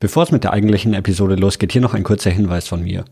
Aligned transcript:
Bevor 0.00 0.22
es 0.22 0.30
mit 0.30 0.44
der 0.44 0.52
eigentlichen 0.52 0.94
Episode 0.94 1.34
losgeht, 1.34 1.72
hier 1.72 1.80
noch 1.80 1.92
ein 1.92 2.04
kurzer 2.04 2.30
Hinweis 2.30 2.68
von 2.68 2.84
mir. 2.84 3.04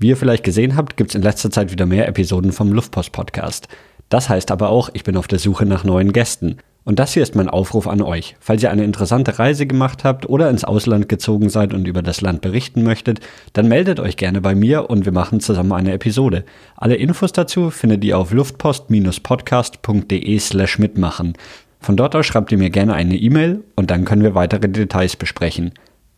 Wie 0.00 0.08
ihr 0.08 0.16
vielleicht 0.16 0.42
gesehen 0.42 0.74
habt, 0.74 0.96
gibt 0.96 1.10
es 1.10 1.14
in 1.14 1.22
letzter 1.22 1.52
Zeit 1.52 1.70
wieder 1.70 1.86
mehr 1.86 2.08
Episoden 2.08 2.50
vom 2.50 2.72
Luftpost 2.72 3.12
Podcast. 3.12 3.68
Das 4.08 4.28
heißt 4.28 4.50
aber 4.50 4.68
auch, 4.68 4.90
ich 4.92 5.04
bin 5.04 5.16
auf 5.16 5.28
der 5.28 5.38
Suche 5.38 5.66
nach 5.66 5.84
neuen 5.84 6.12
Gästen. 6.12 6.56
Und 6.82 6.98
das 6.98 7.14
hier 7.14 7.22
ist 7.22 7.36
mein 7.36 7.48
Aufruf 7.48 7.86
an 7.86 8.02
euch. 8.02 8.34
Falls 8.40 8.60
ihr 8.60 8.72
eine 8.72 8.82
interessante 8.82 9.38
Reise 9.38 9.68
gemacht 9.68 10.02
habt 10.02 10.28
oder 10.28 10.50
ins 10.50 10.64
Ausland 10.64 11.08
gezogen 11.08 11.48
seid 11.48 11.72
und 11.72 11.86
über 11.86 12.02
das 12.02 12.22
Land 12.22 12.40
berichten 12.40 12.82
möchtet, 12.82 13.20
dann 13.52 13.68
meldet 13.68 14.00
euch 14.00 14.16
gerne 14.16 14.40
bei 14.40 14.56
mir 14.56 14.90
und 14.90 15.04
wir 15.04 15.12
machen 15.12 15.38
zusammen 15.38 15.70
eine 15.70 15.92
Episode. 15.92 16.44
Alle 16.74 16.96
Infos 16.96 17.30
dazu 17.30 17.70
findet 17.70 18.02
ihr 18.02 18.18
auf 18.18 18.32
luftpost-podcast.de 18.32 20.38
slash 20.40 20.80
mitmachen. 20.80 21.34
Von 21.78 21.96
dort 21.96 22.16
aus 22.16 22.26
schreibt 22.26 22.50
ihr 22.50 22.58
mir 22.58 22.70
gerne 22.70 22.94
eine 22.94 23.14
E-Mail 23.14 23.62
und 23.76 23.92
dann 23.92 24.04
können 24.04 24.24
wir 24.24 24.34
weitere 24.34 24.68
Details 24.68 25.14
besprechen. 25.14 25.72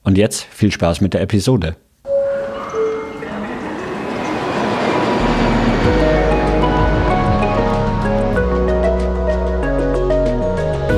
Und 0.05 0.19
jetzt 0.19 0.45
viel 0.45 0.71
Spaß 0.71 1.01
mit 1.01 1.15
der 1.15 1.23
Episode. 1.23 1.77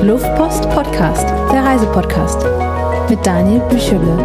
Luftpost 0.03 0.69
Podcast, 0.69 1.25
der 1.53 1.63
Reisepodcast 1.63 2.45
mit 3.09 3.25
Daniel 3.25 3.61
Büchele. 3.69 4.17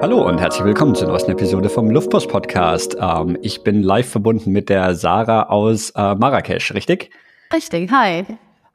Hallo 0.00 0.26
und 0.26 0.38
herzlich 0.38 0.64
willkommen 0.64 0.94
zur 0.94 1.08
neuesten 1.08 1.32
Episode 1.32 1.68
vom 1.68 1.90
Luftpost 1.90 2.28
Podcast. 2.28 2.96
Ähm, 2.98 3.36
ich 3.42 3.62
bin 3.62 3.82
live 3.82 4.08
verbunden 4.08 4.50
mit 4.50 4.70
der 4.70 4.94
Sarah 4.94 5.50
aus 5.50 5.90
äh, 5.90 6.14
Marrakesch, 6.14 6.72
richtig? 6.72 7.10
Richtig, 7.52 7.90
hi. 7.90 8.24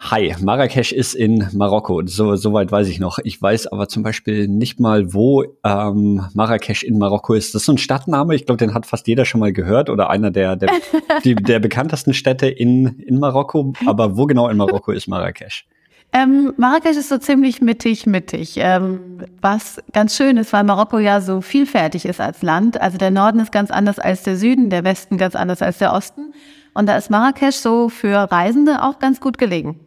Hi, 0.09 0.35
Marrakesch 0.41 0.91
ist 0.91 1.13
in 1.13 1.47
Marokko. 1.53 2.01
So, 2.05 2.35
soweit 2.35 2.71
weiß 2.71 2.87
ich 2.87 2.99
noch. 2.99 3.19
Ich 3.23 3.39
weiß 3.39 3.67
aber 3.67 3.87
zum 3.87 4.01
Beispiel 4.01 4.47
nicht 4.47 4.79
mal, 4.79 5.13
wo 5.13 5.43
ähm, 5.63 6.25
Marrakesch 6.33 6.81
in 6.81 6.97
Marokko 6.97 7.35
ist. 7.35 7.53
Das 7.53 7.61
ist 7.61 7.65
so 7.67 7.73
ein 7.73 7.77
Stadtname. 7.77 8.33
Ich 8.33 8.47
glaube, 8.47 8.57
den 8.57 8.73
hat 8.73 8.87
fast 8.87 9.07
jeder 9.07 9.25
schon 9.25 9.39
mal 9.39 9.53
gehört 9.53 9.91
oder 9.91 10.09
einer 10.09 10.31
der, 10.31 10.55
der, 10.55 10.71
die, 11.23 11.35
der 11.35 11.59
bekanntesten 11.59 12.15
Städte 12.15 12.47
in, 12.47 12.99
in 12.99 13.19
Marokko. 13.19 13.73
Aber 13.85 14.17
wo 14.17 14.25
genau 14.25 14.49
in 14.49 14.57
Marokko 14.57 14.91
ist 14.91 15.07
Marrakesch? 15.07 15.67
Ähm, 16.13 16.51
Marrakesch 16.57 16.97
ist 16.97 17.09
so 17.09 17.19
ziemlich 17.19 17.61
mittig, 17.61 18.07
mittig. 18.07 18.55
Ähm, 18.57 19.19
was 19.39 19.81
ganz 19.93 20.17
schön 20.17 20.35
ist, 20.37 20.51
weil 20.51 20.63
Marokko 20.63 20.97
ja 20.97 21.21
so 21.21 21.41
vielfältig 21.41 22.05
ist 22.05 22.19
als 22.19 22.41
Land. 22.41 22.81
Also 22.81 22.97
der 22.97 23.11
Norden 23.11 23.39
ist 23.39 23.51
ganz 23.51 23.69
anders 23.69 23.99
als 23.99 24.23
der 24.23 24.35
Süden, 24.35 24.71
der 24.71 24.83
Westen 24.83 25.17
ganz 25.17 25.35
anders 25.35 25.61
als 25.61 25.77
der 25.77 25.93
Osten. 25.93 26.33
Und 26.73 26.87
da 26.87 26.97
ist 26.97 27.11
Marrakesch 27.11 27.57
so 27.57 27.87
für 27.87 28.31
Reisende 28.31 28.83
auch 28.83 28.97
ganz 28.97 29.21
gut 29.21 29.37
gelegen. 29.37 29.79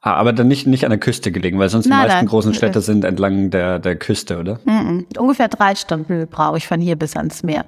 Ah, 0.00 0.14
aber 0.14 0.32
dann 0.32 0.48
nicht, 0.48 0.66
nicht 0.66 0.84
an 0.84 0.90
der 0.90 1.00
Küste 1.00 1.32
gelegen, 1.32 1.58
weil 1.58 1.68
sonst 1.68 1.86
nein, 1.86 1.98
die 1.98 2.02
meisten 2.04 2.18
nein. 2.18 2.26
großen 2.26 2.54
Städte 2.54 2.80
sind 2.80 3.04
entlang 3.04 3.50
der, 3.50 3.78
der 3.78 3.96
Küste, 3.96 4.38
oder? 4.38 4.60
Mm 4.64 4.70
-mm. 4.70 5.18
Ungefähr 5.18 5.48
drei 5.48 5.74
Stunden 5.74 6.26
brauche 6.28 6.58
ich 6.58 6.68
von 6.68 6.80
hier 6.80 6.96
bis 6.96 7.16
ans 7.16 7.42
Meer. 7.42 7.64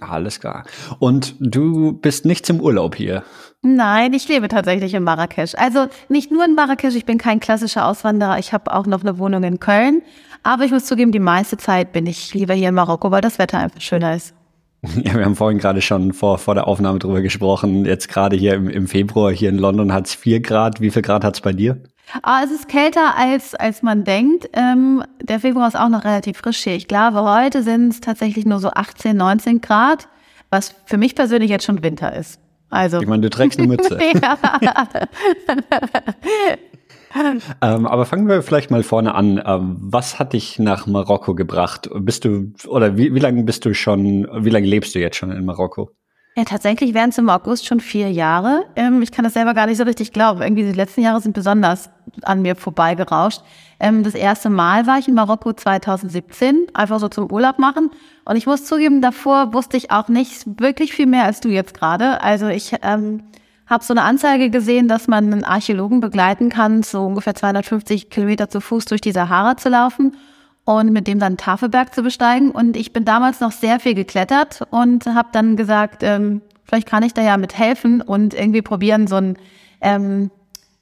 Alles 0.00 0.38
klar. 0.38 0.64
Und 1.00 1.34
du 1.40 1.92
bist 1.92 2.24
nicht 2.24 2.46
zum 2.46 2.60
Urlaub 2.60 2.94
hier? 2.94 3.24
Nein, 3.62 4.12
ich 4.12 4.28
lebe 4.28 4.46
tatsächlich 4.46 4.94
in 4.94 5.02
Marrakesch. 5.02 5.54
Also 5.56 5.86
nicht 6.08 6.30
nur 6.30 6.44
in 6.44 6.54
Marrakesch, 6.54 6.94
ich 6.94 7.04
bin 7.04 7.18
kein 7.18 7.40
klassischer 7.40 7.86
Auswanderer. 7.86 8.38
Ich 8.38 8.52
habe 8.52 8.72
auch 8.72 8.86
noch 8.86 9.00
eine 9.00 9.18
Wohnung 9.18 9.42
in 9.42 9.58
Köln. 9.58 10.02
Aber 10.44 10.64
ich 10.64 10.70
muss 10.70 10.84
zugeben, 10.84 11.10
die 11.10 11.18
meiste 11.18 11.56
Zeit 11.56 11.92
bin 11.92 12.06
ich 12.06 12.32
lieber 12.32 12.54
hier 12.54 12.68
in 12.68 12.76
Marokko, 12.76 13.10
weil 13.10 13.20
das 13.20 13.40
Wetter 13.40 13.58
einfach 13.58 13.80
schöner 13.80 14.14
ist. 14.14 14.34
Ja, 15.04 15.14
wir 15.14 15.24
haben 15.24 15.36
vorhin 15.36 15.58
gerade 15.58 15.82
schon 15.82 16.12
vor, 16.12 16.38
vor 16.38 16.54
der 16.54 16.68
Aufnahme 16.68 16.98
drüber 16.98 17.20
gesprochen. 17.20 17.84
Jetzt 17.84 18.08
gerade 18.08 18.36
hier 18.36 18.54
im, 18.54 18.68
im 18.68 18.86
Februar 18.86 19.32
hier 19.32 19.48
in 19.48 19.58
London 19.58 19.92
hat 19.92 20.06
es 20.06 20.14
vier 20.14 20.40
Grad. 20.40 20.80
Wie 20.80 20.90
viel 20.90 21.02
Grad 21.02 21.24
hat 21.24 21.34
es 21.34 21.40
bei 21.40 21.52
dir? 21.52 21.78
Ah, 22.22 22.40
es 22.42 22.50
ist 22.50 22.68
kälter, 22.68 23.16
als, 23.16 23.54
als 23.54 23.82
man 23.82 24.04
denkt. 24.04 24.48
Ähm, 24.54 25.02
der 25.20 25.40
Februar 25.40 25.68
ist 25.68 25.78
auch 25.78 25.90
noch 25.90 26.04
relativ 26.04 26.38
frisch 26.38 26.58
hier. 26.58 26.74
Ich 26.74 26.88
glaube, 26.88 27.22
heute 27.22 27.62
sind 27.62 27.92
es 27.92 28.00
tatsächlich 28.00 28.46
nur 28.46 28.60
so 28.60 28.70
18, 28.70 29.16
19 29.16 29.60
Grad, 29.60 30.08
was 30.48 30.74
für 30.86 30.96
mich 30.96 31.14
persönlich 31.14 31.50
jetzt 31.50 31.64
schon 31.64 31.82
Winter 31.82 32.14
ist. 32.14 32.40
Also. 32.70 33.00
Ich 33.00 33.06
meine, 33.06 33.22
du 33.22 33.30
trägst 33.30 33.58
eine 33.58 33.68
Mütze. 33.68 33.98
ähm, 37.62 37.86
aber 37.86 38.04
fangen 38.04 38.28
wir 38.28 38.42
vielleicht 38.42 38.70
mal 38.70 38.82
vorne 38.82 39.14
an. 39.14 39.42
Ähm, 39.44 39.76
was 39.80 40.18
hat 40.18 40.32
dich 40.32 40.58
nach 40.58 40.86
Marokko 40.86 41.34
gebracht? 41.34 41.88
Bist 41.94 42.24
du 42.24 42.52
oder 42.66 42.96
wie, 42.96 43.14
wie 43.14 43.18
lange 43.18 43.42
bist 43.44 43.64
du 43.64 43.74
schon? 43.74 44.28
Wie 44.44 44.50
lange 44.50 44.66
lebst 44.66 44.94
du 44.94 44.98
jetzt 44.98 45.16
schon 45.16 45.30
in 45.30 45.44
Marokko? 45.44 45.90
Ja, 46.38 46.44
tatsächlich 46.44 46.94
wären 46.94 47.10
es 47.10 47.18
im 47.18 47.28
August 47.30 47.66
schon 47.66 47.80
vier 47.80 48.12
Jahre. 48.12 48.64
Ähm, 48.76 49.02
ich 49.02 49.10
kann 49.10 49.24
das 49.24 49.34
selber 49.34 49.54
gar 49.54 49.66
nicht 49.66 49.76
so 49.76 49.82
richtig 49.82 50.12
glauben. 50.12 50.40
Irgendwie 50.40 50.62
die 50.62 50.72
letzten 50.72 51.00
Jahre 51.00 51.20
sind 51.20 51.32
besonders 51.32 51.90
an 52.22 52.42
mir 52.42 52.54
vorbeigerauscht. 52.54 53.40
Ähm, 53.80 54.04
das 54.04 54.14
erste 54.14 54.48
Mal 54.48 54.86
war 54.86 55.00
ich 55.00 55.08
in 55.08 55.14
Marokko 55.14 55.52
2017, 55.52 56.68
einfach 56.74 57.00
so 57.00 57.08
zum 57.08 57.32
Urlaub 57.32 57.58
machen. 57.58 57.90
Und 58.24 58.36
ich 58.36 58.46
muss 58.46 58.66
zugeben, 58.66 59.02
davor 59.02 59.52
wusste 59.52 59.76
ich 59.76 59.90
auch 59.90 60.06
nicht 60.06 60.60
wirklich 60.60 60.92
viel 60.92 61.06
mehr 61.06 61.24
als 61.24 61.40
du 61.40 61.48
jetzt 61.48 61.74
gerade. 61.74 62.22
Also 62.22 62.46
ich 62.46 62.72
ähm, 62.82 63.24
habe 63.68 63.84
so 63.84 63.92
eine 63.92 64.02
Anzeige 64.02 64.50
gesehen, 64.50 64.88
dass 64.88 65.08
man 65.08 65.32
einen 65.32 65.44
Archäologen 65.44 66.00
begleiten 66.00 66.48
kann, 66.48 66.82
so 66.82 67.04
ungefähr 67.04 67.34
250 67.34 68.10
Kilometer 68.10 68.48
zu 68.48 68.60
Fuß 68.60 68.86
durch 68.86 69.00
die 69.00 69.12
Sahara 69.12 69.56
zu 69.56 69.68
laufen 69.68 70.16
und 70.64 70.92
mit 70.92 71.06
dem 71.06 71.18
dann 71.18 71.36
Tafelberg 71.36 71.94
zu 71.94 72.02
besteigen. 72.02 72.50
Und 72.50 72.76
ich 72.76 72.92
bin 72.92 73.04
damals 73.04 73.40
noch 73.40 73.52
sehr 73.52 73.78
viel 73.78 73.94
geklettert 73.94 74.62
und 74.70 75.06
habe 75.06 75.28
dann 75.32 75.56
gesagt, 75.56 76.02
ähm, 76.02 76.40
vielleicht 76.64 76.88
kann 76.88 77.02
ich 77.02 77.14
da 77.14 77.22
ja 77.22 77.36
mit 77.36 77.58
helfen 77.58 78.00
und 78.00 78.34
irgendwie 78.34 78.62
probieren, 78.62 79.06
so 79.06 79.16
ein, 79.16 79.38
ähm, 79.80 80.30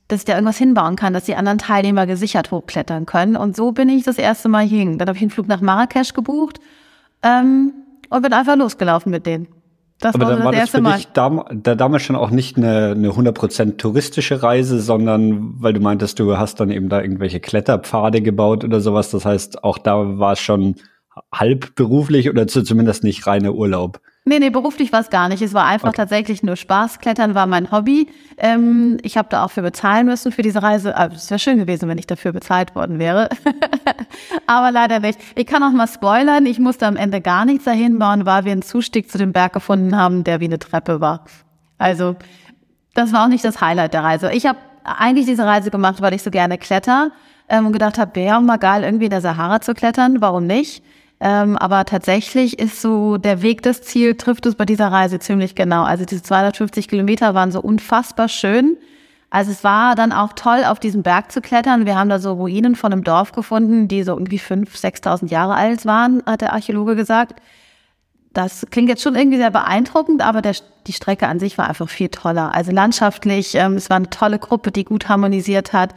dass 0.08 0.20
ich 0.20 0.24
da 0.24 0.34
irgendwas 0.34 0.58
hinbauen 0.58 0.94
kann, 0.94 1.12
dass 1.12 1.24
die 1.24 1.34
anderen 1.34 1.58
Teilnehmer 1.58 2.06
gesichert 2.06 2.52
hochklettern 2.52 3.06
können. 3.06 3.36
Und 3.36 3.56
so 3.56 3.72
bin 3.72 3.88
ich 3.88 4.04
das 4.04 4.18
erste 4.18 4.48
Mal 4.48 4.64
hier. 4.64 4.84
Dann 4.84 5.08
habe 5.08 5.16
ich 5.16 5.22
einen 5.22 5.30
Flug 5.30 5.48
nach 5.48 5.60
Marrakesch 5.60 6.14
gebucht 6.14 6.60
ähm, 7.24 7.72
und 8.10 8.22
bin 8.22 8.32
einfach 8.32 8.56
losgelaufen 8.56 9.10
mit 9.10 9.26
denen. 9.26 9.48
Das 10.00 10.14
Aber 10.14 10.24
war 10.24 10.30
dann 10.30 10.38
das 10.38 10.44
war 10.44 10.52
das 10.52 10.70
für 10.70 10.80
Mal. 10.82 10.96
dich 10.96 11.08
dam 11.08 11.44
da 11.50 11.74
damals 11.74 12.02
schon 12.02 12.16
auch 12.16 12.30
nicht 12.30 12.56
eine, 12.58 12.90
eine 12.90 13.10
100% 13.10 13.78
touristische 13.78 14.42
Reise, 14.42 14.80
sondern 14.80 15.54
weil 15.62 15.72
du 15.72 15.80
meintest, 15.80 16.18
du 16.18 16.36
hast 16.36 16.60
dann 16.60 16.70
eben 16.70 16.88
da 16.88 17.00
irgendwelche 17.00 17.40
Kletterpfade 17.40 18.20
gebaut 18.20 18.62
oder 18.62 18.80
sowas. 18.80 19.10
Das 19.10 19.24
heißt, 19.24 19.64
auch 19.64 19.78
da 19.78 20.18
war 20.18 20.32
es 20.32 20.40
schon 20.40 20.76
halb 21.32 21.74
beruflich 21.76 22.28
oder 22.28 22.46
zumindest 22.46 23.04
nicht 23.04 23.26
reiner 23.26 23.54
Urlaub. 23.54 24.00
Nee, 24.28 24.40
nee, 24.40 24.50
beruflich 24.50 24.92
war 24.92 25.00
es 25.00 25.08
gar 25.08 25.28
nicht. 25.28 25.40
Es 25.40 25.54
war 25.54 25.66
einfach 25.66 25.90
okay. 25.90 25.98
tatsächlich 25.98 26.42
nur 26.42 26.56
Spaß. 26.56 26.98
Klettern 26.98 27.36
war 27.36 27.46
mein 27.46 27.70
Hobby. 27.70 28.08
Ähm, 28.38 28.98
ich 29.02 29.16
habe 29.16 29.28
da 29.30 29.44
auch 29.44 29.52
für 29.52 29.62
bezahlen 29.62 30.06
müssen 30.06 30.32
für 30.32 30.42
diese 30.42 30.64
Reise. 30.64 30.96
Also, 30.96 31.14
es 31.14 31.30
wäre 31.30 31.38
schön 31.38 31.58
gewesen, 31.58 31.88
wenn 31.88 31.96
ich 31.96 32.08
dafür 32.08 32.32
bezahlt 32.32 32.74
worden 32.74 32.98
wäre. 32.98 33.28
Aber 34.48 34.72
leider 34.72 34.98
nicht. 34.98 35.20
Ich 35.36 35.46
kann 35.46 35.62
auch 35.62 35.70
mal 35.70 35.86
spoilern. 35.86 36.44
Ich 36.44 36.58
musste 36.58 36.88
am 36.88 36.96
Ende 36.96 37.20
gar 37.20 37.44
nichts 37.44 37.66
dahin 37.66 38.00
bauen, 38.00 38.26
weil 38.26 38.44
wir 38.44 38.50
einen 38.50 38.62
Zustieg 38.62 39.08
zu 39.08 39.16
dem 39.16 39.32
Berg 39.32 39.52
gefunden 39.52 39.96
haben, 39.96 40.24
der 40.24 40.40
wie 40.40 40.46
eine 40.46 40.58
Treppe 40.58 41.00
war. 41.00 41.24
Also, 41.78 42.16
das 42.94 43.12
war 43.12 43.26
auch 43.26 43.28
nicht 43.28 43.44
das 43.44 43.60
Highlight 43.60 43.94
der 43.94 44.02
Reise. 44.02 44.32
Ich 44.32 44.44
habe 44.44 44.58
eigentlich 44.82 45.26
diese 45.26 45.46
Reise 45.46 45.70
gemacht, 45.70 46.00
weil 46.00 46.14
ich 46.14 46.24
so 46.24 46.32
gerne 46.32 46.58
kletter 46.58 47.12
ähm, 47.48 47.66
und 47.66 47.72
gedacht 47.72 47.96
habe, 47.96 48.16
wäre 48.16 48.38
auch 48.38 48.42
mal 48.42 48.56
geil, 48.56 48.82
irgendwie 48.82 49.04
in 49.04 49.10
der 49.10 49.20
Sahara 49.20 49.60
zu 49.60 49.72
klettern. 49.72 50.20
Warum 50.20 50.48
nicht? 50.48 50.82
Ähm, 51.18 51.56
aber 51.56 51.84
tatsächlich 51.86 52.58
ist 52.58 52.82
so 52.82 53.16
der 53.16 53.40
Weg 53.40 53.62
das 53.62 53.82
Ziel, 53.82 54.16
trifft 54.16 54.44
es 54.46 54.54
bei 54.54 54.66
dieser 54.66 54.88
Reise 54.88 55.18
ziemlich 55.18 55.54
genau. 55.54 55.82
Also 55.82 56.04
diese 56.04 56.22
250 56.22 56.88
Kilometer 56.88 57.34
waren 57.34 57.50
so 57.50 57.60
unfassbar 57.60 58.28
schön. 58.28 58.76
Also 59.30 59.50
es 59.50 59.64
war 59.64 59.94
dann 59.94 60.12
auch 60.12 60.34
toll, 60.34 60.64
auf 60.64 60.78
diesen 60.78 61.02
Berg 61.02 61.32
zu 61.32 61.40
klettern. 61.40 61.86
Wir 61.86 61.96
haben 61.98 62.08
da 62.08 62.18
so 62.18 62.34
Ruinen 62.34 62.76
von 62.76 62.92
einem 62.92 63.02
Dorf 63.02 63.32
gefunden, 63.32 63.88
die 63.88 64.02
so 64.02 64.12
irgendwie 64.12 64.38
5.000, 64.38 65.02
6.000 65.02 65.30
Jahre 65.30 65.54
alt 65.54 65.84
waren, 65.84 66.22
hat 66.26 66.42
der 66.42 66.52
Archäologe 66.52 66.96
gesagt. 66.96 67.40
Das 68.32 68.66
klingt 68.70 68.90
jetzt 68.90 69.02
schon 69.02 69.14
irgendwie 69.14 69.38
sehr 69.38 69.50
beeindruckend, 69.50 70.20
aber 70.20 70.42
der, 70.42 70.54
die 70.86 70.92
Strecke 70.92 71.26
an 71.26 71.40
sich 71.40 71.56
war 71.56 71.68
einfach 71.68 71.88
viel 71.88 72.10
toller. 72.10 72.54
Also 72.54 72.70
landschaftlich, 72.70 73.54
ähm, 73.54 73.74
es 73.76 73.88
war 73.88 73.96
eine 73.96 74.10
tolle 74.10 74.38
Gruppe, 74.38 74.70
die 74.70 74.84
gut 74.84 75.08
harmonisiert 75.08 75.72
hat. 75.72 75.94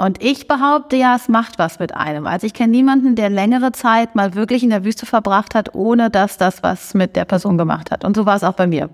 Und 0.00 0.24
ich 0.24 0.48
behaupte 0.48 0.96
ja, 0.96 1.14
es 1.14 1.28
macht 1.28 1.58
was 1.58 1.78
mit 1.78 1.94
einem. 1.94 2.26
Also 2.26 2.46
ich 2.46 2.54
kenne 2.54 2.70
niemanden, 2.70 3.16
der 3.16 3.28
längere 3.28 3.70
Zeit 3.72 4.14
mal 4.14 4.34
wirklich 4.34 4.62
in 4.62 4.70
der 4.70 4.82
Wüste 4.82 5.04
verbracht 5.04 5.54
hat, 5.54 5.74
ohne 5.74 6.08
dass 6.08 6.38
das 6.38 6.62
was 6.62 6.94
mit 6.94 7.16
der 7.16 7.26
Person 7.26 7.58
gemacht 7.58 7.90
hat. 7.90 8.02
Und 8.02 8.16
so 8.16 8.24
war 8.24 8.34
es 8.34 8.42
auch 8.42 8.54
bei 8.54 8.66
mir. 8.66 8.88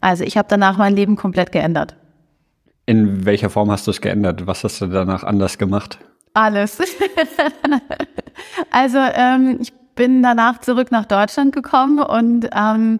Also 0.00 0.24
ich 0.24 0.36
habe 0.36 0.48
danach 0.50 0.76
mein 0.76 0.96
Leben 0.96 1.14
komplett 1.14 1.52
geändert. 1.52 1.94
In 2.86 3.24
welcher 3.24 3.50
Form 3.50 3.70
hast 3.70 3.86
du 3.86 3.92
es 3.92 4.00
geändert? 4.00 4.48
Was 4.48 4.64
hast 4.64 4.80
du 4.80 4.88
danach 4.88 5.22
anders 5.22 5.58
gemacht? 5.58 6.00
Alles. 6.34 6.80
also 8.72 8.98
ähm, 8.98 9.58
ich 9.60 9.72
bin 9.94 10.24
danach 10.24 10.58
zurück 10.58 10.90
nach 10.90 11.04
Deutschland 11.04 11.54
gekommen 11.54 12.00
und 12.00 12.48
ähm, 12.52 12.98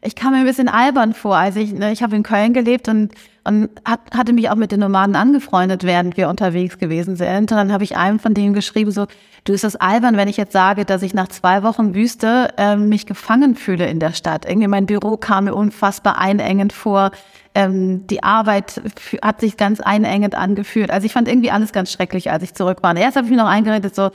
ich 0.00 0.14
kam 0.14 0.32
mir 0.32 0.38
ein 0.38 0.44
bisschen 0.44 0.68
albern 0.68 1.12
vor. 1.12 1.36
Also 1.36 1.58
ich, 1.58 1.72
ne, 1.72 1.90
ich 1.90 2.02
habe 2.02 2.14
in 2.14 2.22
Köln 2.22 2.52
gelebt 2.52 2.88
und, 2.88 3.12
und 3.42 3.68
hat, 3.84 4.00
hatte 4.14 4.32
mich 4.32 4.48
auch 4.48 4.54
mit 4.54 4.70
den 4.70 4.80
Nomaden 4.80 5.16
angefreundet, 5.16 5.82
während 5.82 6.16
wir 6.16 6.28
unterwegs 6.28 6.78
gewesen 6.78 7.16
sind. 7.16 7.50
Und 7.50 7.58
dann 7.58 7.72
habe 7.72 7.82
ich 7.82 7.96
einem 7.96 8.20
von 8.20 8.32
denen 8.32 8.54
geschrieben, 8.54 8.92
so, 8.92 9.06
du 9.42 9.52
ist 9.52 9.64
das 9.64 9.74
albern, 9.74 10.16
wenn 10.16 10.28
ich 10.28 10.36
jetzt 10.36 10.52
sage, 10.52 10.84
dass 10.84 11.02
ich 11.02 11.14
nach 11.14 11.26
zwei 11.28 11.64
Wochen 11.64 11.96
Wüste 11.96 12.54
äh, 12.56 12.76
mich 12.76 13.06
gefangen 13.06 13.56
fühle 13.56 13.88
in 13.88 13.98
der 13.98 14.12
Stadt. 14.12 14.44
Irgendwie 14.48 14.68
mein 14.68 14.86
Büro 14.86 15.16
kam 15.16 15.44
mir 15.44 15.54
unfassbar 15.54 16.16
einengend 16.18 16.72
vor. 16.72 17.10
Ähm, 17.56 18.06
die 18.06 18.22
Arbeit 18.22 18.80
hat 19.20 19.40
sich 19.40 19.56
ganz 19.56 19.80
einengend 19.80 20.36
angefühlt. 20.36 20.92
Also 20.92 21.06
ich 21.06 21.12
fand 21.12 21.26
irgendwie 21.26 21.50
alles 21.50 21.72
ganz 21.72 21.90
schrecklich, 21.90 22.30
als 22.30 22.44
ich 22.44 22.54
zurück 22.54 22.84
war. 22.84 22.92
Und 22.92 22.98
erst 22.98 23.16
habe 23.16 23.26
ich 23.26 23.32
mir 23.32 23.38
noch 23.38 23.48
eingeredet, 23.48 23.96
so, 23.96 24.10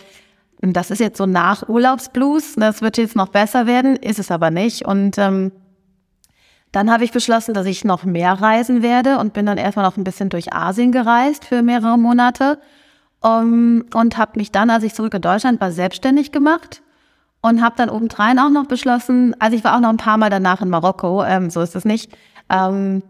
das 0.61 0.91
ist 0.91 0.99
jetzt 0.99 1.17
so 1.17 1.25
nach 1.25 1.67
Urlaubsblues, 1.67 2.55
das 2.55 2.81
wird 2.81 2.97
jetzt 2.97 3.17
noch 3.17 3.27
besser 3.27 3.67
werden, 3.67 3.97
ist 3.97 4.17
es 4.17 4.31
aber 4.31 4.49
nicht. 4.49 4.85
Und 4.85 5.17
ähm, 5.17 5.51
dann 6.73 6.91
habe 6.91 7.05
ich 7.05 7.11
beschlossen, 7.11 7.53
dass 7.53 7.67
ich 7.67 7.85
noch 7.85 8.03
mehr 8.03 8.33
reisen 8.33 8.81
werde 8.81 9.19
und 9.19 9.31
bin 9.31 9.45
dann 9.45 9.59
erstmal 9.59 9.85
noch 9.85 9.95
ein 9.95 10.03
bisschen 10.03 10.29
durch 10.29 10.53
Asien 10.53 10.91
gereist 10.91 11.45
für 11.45 11.61
mehrere 11.61 11.97
Monate 11.97 12.59
um, 13.21 13.85
und 13.93 14.17
habe 14.17 14.33
mich 14.35 14.51
dann, 14.51 14.71
als 14.71 14.83
ich 14.83 14.95
zurück 14.95 15.13
in 15.13 15.21
Deutschland 15.21 15.61
war, 15.61 15.71
selbstständig 15.71 16.31
gemacht 16.31 16.81
und 17.41 17.61
habe 17.61 17.75
dann 17.77 17.89
obendrein 17.89 18.39
auch 18.39 18.49
noch 18.49 18.65
beschlossen, 18.65 19.35
also 19.39 19.55
ich 19.55 19.63
war 19.63 19.75
auch 19.75 19.81
noch 19.81 19.89
ein 19.89 19.97
paar 19.97 20.17
Mal 20.17 20.31
danach 20.31 20.61
in 20.61 20.69
Marokko, 20.69 21.23
ähm, 21.23 21.51
so 21.51 21.61
ist 21.61 21.75
es 21.75 21.85
nicht. 21.85 22.11
Ähm, 22.49 23.03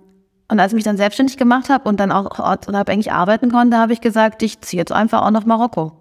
und 0.50 0.60
als 0.60 0.74
ich 0.74 0.76
mich 0.76 0.84
dann 0.84 0.98
selbstständig 0.98 1.38
gemacht 1.38 1.70
habe 1.70 1.88
und 1.88 2.02
dann 2.02 2.12
auch 2.12 2.38
ortsunabhängig 2.38 3.14
arbeiten 3.14 3.50
konnte, 3.50 3.78
habe 3.78 3.94
ich 3.94 4.02
gesagt, 4.02 4.44
ich 4.44 4.60
ziehe 4.60 4.82
jetzt 4.82 4.92
einfach 4.92 5.22
auch 5.22 5.32
nach 5.32 5.46
Marokko. 5.46 5.94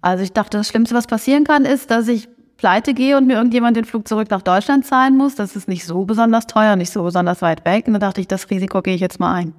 Also 0.00 0.24
ich 0.24 0.32
dachte, 0.32 0.56
das 0.56 0.68
Schlimmste, 0.68 0.94
was 0.94 1.06
passieren 1.06 1.44
kann, 1.44 1.66
ist, 1.66 1.90
dass 1.90 2.08
ich 2.08 2.30
pleite 2.60 2.92
gehe 2.92 3.16
und 3.16 3.26
mir 3.26 3.36
irgendjemand 3.36 3.74
den 3.74 3.86
Flug 3.86 4.06
zurück 4.06 4.28
nach 4.30 4.42
Deutschland 4.42 4.84
zahlen 4.84 5.16
muss. 5.16 5.34
Das 5.34 5.56
ist 5.56 5.66
nicht 5.66 5.86
so 5.86 6.04
besonders 6.04 6.46
teuer, 6.46 6.76
nicht 6.76 6.92
so 6.92 7.02
besonders 7.02 7.40
weit 7.40 7.64
weg. 7.64 7.86
Und 7.86 7.94
da 7.94 7.98
dachte 7.98 8.20
ich, 8.20 8.28
das 8.28 8.50
Risiko 8.50 8.82
gehe 8.82 8.94
ich 8.94 9.00
jetzt 9.00 9.18
mal 9.18 9.34
ein. 9.34 9.54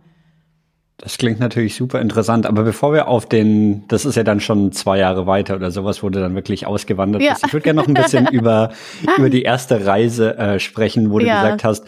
Das 0.98 1.18
klingt 1.18 1.40
natürlich 1.40 1.74
super 1.74 2.00
interessant, 2.00 2.46
aber 2.46 2.62
bevor 2.62 2.94
wir 2.94 3.08
auf 3.08 3.28
den, 3.28 3.88
das 3.88 4.06
ist 4.06 4.18
ja 4.18 4.24
dann 4.24 4.40
schon 4.40 4.72
zwei 4.72 5.00
Jahre 5.00 5.26
weiter 5.26 5.56
oder 5.56 5.72
sowas, 5.72 6.04
wo 6.04 6.10
du 6.10 6.20
dann 6.20 6.36
wirklich 6.36 6.68
ausgewandert 6.68 7.24
ja. 7.24 7.32
bist. 7.34 7.48
Ich 7.48 7.54
würde 7.54 7.64
gerne 7.64 7.82
noch 7.82 7.88
ein 7.88 7.96
bisschen 7.96 8.28
über, 8.32 8.70
über 9.18 9.32
die 9.32 9.42
erste 9.42 9.84
Reise 9.84 10.38
äh, 10.38 10.60
sprechen, 10.60 11.10
wo 11.10 11.18
du 11.18 11.26
ja. 11.26 11.42
gesagt 11.42 11.64
hast, 11.64 11.88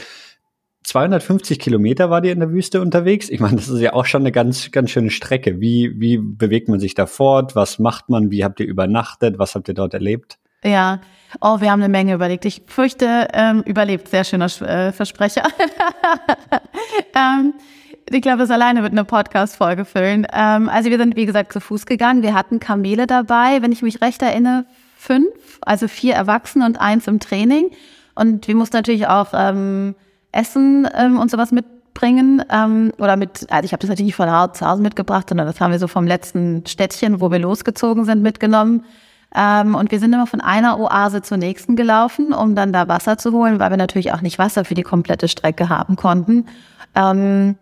250 0.85 1.59
Kilometer 1.59 2.09
war 2.09 2.21
dir 2.21 2.31
in 2.31 2.39
der 2.39 2.49
Wüste 2.49 2.81
unterwegs. 2.81 3.29
Ich 3.29 3.39
meine, 3.39 3.57
das 3.57 3.69
ist 3.69 3.81
ja 3.81 3.93
auch 3.93 4.05
schon 4.05 4.23
eine 4.23 4.31
ganz, 4.31 4.71
ganz 4.71 4.89
schöne 4.89 5.11
Strecke. 5.11 5.61
Wie, 5.61 5.93
wie 5.99 6.17
bewegt 6.17 6.67
man 6.67 6.79
sich 6.79 6.95
da 6.95 7.05
fort? 7.05 7.55
Was 7.55 7.77
macht 7.77 8.09
man? 8.09 8.31
Wie 8.31 8.43
habt 8.43 8.59
ihr 8.59 8.65
übernachtet? 8.65 9.37
Was 9.37 9.53
habt 9.53 9.67
ihr 9.67 9.75
dort 9.75 9.93
erlebt? 9.93 10.39
Ja, 10.63 10.99
oh, 11.41 11.59
wir 11.59 11.71
haben 11.71 11.81
eine 11.81 11.89
Menge 11.89 12.13
überlegt. 12.13 12.45
Ich 12.45 12.63
fürchte, 12.67 13.27
ähm, 13.33 13.61
überlebt. 13.65 14.07
Sehr 14.07 14.23
schöner 14.23 14.45
äh, 14.61 14.91
Versprecher. 14.91 15.43
ähm, 17.15 17.53
ich 18.09 18.21
glaube, 18.21 18.39
das 18.39 18.51
alleine 18.51 18.81
wird 18.81 18.91
eine 18.91 19.05
Podcast-Folge 19.05 19.85
füllen. 19.85 20.27
Ähm, 20.31 20.69
also 20.69 20.89
wir 20.89 20.97
sind, 20.97 21.15
wie 21.15 21.25
gesagt, 21.25 21.53
zu 21.53 21.59
Fuß 21.59 21.85
gegangen. 21.85 22.23
Wir 22.23 22.33
hatten 22.33 22.59
Kamele 22.59 23.07
dabei, 23.07 23.61
wenn 23.61 23.71
ich 23.71 23.81
mich 23.81 24.01
recht 24.01 24.21
erinnere, 24.21 24.65
fünf, 24.97 25.59
also 25.61 25.87
vier 25.87 26.15
Erwachsene 26.15 26.65
und 26.65 26.79
eins 26.79 27.07
im 27.07 27.19
Training. 27.19 27.71
Und 28.15 28.47
wir 28.47 28.55
mussten 28.55 28.77
natürlich 28.77 29.07
auch 29.07 29.29
ähm, 29.33 29.95
Essen 30.31 30.87
ähm, 30.95 31.19
und 31.19 31.31
sowas 31.31 31.51
mitbringen. 31.51 32.43
Ähm, 32.49 32.93
oder 32.99 33.17
mit, 33.17 33.47
also 33.51 33.65
ich 33.65 33.73
habe 33.73 33.81
das 33.81 33.89
natürlich 33.89 34.07
nicht 34.07 34.15
von 34.15 34.53
zu 34.53 34.67
Hause 34.67 34.81
mitgebracht, 34.81 35.29
sondern 35.29 35.47
das 35.47 35.59
haben 35.59 35.71
wir 35.71 35.79
so 35.79 35.87
vom 35.87 36.07
letzten 36.07 36.65
Städtchen, 36.65 37.21
wo 37.21 37.31
wir 37.31 37.39
losgezogen 37.39 38.05
sind, 38.05 38.21
mitgenommen. 38.21 38.85
Ähm, 39.35 39.75
und 39.75 39.91
wir 39.91 39.99
sind 39.99 40.13
immer 40.13 40.27
von 40.27 40.41
einer 40.41 40.79
Oase 40.79 41.21
zur 41.21 41.37
nächsten 41.37 41.75
gelaufen, 41.75 42.33
um 42.33 42.55
dann 42.55 42.71
da 42.71 42.87
Wasser 42.87 43.17
zu 43.17 43.31
holen, 43.31 43.59
weil 43.59 43.71
wir 43.71 43.77
natürlich 43.77 44.13
auch 44.13 44.21
nicht 44.21 44.37
Wasser 44.39 44.65
für 44.65 44.75
die 44.75 44.83
komplette 44.83 45.27
Strecke 45.27 45.69
haben 45.69 45.95
konnten. 45.95 46.45
Ähm, 46.95 47.55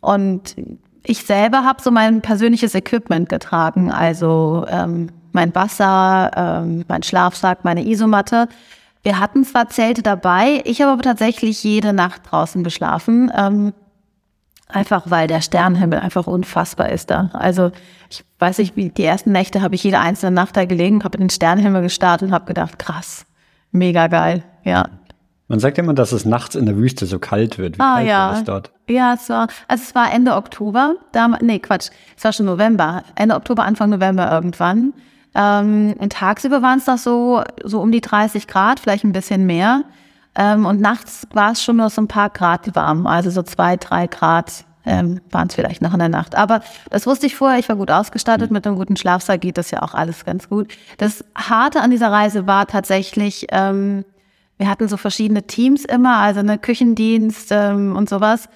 und 0.00 0.54
ich 1.02 1.24
selber 1.24 1.64
habe 1.64 1.82
so 1.82 1.90
mein 1.90 2.20
persönliches 2.20 2.74
Equipment 2.74 3.28
getragen, 3.28 3.90
also 3.90 4.66
ähm, 4.68 5.08
mein 5.32 5.54
Wasser, 5.54 6.30
ähm, 6.34 6.84
mein 6.88 7.02
Schlafsack, 7.02 7.64
meine 7.64 7.86
Isomatte. 7.86 8.48
Wir 9.02 9.20
hatten 9.20 9.44
zwar 9.44 9.68
Zelte 9.68 10.02
dabei, 10.02 10.62
ich 10.64 10.80
habe 10.80 10.92
aber 10.92 11.02
tatsächlich 11.02 11.62
jede 11.62 11.92
Nacht 11.92 12.22
draußen 12.30 12.64
geschlafen. 12.64 13.30
Ähm, 13.36 13.72
Einfach 14.68 15.04
weil 15.06 15.28
der 15.28 15.40
Sternenhimmel 15.40 16.00
einfach 16.00 16.26
unfassbar 16.26 16.90
ist 16.90 17.10
da. 17.10 17.30
Also 17.32 17.70
ich 18.10 18.24
weiß 18.38 18.58
nicht, 18.58 18.76
wie 18.76 18.88
die 18.88 19.04
ersten 19.04 19.30
Nächte 19.30 19.62
habe 19.62 19.74
ich 19.76 19.84
jede 19.84 20.00
einzelne 20.00 20.32
Nacht 20.32 20.56
da 20.56 20.64
gelegen, 20.64 21.04
habe 21.04 21.16
in 21.18 21.24
den 21.24 21.30
Sternenhimmel 21.30 21.82
gestartet 21.82 22.28
und 22.28 22.34
habe 22.34 22.46
gedacht, 22.46 22.78
krass, 22.78 23.26
mega 23.70 24.08
geil, 24.08 24.42
ja. 24.64 24.88
Man 25.48 25.60
sagt 25.60 25.78
immer, 25.78 25.94
dass 25.94 26.10
es 26.10 26.24
nachts 26.24 26.56
in 26.56 26.66
der 26.66 26.76
Wüste 26.76 27.06
so 27.06 27.20
kalt 27.20 27.58
wird. 27.58 27.76
Wie 27.76 27.80
ah, 27.80 27.96
kalt 27.96 28.08
ja. 28.08 28.28
war 28.30 28.38
es 28.38 28.44
dort? 28.44 28.72
Ja, 28.88 29.14
es 29.14 29.28
war, 29.28 29.46
also 29.68 29.84
es 29.84 29.94
war 29.94 30.12
Ende 30.12 30.34
Oktober, 30.34 30.96
da, 31.12 31.28
nee, 31.40 31.60
Quatsch, 31.60 31.90
es 32.16 32.24
war 32.24 32.32
schon 32.32 32.46
November, 32.46 33.04
Ende 33.14 33.36
Oktober, 33.36 33.64
Anfang 33.64 33.90
November 33.90 34.30
irgendwann. 34.32 34.92
Ähm, 35.36 35.94
tagsüber 36.08 36.62
waren 36.62 36.78
es 36.78 36.86
doch 36.86 36.98
so, 36.98 37.44
so 37.62 37.80
um 37.80 37.92
die 37.92 38.00
30 38.00 38.48
Grad, 38.48 38.80
vielleicht 38.80 39.04
ein 39.04 39.12
bisschen 39.12 39.46
mehr. 39.46 39.84
Ähm, 40.36 40.66
und 40.66 40.80
nachts 40.80 41.26
war 41.32 41.52
es 41.52 41.62
schon 41.62 41.76
nur 41.76 41.90
so 41.90 42.02
ein 42.02 42.08
paar 42.08 42.30
Grad 42.30 42.74
warm, 42.76 43.06
also 43.06 43.30
so 43.30 43.42
zwei, 43.42 43.76
drei 43.76 44.06
Grad 44.06 44.64
ähm, 44.84 45.20
waren 45.30 45.48
es 45.48 45.54
vielleicht 45.54 45.82
noch 45.82 45.92
in 45.92 45.98
der 45.98 46.08
Nacht. 46.08 46.36
Aber 46.36 46.60
das 46.90 47.06
wusste 47.06 47.26
ich 47.26 47.34
vorher, 47.34 47.58
ich 47.58 47.68
war 47.68 47.76
gut 47.76 47.90
ausgestattet, 47.90 48.50
mit 48.50 48.66
einem 48.66 48.76
guten 48.76 48.96
Schlafsaal 48.96 49.38
geht 49.38 49.58
das 49.58 49.70
ja 49.70 49.82
auch 49.82 49.94
alles 49.94 50.24
ganz 50.24 50.48
gut. 50.48 50.72
Das 50.98 51.24
Harte 51.34 51.80
an 51.80 51.90
dieser 51.90 52.12
Reise 52.12 52.46
war 52.46 52.66
tatsächlich, 52.66 53.46
ähm, 53.50 54.04
wir 54.58 54.68
hatten 54.68 54.88
so 54.88 54.96
verschiedene 54.96 55.42
Teams 55.42 55.84
immer, 55.84 56.18
also 56.18 56.40
eine 56.40 56.58
Küchendienst 56.58 57.48
ähm, 57.50 57.96
und 57.96 58.08
sowas. 58.08 58.48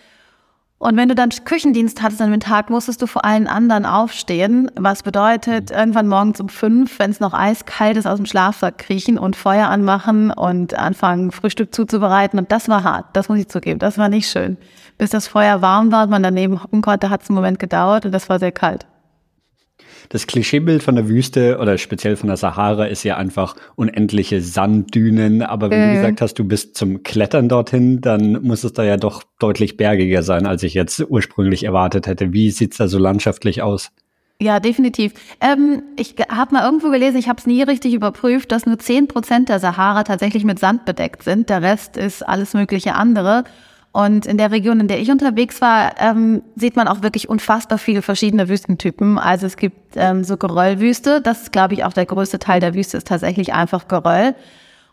Und 0.83 0.97
wenn 0.97 1.11
du 1.11 1.15
dann 1.15 1.29
Küchendienst 1.29 2.01
hattest 2.01 2.23
an 2.23 2.31
dem 2.31 2.41
Tag, 2.41 2.71
musstest 2.71 3.03
du 3.03 3.07
vor 3.07 3.27
allen 3.27 3.47
anderen 3.47 3.85
aufstehen, 3.85 4.71
was 4.77 5.03
bedeutet, 5.03 5.69
mhm. 5.69 5.77
irgendwann 5.77 6.09
morgens 6.09 6.41
um 6.41 6.49
fünf, 6.49 6.99
wenn 6.99 7.11
es 7.11 7.21
noch 7.21 7.35
eiskalt 7.35 7.99
ist, 7.99 8.07
aus 8.07 8.17
dem 8.17 8.25
Schlafsack 8.25 8.79
kriechen 8.79 9.19
und 9.19 9.37
Feuer 9.37 9.69
anmachen 9.69 10.31
und 10.31 10.73
anfangen, 10.73 11.33
Frühstück 11.33 11.75
zuzubereiten. 11.75 12.39
Und 12.39 12.51
das 12.51 12.71
war 12.71 12.83
hart, 12.83 13.05
das 13.13 13.29
muss 13.29 13.39
ich 13.39 13.49
zugeben, 13.49 13.79
das 13.79 13.99
war 13.99 14.09
nicht 14.09 14.31
schön. 14.31 14.57
Bis 14.97 15.11
das 15.11 15.29
Feuer 15.29 15.61
warm 15.61 15.93
war 15.93 16.05
und 16.05 16.11
man 16.11 16.23
daneben 16.23 16.63
hocken 16.63 16.81
konnte, 16.81 17.11
hat 17.11 17.23
es 17.23 17.29
einen 17.29 17.37
Moment 17.37 17.59
gedauert 17.59 18.07
und 18.07 18.13
das 18.13 18.31
war 18.31 18.39
sehr 18.39 18.53
kalt 18.53 18.87
das 20.11 20.27
Klischeebild 20.27 20.83
von 20.83 20.97
der 20.97 21.09
Wüste 21.09 21.59
oder 21.59 21.79
speziell 21.79 22.17
von 22.17 22.27
der 22.27 22.37
Sahara 22.37 22.87
ist 22.87 23.05
ja 23.05 23.17
einfach 23.17 23.55
unendliche 23.77 24.43
Sanddünen. 24.43 25.41
Aber 25.41 25.71
wie 25.71 25.77
mhm. 25.77 25.87
du 25.87 25.95
gesagt 25.95 26.21
hast, 26.21 26.35
du 26.35 26.45
bist 26.45 26.77
zum 26.77 27.05
Klettern 27.05 27.49
dorthin, 27.49 28.01
dann 28.01 28.43
muss 28.43 28.65
es 28.65 28.73
da 28.73 28.83
ja 28.83 28.97
doch 28.97 29.23
deutlich 29.39 29.77
bergiger 29.77 30.25
sein, 30.25 30.47
als 30.47 30.65
ich 30.65 30.75
jetzt 30.75 31.01
ursprünglich 31.09 31.63
erwartet 31.63 32.09
hätte. 32.09 32.33
Wie 32.33 32.51
sieht's 32.51 32.79
da 32.79 32.89
so 32.89 32.99
landschaftlich 32.99 33.63
aus? 33.63 33.93
Ja, 34.43 34.59
definitiv. 34.59 35.13
Ähm, 35.41 35.85
ich 35.97 36.17
habe 36.29 36.55
mal 36.55 36.65
irgendwo 36.65 36.91
gelesen, 36.91 37.19
ich 37.19 37.29
habe 37.29 37.39
es 37.39 37.47
nie 37.47 37.63
richtig 37.63 37.95
überprüft, 37.95 38.51
dass 38.51 38.67
nur 38.67 38.81
zehn 38.81 39.07
Prozent 39.07 39.49
der 39.49 39.61
Sahara 39.61 40.03
tatsächlich 40.03 40.45
mit 40.45 40.59
Sand 40.59 40.87
bedeckt 40.87 41.23
sind. 41.23 41.49
Der 41.51 41.63
Rest 41.63 41.97
ist 41.97 42.27
alles 42.27 42.53
mögliche 42.53 42.97
andere. 42.97 43.45
Und 43.93 44.25
in 44.27 44.39
der 44.39 44.53
Region, 44.53 44.79
in 44.79 44.87
der 44.87 45.01
ich 45.01 45.11
unterwegs 45.11 45.61
war, 45.61 45.95
ähm, 45.99 46.43
sieht 46.55 46.77
man 46.77 46.87
auch 46.87 47.03
wirklich 47.03 47.29
unfassbar 47.29 47.77
viele 47.77 48.03
verschiedene 48.03 48.49
Wüstentypen. 48.49 49.19
Also 49.19 49.47
es 49.47 49.57
gibt 49.57 49.97
ähm, 49.97 50.23
so 50.23 50.37
Geröllwüste. 50.37 51.21
Das 51.21 51.43
ist, 51.43 51.53
glaube 51.53 51.75
ich, 51.75 51.85
auch 51.85 51.93
der 51.93 52.07
größte 52.07 52.39
Teil 52.39 52.61
der 52.61 52.75
Wüste 52.75 52.99
ist 52.99 53.09
tatsächlich 53.09 53.53
einfach 53.53 53.89
Geröll. 53.89 54.37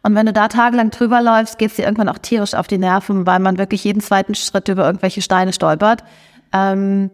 Und 0.01 0.16
wenn 0.16 0.25
du 0.25 0.34
da 0.34 0.48
tagelang 0.48 0.89
drüber 0.89 1.22
läufst, 1.22 1.60
geht 1.60 1.72
es 1.72 1.75
dir 1.75 1.84
irgendwann 1.84 2.10
auch 2.10 2.18
tierisch 2.18 2.56
auf 2.56 2.68
die 2.68 2.80
Nerven, 2.80 3.27
weil 3.27 3.39
man 3.39 3.60
wirklich 3.60 3.84
jeden 3.84 4.01
zweiten 4.01 4.34
Schritt 4.34 4.68
über 4.68 4.86
irgendwelche 4.86 5.22
Steine 5.22 5.54
stolpert. 5.54 6.04
Ähm, 6.51 7.12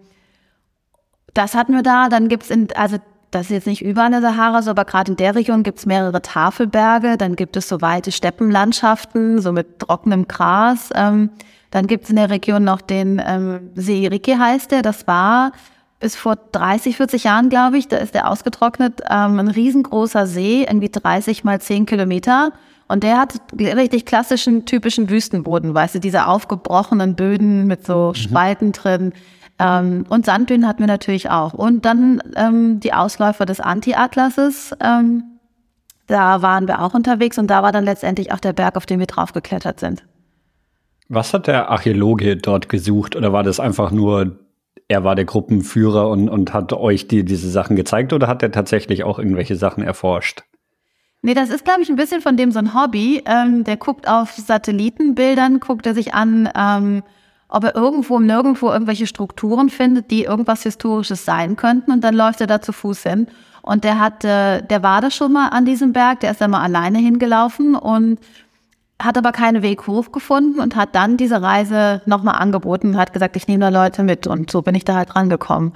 das 1.33 1.55
hatten 1.55 1.73
wir 1.73 1.83
da. 1.83 2.07
Dann 2.07 2.29
gibt's 2.29 2.49
in, 2.49 2.69
also 2.75 2.97
das 3.31 3.47
ist 3.47 3.51
jetzt 3.51 3.67
nicht 3.67 3.83
überall 3.83 4.07
in 4.07 4.11
der 4.13 4.21
Sahara 4.21 4.61
so, 4.61 4.69
aber 4.69 4.85
gerade 4.85 5.11
in 5.11 5.17
der 5.17 5.35
Region 5.35 5.63
gibt's 5.63 5.85
mehrere 5.85 6.21
Tafelberge. 6.21 7.17
Dann 7.17 7.35
gibt 7.35 7.57
es 7.57 7.67
so 7.67 7.81
weite 7.81 8.13
Steppenlandschaften, 8.13 9.41
so 9.41 9.51
mit 9.51 9.79
trockenem 9.79 10.27
Gras. 10.27 10.89
Ähm, 10.95 11.31
dann 11.73 11.87
gibt 11.87 12.03
es 12.03 12.11
in 12.11 12.17
der 12.17 12.29
Region 12.29 12.63
noch 12.63 12.81
den 12.81 13.19
ähm, 13.25 13.71
See 13.73 14.07
Rike 14.07 14.37
heißt 14.37 14.69
der. 14.69 14.83
Das 14.83 15.07
war 15.07 15.53
bis 15.99 16.15
vor 16.15 16.35
30, 16.51 16.97
40 16.97 17.23
Jahren, 17.23 17.49
glaube 17.49 17.79
ich, 17.79 17.87
da 17.87 17.97
ist 17.97 18.13
der 18.13 18.29
ausgetrocknet. 18.29 19.01
Ähm, 19.09 19.39
ein 19.39 19.47
riesengroßer 19.47 20.27
See, 20.27 20.65
irgendwie 20.69 20.89
30 20.89 21.43
mal 21.43 21.59
10 21.59 21.87
Kilometer. 21.87 22.51
Und 22.87 23.01
der 23.01 23.17
hat 23.17 23.39
richtig 23.59 24.05
klassischen, 24.05 24.67
typischen 24.67 25.09
Wüstenboden, 25.09 25.73
weißt 25.73 25.95
du, 25.95 25.99
diese 25.99 26.27
aufgebrochenen 26.27 27.15
Böden 27.15 27.65
mit 27.65 27.87
so 27.87 28.09
mhm. 28.09 28.15
Spalten 28.15 28.71
drin. 28.71 29.11
Ähm, 29.57 30.05
und 30.09 30.27
Sanddünen 30.27 30.67
hatten 30.67 30.81
wir 30.81 30.87
natürlich 30.87 31.31
auch. 31.31 31.55
Und 31.55 31.85
dann 31.85 32.21
ähm, 32.35 32.81
die 32.81 32.93
Ausläufer 32.93 33.47
des 33.47 33.59
Anti-Atlases. 33.59 34.75
Ähm, 34.79 35.23
da 36.05 36.43
waren 36.43 36.67
wir 36.67 36.83
auch 36.83 36.93
unterwegs 36.93 37.39
und 37.39 37.47
da 37.47 37.63
war 37.63 37.71
dann 37.71 37.83
letztendlich 37.83 38.31
auch 38.31 38.39
der 38.39 38.53
Berg, 38.53 38.77
auf 38.77 38.85
den 38.85 38.99
wir 38.99 39.07
draufgeklettert 39.07 39.79
sind. 39.79 40.03
Was 41.13 41.33
hat 41.33 41.45
der 41.45 41.69
Archäologe 41.69 42.37
dort 42.37 42.69
gesucht 42.69 43.15
oder 43.15 43.31
war 43.31 43.43
das 43.43 43.59
einfach 43.59 43.91
nur, 43.91 44.39
er 44.87 45.03
war 45.03 45.15
der 45.15 45.25
Gruppenführer 45.25 46.09
und, 46.09 46.27
und 46.27 46.53
hat 46.53 46.73
euch 46.73 47.07
die, 47.07 47.23
diese 47.23 47.49
Sachen 47.49 47.75
gezeigt 47.75 48.13
oder 48.13 48.27
hat 48.27 48.41
er 48.41 48.51
tatsächlich 48.51 49.03
auch 49.03 49.19
irgendwelche 49.19 49.55
Sachen 49.55 49.83
erforscht? 49.83 50.43
Nee, 51.21 51.35
das 51.35 51.51
ist, 51.51 51.65
glaube 51.65 51.83
ich, 51.83 51.89
ein 51.89 51.95
bisschen 51.95 52.21
von 52.21 52.35
dem 52.35 52.51
so 52.51 52.59
ein 52.59 52.73
Hobby. 52.73 53.23
Ähm, 53.25 53.63
der 53.63 53.77
guckt 53.77 54.09
auf 54.09 54.31
Satellitenbildern, 54.31 55.59
guckt 55.59 55.85
er 55.85 55.93
sich 55.93 56.15
an, 56.15 56.49
ähm, 56.57 57.03
ob 57.47 57.63
er 57.63 57.75
irgendwo 57.75 58.19
nirgendwo 58.19 58.71
irgendwelche 58.71 59.05
Strukturen 59.05 59.69
findet, 59.69 60.09
die 60.09 60.23
irgendwas 60.23 60.63
Historisches 60.63 61.25
sein 61.25 61.55
könnten. 61.55 61.91
Und 61.91 62.03
dann 62.03 62.15
läuft 62.15 62.41
er 62.41 62.47
da 62.47 62.59
zu 62.59 62.73
Fuß 62.73 63.03
hin. 63.03 63.27
Und 63.61 63.85
der 63.85 63.99
hat, 63.99 64.25
äh, 64.25 64.61
der 64.63 64.83
war 64.83 64.99
da 64.99 65.11
schon 65.11 65.31
mal 65.31 65.49
an 65.49 65.63
diesem 65.63 65.93
Berg, 65.93 66.19
der 66.21 66.31
ist 66.31 66.41
da 66.41 66.47
mal 66.49 66.61
alleine 66.61 66.97
hingelaufen 66.97 67.75
und 67.75 68.19
hat 69.03 69.17
aber 69.17 69.31
keinen 69.31 69.61
Weg 69.61 69.87
hoch 69.87 70.11
gefunden 70.11 70.59
und 70.59 70.75
hat 70.75 70.95
dann 70.95 71.17
diese 71.17 71.41
Reise 71.41 72.01
nochmal 72.05 72.35
angeboten, 72.35 72.97
hat 72.97 73.13
gesagt, 73.13 73.35
ich 73.35 73.47
nehme 73.47 73.59
da 73.61 73.69
Leute 73.69 74.03
mit 74.03 74.27
und 74.27 74.49
so 74.51 74.61
bin 74.61 74.75
ich 74.75 74.85
da 74.85 74.95
halt 74.95 75.15
rangekommen. 75.15 75.73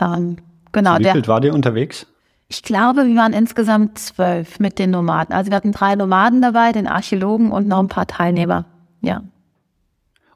Ähm, 0.00 0.36
genau. 0.72 0.98
Wie 0.98 1.04
viel 1.04 1.26
war 1.26 1.40
dir 1.40 1.54
unterwegs? 1.54 2.06
Ich 2.48 2.62
glaube, 2.62 3.06
wir 3.06 3.16
waren 3.16 3.32
insgesamt 3.32 3.98
zwölf 3.98 4.60
mit 4.60 4.78
den 4.78 4.90
Nomaden. 4.90 5.34
Also 5.34 5.50
wir 5.50 5.56
hatten 5.56 5.72
drei 5.72 5.96
Nomaden 5.96 6.42
dabei, 6.42 6.72
den 6.72 6.86
Archäologen 6.86 7.50
und 7.50 7.66
noch 7.66 7.80
ein 7.80 7.88
paar 7.88 8.06
Teilnehmer. 8.06 8.66
Ja. 9.00 9.22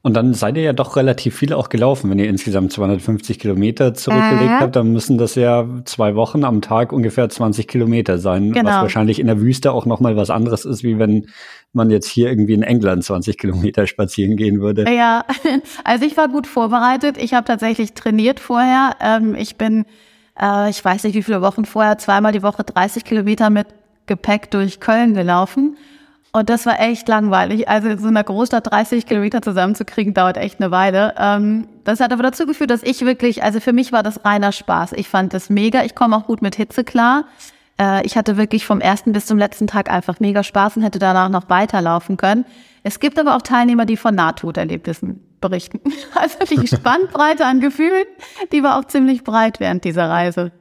Und 0.02 0.14
dann 0.14 0.32
seid 0.32 0.56
ihr 0.56 0.62
ja 0.62 0.72
doch 0.72 0.96
relativ 0.96 1.36
viel 1.36 1.52
auch 1.52 1.68
gelaufen. 1.68 2.10
Wenn 2.10 2.18
ihr 2.18 2.28
insgesamt 2.28 2.72
250 2.72 3.38
Kilometer 3.38 3.92
zurückgelegt 3.92 4.50
Mhm. 4.50 4.60
habt, 4.60 4.74
dann 4.76 4.92
müssen 4.92 5.18
das 5.18 5.34
ja 5.34 5.66
zwei 5.84 6.14
Wochen 6.14 6.42
am 6.42 6.62
Tag 6.62 6.92
ungefähr 6.92 7.28
20 7.28 7.68
Kilometer 7.68 8.16
sein. 8.18 8.52
Genau. 8.52 8.70
Was 8.70 8.76
wahrscheinlich 8.76 9.18
in 9.20 9.26
der 9.26 9.40
Wüste 9.40 9.72
auch 9.72 9.84
nochmal 9.84 10.16
was 10.16 10.30
anderes 10.30 10.64
ist, 10.64 10.82
wie 10.82 10.98
wenn 10.98 11.26
man 11.72 11.90
jetzt 11.90 12.08
hier 12.08 12.28
irgendwie 12.28 12.54
in 12.54 12.62
England 12.62 13.04
20 13.04 13.38
Kilometer 13.38 13.86
spazieren 13.86 14.36
gehen 14.36 14.60
würde. 14.60 14.90
Ja, 14.92 15.24
also 15.84 16.04
ich 16.04 16.16
war 16.16 16.28
gut 16.28 16.46
vorbereitet. 16.46 17.16
Ich 17.16 17.34
habe 17.34 17.44
tatsächlich 17.44 17.92
trainiert 17.94 18.40
vorher. 18.40 18.96
Ähm, 19.00 19.34
ich 19.34 19.56
bin, 19.56 19.84
äh, 20.40 20.70
ich 20.70 20.84
weiß 20.84 21.04
nicht 21.04 21.14
wie 21.14 21.22
viele 21.22 21.42
Wochen 21.42 21.64
vorher, 21.64 21.98
zweimal 21.98 22.32
die 22.32 22.42
Woche 22.42 22.64
30 22.64 23.04
Kilometer 23.04 23.50
mit 23.50 23.68
Gepäck 24.06 24.50
durch 24.50 24.80
Köln 24.80 25.14
gelaufen. 25.14 25.76
Und 26.32 26.48
das 26.48 26.64
war 26.64 26.80
echt 26.80 27.08
langweilig. 27.08 27.68
Also 27.68 27.88
in 27.88 27.98
so 27.98 28.06
einer 28.06 28.22
Großstadt 28.22 28.70
30 28.70 29.06
Kilometer 29.06 29.42
zusammenzukriegen, 29.42 30.14
dauert 30.14 30.36
echt 30.36 30.60
eine 30.60 30.70
Weile. 30.70 31.14
Ähm, 31.18 31.66
das 31.84 31.98
hat 32.00 32.12
aber 32.12 32.22
dazu 32.22 32.46
geführt, 32.46 32.70
dass 32.70 32.84
ich 32.84 33.04
wirklich, 33.04 33.42
also 33.42 33.58
für 33.58 33.72
mich 33.72 33.90
war 33.90 34.04
das 34.04 34.24
reiner 34.24 34.52
Spaß. 34.52 34.92
Ich 34.92 35.08
fand 35.08 35.34
das 35.34 35.50
mega. 35.50 35.84
Ich 35.84 35.94
komme 35.94 36.16
auch 36.16 36.26
gut 36.26 36.40
mit 36.40 36.54
Hitze 36.54 36.84
klar. 36.84 37.24
Äh, 37.80 38.06
ich 38.06 38.16
hatte 38.16 38.36
wirklich 38.36 38.66
vom 38.66 38.80
ersten 38.80 39.12
bis 39.12 39.26
zum 39.26 39.38
letzten 39.38 39.66
Tag 39.66 39.90
einfach 39.90 40.20
mega 40.20 40.44
Spaß 40.44 40.76
und 40.76 40.82
hätte 40.82 40.98
danach 40.98 41.30
noch 41.30 41.48
weiterlaufen 41.48 42.16
können. 42.16 42.44
Es 42.82 43.00
gibt 43.00 43.18
aber 43.18 43.36
auch 43.36 43.42
Teilnehmer, 43.42 43.86
die 43.86 43.96
von 43.96 44.14
Nahtoderlebnissen 44.14 45.20
berichten. 45.40 45.80
Also 46.14 46.38
die 46.50 46.66
Spannbreite 46.76 47.46
an 47.46 47.60
Gefühlen, 47.60 48.04
die 48.52 48.62
war 48.62 48.78
auch 48.78 48.84
ziemlich 48.84 49.24
breit 49.24 49.60
während 49.60 49.84
dieser 49.84 50.08
Reise. 50.08 50.52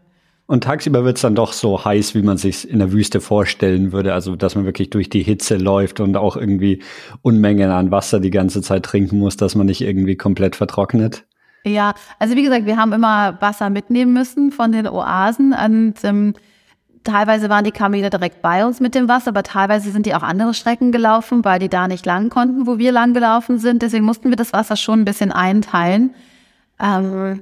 Und 0.45 0.63
tagsüber 0.63 1.03
wird's 1.03 1.21
dann 1.21 1.35
doch 1.35 1.53
so 1.53 1.85
heiß, 1.85 2.15
wie 2.15 2.23
man 2.23 2.37
sich 2.37 2.67
in 2.67 2.79
der 2.79 2.91
Wüste 2.91 3.21
vorstellen 3.21 3.91
würde. 3.91 4.13
Also, 4.13 4.35
dass 4.35 4.55
man 4.55 4.65
wirklich 4.65 4.89
durch 4.89 5.07
die 5.09 5.21
Hitze 5.21 5.57
läuft 5.57 5.99
und 5.99 6.17
auch 6.17 6.35
irgendwie 6.35 6.81
Unmengen 7.21 7.69
an 7.69 7.91
Wasser 7.91 8.19
die 8.19 8.31
ganze 8.31 8.63
Zeit 8.63 8.83
trinken 8.83 9.19
muss, 9.19 9.37
dass 9.37 9.53
man 9.53 9.67
nicht 9.67 9.81
irgendwie 9.81 10.15
komplett 10.15 10.55
vertrocknet. 10.55 11.25
Ja, 11.65 11.93
also 12.17 12.35
wie 12.35 12.41
gesagt, 12.41 12.65
wir 12.65 12.77
haben 12.77 12.93
immer 12.93 13.39
Wasser 13.41 13.69
mitnehmen 13.69 14.13
müssen 14.13 14.51
von 14.51 14.71
den 14.71 14.87
Oasen 14.87 15.53
und 15.53 15.95
ähm, 16.03 16.33
teilweise 17.03 17.49
waren 17.49 17.63
die 17.63 17.71
Kamele 17.71 18.09
direkt 18.09 18.41
bei 18.41 18.65
uns 18.65 18.79
mit 18.79 18.95
dem 18.95 19.07
Wasser, 19.07 19.29
aber 19.29 19.43
teilweise 19.43 19.91
sind 19.91 20.05
die 20.05 20.15
auch 20.15 20.23
andere 20.23 20.53
Strecken 20.53 20.91
gelaufen, 20.91 21.43
weil 21.45 21.59
die 21.59 21.69
da 21.69 21.87
nicht 21.87 22.05
lang 22.05 22.29
konnten, 22.29 22.67
wo 22.67 22.77
wir 22.77 22.91
lang 22.91 23.13
gelaufen 23.13 23.57
sind. 23.57 23.81
Deswegen 23.81 24.05
mussten 24.05 24.29
wir 24.29 24.35
das 24.35 24.53
Wasser 24.53 24.75
schon 24.75 25.01
ein 25.01 25.05
bisschen 25.05 25.31
einteilen. 25.31 26.13
Ähm, 26.79 27.41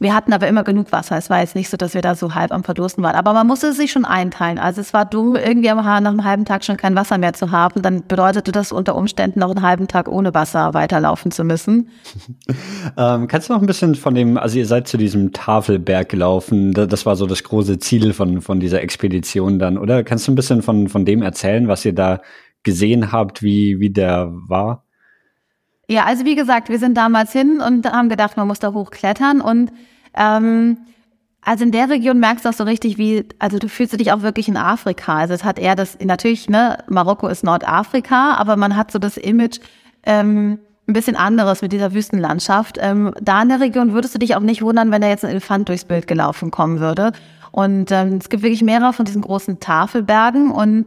wir 0.00 0.14
hatten 0.14 0.32
aber 0.32 0.46
immer 0.48 0.62
genug 0.64 0.92
Wasser. 0.92 1.16
Es 1.16 1.28
war 1.30 1.40
jetzt 1.40 1.54
nicht 1.56 1.68
so, 1.68 1.76
dass 1.76 1.94
wir 1.94 2.02
da 2.02 2.14
so 2.14 2.34
halb 2.34 2.52
am 2.52 2.62
Verdursten 2.64 3.02
waren. 3.02 3.16
Aber 3.16 3.32
man 3.32 3.46
musste 3.46 3.72
sich 3.72 3.90
schon 3.90 4.04
einteilen. 4.04 4.58
Also 4.58 4.80
es 4.80 4.92
war 4.94 5.04
dumm, 5.04 5.34
irgendwie 5.36 5.68
nach 5.68 5.84
einem 5.84 6.24
halben 6.24 6.44
Tag 6.44 6.64
schon 6.64 6.76
kein 6.76 6.94
Wasser 6.94 7.18
mehr 7.18 7.32
zu 7.32 7.50
haben. 7.50 7.82
Dann 7.82 8.06
bedeutete 8.06 8.52
das 8.52 8.70
unter 8.72 8.94
Umständen 8.94 9.40
noch 9.40 9.50
einen 9.50 9.62
halben 9.62 9.88
Tag 9.88 10.08
ohne 10.08 10.32
Wasser 10.34 10.74
weiterlaufen 10.74 11.30
zu 11.30 11.44
müssen. 11.44 11.88
Ähm, 12.96 13.28
kannst 13.28 13.48
du 13.48 13.52
noch 13.52 13.60
ein 13.60 13.66
bisschen 13.66 13.94
von 13.94 14.14
dem, 14.14 14.36
also 14.38 14.58
ihr 14.58 14.66
seid 14.66 14.88
zu 14.88 14.96
diesem 14.96 15.32
Tafelberg 15.32 16.08
gelaufen, 16.08 16.72
da- 16.72 16.86
das 16.86 17.06
war 17.06 17.16
so 17.16 17.26
das 17.26 17.44
große 17.44 17.78
Ziel 17.78 18.12
von, 18.12 18.40
von 18.40 18.60
dieser 18.60 18.82
Expedition 18.82 19.58
dann, 19.58 19.78
oder? 19.78 20.02
Kannst 20.04 20.26
du 20.26 20.32
ein 20.32 20.34
bisschen 20.34 20.62
von, 20.62 20.88
von 20.88 21.04
dem 21.04 21.22
erzählen, 21.22 21.68
was 21.68 21.84
ihr 21.84 21.92
da 21.94 22.20
gesehen 22.62 23.12
habt, 23.12 23.42
wie, 23.42 23.78
wie 23.80 23.90
der 23.90 24.30
war? 24.32 24.84
Ja, 25.90 26.04
also 26.04 26.24
wie 26.26 26.34
gesagt, 26.34 26.68
wir 26.68 26.78
sind 26.78 26.96
damals 26.96 27.32
hin 27.32 27.60
und 27.60 27.90
haben 27.90 28.10
gedacht, 28.10 28.36
man 28.36 28.46
muss 28.46 28.58
da 28.58 28.72
hochklettern 28.72 29.40
und 29.40 29.72
ähm, 30.14 30.76
also 31.40 31.64
in 31.64 31.72
der 31.72 31.88
Region 31.88 32.18
merkst 32.18 32.44
du 32.44 32.50
auch 32.50 32.54
so 32.54 32.64
richtig, 32.64 32.98
wie, 32.98 33.24
also 33.38 33.58
du 33.58 33.70
fühlst 33.70 33.98
dich 33.98 34.12
auch 34.12 34.20
wirklich 34.20 34.48
in 34.48 34.58
Afrika. 34.58 35.16
Also 35.16 35.32
es 35.32 35.44
hat 35.44 35.58
eher 35.58 35.76
das, 35.76 35.96
natürlich, 35.98 36.50
ne, 36.50 36.84
Marokko 36.88 37.28
ist 37.28 37.42
Nordafrika, 37.42 38.34
aber 38.34 38.56
man 38.56 38.76
hat 38.76 38.90
so 38.90 38.98
das 38.98 39.16
Image 39.16 39.60
ähm, 40.02 40.58
ein 40.86 40.92
bisschen 40.92 41.16
anderes 41.16 41.62
mit 41.62 41.72
dieser 41.72 41.94
Wüstenlandschaft. 41.94 42.76
Ähm, 42.80 43.14
da 43.22 43.40
in 43.40 43.48
der 43.48 43.60
Region 43.60 43.94
würdest 43.94 44.14
du 44.14 44.18
dich 44.18 44.36
auch 44.36 44.40
nicht 44.40 44.60
wundern, 44.60 44.90
wenn 44.90 45.00
da 45.00 45.08
jetzt 45.08 45.24
ein 45.24 45.30
Elefant 45.30 45.70
durchs 45.70 45.86
Bild 45.86 46.06
gelaufen 46.06 46.50
kommen 46.50 46.80
würde. 46.80 47.12
Und 47.50 47.90
ähm, 47.92 48.18
es 48.20 48.28
gibt 48.28 48.42
wirklich 48.42 48.62
mehrere 48.62 48.92
von 48.92 49.06
diesen 49.06 49.22
großen 49.22 49.58
Tafelbergen 49.58 50.50
und 50.50 50.86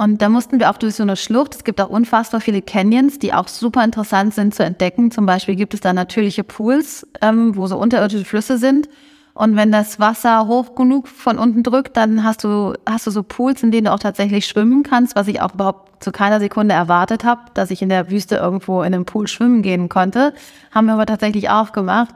und 0.00 0.22
da 0.22 0.30
mussten 0.30 0.58
wir 0.58 0.70
auch 0.70 0.78
durch 0.78 0.94
so 0.94 1.02
eine 1.02 1.14
Schlucht. 1.14 1.54
Es 1.54 1.62
gibt 1.62 1.78
auch 1.78 1.90
unfassbar 1.90 2.40
viele 2.40 2.62
Canyons, 2.62 3.18
die 3.18 3.34
auch 3.34 3.48
super 3.48 3.84
interessant 3.84 4.32
sind 4.32 4.54
zu 4.54 4.64
entdecken. 4.64 5.10
Zum 5.10 5.26
Beispiel 5.26 5.56
gibt 5.56 5.74
es 5.74 5.82
da 5.82 5.92
natürliche 5.92 6.42
Pools, 6.42 7.06
ähm, 7.20 7.54
wo 7.54 7.66
so 7.66 7.76
unterirdische 7.76 8.24
Flüsse 8.24 8.56
sind. 8.56 8.88
Und 9.34 9.56
wenn 9.56 9.70
das 9.70 10.00
Wasser 10.00 10.46
hoch 10.46 10.74
genug 10.74 11.06
von 11.06 11.36
unten 11.36 11.62
drückt, 11.62 11.98
dann 11.98 12.24
hast 12.24 12.44
du, 12.44 12.72
hast 12.88 13.06
du 13.06 13.10
so 13.10 13.22
Pools, 13.22 13.62
in 13.62 13.72
denen 13.72 13.84
du 13.84 13.92
auch 13.92 13.98
tatsächlich 13.98 14.46
schwimmen 14.46 14.84
kannst, 14.84 15.16
was 15.16 15.28
ich 15.28 15.42
auch 15.42 15.52
überhaupt 15.52 16.02
zu 16.02 16.12
keiner 16.12 16.40
Sekunde 16.40 16.74
erwartet 16.74 17.22
habe, 17.24 17.42
dass 17.52 17.70
ich 17.70 17.82
in 17.82 17.90
der 17.90 18.10
Wüste 18.10 18.36
irgendwo 18.36 18.80
in 18.80 18.94
einem 18.94 19.04
Pool 19.04 19.28
schwimmen 19.28 19.60
gehen 19.60 19.90
konnte. 19.90 20.32
Haben 20.70 20.86
wir 20.86 20.94
aber 20.94 21.04
tatsächlich 21.04 21.50
auch 21.50 21.72
gemacht. 21.72 22.14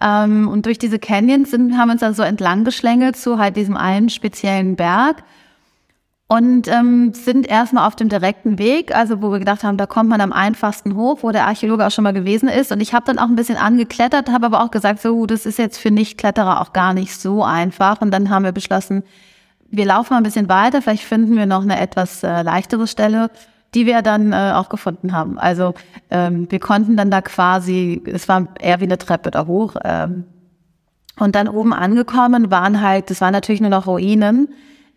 Ähm, 0.00 0.46
und 0.46 0.66
durch 0.66 0.78
diese 0.78 1.00
Canyons 1.00 1.50
sind, 1.50 1.76
haben 1.76 1.88
wir 1.88 1.94
uns 1.94 2.00
dann 2.00 2.14
so 2.14 2.22
entlang 2.22 2.62
geschlängelt 2.62 3.16
zu 3.16 3.40
halt 3.40 3.56
diesem 3.56 3.76
einen 3.76 4.08
speziellen 4.08 4.76
Berg 4.76 5.24
und 6.26 6.68
ähm, 6.68 7.12
sind 7.12 7.46
erstmal 7.46 7.86
auf 7.86 7.96
dem 7.96 8.08
direkten 8.08 8.58
Weg, 8.58 8.96
also 8.96 9.20
wo 9.20 9.30
wir 9.30 9.38
gedacht 9.38 9.62
haben, 9.62 9.76
da 9.76 9.86
kommt 9.86 10.08
man 10.08 10.22
am 10.22 10.32
einfachsten 10.32 10.96
hoch, 10.96 11.18
wo 11.20 11.30
der 11.32 11.46
Archäologe 11.46 11.86
auch 11.86 11.90
schon 11.90 12.04
mal 12.04 12.14
gewesen 12.14 12.48
ist. 12.48 12.72
Und 12.72 12.80
ich 12.80 12.94
habe 12.94 13.04
dann 13.04 13.18
auch 13.18 13.28
ein 13.28 13.36
bisschen 13.36 13.58
angeklettert, 13.58 14.30
habe 14.30 14.46
aber 14.46 14.62
auch 14.62 14.70
gesagt, 14.70 15.02
so, 15.02 15.26
das 15.26 15.44
ist 15.44 15.58
jetzt 15.58 15.78
für 15.78 15.90
Nichtkletterer 15.90 16.62
auch 16.62 16.72
gar 16.72 16.94
nicht 16.94 17.14
so 17.14 17.44
einfach. 17.44 18.00
Und 18.00 18.10
dann 18.10 18.30
haben 18.30 18.44
wir 18.44 18.52
beschlossen, 18.52 19.02
wir 19.68 19.84
laufen 19.84 20.14
mal 20.14 20.18
ein 20.18 20.22
bisschen 20.22 20.48
weiter, 20.48 20.80
vielleicht 20.80 21.04
finden 21.04 21.36
wir 21.36 21.46
noch 21.46 21.62
eine 21.62 21.78
etwas 21.78 22.22
äh, 22.22 22.42
leichtere 22.42 22.86
Stelle, 22.86 23.30
die 23.74 23.84
wir 23.84 24.00
dann 24.00 24.32
äh, 24.32 24.52
auch 24.54 24.70
gefunden 24.70 25.12
haben. 25.12 25.38
Also 25.38 25.74
ähm, 26.10 26.46
wir 26.50 26.60
konnten 26.60 26.96
dann 26.96 27.10
da 27.10 27.20
quasi, 27.20 28.02
es 28.06 28.28
war 28.28 28.48
eher 28.58 28.80
wie 28.80 28.84
eine 28.84 28.98
Treppe 28.98 29.30
da 29.30 29.46
hoch. 29.46 29.76
Ähm, 29.84 30.24
und 31.18 31.34
dann 31.34 31.48
oben 31.48 31.74
angekommen 31.74 32.50
waren 32.50 32.80
halt, 32.80 33.10
das 33.10 33.20
waren 33.20 33.32
natürlich 33.32 33.60
nur 33.60 33.70
noch 33.70 33.86
Ruinen 33.86 34.48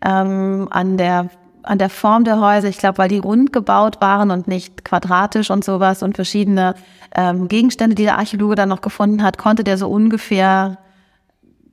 ähm, 0.04 0.68
an 0.70 0.96
der 0.96 1.30
an 1.64 1.78
der 1.78 1.90
Form 1.90 2.24
der 2.24 2.40
Häuser. 2.40 2.68
Ich 2.68 2.78
glaube, 2.78 2.96
weil 2.98 3.08
die 3.08 3.18
rund 3.18 3.52
gebaut 3.52 4.00
waren 4.00 4.30
und 4.30 4.48
nicht 4.48 4.84
quadratisch 4.86 5.50
und 5.50 5.64
sowas 5.64 6.02
und 6.02 6.14
verschiedene 6.16 6.74
ähm, 7.14 7.48
Gegenstände, 7.48 7.94
die 7.94 8.04
der 8.04 8.16
Archäologe 8.16 8.54
dann 8.54 8.70
noch 8.70 8.80
gefunden 8.80 9.22
hat, 9.22 9.36
konnte 9.36 9.64
der 9.64 9.76
so 9.76 9.88
ungefähr 9.88 10.78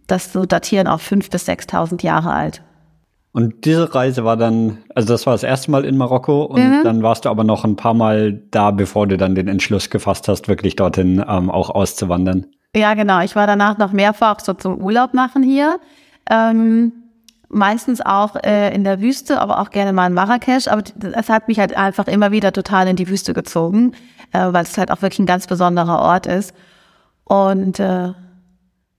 das 0.08 0.34
so 0.34 0.46
datieren 0.46 0.88
auf 0.88 1.02
fünf 1.02 1.30
bis 1.30 1.48
6.000 1.48 2.04
Jahre 2.04 2.32
alt. 2.34 2.62
Und 3.32 3.66
diese 3.66 3.94
Reise 3.94 4.24
war 4.24 4.38
dann, 4.38 4.80
also 4.96 5.14
das 5.14 5.26
war 5.26 5.34
das 5.34 5.44
erste 5.44 5.72
Mal 5.72 5.86
in 5.86 5.98
Marokko 5.98 6.44
und 6.44 6.62
Mhm. 6.62 6.84
dann 6.84 7.04
warst 7.04 7.26
du 7.26 7.30
aber 7.30 7.44
noch 7.44 7.64
ein 7.64 7.76
paar 7.76 7.94
Mal 7.94 8.34
da, 8.52 8.72
bevor 8.72 9.08
du 9.08 9.18
dann 9.18 9.36
den 9.36 9.48
Entschluss 9.48 9.90
gefasst 9.90 10.28
hast, 10.28 10.48
wirklich 10.48 10.76
dorthin 10.76 11.24
ähm, 11.28 11.50
auch 11.50 11.70
auszuwandern. 11.70 12.46
Ja, 12.76 12.94
genau. 12.94 13.22
Ich 13.22 13.36
war 13.36 13.48
danach 13.48 13.78
noch 13.78 13.92
mehrfach 13.94 14.40
so 14.42 14.54
zum 14.54 14.82
Urlaub 14.82 15.14
machen 15.14 15.44
hier. 15.44 15.80
Ähm, 16.30 16.92
meistens 17.56 18.02
auch 18.02 18.36
äh, 18.36 18.74
in 18.76 18.84
der 18.84 19.02
Wüste, 19.02 19.40
aber 19.40 19.60
auch 19.60 19.72
gerne 19.72 19.94
mal 19.94 20.08
in 20.08 20.14
Marrakesch. 20.14 20.68
Aber 20.68 20.84
es 21.14 21.30
hat 21.30 21.48
mich 21.48 21.60
halt 21.60 21.76
einfach 21.76 22.08
immer 22.08 22.32
wieder 22.32 22.52
total 22.52 22.88
in 22.88 22.96
die 22.96 23.08
Wüste 23.08 23.34
gezogen, 23.34 23.94
äh, 24.34 24.52
weil 24.52 24.64
es 24.64 24.78
halt 24.78 24.92
auch 24.92 25.02
wirklich 25.02 25.20
ein 25.20 25.26
ganz 25.26 25.48
besonderer 25.48 26.00
Ort 26.00 26.28
ist. 26.28 26.54
Und 27.24 27.80
äh, 27.80 28.14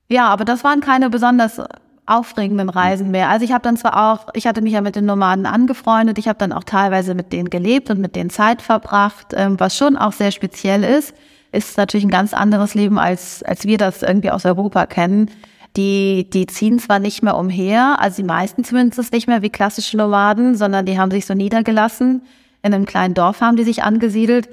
ja, 0.09 0.27
aber 0.27 0.43
das 0.43 0.63
waren 0.63 0.81
keine 0.81 1.09
besonders 1.09 1.61
aufregenden 2.05 2.69
Reisen 2.69 3.11
mehr. 3.11 3.29
Also 3.29 3.45
ich 3.45 3.51
habe 3.51 3.63
dann 3.63 3.77
zwar 3.77 4.11
auch, 4.11 4.29
ich 4.33 4.47
hatte 4.47 4.61
mich 4.61 4.73
ja 4.73 4.81
mit 4.81 4.95
den 4.95 5.05
Nomaden 5.05 5.45
angefreundet, 5.45 6.17
ich 6.17 6.27
habe 6.27 6.39
dann 6.39 6.53
auch 6.53 6.63
teilweise 6.63 7.13
mit 7.13 7.33
denen 7.33 7.49
gelebt 7.49 7.89
und 7.89 7.99
mit 7.99 8.15
denen 8.15 8.29
Zeit 8.29 8.61
verbracht, 8.61 9.33
ähm, 9.33 9.59
was 9.59 9.77
schon 9.77 9.97
auch 9.97 10.13
sehr 10.13 10.31
speziell 10.31 10.83
ist. 10.83 11.13
Ist 11.51 11.77
natürlich 11.77 12.05
ein 12.05 12.11
ganz 12.11 12.33
anderes 12.33 12.73
Leben, 12.75 12.97
als, 12.97 13.43
als 13.43 13.65
wir 13.65 13.77
das 13.77 14.03
irgendwie 14.03 14.31
aus 14.31 14.45
Europa 14.45 14.85
kennen. 14.85 15.29
Die, 15.75 16.27
die 16.29 16.47
ziehen 16.47 16.79
zwar 16.79 16.99
nicht 16.99 17.21
mehr 17.21 17.37
umher, 17.37 17.97
also 17.99 18.17
die 18.17 18.27
meisten 18.27 18.63
zumindest 18.63 19.13
nicht 19.13 19.27
mehr 19.27 19.41
wie 19.41 19.49
klassische 19.49 19.97
Nomaden, 19.97 20.55
sondern 20.55 20.85
die 20.85 20.97
haben 20.97 21.11
sich 21.11 21.25
so 21.25 21.33
niedergelassen. 21.33 22.23
In 22.63 22.73
einem 22.73 22.85
kleinen 22.85 23.13
Dorf 23.13 23.41
haben 23.41 23.57
die 23.57 23.63
sich 23.63 23.83
angesiedelt. 23.83 24.49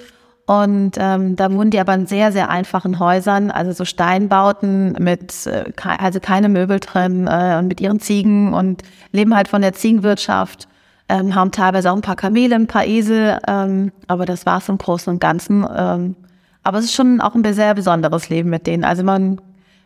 Und 0.47 0.93
ähm, 0.99 1.37
da 1.37 1.51
wohnen 1.51 1.71
die 1.71 1.81
aber 1.81 1.95
in 1.95 2.07
sehr, 2.07 2.31
sehr 2.31 2.51
einfachen 2.51 2.99
Häusern, 2.99 3.51
also 3.51 3.73
so 3.73 3.87
Steinbauten 3.87 4.93
mit, 5.01 5.47
äh, 5.47 5.73
also 5.83 6.21
keine 6.21 6.51
Möbel 6.51 6.81
drin 6.81 7.27
äh, 7.27 7.57
und 7.59 7.69
mit 7.69 7.81
ihren 7.81 7.99
Ziegen 7.99 8.53
und 8.53 8.83
leben 9.13 9.35
halt 9.35 9.49
von 9.49 9.63
der 9.63 9.73
Ziegenwirtschaft. 9.73 10.69
ähm, 11.09 11.35
haben 11.35 11.51
teilweise 11.51 11.91
auch 11.91 11.97
ein 11.97 12.03
paar 12.03 12.17
Kamele, 12.17 12.55
ein 12.55 12.67
paar 12.67 12.87
Esel, 12.87 13.39
ähm, 13.47 13.93
aber 14.09 14.27
das 14.27 14.47
war 14.47 14.59
es 14.59 14.69
im 14.69 14.79
Großen 14.79 15.13
und 15.13 15.21
Ganzen. 15.21 15.67
Ähm, 15.75 16.17
aber 16.63 16.79
es 16.79 16.87
ist 16.87 16.95
schon 16.95 17.21
auch 17.21 17.35
ein 17.35 17.55
sehr 17.55 17.75
besonderes 17.75 18.29
Leben 18.31 18.51
mit 18.51 18.67
denen. 18.67 18.85
Also 18.85 19.03
man 19.03 19.41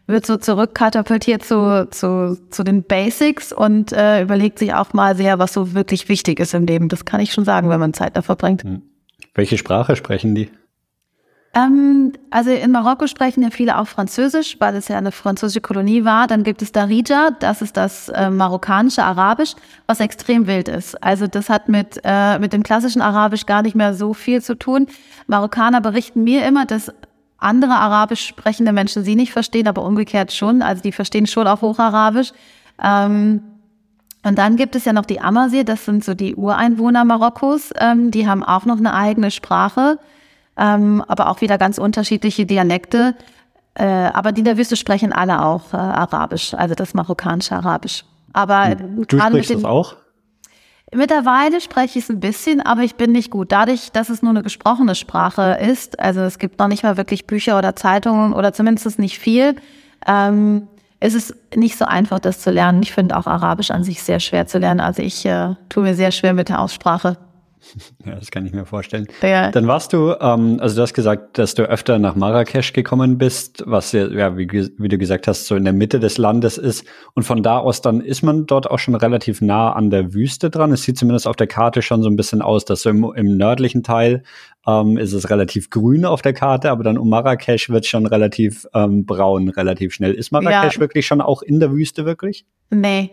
wird 0.09 0.27
so 0.27 0.39
zurückkatapultiert 0.39 1.45
zu, 1.45 1.87
zu, 1.91 2.39
zu 2.51 2.65
den 2.65 2.83
Basics 2.83 3.53
und 3.53 3.93
äh, 3.93 4.23
überlegt 4.23 4.59
sich 4.59 4.75
auch 4.75 4.95
mal 4.95 5.15
sehr, 5.15 5.39
was 5.39 5.53
so 5.53 5.75
wirklich 5.75 6.09
wichtig 6.09 6.41
ist 6.41 6.55
im 6.55 6.67
Leben. 6.67 6.89
Das 6.89 7.05
kann 7.05 7.21
ich 7.21 7.33
schon 7.33 7.45
sagen, 7.45 7.69
wenn 7.69 7.79
man 7.79 7.93
Zeit 7.93 8.17
da 8.17 8.23
verbringt. 8.23 8.65
Hm. 8.65 8.83
Welche 9.35 9.59
Sprache 9.59 9.95
sprechen 9.95 10.35
die? 10.35 10.51
Ähm, 11.55 12.13
also 12.31 12.51
in 12.51 12.71
Marokko 12.71 13.07
sprechen 13.07 13.43
ja 13.43 13.51
viele 13.51 13.79
auch 13.79 13.87
Französisch, 13.87 14.57
weil 14.61 14.75
es 14.77 14.89
ja 14.89 14.99
eine 14.99 15.13
französische 15.13 15.61
Kolonie 15.61 16.05
war. 16.05 16.27
Dann 16.27 16.43
gibt 16.43 16.63
es 16.63 16.73
Darija, 16.73 17.31
das 17.39 17.63
ist 17.63 17.77
das 17.77 18.09
äh, 18.09 18.31
marokkanische 18.31 19.03
Arabisch, 19.03 19.55
was 19.87 20.01
extrem 20.01 20.47
wild 20.47 20.69
ist. 20.69 21.03
Also 21.03 21.27
das 21.27 21.49
hat 21.49 21.69
mit, 21.69 22.01
äh, 22.05 22.39
mit 22.39 22.53
dem 22.53 22.63
klassischen 22.63 23.03
Arabisch 23.03 23.47
gar 23.47 23.63
nicht 23.63 23.75
mehr 23.75 23.95
so 23.95 24.15
viel 24.15 24.43
zu 24.43 24.57
tun. 24.57 24.87
Marokkaner 25.27 25.81
berichten 25.81 26.23
mir 26.23 26.47
immer, 26.47 26.67
dass 26.67 26.93
andere 27.39 27.73
arabisch 27.73 28.27
sprechende 28.27 28.73
Menschen 28.73 29.05
sie 29.05 29.15
nicht 29.15 29.33
verstehen, 29.33 29.69
aber 29.69 29.85
umgekehrt 29.85 30.33
schon. 30.33 30.63
Also 30.63 30.83
die 30.83 30.93
verstehen 30.93 31.27
schon 31.27 31.47
auch 31.47 31.63
Hocharabisch. 31.63 32.33
Ähm, 32.83 33.43
und 34.25 34.37
dann 34.37 34.57
gibt 34.57 34.75
es 34.75 34.85
ja 34.85 34.93
noch 34.93 35.07
die 35.07 35.21
Amazigh, 35.21 35.65
das 35.65 35.85
sind 35.85 36.05
so 36.05 36.15
die 36.15 36.35
Ureinwohner 36.35 37.05
Marokkos. 37.05 37.73
Ähm, 37.79 38.11
die 38.11 38.27
haben 38.29 38.43
auch 38.43 38.65
noch 38.65 38.79
eine 38.79 38.93
eigene 38.93 39.31
Sprache 39.31 39.99
ähm, 40.59 41.03
aber 41.07 41.29
auch 41.29 41.41
wieder 41.41 41.57
ganz 41.57 41.79
unterschiedliche 41.79 42.45
Dialekte. 42.45 43.15
Äh, 43.75 43.85
aber 43.87 44.33
die 44.33 44.41
in 44.41 44.45
der 44.45 44.59
Wüste 44.59 44.77
sprechen 44.77 45.13
alle 45.13 45.45
auch 45.45 45.73
äh, 45.73 45.77
Arabisch, 45.77 46.53
also 46.53 46.75
das 46.75 46.95
marokkanische 46.95 47.55
Arabisch. 47.55 48.05
Aber 48.33 48.75
du 48.75 49.19
sprichst 49.19 49.55
das 49.55 49.65
auch? 49.65 49.97
Mittlerweile 50.95 51.61
spreche 51.61 51.99
ich 51.99 52.05
es 52.05 52.11
ein 52.11 52.21
bisschen, 52.21 52.61
aber 52.61 52.83
ich 52.83 52.95
bin 52.95 53.13
nicht 53.13 53.31
gut. 53.31 53.53
Dadurch, 53.53 53.93
dass 53.93 54.09
es 54.09 54.23
nur 54.23 54.31
eine 54.31 54.43
gesprochene 54.43 54.95
Sprache 54.95 55.59
ist, 55.61 56.01
also 56.01 56.21
es 56.21 56.39
gibt 56.39 56.59
noch 56.59 56.69
nicht 56.69 56.83
mal 56.83 56.97
wirklich 56.97 57.27
Bücher 57.27 57.59
oder 57.59 57.77
Zeitungen 57.77 58.33
oder 58.33 58.53
zumindest 58.53 58.99
nicht 58.99 59.19
viel, 59.19 59.57
ähm, 60.07 60.67
ist 61.01 61.15
es 61.15 61.37
nicht 61.55 61.77
so 61.77 61.85
einfach, 61.85 62.19
das 62.19 62.41
zu 62.41 62.51
lernen. 62.51 62.83
Ich 62.83 62.93
finde 62.93 63.17
auch 63.17 63.27
Arabisch 63.27 63.71
an 63.71 63.85
sich 63.85 64.03
sehr 64.03 64.19
schwer 64.19 64.47
zu 64.47 64.59
lernen. 64.59 64.81
Also 64.81 65.03
ich 65.03 65.25
äh, 65.27 65.55
tue 65.69 65.83
mir 65.83 65.95
sehr 65.95 66.11
schwer 66.11 66.33
mit 66.33 66.49
der 66.49 66.61
Aussprache. 66.61 67.19
Ja, 68.07 68.15
das 68.15 68.31
kann 68.31 68.47
ich 68.47 68.53
mir 68.53 68.65
vorstellen. 68.65 69.07
Ja. 69.23 69.51
Dann 69.51 69.67
warst 69.67 69.93
du, 69.93 70.15
ähm, 70.21 70.59
also 70.61 70.77
du 70.77 70.83
hast 70.83 70.95
gesagt, 70.95 71.39
dass 71.39 71.55
du 71.55 71.63
öfter 71.63 71.99
nach 71.99 72.15
Marrakesch 72.15 72.73
gekommen 72.73 73.19
bist, 73.19 73.63
was 73.67 73.93
ja, 73.93 74.37
wie, 74.37 74.49
wie, 74.51 74.89
du 74.89 74.99
gesagt 74.99 75.27
hast, 75.27 75.47
so 75.47 75.57
in 75.57 75.65
der 75.65 75.73
Mitte 75.73 76.01
des 76.01 76.17
Landes 76.17 76.59
ist. 76.59 76.87
Und 77.15 77.25
von 77.25 77.43
da 77.43 77.59
aus 77.59 77.83
dann 77.83 78.01
ist 78.01 78.23
man 78.23 78.47
dort 78.47 78.71
auch 78.71 78.79
schon 78.79 78.95
relativ 78.95 79.41
nah 79.41 79.73
an 79.73 79.91
der 79.91 80.15
Wüste 80.15 80.51
dran. 80.51 80.73
Es 80.73 80.85
sieht 80.85 80.97
zumindest 80.99 81.27
auf 81.27 81.37
der 81.37 81.47
Karte 81.47 81.83
schon 81.83 82.03
so 82.03 82.09
ein 82.09 82.17
bisschen 82.17 82.41
aus, 82.41 82.65
dass 82.65 82.83
so 82.83 82.91
im, 82.91 83.05
im 83.15 83.37
nördlichen 83.37 83.83
Teil 83.83 84.23
ähm, 84.67 84.97
ist 84.97 85.13
es 85.13 85.29
relativ 85.31 85.71
grün 85.71 86.05
auf 86.05 86.23
der 86.23 86.33
Karte, 86.33 86.71
aber 86.71 86.85
dann 86.85 86.99
um 86.99 87.09
Marrakesch 87.09 87.71
wird 87.71 87.85
es 87.85 87.91
schon 87.91 88.07
relativ 88.07 88.67
ähm, 88.75 89.05
braun, 89.07 89.49
relativ 89.49 89.95
schnell. 89.95 90.13
Ist 90.13 90.31
Marrakesch 90.31 90.75
ja. 90.75 90.81
wirklich 90.81 91.07
schon 91.07 91.21
auch 91.21 91.43
in 91.43 91.61
der 91.61 91.73
Wüste 91.73 92.05
wirklich? 92.05 92.47
Nee. 92.71 93.11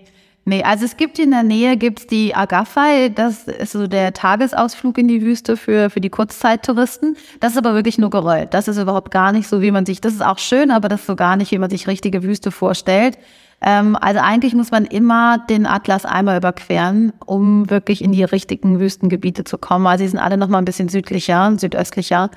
Nee, 0.47 0.61
also 0.63 0.85
es 0.85 0.95
gibt 0.95 1.17
in 1.17 1.31
der 1.31 1.41
Nähe 1.41 1.75
gibt's 1.75 2.05
die 2.05 2.35
Agafay, 2.35 3.09
das 3.09 3.47
ist 3.47 3.71
so 3.71 3.87
der 3.87 4.13
Tagesausflug 4.13 4.99
in 4.99 5.07
die 5.07 5.23
Wüste 5.23 5.57
für, 5.57 5.89
für 5.89 5.99
die 5.99 6.11
Kurzzeittouristen. 6.11 7.17
Das 7.39 7.53
ist 7.53 7.57
aber 7.57 7.73
wirklich 7.73 7.97
nur 7.97 8.11
gerollt. 8.11 8.53
Das 8.53 8.67
ist 8.67 8.77
überhaupt 8.77 9.09
gar 9.09 9.31
nicht 9.31 9.47
so, 9.47 9.63
wie 9.63 9.71
man 9.71 9.87
sich, 9.87 10.01
das 10.01 10.13
ist 10.13 10.23
auch 10.23 10.37
schön, 10.37 10.69
aber 10.69 10.87
das 10.87 10.99
ist 10.99 11.07
so 11.07 11.15
gar 11.15 11.35
nicht, 11.35 11.51
wie 11.51 11.57
man 11.57 11.71
sich 11.71 11.87
richtige 11.87 12.21
Wüste 12.21 12.51
vorstellt. 12.51 13.17
Ähm, 13.59 13.97
also 13.99 14.19
eigentlich 14.19 14.53
muss 14.53 14.69
man 14.69 14.85
immer 14.85 15.39
den 15.49 15.65
Atlas 15.65 16.05
einmal 16.05 16.37
überqueren, 16.37 17.11
um 17.25 17.67
wirklich 17.71 18.03
in 18.03 18.11
die 18.11 18.23
richtigen 18.23 18.79
Wüstengebiete 18.79 19.45
zu 19.45 19.57
kommen. 19.57 19.87
Also 19.87 20.03
sie 20.03 20.09
sind 20.09 20.19
alle 20.19 20.37
noch 20.37 20.47
mal 20.47 20.59
ein 20.59 20.65
bisschen 20.65 20.89
südlicher, 20.89 21.57
südöstlicher. 21.57 22.29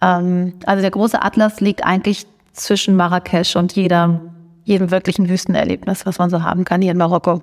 Ähm, 0.00 0.54
also 0.64 0.80
der 0.80 0.90
große 0.90 1.20
Atlas 1.20 1.60
liegt 1.60 1.84
eigentlich 1.84 2.26
zwischen 2.54 2.96
Marrakesch 2.96 3.56
und 3.56 3.76
jeder 3.76 4.22
jedem 4.64 4.90
wirklichen 4.90 5.28
Wüstenerlebnis, 5.28 6.06
was 6.06 6.18
man 6.18 6.30
so 6.30 6.42
haben 6.42 6.64
kann 6.64 6.82
hier 6.82 6.92
in 6.92 6.98
Marokko. 6.98 7.42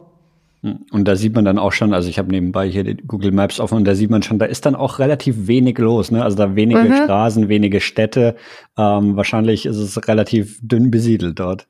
Hm. 0.61 0.85
Und 0.91 1.07
da 1.07 1.15
sieht 1.15 1.35
man 1.35 1.45
dann 1.45 1.57
auch 1.57 1.71
schon, 1.71 1.93
also 1.93 2.09
ich 2.09 2.19
habe 2.19 2.29
nebenbei 2.31 2.69
hier 2.69 2.83
die 2.83 2.97
Google 2.97 3.31
Maps 3.31 3.59
offen 3.59 3.77
und 3.77 3.85
da 3.85 3.95
sieht 3.95 4.09
man 4.09 4.23
schon, 4.23 4.39
da 4.39 4.45
ist 4.45 4.65
dann 4.65 4.75
auch 4.75 4.99
relativ 4.99 5.47
wenig 5.47 5.77
los, 5.77 6.11
ne? 6.11 6.23
Also 6.23 6.35
da 6.35 6.55
wenige 6.55 6.81
mhm. 6.81 7.03
Straßen, 7.03 7.47
wenige 7.47 7.79
Städte. 7.79 8.35
Ähm, 8.77 9.15
wahrscheinlich 9.15 9.65
ist 9.65 9.77
es 9.77 10.07
relativ 10.07 10.59
dünn 10.61 10.91
besiedelt 10.91 11.39
dort. 11.39 11.67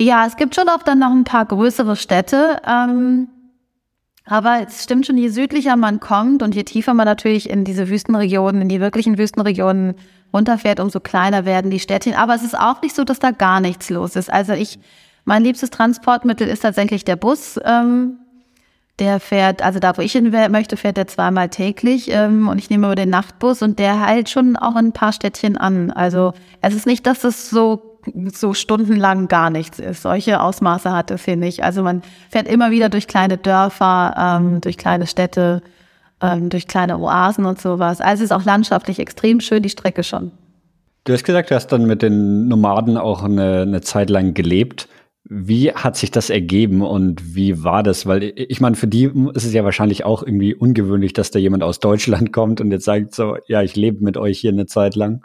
Ja, 0.00 0.26
es 0.26 0.36
gibt 0.36 0.54
schon 0.54 0.68
oft 0.68 0.86
dann 0.88 0.98
noch 0.98 1.10
ein 1.10 1.24
paar 1.24 1.46
größere 1.46 1.96
Städte. 1.96 2.60
Ähm, 2.66 3.28
aber 4.26 4.60
es 4.66 4.84
stimmt 4.84 5.06
schon, 5.06 5.16
je 5.16 5.28
südlicher 5.28 5.76
man 5.76 6.00
kommt 6.00 6.42
und 6.42 6.54
je 6.54 6.64
tiefer 6.64 6.94
man 6.94 7.06
natürlich 7.06 7.48
in 7.48 7.64
diese 7.64 7.88
Wüstenregionen, 7.88 8.62
in 8.62 8.68
die 8.68 8.80
wirklichen 8.80 9.18
Wüstenregionen 9.18 9.94
runterfährt, 10.32 10.80
umso 10.80 11.00
kleiner 11.00 11.44
werden 11.44 11.70
die 11.70 11.80
Städtchen. 11.80 12.14
Aber 12.14 12.34
es 12.34 12.42
ist 12.42 12.58
auch 12.58 12.82
nicht 12.82 12.94
so, 12.94 13.04
dass 13.04 13.18
da 13.18 13.30
gar 13.30 13.60
nichts 13.60 13.90
los 13.90 14.16
ist. 14.16 14.32
Also 14.32 14.52
ich, 14.52 14.78
mein 15.24 15.44
liebstes 15.44 15.70
Transportmittel 15.70 16.48
ist 16.48 16.60
tatsächlich 16.60 17.04
der 17.04 17.16
Bus. 17.16 17.58
Ähm, 17.64 18.18
der 18.98 19.18
fährt, 19.18 19.62
also 19.62 19.80
da, 19.80 19.96
wo 19.96 20.02
ich 20.02 20.12
hin 20.12 20.30
möchte, 20.50 20.76
fährt 20.76 20.98
der 20.98 21.06
zweimal 21.06 21.48
täglich. 21.48 22.10
Ähm, 22.10 22.48
und 22.48 22.58
ich 22.58 22.70
nehme 22.70 22.86
über 22.86 22.94
den 22.94 23.10
Nachtbus 23.10 23.62
und 23.62 23.78
der 23.78 24.06
hält 24.06 24.28
schon 24.28 24.56
auch 24.56 24.76
ein 24.76 24.92
paar 24.92 25.12
Städtchen 25.12 25.56
an. 25.56 25.90
Also 25.90 26.34
es 26.60 26.74
ist 26.74 26.86
nicht, 26.86 27.06
dass 27.06 27.24
es 27.24 27.50
so 27.50 27.86
so 28.32 28.54
stundenlang 28.54 29.28
gar 29.28 29.50
nichts 29.50 29.78
ist. 29.78 30.02
Solche 30.02 30.40
Ausmaße 30.40 30.92
hat 30.92 31.10
es 31.10 31.24
hier 31.24 31.36
nicht. 31.36 31.62
Also 31.62 31.82
man 31.82 32.02
fährt 32.30 32.48
immer 32.48 32.70
wieder 32.70 32.88
durch 32.88 33.06
kleine 33.06 33.36
Dörfer, 33.36 34.14
ähm, 34.16 34.60
durch 34.60 34.78
kleine 34.78 35.06
Städte 35.06 35.62
ähm, 36.20 36.48
durch 36.48 36.66
kleine 36.66 36.98
Oasen 36.98 37.46
und 37.46 37.60
sowas. 37.60 38.00
Also 38.00 38.22
es 38.22 38.30
ist 38.30 38.36
auch 38.36 38.44
landschaftlich 38.44 38.98
extrem 38.98 39.40
schön, 39.40 39.62
die 39.62 39.70
Strecke 39.70 40.02
schon. 40.02 40.32
Du 41.04 41.12
hast 41.12 41.24
gesagt, 41.24 41.50
du 41.50 41.54
hast 41.54 41.68
dann 41.68 41.86
mit 41.86 42.02
den 42.02 42.48
Nomaden 42.48 42.96
auch 42.96 43.22
eine, 43.22 43.62
eine 43.62 43.80
Zeit 43.80 44.10
lang 44.10 44.34
gelebt. 44.34 44.88
Wie 45.24 45.72
hat 45.72 45.96
sich 45.96 46.10
das 46.10 46.28
ergeben 46.28 46.82
und 46.82 47.34
wie 47.34 47.62
war 47.62 47.82
das? 47.82 48.06
Weil 48.06 48.32
ich 48.34 48.60
meine, 48.60 48.76
für 48.76 48.88
die 48.88 49.04
ist 49.34 49.44
es 49.44 49.52
ja 49.52 49.64
wahrscheinlich 49.64 50.04
auch 50.04 50.22
irgendwie 50.22 50.54
ungewöhnlich, 50.54 51.12
dass 51.12 51.30
da 51.30 51.38
jemand 51.38 51.62
aus 51.62 51.78
Deutschland 51.78 52.32
kommt 52.32 52.60
und 52.60 52.70
jetzt 52.70 52.84
sagt 52.84 53.14
so, 53.14 53.36
ja, 53.46 53.62
ich 53.62 53.76
lebe 53.76 54.04
mit 54.04 54.16
euch 54.16 54.38
hier 54.40 54.52
eine 54.52 54.66
Zeit 54.66 54.94
lang. 54.94 55.24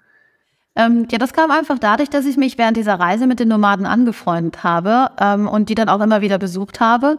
Ähm, 0.78 1.08
ja, 1.10 1.18
das 1.18 1.34
kam 1.34 1.52
einfach 1.52 1.80
dadurch, 1.80 2.10
dass 2.10 2.26
ich 2.26 2.36
mich 2.36 2.58
während 2.58 2.78
dieser 2.78 2.96
Reise 2.96 3.28
mit 3.28 3.40
den 3.40 3.48
Nomaden 3.48 3.86
angefreundet 3.86 4.64
habe 4.64 5.10
ähm, 5.20 5.48
und 5.48 5.70
die 5.70 5.76
dann 5.76 5.88
auch 5.88 6.02
immer 6.02 6.22
wieder 6.22 6.38
besucht 6.38 6.80
habe. 6.82 7.18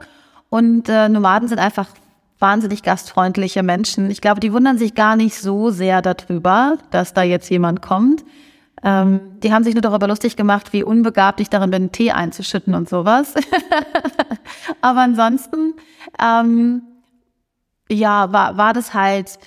Und 0.50 0.88
äh, 0.88 1.08
Nomaden 1.08 1.48
sind 1.48 1.58
einfach 1.58 1.88
wahnsinnig 2.38 2.82
gastfreundliche 2.82 3.62
Menschen. 3.62 4.10
Ich 4.10 4.20
glaube, 4.20 4.40
die 4.40 4.52
wundern 4.52 4.78
sich 4.78 4.94
gar 4.94 5.16
nicht 5.16 5.36
so 5.36 5.70
sehr 5.70 6.02
darüber, 6.02 6.78
dass 6.90 7.14
da 7.14 7.22
jetzt 7.22 7.50
jemand 7.50 7.82
kommt. 7.82 8.24
Ähm, 8.82 9.20
die 9.42 9.52
haben 9.52 9.64
sich 9.64 9.74
nur 9.74 9.82
darüber 9.82 10.06
lustig 10.06 10.36
gemacht, 10.36 10.72
wie 10.72 10.84
unbegabt 10.84 11.40
ich 11.40 11.48
darin 11.48 11.70
bin, 11.70 11.92
Tee 11.92 12.12
einzuschütten 12.12 12.74
und 12.74 12.88
sowas. 12.88 13.34
Aber 14.82 15.00
ansonsten, 15.00 15.74
ähm, 16.22 16.82
ja, 17.90 18.32
war, 18.32 18.56
war 18.56 18.72
das 18.72 18.92
halt 18.92 19.38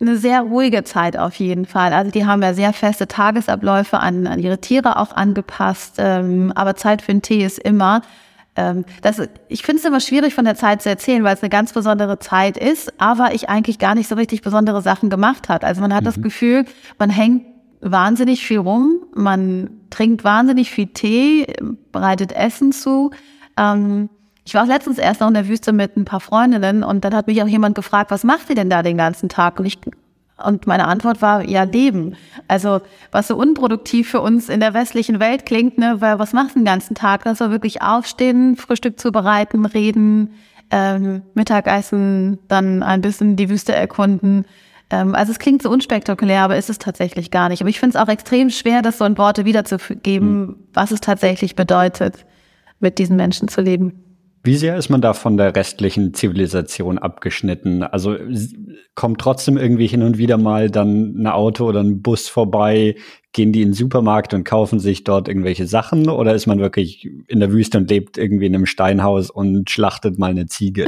eine 0.00 0.16
sehr 0.16 0.42
ruhige 0.42 0.84
Zeit 0.84 1.16
auf 1.16 1.34
jeden 1.36 1.66
Fall. 1.66 1.92
Also 1.92 2.10
die 2.10 2.26
haben 2.26 2.42
ja 2.42 2.52
sehr 2.52 2.72
feste 2.72 3.08
Tagesabläufe 3.08 3.98
an, 3.98 4.26
an 4.26 4.38
ihre 4.38 4.60
Tiere 4.60 4.98
auch 4.98 5.12
angepasst. 5.12 5.96
Ähm, 5.98 6.52
aber 6.54 6.76
Zeit 6.76 7.02
für 7.02 7.12
einen 7.12 7.22
Tee 7.22 7.44
ist 7.44 7.58
immer. 7.58 8.02
Ähm, 8.56 8.84
das, 9.02 9.20
ich 9.48 9.62
finde 9.62 9.80
es 9.80 9.84
immer 9.84 10.00
schwierig 10.00 10.34
von 10.34 10.44
der 10.44 10.54
Zeit 10.54 10.82
zu 10.82 10.88
erzählen, 10.88 11.22
weil 11.22 11.34
es 11.34 11.42
eine 11.42 11.50
ganz 11.50 11.72
besondere 11.72 12.18
Zeit 12.18 12.56
ist, 12.56 12.92
aber 12.98 13.34
ich 13.34 13.48
eigentlich 13.48 13.78
gar 13.78 13.94
nicht 13.94 14.08
so 14.08 14.14
richtig 14.14 14.42
besondere 14.42 14.82
Sachen 14.82 15.10
gemacht 15.10 15.48
hat. 15.48 15.64
Also 15.64 15.80
man 15.80 15.94
hat 15.94 16.02
mhm. 16.02 16.06
das 16.06 16.22
Gefühl, 16.22 16.64
man 16.98 17.10
hängt 17.10 17.44
wahnsinnig 17.80 18.46
viel 18.46 18.58
rum, 18.58 19.00
man 19.14 19.70
trinkt 19.90 20.24
wahnsinnig 20.24 20.70
viel 20.70 20.86
Tee, 20.88 21.46
bereitet 21.92 22.32
Essen 22.32 22.72
zu. 22.72 23.10
Ähm, 23.56 24.08
ich 24.44 24.54
war 24.54 24.62
auch 24.62 24.68
letztens 24.68 24.98
erst 24.98 25.20
noch 25.20 25.28
in 25.28 25.34
der 25.34 25.48
Wüste 25.48 25.72
mit 25.72 25.96
ein 25.96 26.04
paar 26.04 26.20
Freundinnen 26.20 26.82
und 26.82 27.04
dann 27.04 27.14
hat 27.14 27.26
mich 27.26 27.42
auch 27.42 27.48
jemand 27.48 27.74
gefragt, 27.74 28.10
was 28.10 28.24
macht 28.24 28.48
ihr 28.48 28.54
denn 28.54 28.70
da 28.70 28.82
den 28.82 28.96
ganzen 28.96 29.28
Tag? 29.28 29.58
Und 29.58 29.66
ich 29.66 29.78
und 30.42 30.66
meine 30.66 30.86
Antwort 30.86 31.22
war, 31.22 31.42
ja, 31.48 31.62
leben. 31.62 32.14
Also, 32.46 32.80
was 33.10 33.28
so 33.28 33.36
unproduktiv 33.36 34.10
für 34.10 34.20
uns 34.20 34.48
in 34.48 34.60
der 34.60 34.74
westlichen 34.74 35.18
Welt 35.18 35.46
klingt, 35.46 35.78
ne, 35.78 36.00
weil 36.00 36.18
was 36.18 36.34
machst 36.34 36.54
du 36.54 36.60
den 36.60 36.66
ganzen 36.66 36.94
Tag? 36.94 37.24
Das 37.24 37.40
war 37.40 37.50
wirklich 37.50 37.80
aufstehen, 37.80 38.56
Frühstück 38.56 39.00
zubereiten, 39.00 39.64
reden, 39.64 40.34
ähm, 40.70 41.22
Mittagessen, 41.34 42.38
dann 42.48 42.82
ein 42.82 43.00
bisschen 43.00 43.36
die 43.36 43.48
Wüste 43.48 43.74
erkunden. 43.74 44.44
Ähm, 44.90 45.14
also 45.14 45.32
es 45.32 45.38
klingt 45.38 45.62
so 45.62 45.70
unspektakulär, 45.70 46.42
aber 46.42 46.56
ist 46.56 46.70
es 46.70 46.78
tatsächlich 46.78 47.30
gar 47.30 47.48
nicht. 47.48 47.62
Aber 47.62 47.70
ich 47.70 47.80
finde 47.80 47.96
es 47.96 48.02
auch 48.02 48.08
extrem 48.08 48.50
schwer, 48.50 48.82
das 48.82 48.98
so 48.98 49.04
in 49.04 49.16
Worte 49.16 49.46
wiederzugeben, 49.46 50.40
mhm. 50.40 50.56
was 50.74 50.90
es 50.90 51.00
tatsächlich 51.00 51.56
bedeutet, 51.56 52.26
mit 52.78 52.98
diesen 52.98 53.16
Menschen 53.16 53.48
zu 53.48 53.62
leben. 53.62 54.05
Wie 54.46 54.56
sehr 54.56 54.76
ist 54.76 54.90
man 54.90 55.00
da 55.00 55.12
von 55.12 55.36
der 55.36 55.56
restlichen 55.56 56.14
Zivilisation 56.14 56.98
abgeschnitten? 56.98 57.82
Also 57.82 58.16
kommt 58.94 59.20
trotzdem 59.20 59.56
irgendwie 59.56 59.88
hin 59.88 60.04
und 60.04 60.18
wieder 60.18 60.38
mal 60.38 60.70
dann 60.70 61.20
ein 61.20 61.26
Auto 61.26 61.66
oder 61.66 61.80
ein 61.80 62.00
Bus 62.00 62.28
vorbei? 62.28 62.94
Gehen 63.32 63.50
die 63.50 63.62
in 63.62 63.70
den 63.70 63.74
Supermarkt 63.74 64.34
und 64.34 64.44
kaufen 64.44 64.78
sich 64.78 65.02
dort 65.02 65.26
irgendwelche 65.26 65.66
Sachen? 65.66 66.08
Oder 66.08 66.32
ist 66.32 66.46
man 66.46 66.60
wirklich 66.60 67.10
in 67.26 67.40
der 67.40 67.50
Wüste 67.50 67.78
und 67.78 67.90
lebt 67.90 68.18
irgendwie 68.18 68.46
in 68.46 68.54
einem 68.54 68.66
Steinhaus 68.66 69.30
und 69.30 69.68
schlachtet 69.68 70.16
mal 70.20 70.30
eine 70.30 70.46
Ziege? 70.46 70.86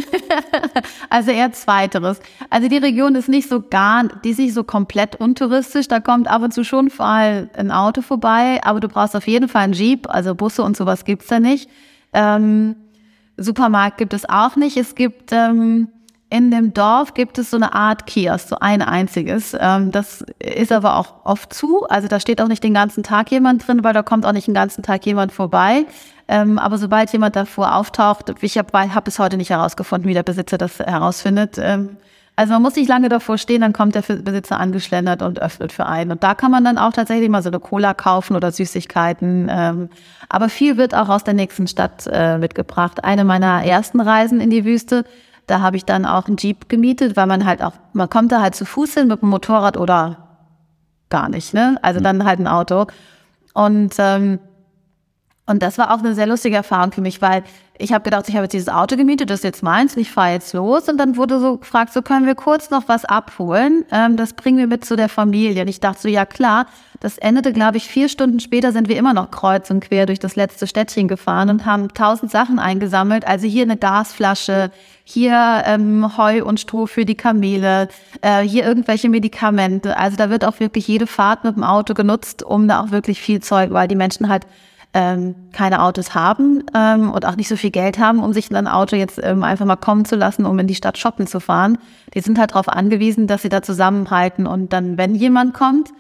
also 1.11 1.33
eher 1.33 1.51
zweiteres. 1.51 2.21
Also 2.51 2.69
die 2.69 2.77
Region 2.77 3.17
ist 3.17 3.29
nicht 3.29 3.49
so 3.49 3.61
gar, 3.61 4.05
die 4.25 4.31
ist 4.31 4.39
nicht 4.39 4.55
so 4.55 4.63
komplett 4.63 5.17
untouristisch. 5.17 5.89
Da 5.89 5.99
kommt 5.99 6.29
ab 6.29 6.43
und 6.43 6.55
zu 6.55 6.63
schon 6.63 6.93
mal 6.97 7.51
ein 7.55 7.73
Auto 7.73 8.03
vorbei, 8.03 8.61
aber 8.63 8.79
du 8.79 8.87
brauchst 8.87 9.17
auf 9.17 9.27
jeden 9.27 9.49
Fall 9.49 9.63
einen 9.63 9.73
Jeep. 9.73 10.09
Also 10.09 10.37
Busse 10.37 10.63
und 10.63 10.77
sowas 10.77 11.05
gibt's 11.05 11.27
da 11.27 11.41
nicht. 11.41 11.69
Ähm, 12.13 12.77
Supermarkt 13.39 13.99
gibt 13.99 14.13
es 14.13 14.29
auch 14.29 14.57
nicht. 14.57 14.77
Es 14.77 14.95
gibt 14.95 15.33
ähm, 15.33 15.89
in 16.31 16.51
dem 16.51 16.75
Dorf 16.75 17.15
gibt 17.15 17.39
es 17.39 17.51
so 17.51 17.57
eine 17.57 17.75
Art 17.75 18.07
Kiosk, 18.07 18.49
so 18.49 18.57
ein 18.59 18.83
einziges. 18.83 19.57
Ähm, 19.59 19.91
das 19.93 20.25
ist 20.39 20.73
aber 20.73 20.97
auch 20.97 21.25
oft 21.25 21.55
zu. 21.55 21.87
Also 21.89 22.07
da 22.07 22.21
steht 22.21 22.43
auch 22.43 22.49
nicht 22.49 22.63
den 22.63 22.75
ganzen 22.75 23.03
Tag 23.03 23.31
jemand 23.31 23.67
drin, 23.67 23.83
weil 23.83 23.95
da 23.95 24.03
kommt 24.03 24.27
auch 24.27 24.33
nicht 24.33 24.47
den 24.47 24.55
ganzen 24.55 24.83
Tag 24.83 25.07
jemand 25.07 25.33
vorbei. 25.33 25.87
Ähm, 26.29 26.59
aber 26.59 26.77
sobald 26.77 27.11
jemand 27.13 27.35
davor 27.35 27.75
auftaucht, 27.75 28.35
ich 28.43 28.59
habe 28.59 28.95
hab 28.95 29.05
bis 29.05 29.19
heute 29.19 29.39
nicht 29.39 29.49
herausgefunden, 29.51 30.09
wie 30.09 30.15
der 30.15 30.23
Besitzer 30.23 30.59
das 30.59 30.79
herausfindet. 30.79 31.57
Ähm, 31.59 31.97
also 32.39 32.53
man 32.53 32.63
muss 32.63 32.77
nicht 32.77 32.89
lange 32.89 33.09
davor 33.09 33.37
stehen, 33.37 33.61
dann 33.61 33.73
kommt 33.73 33.95
der 33.95 34.03
Besitzer 34.03 34.61
angeschlendert 34.61 35.23
und 35.23 35.43
öffnet 35.43 35.73
für 35.73 35.87
einen. 35.87 36.13
Und 36.13 36.23
da 36.23 36.35
kann 36.35 36.51
man 36.51 36.65
dann 36.65 36.79
auch 36.79 36.93
tatsächlich 36.93 37.29
mal 37.29 37.43
so 37.43 37.51
eine 37.51 37.59
Cola 37.59 37.95
kaufen 37.95 38.37
oder 38.37 38.53
Süßigkeiten. 38.53 39.49
Ähm, 39.51 39.89
aber 40.29 40.49
viel 40.49 40.77
wird 40.77 40.95
auch 40.95 41.09
aus 41.09 41.25
der 41.25 41.35
nächsten 41.35 41.67
Stadt 41.67 42.09
äh, 42.11 42.39
mitgebracht. 42.39 43.03
Eine 43.03 43.25
meiner 43.25 43.65
ersten 43.65 44.01
Reisen 44.01 44.41
in 44.41 44.51
die 44.51 44.65
Wüste 44.65 45.05
da 45.49 45.61
habe 45.61 45.77
ich 45.77 45.85
dann 45.85 46.05
auch 46.05 46.27
einen 46.27 46.37
Jeep 46.37 46.69
gemietet, 46.69 47.17
weil 47.17 47.27
man 47.27 47.47
halt 47.47 47.63
auch, 47.63 47.73
man 47.95 48.11
kommt 48.11 48.31
da 48.33 48.41
halt 48.43 48.55
zu 48.55 48.67
Fuß 48.67 48.95
hin 48.95 49.09
mit 49.09 49.23
dem 49.23 49.31
Motorrad 49.31 49.79
oder 49.79 50.29
gar 51.09 51.31
nicht, 51.31 51.55
ne? 51.55 51.79
Also 51.81 52.01
dann 52.01 52.25
halt 52.25 52.39
ein 52.39 52.47
Auto. 52.47 52.87
Und 53.55 53.95
ähm, 53.99 54.39
und 55.47 55.63
das 55.63 55.79
war 55.79 55.95
auch 55.95 56.01
eine 56.01 56.15
sehr 56.15 56.27
lustige 56.27 56.57
Erfahrung 56.57 56.93
für 56.93 57.01
mich, 57.01 57.23
weil 57.23 57.43
ich 57.79 57.93
habe 57.93 58.03
gedacht, 58.03 58.29
ich 58.29 58.35
habe 58.35 58.45
jetzt 58.45 58.53
dieses 58.53 58.69
Auto 58.69 58.97
gemietet, 58.97 59.31
das 59.31 59.41
ist 59.41 59.45
jetzt 59.45 59.63
meins 59.63 59.97
ich 59.97 60.11
fahre 60.11 60.33
jetzt 60.33 60.53
los. 60.53 60.89
Und 60.89 60.99
dann 60.99 61.17
wurde 61.17 61.41
so 61.41 61.59
gefragt, 61.59 61.93
so 61.93 62.03
können 62.03 62.27
wir 62.27 62.35
kurz 62.35 62.71
noch 62.71 62.89
was 62.89 63.05
abholen. 63.05 63.85
Ähm, 63.91 64.17
das 64.17 64.33
bringen 64.33 64.59
wir 64.59 64.67
mit 64.67 64.85
zu 64.85 64.97
der 64.97 65.09
Familie. 65.09 65.63
Und 65.63 65.69
ich 65.69 65.81
dachte 65.81 66.03
so, 66.03 66.09
ja 66.09 66.27
klar. 66.27 66.67
Das 67.01 67.17
endete, 67.17 67.53
glaube 67.53 67.77
ich, 67.77 67.87
vier 67.87 68.09
Stunden 68.09 68.41
später 68.41 68.73
sind 68.73 68.89
wir 68.89 68.97
immer 68.97 69.15
noch 69.15 69.31
kreuz 69.31 69.71
und 69.71 69.81
quer 69.81 70.07
durch 70.07 70.19
das 70.19 70.35
letzte 70.35 70.67
Städtchen 70.67 71.07
gefahren 71.07 71.49
und 71.49 71.65
haben 71.65 71.95
tausend 71.95 72.33
Sachen 72.33 72.59
eingesammelt. 72.59 73.25
Also 73.25 73.47
hier 73.47 73.63
eine 73.63 73.77
Gasflasche, 73.77 74.73
hier 75.05 75.63
ähm, 75.65 76.19
Heu 76.19 76.45
und 76.45 76.59
Stroh 76.59 76.87
für 76.87 77.05
die 77.05 77.15
Kamele, 77.15 77.89
äh, 78.21 78.41
hier 78.41 78.65
irgendwelche 78.67 79.09
Medikamente. 79.09 79.97
Also 79.97 80.17
da 80.17 80.29
wird 80.29 80.45
auch 80.45 80.59
wirklich 80.59 80.89
jede 80.89 81.07
Fahrt 81.07 81.45
mit 81.45 81.55
dem 81.55 81.63
Auto 81.63 81.95
genutzt, 81.95 82.43
um 82.43 82.67
da 82.67 82.83
auch 82.83 82.91
wirklich 82.91 83.21
viel 83.21 83.41
Zeug, 83.41 83.71
weil 83.71 83.87
die 83.87 83.95
Menschen 83.95 84.29
halt 84.29 84.45
ähm, 84.99 85.37
keine 85.53 85.83
Autos 85.83 86.17
haben 86.17 86.65
ähm, 86.75 87.13
und 87.13 87.25
auch 87.25 87.37
nicht 87.37 87.47
so 87.47 87.55
viel 87.55 87.71
Geld 87.71 88.01
haben, 88.01 88.19
um 88.19 88.33
sich 88.33 88.51
ein 88.51 88.67
Auto 88.67 88.97
jetzt 88.97 89.21
ähm, 89.23 89.45
einfach 89.45 89.65
mal 89.65 89.77
kommen 89.77 90.05
zu 90.05 90.17
lassen, 90.17 90.45
um 90.45 90.59
in 90.59 90.67
die 90.67 90.75
Stadt 90.75 90.99
shoppen 90.99 91.29
zu 91.29 91.39
fahren. 91.39 91.79
Die 92.15 92.21
sind 92.21 92.37
halt 92.37 92.51
darauf 92.51 92.69
angewiesen, 92.69 93.29
dass 93.29 93.43
sie 93.43 93.49
da 93.49 93.63
zusammenhalten 93.63 94.49
und 94.49 94.73
dann, 94.73 94.99
wenn 94.99 95.15
jemand 95.15 95.55
kommt, 95.55 95.91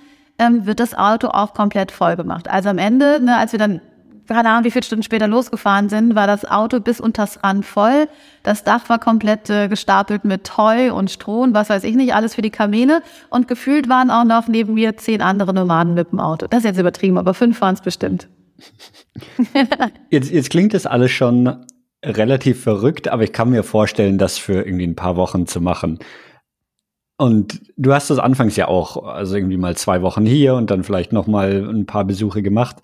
ähm, 0.40 0.66
wird 0.66 0.80
das 0.80 0.98
Auto 0.98 1.28
auch 1.28 1.54
komplett 1.54 1.92
voll 1.92 2.16
gemacht. 2.16 2.50
Also 2.50 2.70
am 2.70 2.78
Ende, 2.78 3.20
ne, 3.22 3.36
als 3.36 3.52
wir 3.52 3.60
dann 3.60 3.80
keine 4.26 4.50
Ahnung, 4.50 4.64
wie 4.64 4.70
viele 4.70 4.82
Stunden 4.82 5.04
später 5.04 5.26
losgefahren 5.26 5.88
sind, 5.88 6.14
war 6.14 6.26
das 6.26 6.44
Auto 6.44 6.80
bis 6.80 7.00
unters 7.00 7.42
Rand 7.42 7.64
voll. 7.64 8.08
Das 8.42 8.62
Dach 8.62 8.88
war 8.88 8.98
komplett 8.98 9.48
äh, 9.48 9.68
gestapelt 9.68 10.24
mit 10.24 10.58
Heu 10.58 10.92
und 10.92 11.10
Stroh 11.10 11.42
und 11.44 11.54
was 11.54 11.70
weiß 11.70 11.82
ich 11.84 11.94
nicht, 11.94 12.14
alles 12.14 12.34
für 12.34 12.42
die 12.42 12.50
Kamele. 12.50 13.00
Und 13.30 13.48
gefühlt 13.48 13.88
waren 13.88 14.10
auch 14.10 14.24
noch 14.24 14.46
neben 14.48 14.74
mir 14.74 14.98
zehn 14.98 15.22
andere 15.22 15.54
Nomaden 15.54 15.94
mit 15.94 16.12
dem 16.12 16.20
Auto. 16.20 16.46
Das 16.46 16.58
ist 16.58 16.64
jetzt 16.64 16.78
übertrieben, 16.78 17.16
aber 17.16 17.32
fünf 17.32 17.60
waren 17.62 17.74
es 17.74 17.80
bestimmt. 17.80 18.28
jetzt, 20.10 20.30
jetzt 20.30 20.50
klingt 20.50 20.74
das 20.74 20.86
alles 20.86 21.10
schon 21.10 21.64
relativ 22.04 22.62
verrückt, 22.62 23.08
aber 23.08 23.24
ich 23.24 23.32
kann 23.32 23.50
mir 23.50 23.62
vorstellen, 23.62 24.18
das 24.18 24.38
für 24.38 24.64
irgendwie 24.64 24.86
ein 24.86 24.96
paar 24.96 25.16
Wochen 25.16 25.46
zu 25.46 25.60
machen. 25.60 25.98
Und 27.20 27.60
du 27.76 27.92
hast 27.92 28.10
das 28.10 28.20
anfangs 28.20 28.54
ja 28.54 28.68
auch, 28.68 29.02
also 29.02 29.34
irgendwie 29.34 29.56
mal 29.56 29.76
zwei 29.76 30.02
Wochen 30.02 30.24
hier 30.24 30.54
und 30.54 30.70
dann 30.70 30.84
vielleicht 30.84 31.12
noch 31.12 31.26
mal 31.26 31.68
ein 31.68 31.84
paar 31.84 32.04
Besuche 32.04 32.42
gemacht. 32.42 32.76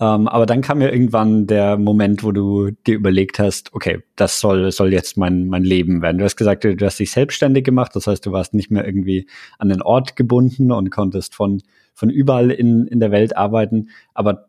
Ähm, 0.00 0.28
aber 0.28 0.46
dann 0.46 0.62
kam 0.62 0.80
ja 0.80 0.88
irgendwann 0.88 1.46
der 1.46 1.76
Moment, 1.76 2.24
wo 2.24 2.32
du 2.32 2.70
dir 2.70 2.94
überlegt 2.94 3.38
hast, 3.38 3.74
okay, 3.74 4.02
das 4.16 4.40
soll, 4.40 4.72
soll 4.72 4.94
jetzt 4.94 5.18
mein, 5.18 5.46
mein 5.46 5.62
Leben 5.62 6.00
werden. 6.00 6.16
Du 6.16 6.24
hast 6.24 6.36
gesagt, 6.36 6.64
du 6.64 6.76
hast 6.80 6.98
dich 7.00 7.12
selbstständig 7.12 7.64
gemacht. 7.64 7.94
Das 7.94 8.06
heißt, 8.06 8.24
du 8.24 8.32
warst 8.32 8.54
nicht 8.54 8.70
mehr 8.70 8.86
irgendwie 8.86 9.28
an 9.58 9.68
den 9.68 9.82
Ort 9.82 10.16
gebunden 10.16 10.72
und 10.72 10.88
konntest 10.88 11.34
von, 11.34 11.60
von 11.92 12.08
überall 12.08 12.50
in, 12.50 12.86
in 12.86 12.98
der 12.98 13.10
Welt 13.10 13.36
arbeiten. 13.36 13.90
Aber 14.14 14.46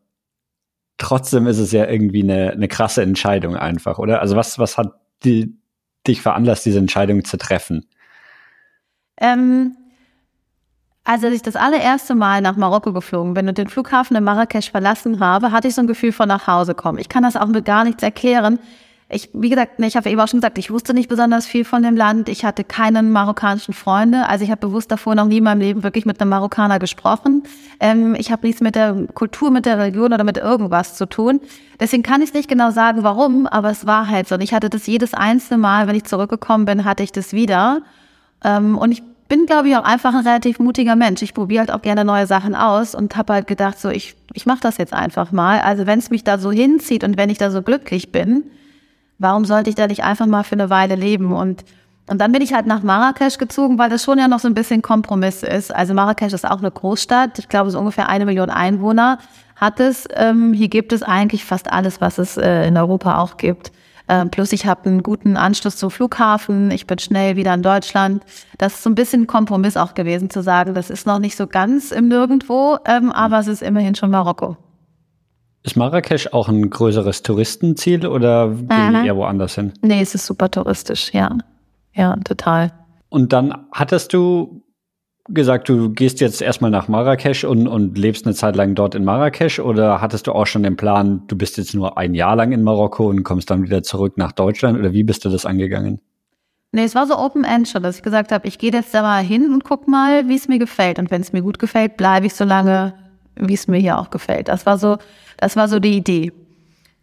trotzdem 0.97 1.47
ist 1.47 1.59
es 1.59 1.71
ja 1.71 1.87
irgendwie 1.87 2.23
eine, 2.23 2.51
eine 2.51 2.67
krasse 2.67 3.01
Entscheidung 3.01 3.55
einfach, 3.55 3.99
oder? 3.99 4.21
Also 4.21 4.35
was, 4.35 4.59
was 4.59 4.77
hat 4.77 4.93
die, 5.23 5.57
dich 6.07 6.21
veranlasst, 6.21 6.65
diese 6.65 6.79
Entscheidung 6.79 7.23
zu 7.23 7.37
treffen? 7.37 7.85
Ähm, 9.17 9.75
also 11.03 11.27
als 11.27 11.35
ich 11.35 11.41
das 11.41 11.55
allererste 11.55 12.15
Mal 12.15 12.41
nach 12.41 12.55
Marokko 12.55 12.93
geflogen 12.93 13.33
bin 13.33 13.47
und 13.47 13.57
den 13.57 13.67
Flughafen 13.67 14.15
in 14.15 14.23
Marrakesch 14.23 14.71
verlassen 14.71 15.19
habe, 15.19 15.51
hatte 15.51 15.67
ich 15.67 15.75
so 15.75 15.81
ein 15.81 15.87
Gefühl 15.87 16.11
von 16.11 16.27
nach 16.27 16.47
Hause 16.47 16.75
kommen. 16.75 16.97
Ich 16.97 17.09
kann 17.09 17.23
das 17.23 17.35
auch 17.35 17.47
mit 17.47 17.65
gar 17.65 17.83
nichts 17.83 18.03
erklären 18.03 18.59
ich, 19.09 19.29
wie 19.33 19.49
gesagt, 19.49 19.73
ich 19.79 19.95
habe 19.95 20.09
eben 20.09 20.19
auch 20.19 20.27
schon 20.27 20.39
gesagt, 20.39 20.57
ich 20.57 20.71
wusste 20.71 20.93
nicht 20.93 21.09
besonders 21.09 21.45
viel 21.45 21.65
von 21.65 21.83
dem 21.83 21.95
Land. 21.95 22.29
Ich 22.29 22.45
hatte 22.45 22.63
keinen 22.63 23.11
marokkanischen 23.11 23.73
Freunde. 23.73 24.27
Also 24.27 24.43
ich 24.43 24.51
habe 24.51 24.67
bewusst 24.67 24.91
davor 24.91 25.13
noch 25.15 25.25
nie 25.25 25.37
in 25.37 25.43
meinem 25.43 25.59
Leben 25.59 25.83
wirklich 25.83 26.05
mit 26.05 26.19
einem 26.19 26.29
Marokkaner 26.29 26.79
gesprochen. 26.79 27.43
Ähm, 27.79 28.15
ich 28.15 28.31
habe 28.31 28.47
nichts 28.47 28.61
mit 28.61 28.75
der 28.75 28.95
Kultur, 29.13 29.51
mit 29.51 29.65
der 29.65 29.77
Religion 29.77 30.13
oder 30.13 30.23
mit 30.23 30.37
irgendwas 30.37 30.95
zu 30.95 31.05
tun. 31.05 31.41
Deswegen 31.79 32.01
kann 32.01 32.21
ich 32.21 32.33
nicht 32.33 32.49
genau 32.49 32.71
sagen, 32.71 33.03
warum, 33.03 33.45
aber 33.45 33.69
es 33.69 33.85
war 33.85 34.07
halt 34.07 34.27
so. 34.27 34.35
Und 34.35 34.41
ich 34.41 34.53
hatte 34.53 34.69
das 34.69 34.87
jedes 34.87 35.13
einzelne 35.13 35.59
Mal, 35.59 35.87
wenn 35.87 35.95
ich 35.95 36.05
zurückgekommen 36.05 36.65
bin, 36.65 36.85
hatte 36.85 37.03
ich 37.03 37.11
das 37.11 37.33
wieder. 37.33 37.81
Ähm, 38.43 38.77
und 38.77 38.91
ich 38.91 39.03
bin, 39.27 39.45
glaube 39.45 39.69
ich, 39.69 39.75
auch 39.75 39.83
einfach 39.83 40.13
ein 40.13 40.25
relativ 40.25 40.59
mutiger 40.59 40.95
Mensch. 40.95 41.21
Ich 41.21 41.33
probiere 41.33 41.61
halt 41.61 41.71
auch 41.71 41.81
gerne 41.81 42.05
neue 42.05 42.27
Sachen 42.27 42.55
aus 42.55 42.95
und 42.95 43.15
habe 43.15 43.33
halt 43.33 43.47
gedacht, 43.47 43.79
so 43.79 43.89
ich, 43.89 44.15
ich 44.33 44.45
mache 44.45 44.61
das 44.61 44.77
jetzt 44.77 44.93
einfach 44.93 45.31
mal. 45.31 45.59
Also 45.59 45.85
wenn 45.85 45.99
es 45.99 46.09
mich 46.09 46.23
da 46.23 46.37
so 46.37 46.51
hinzieht 46.51 47.03
und 47.03 47.17
wenn 47.17 47.29
ich 47.29 47.37
da 47.37 47.51
so 47.51 47.61
glücklich 47.61 48.11
bin, 48.11 48.43
warum 49.23 49.45
sollte 49.45 49.69
ich 49.69 49.75
da 49.75 49.87
nicht 49.87 50.03
einfach 50.03 50.27
mal 50.27 50.43
für 50.43 50.53
eine 50.53 50.69
Weile 50.69 50.95
leben? 50.95 51.33
Und, 51.33 51.65
und 52.07 52.19
dann 52.21 52.31
bin 52.31 52.41
ich 52.41 52.53
halt 52.53 52.67
nach 52.67 52.83
Marrakesch 52.83 53.39
gezogen, 53.39 53.79
weil 53.79 53.89
das 53.89 54.03
schon 54.03 54.19
ja 54.19 54.27
noch 54.27 54.39
so 54.39 54.47
ein 54.47 54.53
bisschen 54.53 54.83
Kompromiss 54.83 55.41
ist. 55.41 55.73
Also 55.73 55.95
Marrakesch 55.95 56.33
ist 56.33 56.45
auch 56.47 56.59
eine 56.59 56.69
Großstadt, 56.69 57.39
ich 57.39 57.49
glaube 57.49 57.71
so 57.71 57.79
ungefähr 57.79 58.09
eine 58.09 58.25
Million 58.25 58.51
Einwohner 58.51 59.17
hat 59.55 59.79
es. 59.79 60.07
Ähm, 60.15 60.53
hier 60.53 60.67
gibt 60.67 60.93
es 60.93 61.01
eigentlich 61.01 61.45
fast 61.45 61.71
alles, 61.71 62.01
was 62.01 62.17
es 62.17 62.37
äh, 62.37 62.67
in 62.67 62.77
Europa 62.77 63.17
auch 63.19 63.37
gibt. 63.37 63.71
Ähm, 64.09 64.29
plus 64.29 64.51
ich 64.51 64.65
habe 64.65 64.89
einen 64.89 65.01
guten 65.01 65.37
Anschluss 65.37 65.77
zum 65.77 65.89
Flughafen, 65.89 66.71
ich 66.71 66.87
bin 66.87 66.99
schnell 66.99 67.37
wieder 67.37 67.53
in 67.53 67.63
Deutschland. 67.63 68.23
Das 68.57 68.73
ist 68.73 68.83
so 68.83 68.89
ein 68.89 68.95
bisschen 68.95 69.27
Kompromiss 69.27 69.77
auch 69.77 69.93
gewesen 69.93 70.29
zu 70.29 70.43
sagen, 70.43 70.73
das 70.73 70.89
ist 70.89 71.07
noch 71.07 71.19
nicht 71.19 71.37
so 71.37 71.47
ganz 71.47 71.91
im 71.91 72.09
Nirgendwo, 72.09 72.77
ähm, 72.85 73.11
aber 73.11 73.39
es 73.39 73.47
ist 73.47 73.61
immerhin 73.61 73.95
schon 73.95 74.11
Marokko. 74.11 74.57
Ist 75.63 75.77
Marrakesch 75.77 76.27
auch 76.33 76.49
ein 76.49 76.69
größeres 76.69 77.23
Touristenziel 77.23 78.05
oder 78.05 78.49
gehen 78.49 78.67
mhm. 78.67 79.01
die 79.01 79.07
eher 79.07 79.15
woanders 79.15 79.55
hin? 79.55 79.71
Nee, 79.81 80.01
es 80.01 80.13
ist 80.13 80.25
super 80.25 80.51
touristisch, 80.51 81.13
ja. 81.13 81.37
Ja, 81.93 82.15
total. 82.17 82.73
Und 83.09 83.31
dann 83.31 83.67
hattest 83.71 84.13
du 84.13 84.63
gesagt, 85.29 85.69
du 85.69 85.91
gehst 85.91 86.19
jetzt 86.19 86.41
erstmal 86.41 86.71
nach 86.71 86.89
Marrakesch 86.89 87.45
und, 87.45 87.67
und 87.67 87.97
lebst 87.97 88.25
eine 88.25 88.35
Zeit 88.35 88.57
lang 88.57 88.75
dort 88.75 88.93
in 88.93 89.05
Marrakesch 89.05 89.59
oder 89.59 90.01
hattest 90.01 90.27
du 90.27 90.33
auch 90.33 90.47
schon 90.47 90.63
den 90.63 90.75
Plan, 90.75 91.23
du 91.27 91.37
bist 91.37 91.57
jetzt 91.57 91.73
nur 91.73 91.97
ein 91.97 92.13
Jahr 92.13 92.35
lang 92.35 92.51
in 92.51 92.63
Marokko 92.63 93.07
und 93.07 93.23
kommst 93.23 93.49
dann 93.49 93.63
wieder 93.63 93.83
zurück 93.83 94.17
nach 94.17 94.33
Deutschland 94.33 94.77
oder 94.77 94.91
wie 94.91 95.03
bist 95.03 95.23
du 95.23 95.29
das 95.29 95.45
angegangen? 95.45 96.01
Nee, 96.73 96.83
es 96.83 96.95
war 96.95 97.05
so 97.05 97.17
Open 97.17 97.43
End 97.43 97.69
schon, 97.69 97.83
dass 97.83 97.97
ich 97.97 98.03
gesagt 98.03 98.31
habe, 98.31 98.47
ich 98.47 98.57
gehe 98.57 98.71
jetzt 98.71 98.93
da 98.93 99.03
mal 99.03 99.23
hin 99.23 99.53
und 99.53 99.63
guck 99.63 99.87
mal, 99.87 100.27
wie 100.27 100.35
es 100.35 100.47
mir 100.47 100.57
gefällt. 100.57 100.97
Und 100.97 101.11
wenn 101.11 101.21
es 101.21 101.31
mir 101.31 101.43
gut 101.43 101.59
gefällt, 101.59 101.97
bleibe 101.97 102.25
ich 102.25 102.33
so 102.33 102.45
lange, 102.45 102.95
wie 103.35 103.53
es 103.53 103.67
mir 103.67 103.79
hier 103.79 103.97
auch 103.99 104.09
gefällt. 104.09 104.47
Das 104.47 104.65
war 104.65 104.77
so, 104.77 104.97
das 105.37 105.55
war 105.55 105.67
so 105.67 105.79
die 105.79 105.97
Idee. 105.97 106.31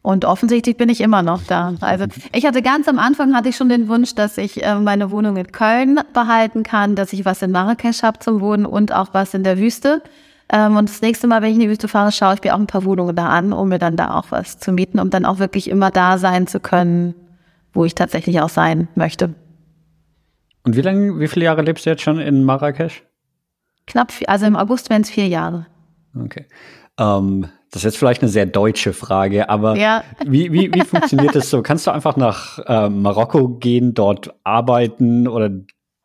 Und 0.03 0.25
offensichtlich 0.25 0.77
bin 0.79 0.89
ich 0.89 1.03
immer 1.03 1.23
noch 1.23 1.43
da. 1.43 1.75
Also 1.81 2.07
ich 2.33 2.47
hatte 2.47 2.63
ganz 2.63 2.89
am 2.89 2.99
Anfang 2.99 3.35
hatte 3.35 3.51
ich 3.51 3.57
schon 3.57 3.69
den 3.69 3.89
Wunsch, 3.89 4.15
dass 4.15 4.39
ich 4.39 4.65
äh, 4.65 4.77
meine 4.77 5.11
Wohnung 5.11 5.37
in 5.37 5.53
Köln 5.53 6.01
behalten 6.15 6.63
kann, 6.63 6.95
dass 6.95 7.13
ich 7.13 7.27
was 7.27 7.43
in 7.43 7.51
Marrakesch 7.51 8.03
habe 8.03 8.19
zum 8.19 8.41
Wohnen 8.41 8.65
und 8.65 8.93
auch 8.93 9.09
was 9.13 9.35
in 9.35 9.45
der 9.45 9.59
Wüste. 9.59 10.03
Ähm, 10.51 10.77
und 10.77 10.89
das 10.89 11.03
nächste 11.03 11.27
Mal, 11.27 11.43
wenn 11.43 11.51
ich 11.51 11.57
in 11.57 11.61
die 11.61 11.69
Wüste 11.69 11.87
fahre, 11.87 12.13
schaue 12.13 12.35
ich 12.35 12.43
mir 12.43 12.55
auch 12.55 12.59
ein 12.59 12.67
paar 12.67 12.85
Wohnungen 12.85 13.15
da 13.15 13.29
an, 13.29 13.53
um 13.53 13.69
mir 13.69 13.79
dann 13.79 13.97
da 13.97 14.15
auch 14.15 14.27
was 14.31 14.59
zu 14.59 14.73
mieten, 14.73 14.99
um 15.01 15.11
dann 15.11 15.27
auch 15.27 15.39
wirklich 15.39 15.69
immer 15.69 15.91
da 15.91 16.17
sein 16.17 16.47
zu 16.47 16.61
können, 16.61 17.15
wo 17.75 17.85
ich 17.85 17.95
tatsächlich 17.95 18.41
auch 18.41 18.49
sein 18.49 18.89
möchte. 18.95 19.35
Und 20.65 20.77
wie 20.77 20.83
lange, 20.83 21.21
wie 21.21 21.29
viele 21.29 21.45
Jahre 21.45 21.61
lebst 21.61 21.85
du 21.85 21.91
jetzt 21.91 22.03
schon 22.03 22.19
in 22.19 22.45
Marrakesch? 22.45 23.03
Knapp, 23.87 24.13
also 24.27 24.47
im 24.47 24.57
August 24.57 24.89
wären 24.89 25.03
es 25.03 25.11
vier 25.11 25.29
Jahre. 25.29 25.67
Okay. 26.15 26.47
Ähm, 26.99 27.47
das 27.71 27.83
ist 27.83 27.85
jetzt 27.85 27.99
vielleicht 27.99 28.23
eine 28.23 28.31
sehr 28.31 28.47
deutsche 28.47 28.93
Frage, 28.93 29.49
aber 29.49 29.77
ja. 29.77 30.03
wie, 30.27 30.53
wie, 30.53 30.75
wie 30.75 30.81
funktioniert 30.81 31.35
das 31.37 31.51
so? 31.51 31.63
Kannst 31.63 31.87
du 31.87 31.93
einfach 31.93 32.17
nach 32.17 32.59
äh, 32.67 32.89
Marokko 32.89 33.49
gehen, 33.49 33.95
dort 33.95 34.35
arbeiten 34.43 35.29
oder 35.29 35.51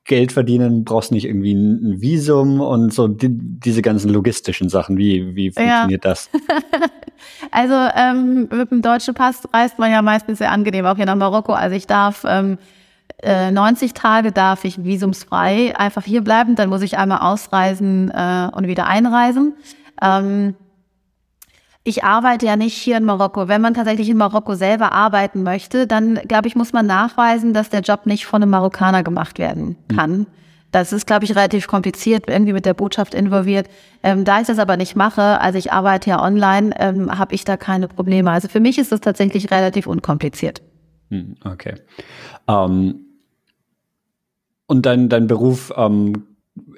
Geld 0.05 0.31
verdienen, 0.31 0.83
brauchst 0.85 1.11
nicht 1.11 1.25
irgendwie 1.25 1.53
ein 1.53 1.99
Visum 1.99 2.61
und 2.61 2.93
so 2.93 3.07
die, 3.07 3.29
diese 3.31 3.81
ganzen 3.81 4.11
logistischen 4.11 4.69
Sachen. 4.69 4.97
Wie, 4.97 5.35
wie 5.35 5.49
funktioniert 5.49 6.05
ja. 6.05 6.11
das? 6.11 6.29
also 7.51 7.73
ähm, 7.95 8.47
mit 8.51 8.69
dem 8.69 8.83
deutschen 8.83 9.15
Pass 9.15 9.47
reist 9.51 9.79
man 9.79 9.91
ja 9.91 10.03
meistens 10.03 10.37
sehr 10.37 10.51
angenehm, 10.51 10.85
auch 10.85 10.97
hier 10.97 11.07
nach 11.07 11.15
Marokko. 11.15 11.53
Also 11.53 11.75
ich 11.75 11.87
darf 11.87 12.23
ähm, 12.27 12.59
äh, 13.23 13.49
90 13.49 13.93
Tage 13.93 14.31
darf 14.31 14.63
ich 14.63 14.83
visumsfrei 14.83 15.75
einfach 15.75 16.03
hier 16.03 16.23
bleiben. 16.23 16.55
Dann 16.55 16.69
muss 16.69 16.83
ich 16.83 16.99
einmal 16.99 17.19
ausreisen 17.19 18.11
äh, 18.11 18.49
und 18.53 18.67
wieder 18.67 18.85
einreisen. 18.85 19.53
Ähm, 20.01 20.55
ich 21.87 22.03
arbeite 22.03 22.47
ja 22.47 22.55
nicht 22.55 22.75
hier 22.75 22.97
in 22.97 23.05
Marokko. 23.05 23.47
Wenn 23.47 23.61
man 23.61 23.75
tatsächlich 23.75 24.09
in 24.09 24.17
Marokko 24.17 24.55
selber 24.55 24.91
arbeiten 24.91 25.43
möchte, 25.43 25.85
dann 25.85 26.15
glaube 26.15 26.47
ich, 26.47 26.55
muss 26.55 26.73
man 26.73 26.87
nachweisen, 26.87 27.53
dass 27.53 27.69
der 27.69 27.81
Job 27.81 28.07
nicht 28.07 28.25
von 28.25 28.41
einem 28.41 28.49
Marokkaner 28.49 29.03
gemacht 29.03 29.37
werden 29.37 29.77
kann. 29.95 30.11
Mhm. 30.11 30.27
Das 30.71 30.91
ist, 30.91 31.05
glaube 31.05 31.23
ich, 31.23 31.35
relativ 31.35 31.67
kompliziert, 31.67 32.27
irgendwie 32.27 32.53
mit 32.53 32.65
der 32.65 32.73
Botschaft 32.73 33.13
involviert. 33.13 33.69
Ähm, 34.03 34.25
da 34.25 34.41
ich 34.41 34.47
das 34.47 34.59
aber 34.59 34.77
nicht 34.77 34.95
mache, 34.95 35.39
also 35.39 35.57
ich 35.57 35.71
arbeite 35.71 36.09
ja 36.09 36.21
online, 36.21 36.73
ähm, 36.79 37.17
habe 37.17 37.35
ich 37.35 37.45
da 37.45 37.55
keine 37.55 37.87
Probleme. 37.87 38.31
Also 38.31 38.47
für 38.49 38.59
mich 38.59 38.77
ist 38.77 38.91
das 38.91 38.99
tatsächlich 38.99 39.51
relativ 39.51 39.87
unkompliziert. 39.87 40.61
Hm, 41.11 41.35
okay. 41.45 41.75
Ähm, 42.47 43.05
und 44.65 44.85
dein, 44.85 45.07
dein 45.07 45.27
Beruf 45.27 45.71
ähm, 45.77 46.34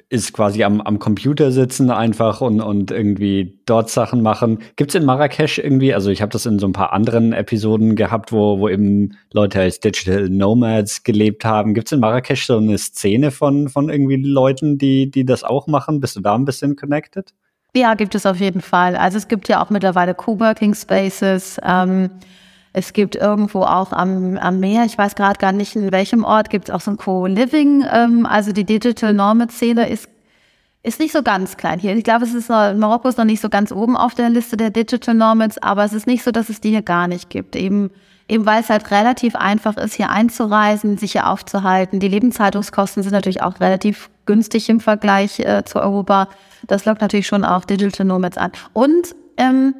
ist 0.09 0.31
quasi 0.31 0.63
am, 0.63 0.79
am 0.79 0.99
Computer 0.99 1.51
sitzen 1.51 1.91
einfach 1.91 2.39
und, 2.39 2.61
und 2.61 2.91
irgendwie 2.91 3.59
dort 3.65 3.89
Sachen 3.89 4.21
machen. 4.21 4.59
Gibt 4.77 4.91
es 4.91 4.95
in 4.95 5.05
Marrakesch 5.05 5.57
irgendwie, 5.57 5.93
also 5.93 6.09
ich 6.09 6.21
habe 6.21 6.31
das 6.31 6.45
in 6.45 6.59
so 6.59 6.67
ein 6.67 6.73
paar 6.73 6.93
anderen 6.93 7.33
Episoden 7.33 7.95
gehabt, 7.95 8.31
wo, 8.31 8.59
wo 8.59 8.69
eben 8.69 9.17
Leute 9.33 9.59
als 9.59 9.81
Digital 9.81 10.29
Nomads 10.29 11.03
gelebt 11.03 11.43
haben. 11.43 11.73
Gibt 11.73 11.89
es 11.89 11.91
in 11.91 11.99
Marrakesch 11.99 12.45
so 12.45 12.57
eine 12.57 12.77
Szene 12.77 13.31
von, 13.31 13.67
von 13.67 13.89
irgendwie 13.89 14.15
Leuten, 14.15 14.77
die, 14.77 15.11
die 15.11 15.25
das 15.25 15.43
auch 15.43 15.67
machen? 15.67 15.99
Bist 15.99 16.15
du 16.15 16.21
da 16.21 16.35
ein 16.35 16.45
bisschen 16.45 16.77
connected? 16.77 17.33
Ja, 17.75 17.93
gibt 17.93 18.15
es 18.15 18.25
auf 18.25 18.39
jeden 18.39 18.61
Fall. 18.61 18.95
Also 18.95 19.17
es 19.17 19.27
gibt 19.27 19.49
ja 19.49 19.61
auch 19.61 19.69
mittlerweile 19.69 20.15
Coworking 20.15 20.73
Spaces. 20.73 21.59
Ähm, 21.63 22.09
es 22.73 22.93
gibt 22.93 23.15
irgendwo 23.15 23.63
auch 23.63 23.91
am, 23.91 24.37
am 24.37 24.59
Meer, 24.59 24.85
ich 24.85 24.97
weiß 24.97 25.15
gerade 25.15 25.39
gar 25.39 25.51
nicht 25.51 25.75
in 25.75 25.91
welchem 25.91 26.23
Ort, 26.23 26.49
gibt 26.49 26.69
es 26.69 26.75
auch 26.75 26.81
so 26.81 26.91
ein 26.91 26.97
Co-Living. 26.97 27.85
Ähm, 27.91 28.25
also 28.25 28.51
die 28.51 28.65
Digital 28.65 29.13
Nomad-Szene 29.13 29.89
ist, 29.89 30.09
ist 30.83 30.99
nicht 30.99 31.11
so 31.11 31.23
ganz 31.23 31.57
klein 31.57 31.79
hier. 31.79 31.95
Ich 31.95 32.03
glaube, 32.03 32.25
es 32.25 32.33
ist 32.33 32.49
noch, 32.49 32.73
Marokko 32.73 33.09
ist 33.09 33.17
noch 33.17 33.25
nicht 33.25 33.41
so 33.41 33.49
ganz 33.49 33.71
oben 33.71 33.97
auf 33.97 34.13
der 34.13 34.29
Liste 34.29 34.57
der 34.57 34.69
Digital 34.69 35.15
Nomads, 35.15 35.57
aber 35.57 35.83
es 35.85 35.93
ist 35.93 36.07
nicht 36.07 36.23
so, 36.23 36.31
dass 36.31 36.49
es 36.49 36.61
die 36.61 36.69
hier 36.69 36.81
gar 36.81 37.07
nicht 37.07 37.29
gibt. 37.29 37.55
Eben, 37.55 37.89
eben 38.27 38.45
weil 38.45 38.61
es 38.61 38.69
halt 38.69 38.91
relativ 38.91 39.35
einfach 39.35 39.77
ist, 39.77 39.95
hier 39.95 40.09
einzureisen, 40.09 40.97
sich 40.97 41.13
hier 41.13 41.27
aufzuhalten. 41.27 41.99
Die 41.99 42.07
Lebenshaltungskosten 42.07 43.01
sind 43.01 43.13
natürlich 43.13 43.41
auch 43.41 43.59
relativ 43.59 44.09
günstig 44.25 44.69
im 44.69 44.81
Vergleich 44.81 45.39
äh, 45.39 45.63
zu 45.65 45.79
Europa. 45.79 46.29
Das 46.67 46.85
lockt 46.85 47.01
natürlich 47.01 47.27
schon 47.27 47.43
auch 47.43 47.65
Digital 47.65 48.05
Nomads 48.05 48.37
an. 48.37 48.51
Und 48.73 49.15
ähm, 49.37 49.73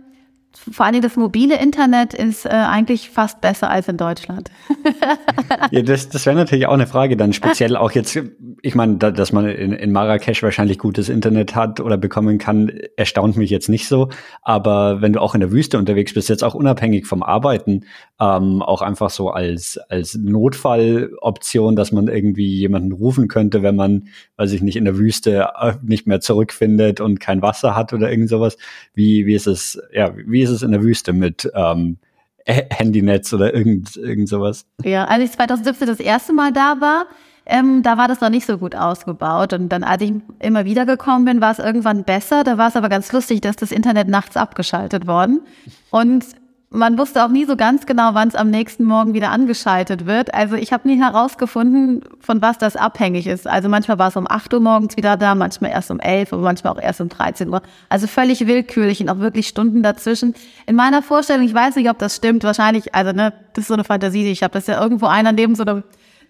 vor 0.72 0.86
allem 0.86 1.02
das 1.02 1.16
mobile 1.16 1.58
Internet 1.60 2.14
ist 2.14 2.46
äh, 2.46 2.50
eigentlich 2.50 3.10
fast 3.10 3.42
besser 3.42 3.70
als 3.70 3.88
in 3.88 3.98
Deutschland. 3.98 4.50
ja, 5.72 5.82
das, 5.82 6.10
das 6.10 6.26
wäre 6.26 6.36
natürlich 6.36 6.68
auch 6.68 6.74
eine 6.74 6.88
Frage 6.88 7.18
dann 7.18 7.34
speziell 7.34 7.76
auch 7.76 7.92
jetzt, 7.92 8.20
ich 8.62 8.76
meine, 8.76 8.98
da, 8.98 9.12
dass 9.12 9.32
man 9.32 9.48
in, 9.48 9.74
in 9.74 9.92
Marrakesch 9.92 10.44
wahrscheinlich 10.44 10.80
gutes 10.80 11.10
Internet 11.10 11.56
hat 11.56 11.80
oder 11.80 11.98
bekommen 11.98 12.38
kann, 12.38 12.72
erstaunt 12.96 13.38
mich 13.38 13.50
jetzt 13.50 13.70
nicht 13.70 13.88
so. 13.88 14.10
Aber 14.42 15.02
wenn 15.02 15.14
du 15.14 15.22
auch 15.22 15.36
in 15.36 15.42
der 15.42 15.52
Wüste 15.52 15.78
unterwegs 15.78 16.14
bist, 16.14 16.30
jetzt 16.30 16.44
auch 16.44 16.56
unabhängig 16.56 17.06
vom 17.06 17.24
Arbeiten, 17.24 17.86
ähm, 18.20 18.62
auch 18.62 18.82
einfach 18.82 19.10
so 19.10 19.30
als, 19.30 19.78
als 19.90 20.16
Notfalloption, 20.16 21.76
dass 21.76 21.92
man 21.92 22.08
irgendwie 22.08 22.58
jemanden 22.58 22.92
rufen 22.92 23.28
könnte, 23.28 23.62
wenn 23.62 23.76
man, 23.76 24.08
weiß 24.38 24.52
ich 24.54 24.62
nicht, 24.62 24.76
in 24.76 24.86
der 24.86 24.98
Wüste 24.98 25.50
äh, 25.60 25.74
nicht 25.84 26.08
mehr 26.08 26.20
zurückfindet 26.20 27.00
und 27.00 27.20
kein 27.20 27.42
Wasser 27.42 27.76
hat 27.76 27.94
oder 27.94 28.10
irgend 28.10 28.30
sowas. 28.30 28.58
Wie, 28.94 29.26
wie 29.26 29.36
ist 29.36 29.48
es, 29.48 29.80
ja, 29.94 30.14
wie 30.16 30.42
ist 30.48 30.56
es 30.56 30.64
in 30.64 30.72
der 30.72 30.82
Wüste 30.82 31.14
mit 31.14 31.50
ähm, 31.54 31.98
Handynetz 32.46 33.34
oder 33.34 33.54
irgend, 33.54 33.96
irgend 33.98 34.30
sowas? 34.30 34.66
Ja, 34.84 35.06
als 35.06 35.24
ich 35.24 35.32
2017 35.32 35.88
das 35.88 36.00
erste 36.00 36.34
Mal 36.34 36.52
da 36.52 36.80
war, 36.80 37.06
ähm, 37.46 37.82
da 37.82 37.98
war 37.98 38.08
das 38.08 38.22
noch 38.22 38.30
nicht 38.30 38.46
so 38.46 38.58
gut 38.58 38.76
ausgebaut. 38.76 39.54
Und 39.54 39.70
dann, 39.70 39.84
als 39.84 40.02
ich 40.02 40.14
immer 40.40 40.66
wieder 40.66 40.86
gekommen 40.86 41.26
bin, 41.26 41.42
war 41.42 41.52
es 41.52 41.60
irgendwann 41.60 42.04
besser. 42.04 42.44
Da 42.44 42.58
war 42.58 42.68
es 42.68 42.76
aber 42.76 42.90
ganz 42.90 43.12
lustig, 43.12 43.42
dass 43.42 43.56
das 43.56 43.72
Internet 43.72 44.08
nachts 44.08 44.36
abgeschaltet 44.36 45.08
worden. 45.08 45.42
Und 45.90 46.26
man 46.70 46.98
wusste 46.98 47.24
auch 47.24 47.30
nie 47.30 47.46
so 47.46 47.56
ganz 47.56 47.86
genau, 47.86 48.14
wann 48.14 48.28
es 48.28 48.36
am 48.36 48.50
nächsten 48.50 48.84
Morgen 48.84 49.14
wieder 49.14 49.32
angeschaltet 49.32 50.06
wird. 50.06 50.34
Also 50.34 50.56
ich 50.56 50.74
habe 50.74 50.88
nie 50.88 51.02
herausgefunden, 51.02 52.02
von 52.20 52.42
was 52.42 52.58
das 52.58 52.76
abhängig 52.76 53.26
ist. 53.26 53.48
Also 53.48 53.70
manchmal 53.70 53.98
war 54.00 54.10
es 54.10 54.18
um 54.18 54.30
8 54.30 54.54
Uhr 54.54 54.60
morgens 54.60 54.98
wieder 54.98 55.16
da, 55.16 55.34
manchmal 55.34 55.72
erst 55.72 55.92
um 55.92 56.02
11 56.02 56.34
Uhr, 56.34 56.40
manchmal 56.40 56.74
auch 56.74 56.82
erst 56.82 57.00
um 57.00 57.08
13 57.08 57.50
Uhr. 57.50 57.62
Also 57.88 58.08
völlig 58.08 58.48
willkürlich 58.48 59.00
und 59.00 59.10
auch 59.10 59.20
wirklich 59.20 59.48
Stunden 59.48 59.82
dazwischen. 59.82 60.36
In 60.66 60.76
meiner 60.76 61.02
Vorstellung, 61.02 61.46
ich 61.46 61.54
weiß 61.54 61.78
nicht, 61.78 61.90
ob 61.90 62.00
das 62.00 62.18
stimmt, 62.18 62.44
wahrscheinlich, 62.44 62.94
also 62.94 63.14
ne, 63.14 63.32
das 63.54 63.64
ist 63.64 63.68
so 63.70 63.74
eine 63.74 63.86
Fantasie, 63.86 64.24
die 64.24 64.32
ich 64.32 64.44
habe, 64.44 64.52
dass 64.54 64.68
ja 64.68 64.82
irgendwo 64.82 65.06
einer 65.06 65.32
neben 65.32 65.56
so 65.56 65.64
einem 65.64 65.84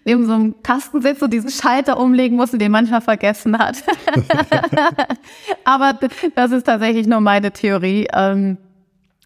neben 0.04 0.24
so 0.24 0.32
einem 0.32 0.54
Kasten 0.62 1.02
sitzt 1.02 1.22
und 1.22 1.32
diesen 1.32 1.50
Schalter 1.50 1.98
umlegen 1.98 2.36
muss 2.36 2.52
und 2.52 2.60
den 2.60 2.70
manchmal 2.70 3.00
vergessen 3.00 3.58
hat. 3.58 3.82
Aber 5.64 5.98
das 6.34 6.52
ist 6.52 6.64
tatsächlich 6.64 7.06
nur 7.06 7.20
meine 7.20 7.50
Theorie. 7.50 8.06
Ähm, 8.14 8.56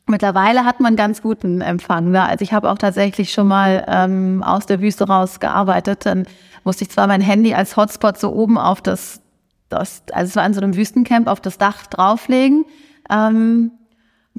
Mittlerweile 0.07 0.65
hat 0.65 0.81
man 0.81 0.97
ganz 0.97 1.23
guten 1.23 1.61
Empfang. 1.61 2.11
Ne? 2.11 2.23
Also 2.23 2.43
ich 2.43 2.53
habe 2.53 2.71
auch 2.71 2.79
tatsächlich 2.79 3.33
schon 3.33 3.47
mal 3.47 3.85
ähm, 3.87 4.43
aus 4.43 4.67
der 4.67 4.81
Wüste 4.81 5.07
raus 5.07 5.41
gearbeitet. 5.41 6.07
Dann 6.07 6.27
musste 6.65 6.85
ich 6.85 6.91
zwar 6.91 7.07
mein 7.07 7.21
Handy 7.21 7.55
als 7.55 7.77
Hotspot 7.77 8.19
so 8.19 8.33
oben 8.33 8.59
auf 8.59 8.81
das, 8.81 9.21
das 9.69 10.03
also 10.13 10.31
es 10.31 10.37
war 10.37 10.45
in 10.45 10.55
so 10.55 10.61
einem 10.61 10.77
Wüstencamp, 10.77 11.29
auf 11.29 11.41
das 11.41 11.57
Dach 11.57 11.87
drauflegen. 11.87 12.65
Ähm, 13.11 13.71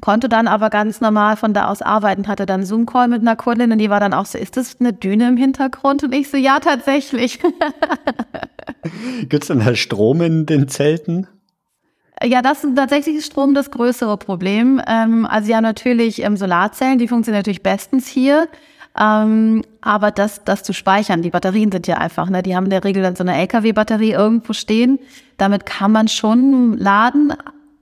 konnte 0.00 0.28
dann 0.28 0.48
aber 0.48 0.70
ganz 0.70 1.00
normal 1.00 1.36
von 1.36 1.54
da 1.54 1.68
aus 1.68 1.80
arbeiten, 1.80 2.28
hatte 2.28 2.46
dann 2.46 2.64
Zoom-Call 2.64 3.08
mit 3.08 3.22
einer 3.22 3.36
Kundin 3.36 3.72
und 3.72 3.78
die 3.78 3.90
war 3.90 4.00
dann 4.00 4.12
auch 4.12 4.26
so, 4.26 4.36
ist 4.38 4.56
das 4.56 4.80
eine 4.80 4.92
Düne 4.92 5.28
im 5.28 5.36
Hintergrund? 5.36 6.04
Und 6.04 6.14
ich 6.14 6.30
so, 6.30 6.36
ja, 6.36 6.60
tatsächlich. 6.60 7.40
Gibt 9.28 9.44
es 9.44 9.48
denn 9.48 9.64
halt 9.64 9.78
Strom 9.78 10.20
in 10.20 10.46
den 10.46 10.68
Zelten? 10.68 11.26
Ja, 12.24 12.40
das 12.40 12.64
ist 12.64 12.74
tatsächlich 12.74 13.24
Strom 13.24 13.54
das 13.54 13.70
größere 13.70 14.16
Problem. 14.16 14.80
Ähm, 14.86 15.26
also 15.26 15.50
ja, 15.50 15.60
natürlich 15.60 16.22
ähm, 16.22 16.36
Solarzellen, 16.36 16.98
die 16.98 17.08
funktionieren 17.08 17.40
natürlich 17.40 17.62
bestens 17.62 18.06
hier. 18.06 18.48
Ähm, 18.98 19.62
aber 19.80 20.10
das, 20.10 20.44
das 20.44 20.62
zu 20.62 20.72
speichern, 20.72 21.20
die 21.20 21.30
Batterien 21.30 21.70
sind 21.70 21.86
ja 21.86 21.98
einfach, 21.98 22.30
ne? 22.30 22.42
die 22.42 22.56
haben 22.56 22.64
in 22.64 22.70
der 22.70 22.84
Regel 22.84 23.02
dann 23.02 23.16
so 23.16 23.24
eine 23.24 23.36
LKW-Batterie 23.36 24.12
irgendwo 24.12 24.52
stehen. 24.52 25.00
Damit 25.36 25.66
kann 25.66 25.92
man 25.92 26.08
schon 26.08 26.78
laden, 26.78 27.32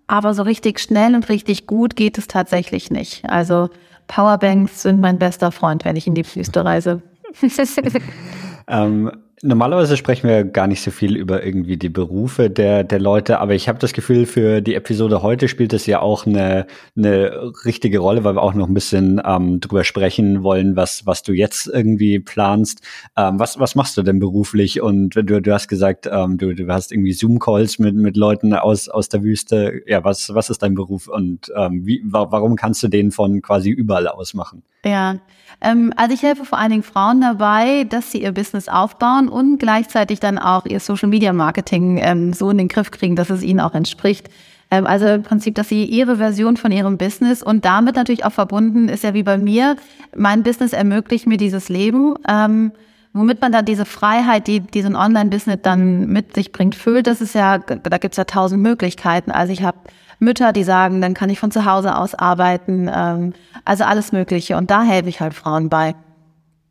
aber 0.07 0.35
so 0.35 0.42
richtig 0.42 0.81
schnell 0.81 1.14
und 1.14 1.28
richtig 1.28 1.66
gut 1.66 1.96
geht 1.96 2.18
es 2.18 2.28
tatsächlich 2.28 2.90
nicht. 2.90 3.28
Also 3.28 3.68
Powerbanks 4.09 4.83
sind 4.83 5.00
mein 5.00 5.18
bester 5.18 5.52
Freund, 5.52 5.85
wenn 5.85 5.96
ich 5.96 6.07
in 6.07 6.14
die 6.14 6.24
Wüste 6.24 6.64
reise. 6.64 7.02
ähm, 8.68 9.12
Normalerweise 9.44 9.96
sprechen 9.96 10.28
wir 10.28 10.44
gar 10.44 10.68
nicht 10.68 10.83
so 10.83 10.92
viel 10.92 11.16
über 11.16 11.44
irgendwie 11.44 11.76
die 11.76 11.88
Berufe 11.88 12.48
der, 12.48 12.85
der 12.85 13.00
Leute, 13.00 13.40
aber 13.40 13.55
ich 13.55 13.68
habe 13.68 13.81
das 13.81 13.92
Gefühl, 13.92 14.24
für 14.24 14.61
die 14.61 14.76
Episode 14.76 15.20
heute 15.20 15.48
spielt 15.48 15.72
es 15.72 15.85
ja 15.87 16.00
auch 16.00 16.26
eine, 16.26 16.68
eine 16.96 17.52
richtige 17.64 17.98
Rolle, 17.98 18.22
weil 18.22 18.37
wir 18.37 18.42
auch 18.42 18.55
noch 18.55 18.68
ein 18.68 18.74
bisschen 18.74 19.20
ähm, 19.24 19.59
drüber 19.59 19.83
sprechen 19.83 20.44
wollen, 20.44 20.76
was, 20.76 21.07
was 21.07 21.24
du 21.24 21.33
jetzt 21.33 21.66
irgendwie 21.66 22.20
planst. 22.20 22.83
Ähm, 23.16 23.40
was, 23.40 23.59
was 23.59 23.74
machst 23.74 23.96
du 23.96 24.02
denn 24.05 24.20
beruflich? 24.20 24.81
Und 24.81 25.16
du, 25.16 25.24
du 25.24 25.52
hast 25.52 25.66
gesagt, 25.66 26.09
ähm, 26.09 26.38
du, 26.38 26.55
du 26.55 26.72
hast 26.72 26.92
irgendwie 26.92 27.12
Zoom-Calls 27.12 27.81
mit, 27.81 27.96
mit 27.96 28.16
Leuten 28.16 28.55
aus, 28.55 28.88
aus 28.88 29.09
der 29.09 29.24
Wüste. 29.24 29.83
Ja, 29.88 30.05
was, 30.05 30.33
was 30.33 30.50
ist 30.50 30.62
dein 30.62 30.76
Beruf 30.76 31.09
und 31.09 31.52
ähm, 31.57 31.85
wie, 31.85 32.00
warum 32.05 32.55
kannst 32.55 32.81
du 32.85 32.87
den 32.87 33.11
von 33.11 33.42
quasi 33.42 33.70
überall 33.70 34.07
aus 34.07 34.35
machen? 34.35 34.62
Ja, 34.85 35.16
also 35.62 36.14
ich 36.14 36.22
helfe 36.22 36.44
vor 36.44 36.59
allen 36.59 36.70
Dingen 36.70 36.83
Frauen 36.83 37.20
dabei, 37.20 37.85
dass 37.85 38.11
sie 38.11 38.22
ihr 38.22 38.33
Business 38.33 38.68
aufbauen 38.68 39.29
und 39.29 39.59
gleichzeitig 39.59 40.18
dann 40.18 40.38
auch 40.38 40.66
ihr 40.66 40.81
Social 40.81 41.09
Media 41.09 41.33
Marketing 41.33 41.98
ähm, 42.03 42.33
so 42.33 42.51
in 42.51 42.59
den 42.59 42.68
Griff 42.68 42.90
kriegen, 42.90 43.16
dass 43.16 43.31
es 43.31 43.42
ihnen 43.42 43.61
auch 43.61 43.75
entspricht. 43.75 44.29
Ähm, 44.72 44.87
also 44.87 45.07
im 45.07 45.22
Prinzip, 45.22 45.55
dass 45.55 45.68
sie 45.68 45.85
ihre 45.85 46.16
Version 46.16 46.57
von 46.57 46.72
ihrem 46.72 46.98
Business 46.98 47.42
und 47.42 47.64
damit 47.64 47.94
natürlich 47.94 48.25
auch 48.25 48.33
verbunden 48.33 48.88
ist 48.88 49.05
ja 49.05 49.14
wie 49.14 49.22
bei 49.22 49.38
mir, 49.38 49.77
mein 50.16 50.42
Business 50.42 50.72
ermöglicht 50.72 51.27
mir 51.27 51.37
dieses 51.37 51.68
Leben. 51.68 52.14
Ähm, 52.29 52.72
womit 53.12 53.40
man 53.40 53.53
dann 53.53 53.64
diese 53.64 53.85
Freiheit, 53.85 54.46
die 54.46 54.61
diesen 54.61 54.96
Online-Business 54.96 55.59
dann 55.62 56.07
mit 56.07 56.35
sich 56.35 56.51
bringt, 56.51 56.75
füllt, 56.75 57.07
das 57.07 57.20
ist 57.20 57.35
ja, 57.35 57.59
da 57.59 57.98
gibt's 57.98 58.16
ja 58.16 58.25
tausend 58.25 58.62
Möglichkeiten. 58.62 59.31
Also 59.31 59.53
ich 59.53 59.62
habe 59.62 59.79
Mütter, 60.23 60.53
die 60.53 60.63
sagen, 60.63 61.01
dann 61.01 61.15
kann 61.15 61.29
ich 61.31 61.39
von 61.39 61.51
zu 61.51 61.67
Hause 61.67 61.97
aus 61.97 62.15
arbeiten, 62.15 62.89
ähm, 62.95 63.35
also 63.65 63.85
alles 63.85 64.13
Mögliche. 64.13 64.57
Und 64.57 64.71
da 64.71 64.83
helfe 64.83 65.09
ich 65.09 65.21
halt 65.21 65.35
Frauen 65.35 65.69
bei. 65.69 65.95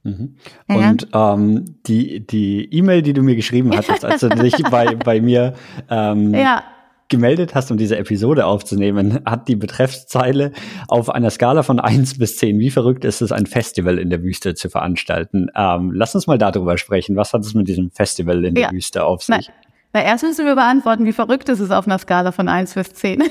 Mhm. 0.03 0.35
Und 0.67 1.07
ähm, 1.13 1.75
die 1.85 2.25
die 2.25 2.73
E-Mail, 2.73 3.03
die 3.03 3.13
du 3.13 3.21
mir 3.21 3.35
geschrieben 3.35 3.71
hattest, 3.75 4.03
als 4.03 4.21
du 4.21 4.29
dich 4.29 4.55
bei, 4.71 4.95
bei 4.95 5.21
mir 5.21 5.53
ähm, 5.89 6.33
ja. 6.33 6.63
gemeldet 7.09 7.53
hast, 7.53 7.69
um 7.71 7.77
diese 7.77 7.97
Episode 7.97 8.45
aufzunehmen, 8.45 9.19
hat 9.25 9.47
die 9.47 9.57
Betreffszeile 9.57 10.53
auf 10.87 11.09
einer 11.09 11.29
Skala 11.29 11.61
von 11.61 11.79
eins 11.79 12.17
bis 12.17 12.37
zehn. 12.37 12.57
Wie 12.57 12.71
verrückt 12.71 13.05
ist 13.05 13.21
es, 13.21 13.31
ein 13.31 13.45
Festival 13.45 13.99
in 13.99 14.09
der 14.09 14.23
Wüste 14.23 14.55
zu 14.55 14.69
veranstalten? 14.69 15.49
Ähm, 15.55 15.91
lass 15.93 16.15
uns 16.15 16.25
mal 16.25 16.39
darüber 16.39 16.77
sprechen. 16.77 17.15
Was 17.17 17.33
hat 17.33 17.41
es 17.41 17.53
mit 17.53 17.67
diesem 17.67 17.91
Festival 17.91 18.43
in 18.45 18.55
der 18.55 18.63
ja. 18.63 18.71
Wüste 18.71 19.03
auf 19.03 19.23
sich? 19.23 19.51
Na, 19.93 20.01
erst 20.03 20.23
müssen 20.23 20.45
wir 20.45 20.55
beantworten, 20.55 21.03
wie 21.03 21.11
verrückt 21.11 21.49
ist 21.49 21.59
es 21.59 21.69
auf 21.69 21.85
einer 21.85 21.97
Skala 21.97 22.31
von 22.31 22.47
1 22.47 22.75
bis 22.75 22.93
10. 22.93 23.23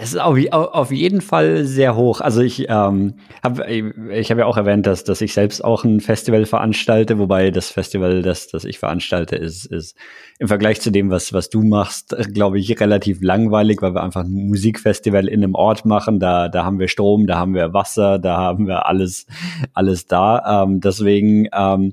es 0.00 0.14
ist 0.14 0.20
auf, 0.20 0.36
auf, 0.50 0.90
jeden 0.90 1.20
Fall 1.20 1.64
sehr 1.64 1.94
hoch. 1.94 2.20
Also 2.20 2.40
ich 2.40 2.66
ähm, 2.68 3.14
habe 3.44 3.64
ich 3.70 4.28
hab 4.32 4.38
ja 4.38 4.46
auch 4.46 4.56
erwähnt, 4.56 4.88
dass, 4.88 5.04
dass 5.04 5.20
ich 5.20 5.32
selbst 5.34 5.62
auch 5.64 5.84
ein 5.84 6.00
Festival 6.00 6.46
veranstalte, 6.46 7.20
wobei 7.20 7.52
das 7.52 7.70
Festival, 7.70 8.22
das, 8.22 8.48
das 8.48 8.64
ich 8.64 8.80
veranstalte, 8.80 9.36
ist, 9.36 9.66
ist 9.66 9.96
im 10.40 10.48
Vergleich 10.48 10.80
zu 10.80 10.90
dem, 10.90 11.10
was, 11.10 11.32
was 11.32 11.48
du 11.48 11.62
machst, 11.62 12.16
glaube 12.34 12.58
ich, 12.58 12.80
relativ 12.80 13.22
langweilig, 13.22 13.82
weil 13.82 13.94
wir 13.94 14.02
einfach 14.02 14.24
ein 14.24 14.48
Musikfestival 14.48 15.28
in 15.28 15.44
einem 15.44 15.54
Ort 15.54 15.84
machen. 15.84 16.18
Da, 16.18 16.48
da 16.48 16.64
haben 16.64 16.80
wir 16.80 16.88
Strom, 16.88 17.28
da 17.28 17.38
haben 17.38 17.54
wir 17.54 17.72
Wasser, 17.72 18.18
da 18.18 18.36
haben 18.36 18.66
wir 18.66 18.86
alles, 18.86 19.26
alles 19.74 20.06
da. 20.06 20.64
Ähm, 20.64 20.80
deswegen 20.80 21.46
ähm, 21.52 21.92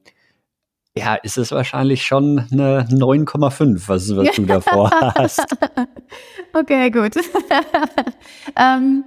ja, 0.95 1.15
ist 1.15 1.37
es 1.37 1.51
wahrscheinlich 1.51 2.03
schon 2.03 2.45
eine 2.51 2.85
9,5, 2.89 3.87
was, 3.87 4.15
was 4.15 4.35
du 4.35 4.45
davor 4.45 4.91
hast. 5.15 5.55
Okay, 6.53 6.89
gut. 6.89 7.13
ähm, 8.55 9.03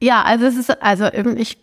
ja, 0.00 0.22
also 0.22 0.46
es 0.46 0.56
ist, 0.56 0.82
also 0.82 1.06
ich, 1.06 1.58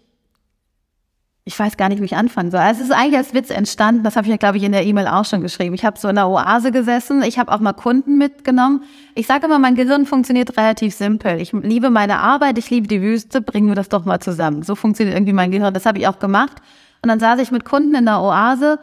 ich 1.45 1.57
weiß 1.57 1.77
gar 1.77 1.87
nicht, 1.87 2.01
wie 2.01 2.05
ich 2.05 2.15
anfangen 2.15 2.51
soll. 2.51 2.59
Also 2.59 2.81
es 2.81 2.89
ist 2.89 2.93
eigentlich 2.93 3.17
als 3.17 3.33
Witz 3.33 3.49
entstanden, 3.49 4.03
das 4.03 4.17
habe 4.17 4.27
ich 4.27 4.31
ja, 4.31 4.37
glaube 4.37 4.57
ich, 4.57 4.63
in 4.63 4.73
der 4.73 4.85
E-Mail 4.85 5.07
auch 5.07 5.23
schon 5.23 5.41
geschrieben. 5.41 5.73
Ich 5.73 5.85
habe 5.85 5.97
so 5.97 6.09
in 6.09 6.15
der 6.15 6.27
Oase 6.27 6.71
gesessen, 6.71 7.23
ich 7.23 7.39
habe 7.39 7.51
auch 7.51 7.59
mal 7.59 7.73
Kunden 7.73 8.17
mitgenommen. 8.17 8.83
Ich 9.15 9.27
sage 9.27 9.45
immer, 9.45 9.57
mein 9.57 9.75
Gehirn 9.75 10.05
funktioniert 10.05 10.55
relativ 10.57 10.93
simpel. 10.93 11.39
Ich 11.39 11.53
liebe 11.53 11.89
meine 11.89 12.19
Arbeit, 12.19 12.57
ich 12.57 12.69
liebe 12.69 12.87
die 12.87 13.01
Wüste, 13.01 13.41
bringen 13.41 13.69
wir 13.69 13.75
das 13.75 13.87
doch 13.87 14.03
mal 14.03 14.19
zusammen. 14.19 14.61
So 14.63 14.75
funktioniert 14.75 15.15
irgendwie 15.15 15.33
mein 15.33 15.51
Gehirn, 15.51 15.73
das 15.73 15.85
habe 15.85 15.97
ich 15.99 16.07
auch 16.07 16.19
gemacht. 16.19 16.57
Und 17.01 17.07
dann 17.07 17.19
saß 17.19 17.39
ich 17.39 17.49
mit 17.49 17.63
Kunden 17.63 17.95
in 17.95 18.05
der 18.05 18.19
Oase 18.21 18.79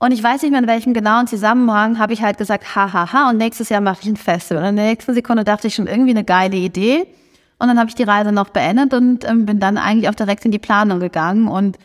und 0.00 0.12
ich 0.12 0.22
weiß 0.22 0.40
nicht 0.42 0.50
mehr, 0.50 0.60
in 0.60 0.66
welchem 0.66 0.94
genauen 0.94 1.26
Zusammenhang 1.26 1.98
habe 1.98 2.14
ich 2.14 2.22
halt 2.22 2.38
gesagt, 2.38 2.74
hahaha, 2.74 2.92
ha, 2.92 3.12
ha, 3.12 3.30
und 3.30 3.36
nächstes 3.36 3.68
Jahr 3.68 3.82
mache 3.82 3.98
ich 4.00 4.08
ein 4.08 4.16
Festival. 4.16 4.62
Und 4.62 4.70
in 4.70 4.76
der 4.76 4.86
nächsten 4.86 5.12
Sekunde 5.12 5.44
dachte 5.44 5.66
ich 5.66 5.74
schon 5.74 5.86
irgendwie 5.86 6.10
eine 6.10 6.24
geile 6.24 6.56
Idee. 6.56 7.06
Und 7.58 7.68
dann 7.68 7.78
habe 7.78 7.90
ich 7.90 7.94
die 7.94 8.04
Reise 8.04 8.32
noch 8.32 8.48
beendet 8.48 8.94
und 8.94 9.28
ähm, 9.28 9.44
bin 9.44 9.60
dann 9.60 9.76
eigentlich 9.76 10.08
auch 10.08 10.14
direkt 10.14 10.46
in 10.46 10.52
die 10.52 10.58
Planung 10.58 11.00
gegangen. 11.00 11.48
Und 11.48 11.76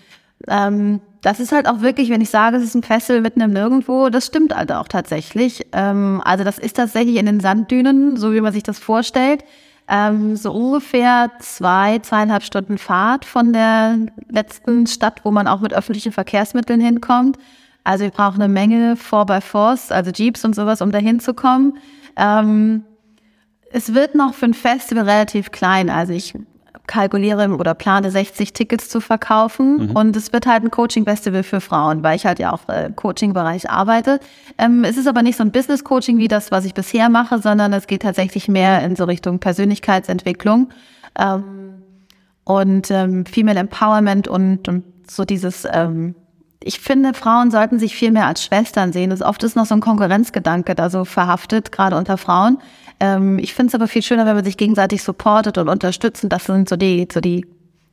ähm, 0.47 1.01
das 1.21 1.41
ist 1.41 1.51
halt 1.51 1.67
auch 1.67 1.81
wirklich, 1.81 2.09
wenn 2.09 2.21
ich 2.21 2.29
sage, 2.29 2.55
es 2.55 2.63
ist 2.63 2.75
ein 2.75 2.83
Festival 2.83 3.19
mitten 3.19 3.41
im 3.41 3.51
Nirgendwo, 3.51 4.07
das 4.09 4.27
stimmt 4.27 4.55
halt 4.55 4.71
auch 4.71 4.87
tatsächlich. 4.87 5.67
Ähm, 5.73 6.21
also 6.23 6.45
das 6.45 6.57
ist 6.57 6.77
tatsächlich 6.77 7.17
in 7.17 7.25
den 7.25 7.41
Sanddünen, 7.41 8.15
so 8.15 8.31
wie 8.31 8.39
man 8.39 8.53
sich 8.53 8.63
das 8.63 8.79
vorstellt. 8.79 9.43
Ähm, 9.89 10.37
so 10.37 10.53
ungefähr 10.53 11.31
zwei, 11.39 11.99
zweieinhalb 11.99 12.43
Stunden 12.43 12.77
Fahrt 12.77 13.25
von 13.25 13.51
der 13.51 13.97
letzten 14.29 14.87
Stadt, 14.87 15.25
wo 15.25 15.31
man 15.31 15.47
auch 15.47 15.59
mit 15.59 15.73
öffentlichen 15.73 16.13
Verkehrsmitteln 16.13 16.79
hinkommt. 16.79 17.37
Also 17.85 18.03
wir 18.03 18.11
brauchen 18.11 18.41
eine 18.41 18.51
Menge 18.51 18.95
4x4s, 18.95 19.91
also 19.91 20.11
Jeeps 20.11 20.43
und 20.43 20.55
sowas, 20.55 20.81
um 20.81 20.91
dahin 20.91 21.19
zu 21.21 21.33
kommen. 21.33 21.77
Ähm, 22.17 22.83
es 23.71 23.93
wird 23.93 24.15
noch 24.15 24.33
für 24.33 24.47
ein 24.47 24.53
Festival 24.53 25.07
relativ 25.07 25.51
klein. 25.51 25.89
Also 25.89 26.11
ich 26.11 26.33
kalkuliere 26.87 27.49
oder 27.49 27.73
plane 27.73 28.09
60 28.11 28.53
Tickets 28.53 28.89
zu 28.89 29.01
verkaufen. 29.01 29.89
Mhm. 29.89 29.91
Und 29.91 30.15
es 30.15 30.33
wird 30.33 30.47
halt 30.47 30.63
ein 30.63 30.71
Coaching-Festival 30.71 31.43
für 31.43 31.61
Frauen, 31.61 32.03
weil 32.03 32.15
ich 32.15 32.25
halt 32.25 32.39
ja 32.39 32.51
auch 32.51 32.61
im 32.69 32.95
Coaching-Bereich 32.95 33.69
arbeite. 33.69 34.19
Ähm, 34.57 34.83
es 34.83 34.97
ist 34.97 35.07
aber 35.07 35.21
nicht 35.21 35.37
so 35.37 35.43
ein 35.43 35.51
Business-Coaching 35.51 36.17
wie 36.17 36.27
das, 36.27 36.51
was 36.51 36.65
ich 36.65 36.73
bisher 36.73 37.09
mache, 37.09 37.39
sondern 37.39 37.71
es 37.73 37.87
geht 37.87 38.01
tatsächlich 38.01 38.47
mehr 38.47 38.83
in 38.83 38.95
so 38.95 39.05
Richtung 39.05 39.39
Persönlichkeitsentwicklung 39.39 40.69
ähm, 41.19 41.83
und 42.45 42.89
ähm, 42.91 43.25
Female 43.25 43.59
Empowerment 43.59 44.27
und, 44.27 44.67
und 44.67 44.83
so 45.07 45.23
dieses 45.23 45.67
ähm, 45.71 46.15
ich 46.65 46.79
finde, 46.79 47.13
Frauen 47.13 47.51
sollten 47.51 47.77
sich 47.77 47.95
viel 47.95 48.11
mehr 48.11 48.25
als 48.25 48.43
Schwestern 48.43 48.91
sehen. 48.91 49.11
Das 49.11 49.21
oft 49.21 49.43
ist 49.43 49.55
noch 49.55 49.67
so 49.67 49.75
ein 49.75 49.81
Konkurrenzgedanke 49.81 50.73
da 50.73 50.89
so 50.89 51.05
verhaftet, 51.05 51.71
gerade 51.71 51.95
unter 51.95 52.17
Frauen. 52.17 52.57
Ähm, 52.99 53.37
ich 53.37 53.53
finde 53.53 53.69
es 53.69 53.75
aber 53.75 53.87
viel 53.87 54.01
schöner, 54.01 54.25
wenn 54.25 54.35
man 54.35 54.43
sich 54.43 54.57
gegenseitig 54.57 55.03
supportet 55.03 55.59
und 55.59 55.69
unterstützt. 55.69 56.25
Das 56.27 56.45
sind 56.45 56.67
so 56.67 56.75
die, 56.75 57.07
so 57.11 57.21
die 57.21 57.45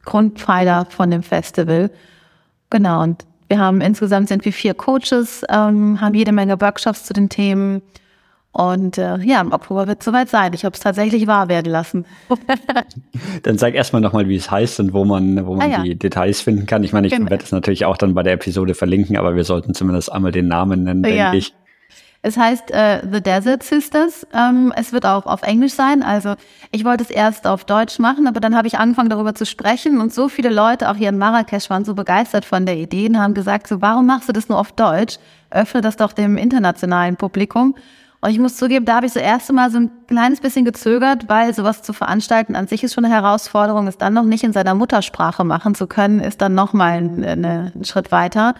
Grundpfeiler 0.07 0.87
von 0.89 1.11
dem 1.11 1.23
Festival. 1.23 1.91
Genau. 2.71 3.03
Und 3.03 3.27
wir 3.49 3.59
haben 3.59 3.83
insgesamt 3.83 4.29
sind 4.29 4.47
wir 4.47 4.55
vier 4.55 4.73
Coaches, 4.73 5.45
ähm, 5.51 6.01
haben 6.01 6.15
jede 6.15 6.33
Menge 6.33 6.59
Workshops 6.59 7.05
zu 7.05 7.13
den 7.13 7.29
Themen. 7.29 7.83
Und 8.53 8.99
äh, 8.99 9.17
ja, 9.19 9.41
im 9.41 9.51
Oktober 9.51 9.87
wird 9.87 10.01
es 10.01 10.05
soweit 10.05 10.29
sein. 10.29 10.53
Ich 10.53 10.65
habe 10.67 10.75
es 10.75 10.81
tatsächlich 10.81 11.27
wahr 11.27 11.49
werden 11.49 11.73
lassen. 11.73 12.05
dann 13.43 13.57
sag 13.57 13.75
erstmal 13.75 14.03
nochmal, 14.03 14.29
wie 14.29 14.37
es 14.37 14.51
heißt 14.51 14.79
und 14.81 14.93
wo 14.93 15.07
man, 15.07 15.47
wo 15.47 15.55
man 15.55 15.73
ah, 15.73 15.77
ja. 15.79 15.83
die 15.83 15.99
Details 15.99 16.43
finden 16.43 16.67
kann. 16.67 16.85
Ich 16.85 16.93
meine, 16.93 17.07
ich 17.07 17.15
genau. 17.15 17.31
werde 17.31 17.45
es 17.45 17.51
natürlich 17.51 17.87
auch 17.87 17.97
dann 17.97 18.13
bei 18.13 18.23
der 18.23 18.35
Episode 18.35 18.75
verlinken, 18.75 19.17
aber 19.17 19.37
wir 19.37 19.45
sollten 19.45 19.73
zumindest 19.73 20.13
einmal 20.13 20.33
den 20.33 20.49
Namen 20.49 20.85
nennen, 20.85 21.03
ja. 21.05 21.31
denke 21.31 21.39
ich. 21.39 21.55
Es 22.25 22.37
heißt 22.37 22.71
äh, 22.71 23.01
The 23.11 23.21
Desert 23.21 23.65
Sisters. 23.65 24.27
Ähm, 24.33 24.73
es 24.77 24.93
wird 24.93 25.07
auch 25.07 25.27
auf 25.27 25.43
Englisch 25.43 25.73
sein. 25.73 26.05
Also 26.05 26.35
ich 26.71 26.85
wollte 26.85 27.03
es 27.03 27.11
erst 27.11 27.49
auf 27.49 27.65
Deutsch 27.65 27.99
machen, 27.99 28.29
aber 28.29 28.39
dann 28.39 28.55
habe 28.55 28.69
ich 28.69 28.79
angefangen 28.79 29.11
darüber 29.11 29.35
zu 29.35 29.45
sprechen 29.45 29.99
und 30.01 30.13
so 30.13 30.29
viele 30.29 30.51
Leute, 30.51 30.89
auch 30.89 30.95
hier 30.95 31.09
in 31.09 31.19
Marrakesch, 31.19 31.69
waren 31.69 31.85
so 31.85 31.95
begeistert 31.95 32.45
von 32.45 32.65
der 32.65 32.77
Idee 32.77 33.09
und 33.09 33.19
haben 33.19 33.35
gesagt, 33.35 33.67
so 33.67 33.83
warum 33.83 34.07
machst 34.07 34.29
du 34.29 34.33
das 34.33 34.49
nur 34.49 34.59
auf 34.59 34.71
Deutsch? 34.73 35.19
Öffne 35.51 35.81
das 35.81 35.97
doch 35.97 36.13
dem 36.13 36.37
internationalen 36.37 37.17
Publikum. 37.17 37.75
Und 38.25 38.31
ich 38.31 38.39
muss 38.39 38.57
zugeben, 38.57 38.85
da 38.85 38.97
habe 38.97 39.07
ich 39.07 39.13
so 39.13 39.19
erste 39.19 39.53
Mal 39.53 39.73
so 39.73 39.79
ein 39.79 39.91
kleines 40.07 40.41
bisschen 40.41 40.65
gezögert, 40.65 41.29
weil 41.29 41.53
sowas 41.53 41.83
zu 41.83 41.93
veranstalten 41.93 42.55
an 42.55 42.69
sich 42.69 42.85
ist 42.85 42.95
schon 42.95 43.05
eine 43.05 43.13
Herausforderung, 43.13 43.89
es 43.89 43.99
dann 43.99 44.15
noch 44.15 44.23
nicht 44.23 44.45
in 44.45 44.53
seiner 44.53 44.77
Muttersprache 44.77 45.43
machen 45.43 45.75
zu 45.75 45.89
können, 45.89 46.21
ist 46.21 46.41
dann 46.41 46.55
nochmal 46.55 46.99
ein, 46.99 47.25
eine, 47.25 47.73
ein 47.75 47.85
Schritt 47.85 48.13
weiter. 48.13 48.55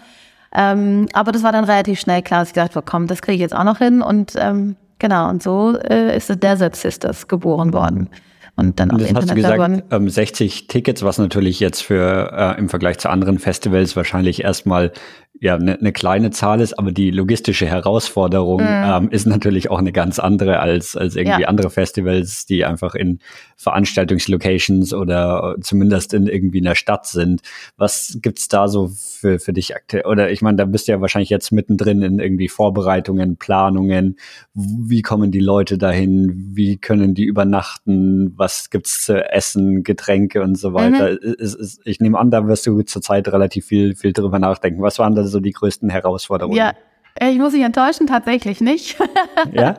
Ähm, 0.53 1.07
aber 1.13 1.31
das 1.31 1.43
war 1.43 1.53
dann 1.53 1.63
relativ 1.63 1.97
schnell 2.01 2.21
klar, 2.21 2.41
dass 2.41 2.49
ich 2.49 2.53
gedacht 2.53 2.75
habe, 2.75 2.85
komm, 2.85 3.07
das 3.07 3.21
kriege 3.21 3.35
ich 3.35 3.41
jetzt 3.41 3.55
auch 3.55 3.63
noch 3.63 3.77
hin. 3.77 4.01
Und 4.01 4.33
ähm, 4.35 4.75
genau, 4.99 5.29
und 5.29 5.41
so 5.41 5.77
äh, 5.77 6.17
ist 6.17 6.27
The 6.27 6.37
Desert 6.37 6.75
Sisters 6.75 7.29
geboren 7.29 7.71
worden. 7.71 8.09
Und 8.55 8.79
dann 8.79 8.91
auch 8.91 8.97
das 8.97 9.13
hast 9.13 9.31
du 9.31 9.35
gesagt, 9.35 9.83
ähm, 9.91 10.09
60 10.09 10.67
Tickets, 10.67 11.03
was 11.03 11.17
natürlich 11.17 11.59
jetzt 11.59 11.81
für 11.81 12.31
äh, 12.33 12.59
im 12.59 12.69
Vergleich 12.69 12.99
zu 12.99 13.09
anderen 13.09 13.39
Festivals 13.39 13.95
wahrscheinlich 13.95 14.43
erstmal 14.43 14.91
ja 15.39 15.55
eine 15.55 15.77
ne 15.81 15.91
kleine 15.91 16.31
Zahl 16.31 16.61
ist, 16.61 16.77
aber 16.77 16.91
die 16.91 17.11
logistische 17.11 17.65
Herausforderung 17.65 18.61
mhm. 18.61 18.67
ähm, 18.67 19.09
ist 19.09 19.25
natürlich 19.25 19.69
auch 19.69 19.79
eine 19.79 19.91
ganz 19.91 20.19
andere 20.19 20.59
als, 20.59 20.95
als 20.95 21.15
irgendwie 21.15 21.41
ja. 21.41 21.47
andere 21.47 21.69
Festivals, 21.69 22.45
die 22.45 22.65
einfach 22.65 22.95
in 22.95 23.19
Veranstaltungslocations 23.57 24.93
oder 24.93 25.55
zumindest 25.61 26.13
in 26.13 26.27
irgendwie 26.27 26.61
einer 26.61 26.75
Stadt 26.75 27.07
sind. 27.07 27.41
Was 27.77 28.19
gibt's 28.21 28.47
da 28.47 28.67
so 28.67 28.87
für, 28.87 29.39
für 29.39 29.53
dich 29.53 29.75
aktuell? 29.75 30.05
Oder 30.05 30.31
ich 30.31 30.41
meine, 30.41 30.57
da 30.57 30.65
bist 30.65 30.87
du 30.87 30.91
ja 30.91 31.01
wahrscheinlich 31.01 31.29
jetzt 31.29 31.51
mittendrin 31.51 32.01
in 32.03 32.19
irgendwie 32.19 32.47
Vorbereitungen, 32.47 33.37
Planungen. 33.37 34.17
Wie 34.53 35.01
kommen 35.01 35.31
die 35.31 35.39
Leute 35.39 35.77
dahin? 35.77 36.51
Wie 36.53 36.77
können 36.77 37.15
die 37.15 37.25
übernachten? 37.25 38.33
Was 38.37 38.69
gibt's 38.69 39.03
zu 39.03 39.29
essen, 39.31 39.83
Getränke 39.83 40.41
und 40.41 40.57
so 40.57 40.73
weiter? 40.73 41.11
Mhm. 41.11 41.33
Ist, 41.37 41.55
ist, 41.55 41.81
ich 41.85 41.99
nehme 41.99 42.19
an, 42.19 42.31
da 42.31 42.47
wirst 42.47 42.67
du 42.67 42.81
zurzeit 42.83 43.27
relativ 43.29 43.65
viel, 43.65 43.95
viel 43.95 44.13
drüber 44.13 44.39
nachdenken. 44.39 44.81
Was 44.81 44.99
waren 44.99 45.15
da 45.15 45.22
so 45.27 45.39
die 45.39 45.51
größten 45.51 45.89
Herausforderungen? 45.89 46.57
Ja. 46.57 46.73
Ich 47.21 47.37
muss 47.37 47.53
dich 47.53 47.61
enttäuschen, 47.61 48.07
tatsächlich 48.07 48.59
nicht. 48.59 48.97
Ja? 49.51 49.75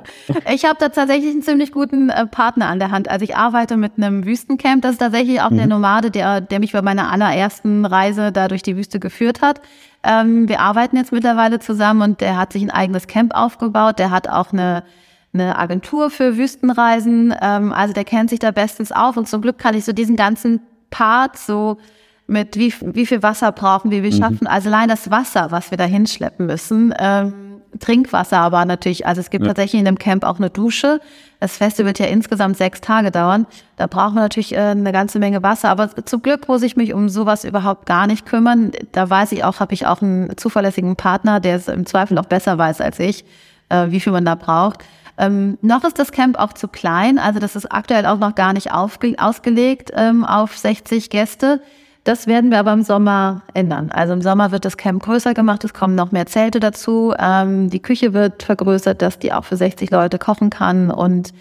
Ich 0.52 0.64
habe 0.64 0.76
da 0.78 0.88
tatsächlich 0.90 1.30
einen 1.30 1.42
ziemlich 1.42 1.72
guten 1.72 2.10
äh, 2.10 2.26
Partner 2.26 2.68
an 2.68 2.78
der 2.78 2.90
Hand. 2.90 3.10
Also 3.10 3.24
ich 3.24 3.34
arbeite 3.34 3.76
mit 3.76 3.92
einem 3.96 4.24
Wüstencamp. 4.24 4.82
Das 4.82 4.92
ist 4.92 4.98
tatsächlich 4.98 5.40
auch 5.40 5.50
mhm. 5.50 5.56
der 5.56 5.66
Nomade, 5.66 6.10
der, 6.10 6.40
der 6.40 6.60
mich 6.60 6.72
bei 6.72 6.82
meiner 6.82 7.10
allerersten 7.10 7.86
Reise 7.86 8.30
da 8.30 8.46
durch 8.46 8.62
die 8.62 8.76
Wüste 8.76 9.00
geführt 9.00 9.40
hat. 9.40 9.60
Ähm, 10.04 10.48
wir 10.48 10.60
arbeiten 10.60 10.96
jetzt 10.96 11.12
mittlerweile 11.12 11.60
zusammen 11.60 12.02
und 12.02 12.20
der 12.20 12.36
hat 12.36 12.52
sich 12.52 12.62
ein 12.62 12.70
eigenes 12.70 13.06
Camp 13.06 13.34
aufgebaut. 13.34 13.98
Der 13.98 14.10
hat 14.10 14.28
auch 14.28 14.52
eine, 14.52 14.84
eine 15.32 15.58
Agentur 15.58 16.10
für 16.10 16.36
Wüstenreisen. 16.36 17.34
Ähm, 17.40 17.72
also 17.72 17.94
der 17.94 18.04
kennt 18.04 18.30
sich 18.30 18.38
da 18.38 18.50
bestens 18.50 18.92
auf 18.92 19.16
und 19.16 19.28
zum 19.28 19.40
Glück 19.40 19.58
kann 19.58 19.74
ich 19.74 19.84
so 19.84 19.92
diesen 19.92 20.16
ganzen 20.16 20.60
Part 20.90 21.38
so 21.38 21.78
mit 22.26 22.56
wie, 22.56 22.72
wie 22.80 23.06
viel 23.06 23.22
Wasser 23.22 23.52
brauchen 23.52 23.90
wir, 23.90 24.02
wir 24.02 24.12
mhm. 24.12 24.18
schaffen, 24.18 24.46
also 24.46 24.68
allein 24.68 24.88
das 24.88 25.10
Wasser, 25.10 25.50
was 25.50 25.70
wir 25.70 25.78
da 25.78 25.84
hinschleppen 25.84 26.46
müssen, 26.46 26.94
ähm, 26.98 27.54
Trinkwasser 27.80 28.38
aber 28.38 28.64
natürlich, 28.64 29.06
also 29.06 29.20
es 29.20 29.30
gibt 29.30 29.44
ja. 29.44 29.48
tatsächlich 29.48 29.78
in 29.78 29.84
dem 29.84 29.98
Camp 29.98 30.24
auch 30.24 30.38
eine 30.38 30.50
Dusche. 30.50 31.00
Das 31.40 31.56
Festival 31.56 31.86
wird 31.86 31.98
ja 31.98 32.06
insgesamt 32.06 32.56
sechs 32.56 32.80
Tage 32.80 33.10
dauern. 33.10 33.46
Da 33.76 33.86
brauchen 33.86 34.14
wir 34.14 34.22
natürlich 34.22 34.54
äh, 34.54 34.58
eine 34.58 34.92
ganze 34.92 35.18
Menge 35.18 35.42
Wasser. 35.42 35.70
Aber 35.70 35.90
zum 36.04 36.22
Glück 36.22 36.48
muss 36.48 36.62
ich 36.62 36.76
mich 36.76 36.94
um 36.94 37.08
sowas 37.08 37.44
überhaupt 37.44 37.86
gar 37.86 38.06
nicht 38.06 38.26
kümmern. 38.26 38.72
Da 38.92 39.10
weiß 39.10 39.32
ich 39.32 39.44
auch, 39.44 39.60
habe 39.60 39.74
ich 39.74 39.86
auch 39.86 40.02
einen 40.02 40.36
zuverlässigen 40.36 40.96
Partner, 40.96 41.40
der 41.40 41.56
es 41.56 41.68
im 41.68 41.86
Zweifel 41.86 42.18
auch 42.18 42.26
besser 42.26 42.56
weiß 42.58 42.80
als 42.80 42.98
ich, 42.98 43.24
äh, 43.68 43.90
wie 43.90 44.00
viel 44.00 44.12
man 44.12 44.24
da 44.24 44.34
braucht. 44.36 44.84
Ähm, 45.16 45.58
noch 45.62 45.84
ist 45.84 45.98
das 45.98 46.12
Camp 46.12 46.38
auch 46.38 46.54
zu 46.54 46.66
klein, 46.66 47.18
also 47.20 47.38
das 47.38 47.54
ist 47.54 47.70
aktuell 47.70 48.04
auch 48.04 48.18
noch 48.18 48.34
gar 48.34 48.52
nicht 48.52 48.72
ausgelegt 48.72 49.92
ähm, 49.94 50.24
auf 50.24 50.58
60 50.58 51.08
Gäste. 51.08 51.60
Das 52.04 52.26
werden 52.26 52.50
wir 52.50 52.58
aber 52.58 52.74
im 52.74 52.82
Sommer 52.82 53.42
ändern. 53.54 53.90
Also 53.90 54.12
im 54.12 54.20
Sommer 54.20 54.50
wird 54.50 54.66
das 54.66 54.76
Camp 54.76 55.02
größer 55.02 55.32
gemacht, 55.32 55.64
es 55.64 55.72
kommen 55.72 55.94
noch 55.94 56.12
mehr 56.12 56.26
Zelte 56.26 56.60
dazu. 56.60 57.14
Ähm, 57.18 57.70
die 57.70 57.80
Küche 57.80 58.12
wird 58.12 58.42
vergrößert, 58.42 59.00
dass 59.00 59.18
die 59.18 59.32
auch 59.32 59.44
für 59.44 59.56
60 59.56 59.90
Leute 59.90 60.18
kochen 60.18 60.50
kann 60.50 60.90
und 60.90 61.32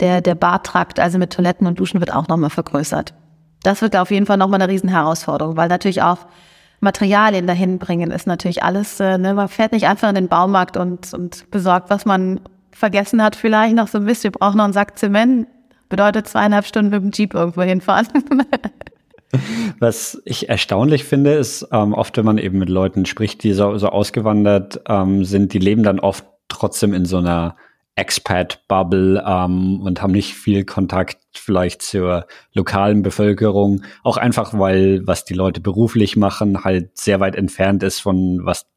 der, 0.00 0.20
der 0.20 0.34
Badtrakt, 0.34 0.98
also 0.98 1.18
mit 1.18 1.32
Toiletten 1.32 1.66
und 1.66 1.78
Duschen, 1.78 2.00
wird 2.00 2.12
auch 2.12 2.26
nochmal 2.26 2.50
vergrößert. 2.50 3.14
Das 3.62 3.82
wird 3.82 3.94
auf 3.96 4.10
jeden 4.10 4.26
Fall 4.26 4.36
nochmal 4.36 4.60
eine 4.60 4.72
riesen 4.72 4.88
Herausforderung, 4.88 5.56
weil 5.56 5.68
natürlich 5.68 6.02
auch 6.02 6.18
Materialien 6.80 7.46
dahin 7.46 7.78
bringen, 7.78 8.10
ist 8.10 8.26
natürlich 8.26 8.64
alles, 8.64 8.98
äh, 8.98 9.18
ne, 9.18 9.34
man 9.34 9.48
fährt 9.48 9.72
nicht 9.72 9.86
einfach 9.86 10.08
in 10.08 10.14
den 10.14 10.28
Baumarkt 10.28 10.76
und, 10.76 11.12
und 11.14 11.50
besorgt, 11.50 11.90
was 11.90 12.04
man 12.04 12.40
vergessen 12.72 13.22
hat, 13.22 13.36
vielleicht 13.36 13.76
noch 13.76 13.86
so 13.86 13.98
ein 13.98 14.06
bisschen, 14.06 14.32
wir 14.32 14.38
brauchen 14.38 14.56
noch 14.56 14.64
einen 14.64 14.72
Sack 14.72 14.98
Zement, 14.98 15.46
bedeutet 15.88 16.26
zweieinhalb 16.26 16.66
Stunden 16.66 16.90
mit 16.90 17.02
dem 17.02 17.10
Jeep 17.12 17.34
irgendwo 17.34 17.62
hinfahren. 17.62 18.08
Was 19.78 20.20
ich 20.24 20.48
erstaunlich 20.48 21.04
finde, 21.04 21.34
ist 21.34 21.68
ähm, 21.72 21.94
oft, 21.94 22.16
wenn 22.16 22.24
man 22.24 22.38
eben 22.38 22.58
mit 22.58 22.68
Leuten 22.68 23.06
spricht, 23.06 23.42
die 23.42 23.52
so, 23.52 23.76
so 23.78 23.88
ausgewandert 23.88 24.80
ähm, 24.88 25.24
sind, 25.24 25.52
die 25.52 25.58
leben 25.58 25.82
dann 25.82 26.00
oft 26.00 26.24
trotzdem 26.48 26.92
in 26.94 27.04
so 27.04 27.18
einer 27.18 27.56
Expat-Bubble 27.96 29.22
ähm, 29.26 29.80
und 29.82 30.00
haben 30.00 30.12
nicht 30.12 30.34
viel 30.34 30.64
Kontakt 30.64 31.18
vielleicht 31.34 31.82
zur 31.82 32.26
lokalen 32.54 33.02
Bevölkerung. 33.02 33.82
Auch 34.02 34.16
einfach, 34.16 34.58
weil 34.58 35.06
was 35.06 35.24
die 35.24 35.34
Leute 35.34 35.60
beruflich 35.60 36.16
machen, 36.16 36.64
halt 36.64 36.96
sehr 36.96 37.20
weit 37.20 37.36
entfernt 37.36 37.82
ist 37.82 38.00
von 38.00 38.40
was 38.42 38.69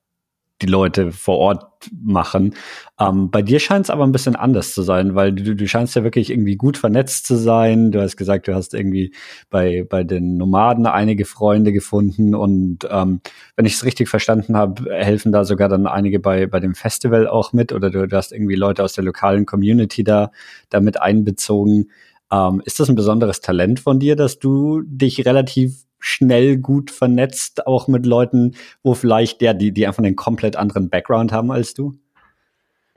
die 0.63 0.71
Leute 0.71 1.11
vor 1.11 1.37
Ort 1.37 1.73
machen. 2.01 2.55
Ähm, 2.99 3.29
bei 3.29 3.41
dir 3.41 3.59
scheint 3.59 3.85
es 3.85 3.89
aber 3.89 4.05
ein 4.05 4.11
bisschen 4.11 4.35
anders 4.35 4.73
zu 4.73 4.81
sein, 4.81 5.15
weil 5.15 5.33
du, 5.33 5.55
du 5.55 5.67
scheinst 5.67 5.95
ja 5.95 6.03
wirklich 6.03 6.29
irgendwie 6.29 6.55
gut 6.55 6.77
vernetzt 6.77 7.27
zu 7.27 7.35
sein. 7.35 7.91
Du 7.91 8.01
hast 8.01 8.15
gesagt, 8.15 8.47
du 8.47 8.55
hast 8.55 8.73
irgendwie 8.73 9.13
bei, 9.49 9.85
bei 9.87 10.03
den 10.03 10.37
Nomaden 10.37 10.85
einige 10.85 11.25
Freunde 11.25 11.73
gefunden 11.73 12.33
und 12.33 12.87
ähm, 12.89 13.19
wenn 13.55 13.65
ich 13.65 13.73
es 13.73 13.83
richtig 13.83 14.07
verstanden 14.07 14.55
habe, 14.55 14.91
helfen 14.93 15.31
da 15.31 15.43
sogar 15.43 15.67
dann 15.67 15.87
einige 15.87 16.19
bei, 16.19 16.47
bei 16.47 16.59
dem 16.59 16.75
Festival 16.75 17.27
auch 17.27 17.51
mit 17.53 17.73
oder 17.73 17.89
du, 17.89 18.07
du 18.07 18.15
hast 18.15 18.31
irgendwie 18.31 18.55
Leute 18.55 18.83
aus 18.83 18.93
der 18.93 19.03
lokalen 19.03 19.45
Community 19.45 20.03
da, 20.03 20.31
da 20.69 20.79
mit 20.79 21.01
einbezogen. 21.01 21.89
Ähm, 22.31 22.61
ist 22.65 22.79
das 22.79 22.89
ein 22.89 22.95
besonderes 22.95 23.41
Talent 23.41 23.81
von 23.81 23.99
dir, 23.99 24.15
dass 24.15 24.39
du 24.39 24.81
dich 24.85 25.25
relativ 25.25 25.83
schnell 26.03 26.57
gut 26.57 26.91
vernetzt, 26.91 27.65
auch 27.65 27.87
mit 27.87 28.05
Leuten, 28.05 28.55
wo 28.83 28.93
vielleicht, 28.93 29.41
ja, 29.41 29.53
die, 29.53 29.71
die 29.71 29.87
einfach 29.87 30.03
einen 30.03 30.17
komplett 30.17 30.57
anderen 30.57 30.89
Background 30.89 31.31
haben 31.31 31.49
als 31.49 31.73
du? 31.73 31.93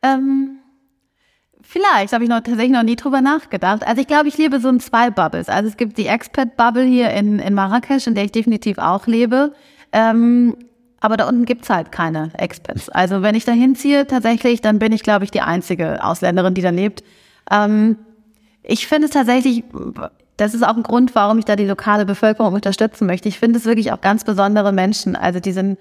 Ähm, 0.03 0.59
vielleicht, 1.63 2.13
habe 2.13 2.25
ich 2.25 2.31
noch 2.31 2.41
tatsächlich 2.41 2.73
noch 2.73 2.83
nie 2.83 2.97
drüber 2.97 3.21
nachgedacht. 3.21 3.87
Also 3.87 4.01
ich 4.01 4.09
glaube, 4.09 4.27
ich 4.27 4.37
lebe 4.37 4.59
so 4.59 4.69
in 4.69 4.81
zwei 4.81 5.11
Bubbles. 5.11 5.49
Also 5.49 5.69
es 5.69 5.77
gibt 5.77 5.99
die 5.99 6.09
Expat-Bubble 6.09 6.85
hier 6.85 7.11
in, 7.11 7.39
in 7.39 7.55
Marrakesch, 7.55 8.09
in 8.09 8.17
der 8.17 8.25
ich 8.25 8.33
definitiv 8.33 8.79
auch 8.79 9.07
lebe. 9.07 9.53
Ähm, 9.93 10.57
aber 10.99 11.17
da 11.17 11.29
unten 11.29 11.45
gibt's 11.45 11.71
halt 11.71 11.93
keine 11.93 12.33
Expats. 12.37 12.89
Also 12.89 13.23
wenn 13.23 13.37
ich 13.37 13.45
da 13.45 13.53
hinziehe 13.53 14.09
tatsächlich, 14.09 14.63
dann 14.63 14.81
bin 14.81 14.91
ich, 14.91 15.05
glaube 15.05 15.25
ich, 15.25 15.31
die 15.31 15.43
einzige 15.43 16.03
Ausländerin, 16.03 16.55
die 16.55 16.63
da 16.63 16.71
lebt. 16.71 17.05
Ähm, 17.53 17.99
ich 18.65 18.89
finde 18.89 19.07
es 19.07 19.13
tatsächlich 19.13 19.63
das 20.37 20.55
ist 20.55 20.63
auch 20.63 20.77
ein 20.77 20.83
Grund, 20.83 21.15
warum 21.15 21.39
ich 21.39 21.45
da 21.45 21.57
die 21.57 21.67
lokale 21.67 22.05
Bevölkerung 22.05 22.53
unterstützen 22.55 23.07
möchte. 23.07 23.29
Ich 23.29 23.39
finde 23.39 23.59
es 23.59 23.65
wirklich 23.65 23.93
auch 23.93 24.01
ganz 24.01 24.25
besondere 24.25 24.73
Menschen. 24.73 25.17
Also 25.17 25.41
die 25.41 25.53
sind 25.53 25.79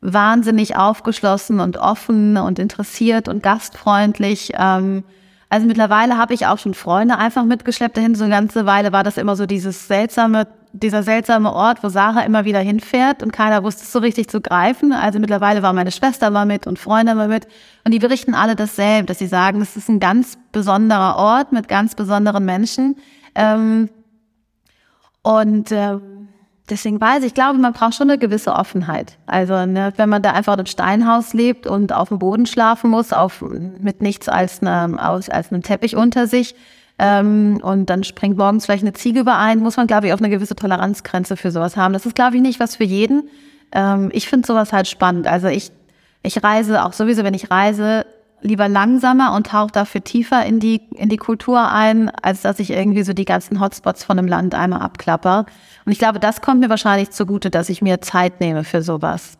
wahnsinnig 0.00 0.76
aufgeschlossen 0.76 1.60
und 1.60 1.78
offen 1.78 2.36
und 2.36 2.58
interessiert 2.58 3.28
und 3.28 3.42
gastfreundlich. 3.42 4.52
Ähm, 4.58 5.04
also 5.48 5.66
mittlerweile 5.66 6.18
habe 6.18 6.34
ich 6.34 6.46
auch 6.46 6.58
schon 6.58 6.74
Freunde 6.74 7.16
einfach 7.16 7.44
mitgeschleppt 7.44 7.96
dahin. 7.96 8.14
So 8.14 8.24
eine 8.24 8.34
ganze 8.34 8.66
Weile 8.66 8.92
war 8.92 9.02
das 9.02 9.16
immer 9.16 9.36
so 9.36 9.46
dieses 9.46 9.88
seltsame, 9.88 10.46
dieser 10.72 11.02
seltsame 11.02 11.52
Ort, 11.52 11.82
wo 11.82 11.88
Sarah 11.88 12.22
immer 12.22 12.44
wieder 12.44 12.58
hinfährt 12.58 13.22
und 13.22 13.32
keiner 13.32 13.62
wusste 13.62 13.84
es 13.84 13.92
so 13.92 14.00
richtig 14.00 14.28
zu 14.28 14.42
greifen. 14.42 14.92
Also 14.92 15.18
mittlerweile 15.18 15.62
war 15.62 15.72
meine 15.72 15.92
Schwester 15.92 16.30
mal 16.30 16.44
mit 16.44 16.66
und 16.66 16.78
Freunde 16.78 17.14
mal 17.14 17.28
mit 17.28 17.46
und 17.84 17.94
die 17.94 17.98
berichten 17.98 18.34
alle 18.34 18.56
dasselbe, 18.56 19.06
dass 19.06 19.20
sie 19.20 19.26
sagen, 19.26 19.62
es 19.62 19.76
ist 19.76 19.88
ein 19.88 20.00
ganz 20.00 20.36
besonderer 20.52 21.16
Ort 21.16 21.52
mit 21.52 21.68
ganz 21.68 21.94
besonderen 21.94 22.44
Menschen. 22.44 22.96
Ähm, 23.34 23.88
und 25.22 25.72
ähm, 25.72 26.28
deswegen 26.68 27.00
weiß 27.00 27.20
ich, 27.20 27.28
ich 27.28 27.34
glaube, 27.34 27.58
man 27.58 27.72
braucht 27.72 27.94
schon 27.94 28.10
eine 28.10 28.18
gewisse 28.18 28.52
Offenheit. 28.52 29.18
Also 29.26 29.66
ne, 29.66 29.92
wenn 29.96 30.08
man 30.08 30.22
da 30.22 30.32
einfach 30.32 30.58
im 30.58 30.66
Steinhaus 30.66 31.32
lebt 31.32 31.66
und 31.66 31.92
auf 31.92 32.08
dem 32.08 32.18
Boden 32.18 32.46
schlafen 32.46 32.90
muss, 32.90 33.12
auf, 33.12 33.42
mit 33.42 34.02
nichts 34.02 34.28
als, 34.28 34.60
eine, 34.60 35.00
als, 35.00 35.28
als 35.28 35.52
einem 35.52 35.62
Teppich 35.62 35.96
unter 35.96 36.26
sich, 36.26 36.54
ähm, 36.98 37.58
und 37.62 37.90
dann 37.90 38.04
springt 38.04 38.36
morgens 38.36 38.66
vielleicht 38.66 38.84
eine 38.84 38.92
Ziege 38.92 39.20
überein, 39.20 39.58
muss 39.58 39.76
man, 39.76 39.86
glaube 39.86 40.06
ich, 40.06 40.12
auf 40.12 40.20
eine 40.20 40.30
gewisse 40.30 40.54
Toleranzgrenze 40.54 41.36
für 41.36 41.50
sowas 41.50 41.76
haben. 41.76 41.92
Das 41.92 42.06
ist, 42.06 42.14
glaube 42.14 42.36
ich, 42.36 42.42
nicht 42.42 42.60
was 42.60 42.76
für 42.76 42.84
jeden. 42.84 43.28
Ähm, 43.72 44.10
ich 44.12 44.28
finde 44.28 44.46
sowas 44.46 44.72
halt 44.72 44.86
spannend. 44.86 45.26
Also 45.26 45.48
ich, 45.48 45.72
ich 46.22 46.42
reise 46.42 46.84
auch 46.84 46.92
sowieso, 46.92 47.24
wenn 47.24 47.34
ich 47.34 47.50
reise, 47.50 48.06
lieber 48.44 48.68
langsamer 48.68 49.34
und 49.34 49.48
tauche 49.48 49.72
dafür 49.72 50.04
tiefer 50.04 50.44
in 50.44 50.60
die, 50.60 50.82
in 50.94 51.08
die 51.08 51.16
Kultur 51.16 51.72
ein, 51.72 52.10
als 52.10 52.42
dass 52.42 52.60
ich 52.60 52.70
irgendwie 52.70 53.02
so 53.02 53.14
die 53.14 53.24
ganzen 53.24 53.58
Hotspots 53.58 54.04
von 54.04 54.18
einem 54.18 54.28
Land 54.28 54.54
einmal 54.54 54.82
abklapper. 54.82 55.46
Und 55.84 55.92
ich 55.92 55.98
glaube, 55.98 56.20
das 56.20 56.42
kommt 56.42 56.60
mir 56.60 56.68
wahrscheinlich 56.68 57.10
zugute, 57.10 57.50
dass 57.50 57.70
ich 57.70 57.82
mir 57.82 58.00
Zeit 58.02 58.40
nehme 58.40 58.62
für 58.62 58.82
sowas. 58.82 59.38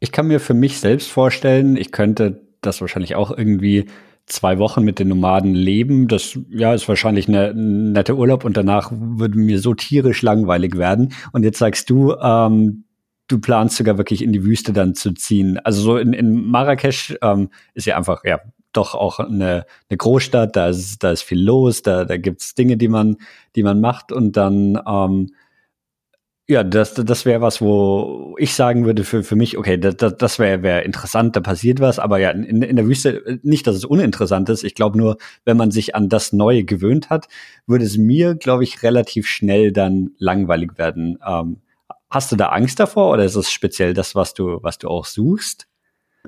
Ich 0.00 0.12
kann 0.12 0.26
mir 0.26 0.40
für 0.40 0.54
mich 0.54 0.80
selbst 0.80 1.10
vorstellen, 1.10 1.76
ich 1.76 1.92
könnte 1.92 2.42
das 2.60 2.80
wahrscheinlich 2.80 3.14
auch 3.14 3.30
irgendwie 3.30 3.86
zwei 4.26 4.58
Wochen 4.58 4.82
mit 4.82 4.98
den 4.98 5.08
Nomaden 5.08 5.54
leben. 5.54 6.08
Das 6.08 6.38
ja 6.50 6.74
ist 6.74 6.88
wahrscheinlich 6.88 7.28
ein 7.28 7.92
netter 7.92 8.16
Urlaub 8.16 8.44
und 8.44 8.56
danach 8.56 8.90
würde 8.92 9.38
mir 9.38 9.60
so 9.60 9.74
tierisch 9.74 10.22
langweilig 10.22 10.76
werden. 10.76 11.12
Und 11.32 11.44
jetzt 11.44 11.58
sagst 11.58 11.90
du, 11.90 12.14
ähm, 12.20 12.84
du 13.28 13.40
planst 13.40 13.76
sogar 13.76 13.98
wirklich 13.98 14.22
in 14.22 14.32
die 14.32 14.44
Wüste 14.44 14.72
dann 14.72 14.94
zu 14.94 15.12
ziehen. 15.12 15.58
Also 15.58 15.82
so 15.82 15.96
in, 15.96 16.12
in 16.12 16.46
Marrakesch 16.46 17.16
ähm, 17.22 17.50
ist 17.74 17.86
ja 17.86 17.96
einfach, 17.96 18.24
ja, 18.24 18.40
doch 18.72 18.94
auch 18.94 19.20
eine, 19.20 19.66
eine 19.88 19.96
Großstadt, 19.96 20.56
da 20.56 20.68
ist, 20.68 21.02
da 21.02 21.12
ist 21.12 21.22
viel 21.22 21.42
los, 21.42 21.82
da, 21.82 22.04
da 22.04 22.16
gibt's 22.16 22.54
Dinge, 22.54 22.76
die 22.76 22.88
man, 22.88 23.16
die 23.56 23.62
man 23.62 23.80
macht 23.80 24.12
und 24.12 24.36
dann, 24.36 24.80
ähm, 24.86 25.30
ja, 26.46 26.62
das, 26.62 26.92
das 26.92 27.24
wäre 27.24 27.40
was, 27.40 27.62
wo 27.62 28.36
ich 28.38 28.52
sagen 28.52 28.84
würde 28.84 29.04
für, 29.04 29.22
für 29.22 29.36
mich, 29.36 29.56
okay, 29.56 29.78
das, 29.78 29.96
das 29.96 30.38
wäre 30.38 30.62
wär 30.62 30.84
interessant, 30.84 31.36
da 31.36 31.40
passiert 31.40 31.80
was, 31.80 31.98
aber 31.98 32.18
ja, 32.18 32.30
in, 32.30 32.60
in 32.60 32.76
der 32.76 32.86
Wüste, 32.86 33.40
nicht, 33.42 33.66
dass 33.66 33.76
es 33.76 33.86
uninteressant 33.86 34.50
ist, 34.50 34.62
ich 34.62 34.74
glaube 34.74 34.98
nur, 34.98 35.16
wenn 35.46 35.56
man 35.56 35.70
sich 35.70 35.94
an 35.94 36.10
das 36.10 36.34
Neue 36.34 36.64
gewöhnt 36.64 37.08
hat, 37.08 37.28
würde 37.66 37.86
es 37.86 37.96
mir, 37.96 38.34
glaube 38.34 38.64
ich, 38.64 38.82
relativ 38.82 39.26
schnell 39.26 39.72
dann 39.72 40.10
langweilig 40.18 40.76
werden. 40.76 41.18
Ähm, 41.26 41.60
Hast 42.14 42.30
du 42.30 42.36
da 42.36 42.50
Angst 42.50 42.78
davor 42.78 43.10
oder 43.10 43.24
ist 43.24 43.34
es 43.34 43.50
speziell 43.50 43.92
das, 43.92 44.14
was 44.14 44.34
du, 44.34 44.60
was 44.62 44.78
du 44.78 44.86
auch 44.88 45.04
suchst? 45.04 45.66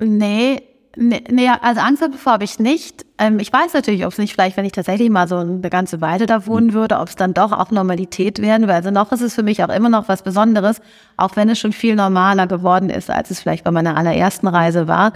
Nee, 0.01 0.61
nee, 0.97 1.23
nee 1.31 1.49
also 1.49 1.81
Angst 1.81 2.03
davor 2.03 2.33
habe 2.33 2.43
ich 2.43 2.59
nicht. 2.59 3.07
Ähm, 3.19 3.39
ich 3.39 3.53
weiß 3.53 3.73
natürlich, 3.73 4.05
ob 4.05 4.11
es 4.11 4.19
nicht 4.19 4.33
vielleicht, 4.33 4.57
wenn 4.57 4.65
ich 4.65 4.73
tatsächlich 4.73 5.09
mal 5.11 5.29
so 5.29 5.37
eine 5.37 5.71
ganze 5.71 6.01
Weile 6.01 6.27
da 6.27 6.45
wohnen 6.49 6.71
hm. 6.71 6.75
würde, 6.75 6.99
ob 6.99 7.07
es 7.07 7.15
dann 7.15 7.35
doch 7.35 7.53
auch 7.53 7.71
Normalität 7.71 8.43
werden 8.43 8.63
würde. 8.63 8.75
Also 8.75 8.91
noch 8.91 9.13
ist 9.13 9.21
es 9.21 9.37
für 9.37 9.45
mich 9.45 9.63
auch 9.63 9.69
immer 9.69 9.89
noch 9.89 10.09
was 10.09 10.23
Besonderes, 10.23 10.81
auch 11.17 11.37
wenn 11.37 11.49
es 11.51 11.61
schon 11.61 11.73
viel 11.73 11.95
normaler 11.95 12.49
geworden 12.49 12.91
ist, 12.91 13.09
als 13.09 13.31
es 13.31 13.39
vielleicht 13.39 13.63
bei 13.63 13.71
meiner 13.71 13.97
allerersten 13.97 14.49
Reise 14.49 14.89
war. 14.89 15.13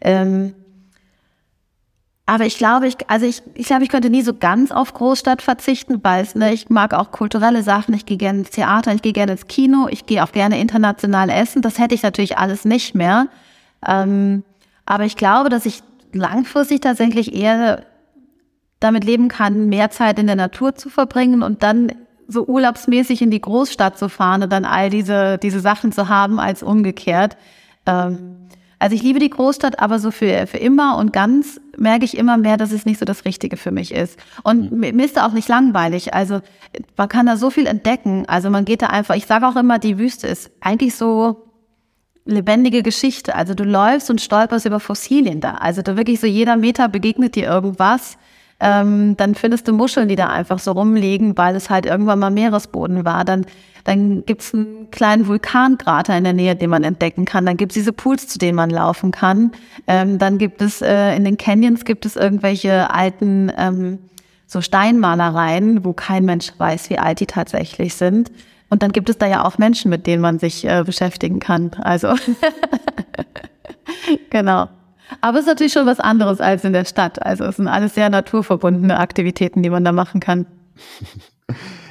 Ähm, 0.00 0.54
aber 2.24 2.46
ich 2.46 2.56
glaube, 2.56 2.86
ich, 2.86 2.96
also 3.08 3.26
ich, 3.26 3.42
ich 3.54 3.66
glaube, 3.66 3.82
ich 3.82 3.88
könnte 3.88 4.08
nie 4.08 4.22
so 4.22 4.32
ganz 4.32 4.70
auf 4.70 4.94
Großstadt 4.94 5.42
verzichten, 5.42 5.98
weil 6.02 6.22
es, 6.22 6.34
ne, 6.34 6.52
ich 6.52 6.70
mag 6.70 6.94
auch 6.94 7.10
kulturelle 7.10 7.62
Sachen, 7.62 7.94
ich 7.94 8.06
gehe 8.06 8.16
gerne 8.16 8.40
ins 8.40 8.50
Theater, 8.50 8.94
ich 8.94 9.02
gehe 9.02 9.12
gerne 9.12 9.32
ins 9.32 9.48
Kino, 9.48 9.88
ich 9.90 10.06
gehe 10.06 10.22
auch 10.22 10.30
gerne 10.30 10.60
international 10.60 11.28
essen. 11.30 11.62
Das 11.62 11.78
hätte 11.78 11.94
ich 11.94 12.02
natürlich 12.02 12.38
alles 12.38 12.64
nicht 12.64 12.94
mehr. 12.94 13.26
Ähm, 13.86 14.44
aber 14.86 15.04
ich 15.04 15.16
glaube, 15.16 15.48
dass 15.48 15.66
ich 15.66 15.82
langfristig 16.12 16.80
tatsächlich 16.80 17.34
eher 17.34 17.84
damit 18.78 19.04
leben 19.04 19.28
kann, 19.28 19.68
mehr 19.68 19.90
Zeit 19.90 20.18
in 20.18 20.26
der 20.26 20.36
Natur 20.36 20.74
zu 20.76 20.90
verbringen 20.90 21.42
und 21.42 21.62
dann 21.62 21.92
so 22.28 22.44
urlaubsmäßig 22.46 23.20
in 23.22 23.30
die 23.30 23.40
Großstadt 23.40 23.98
zu 23.98 24.08
fahren 24.08 24.44
und 24.44 24.52
dann 24.52 24.64
all 24.64 24.90
diese, 24.90 25.38
diese 25.38 25.60
Sachen 25.60 25.92
zu 25.92 26.08
haben 26.08 26.38
als 26.38 26.62
umgekehrt. 26.62 27.36
Ähm, 27.86 28.36
also 28.82 28.96
ich 28.96 29.02
liebe 29.04 29.20
die 29.20 29.30
Großstadt, 29.30 29.78
aber 29.78 30.00
so 30.00 30.10
für, 30.10 30.48
für 30.48 30.56
immer 30.56 30.96
und 30.96 31.12
ganz 31.12 31.60
merke 31.76 32.04
ich 32.04 32.16
immer 32.18 32.36
mehr, 32.36 32.56
dass 32.56 32.72
es 32.72 32.84
nicht 32.84 32.98
so 32.98 33.04
das 33.04 33.24
Richtige 33.24 33.56
für 33.56 33.70
mich 33.70 33.94
ist. 33.94 34.18
Und 34.42 34.72
mhm. 34.72 34.96
mir 34.96 35.04
ist 35.04 35.16
da 35.16 35.24
auch 35.24 35.30
nicht 35.30 35.46
langweilig. 35.48 36.14
Also 36.14 36.40
man 36.96 37.08
kann 37.08 37.26
da 37.26 37.36
so 37.36 37.50
viel 37.50 37.68
entdecken. 37.68 38.24
Also 38.26 38.50
man 38.50 38.64
geht 38.64 38.82
da 38.82 38.86
einfach, 38.88 39.14
ich 39.14 39.26
sage 39.26 39.46
auch 39.46 39.54
immer, 39.54 39.78
die 39.78 39.98
Wüste 39.98 40.26
ist 40.26 40.50
eigentlich 40.60 40.96
so 40.96 41.44
lebendige 42.24 42.82
Geschichte. 42.82 43.36
Also 43.36 43.54
du 43.54 43.62
läufst 43.62 44.10
und 44.10 44.20
stolperst 44.20 44.66
über 44.66 44.80
Fossilien 44.80 45.40
da. 45.40 45.52
Also 45.52 45.82
da 45.82 45.96
wirklich 45.96 46.18
so 46.18 46.26
jeder 46.26 46.56
Meter 46.56 46.88
begegnet 46.88 47.36
dir 47.36 47.46
irgendwas. 47.46 48.18
Ähm, 48.62 49.16
dann 49.16 49.34
findest 49.34 49.68
du 49.68 49.72
Muscheln, 49.72 50.08
die 50.08 50.16
da 50.16 50.28
einfach 50.28 50.58
so 50.58 50.72
rumliegen, 50.72 51.36
weil 51.36 51.56
es 51.56 51.68
halt 51.68 51.84
irgendwann 51.84 52.20
mal 52.20 52.30
Meeresboden 52.30 53.04
war. 53.04 53.24
Dann 53.24 53.44
dann 53.84 54.24
gibt's 54.24 54.54
einen 54.54 54.90
kleinen 54.90 55.26
Vulkankrater 55.26 56.16
in 56.16 56.24
der 56.24 56.32
Nähe, 56.32 56.54
den 56.54 56.70
man 56.70 56.84
entdecken 56.84 57.24
kann. 57.24 57.46
Dann 57.46 57.56
gibt's 57.56 57.74
diese 57.74 57.92
Pools, 57.92 58.28
zu 58.28 58.38
denen 58.38 58.54
man 58.54 58.70
laufen 58.70 59.10
kann. 59.10 59.52
Ähm, 59.86 60.18
dann 60.18 60.38
gibt 60.38 60.62
es 60.62 60.82
äh, 60.82 61.16
in 61.16 61.24
den 61.24 61.36
Canyons 61.36 61.84
gibt 61.84 62.06
es 62.06 62.16
irgendwelche 62.16 62.90
alten 62.90 63.50
ähm, 63.56 63.98
so 64.46 64.60
Steinmalereien, 64.60 65.84
wo 65.84 65.92
kein 65.92 66.24
Mensch 66.24 66.52
weiß, 66.56 66.90
wie 66.90 66.98
alt 66.98 67.20
die 67.20 67.26
tatsächlich 67.26 67.94
sind. 67.94 68.30
Und 68.68 68.82
dann 68.82 68.92
gibt 68.92 69.10
es 69.10 69.18
da 69.18 69.26
ja 69.26 69.44
auch 69.44 69.58
Menschen, 69.58 69.90
mit 69.90 70.06
denen 70.06 70.22
man 70.22 70.38
sich 70.38 70.64
äh, 70.64 70.82
beschäftigen 70.84 71.40
kann. 71.40 71.72
Also 71.80 72.14
genau. 74.30 74.68
Aber 75.20 75.38
es 75.38 75.44
ist 75.44 75.48
natürlich 75.48 75.72
schon 75.72 75.86
was 75.86 76.00
anderes 76.00 76.40
als 76.40 76.64
in 76.64 76.72
der 76.72 76.84
Stadt. 76.84 77.24
Also 77.24 77.44
es 77.44 77.56
sind 77.56 77.68
alles 77.68 77.94
sehr 77.94 78.10
naturverbundene 78.10 78.98
Aktivitäten, 78.98 79.62
die 79.62 79.70
man 79.70 79.84
da 79.84 79.92
machen 79.92 80.20
kann. 80.20 80.46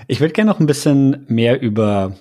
Ich 0.08 0.20
würde 0.20 0.34
gerne 0.34 0.52
noch 0.52 0.60
ein 0.60 0.66
bisschen 0.66 1.26
mehr 1.28 1.62
über 1.62 2.16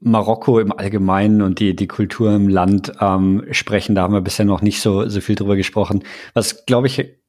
Marokko 0.00 0.60
im 0.60 0.72
Allgemeinen 0.72 1.42
und 1.42 1.60
die, 1.60 1.76
die 1.76 1.86
Kultur 1.86 2.32
im 2.34 2.48
Land 2.48 2.92
ähm, 3.00 3.44
sprechen. 3.50 3.94
Da 3.94 4.02
haben 4.02 4.14
wir 4.14 4.20
bisher 4.20 4.46
noch 4.46 4.62
nicht 4.62 4.80
so, 4.80 5.08
so 5.08 5.20
viel 5.20 5.34
drüber 5.34 5.56
gesprochen. 5.56 6.04
Was, 6.34 6.64
glaube 6.66 6.86
ich, 6.86 7.19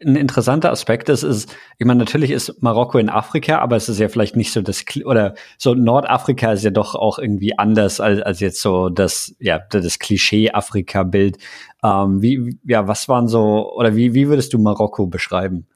ein 0.00 0.14
interessanter 0.14 0.70
Aspekt 0.70 1.08
ist, 1.08 1.24
ist, 1.24 1.54
ich 1.76 1.86
meine, 1.86 1.98
natürlich 1.98 2.30
ist 2.30 2.62
Marokko 2.62 2.98
in 2.98 3.08
Afrika, 3.08 3.58
aber 3.58 3.76
es 3.76 3.88
ist 3.88 3.98
ja 3.98 4.08
vielleicht 4.08 4.36
nicht 4.36 4.52
so 4.52 4.62
das, 4.62 4.84
oder 5.04 5.34
so 5.58 5.74
Nordafrika 5.74 6.52
ist 6.52 6.62
ja 6.62 6.70
doch 6.70 6.94
auch 6.94 7.18
irgendwie 7.18 7.58
anders 7.58 8.00
als, 8.00 8.20
als 8.20 8.38
jetzt 8.40 8.62
so 8.62 8.90
das, 8.90 9.34
ja, 9.40 9.58
das 9.58 9.98
Klischee-Afrika-Bild. 9.98 11.38
Ähm, 11.82 12.22
wie, 12.22 12.58
ja, 12.64 12.86
was 12.86 13.08
waren 13.08 13.26
so, 13.26 13.72
oder 13.74 13.96
wie, 13.96 14.14
wie 14.14 14.28
würdest 14.28 14.52
du 14.52 14.58
Marokko 14.58 15.06
beschreiben? 15.06 15.66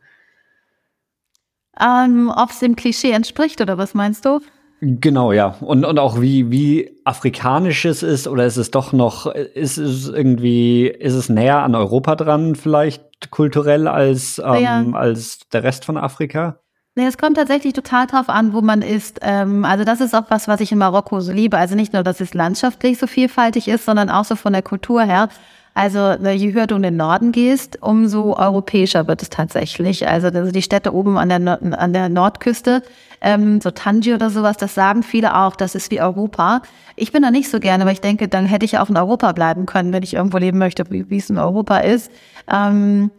Ähm, 1.81 2.33
Ob 2.35 2.51
es 2.51 2.61
dem 2.61 2.77
Klischee 2.77 3.11
entspricht, 3.11 3.61
oder 3.61 3.77
was 3.77 3.95
meinst 3.95 4.25
du? 4.25 4.41
Genau, 4.81 5.33
ja. 5.33 5.57
Und, 5.61 5.85
und 5.85 5.99
auch 5.99 6.21
wie, 6.21 6.51
wie 6.51 7.01
afrikanisch 7.05 7.85
es 7.85 8.03
ist, 8.03 8.29
oder 8.29 8.47
ist 8.47 8.57
es 8.57 8.71
doch 8.71 8.93
noch, 8.93 9.27
ist 9.27 9.79
es 9.79 10.09
irgendwie, 10.09 10.87
ist 10.87 11.15
es 11.15 11.29
näher 11.29 11.59
an 11.59 11.75
Europa 11.75 12.15
dran, 12.15 12.55
vielleicht 12.55 13.12
kulturell 13.31 13.89
als, 13.89 14.41
ähm, 14.45 14.63
ja. 14.63 14.85
als 14.93 15.41
der 15.53 15.63
Rest 15.63 15.85
von 15.85 15.97
Afrika? 15.97 16.59
Nee, 16.95 17.07
es 17.07 17.17
kommt 17.17 17.39
tatsächlich 17.39 17.73
total 17.73 18.07
drauf 18.07 18.29
an, 18.29 18.53
wo 18.53 18.61
man 18.61 18.83
ist. 18.83 19.21
Ähm, 19.23 19.65
also 19.65 19.85
das 19.85 20.01
ist 20.03 20.15
auch 20.15 20.25
was, 20.29 20.47
was 20.47 20.61
ich 20.61 20.73
in 20.73 20.79
Marokko 20.79 21.21
so 21.21 21.33
liebe. 21.33 21.57
Also 21.57 21.75
nicht 21.75 21.95
nur, 21.95 22.03
dass 22.03 22.21
es 22.21 22.35
landschaftlich 22.35 22.99
so 22.99 23.07
vielfältig 23.07 23.69
ist, 23.69 23.87
sondern 23.87 24.11
auch 24.11 24.27
so 24.27 24.37
von 24.37 24.53
der 24.53 24.63
Kultur 24.63 25.03
her. 25.03 25.29
Also 25.75 26.13
je 26.13 26.53
höher 26.53 26.67
du 26.67 26.77
in 26.77 26.83
den 26.83 26.97
Norden 26.99 27.33
gehst, 27.33 27.79
umso 27.81 28.37
europäischer 28.37 29.09
wird 29.09 29.23
es 29.23 29.31
tatsächlich. 29.31 30.07
Also 30.07 30.29
die 30.31 30.61
Städte 30.61 30.93
oben 30.93 31.17
an 31.17 31.31
der, 31.31 31.63
an 31.79 31.93
der 31.95 32.11
Nordküste, 32.11 32.83
ähm, 33.23 33.61
so 33.61 33.71
Tangier 33.71 34.17
oder 34.17 34.31
sowas, 34.31 34.57
das 34.57 34.75
sagen 34.75 35.03
viele 35.03 35.37
auch, 35.37 35.57
das 35.57 35.75
ist 35.75 35.91
wie 35.91 36.01
Europa. 36.01 36.63
Ich 36.97 37.13
bin 37.13 37.23
da 37.23 37.31
nicht 37.31 37.49
so 37.49 37.61
gerne, 37.61 37.87
weil 37.87 37.95
ich 37.95 38.01
denke, 38.01 38.29
dann 38.29 38.47
hätte 38.47 38.65
ich 38.65 38.73
ja 38.73 38.83
auch 38.83 38.91
in 38.91 38.97
Europa 38.97 39.33
bleiben 39.33 39.65
können, 39.65 39.93
wenn 39.93 40.03
ich 40.03 40.15
irgendwo 40.15 40.39
leben 40.39 40.59
möchte, 40.59 40.85
wie, 40.91 41.17
es 41.17 41.31
in 41.31 41.39
Europa 41.39 41.79
ist. 41.79 42.11
Ähm, 42.53 43.11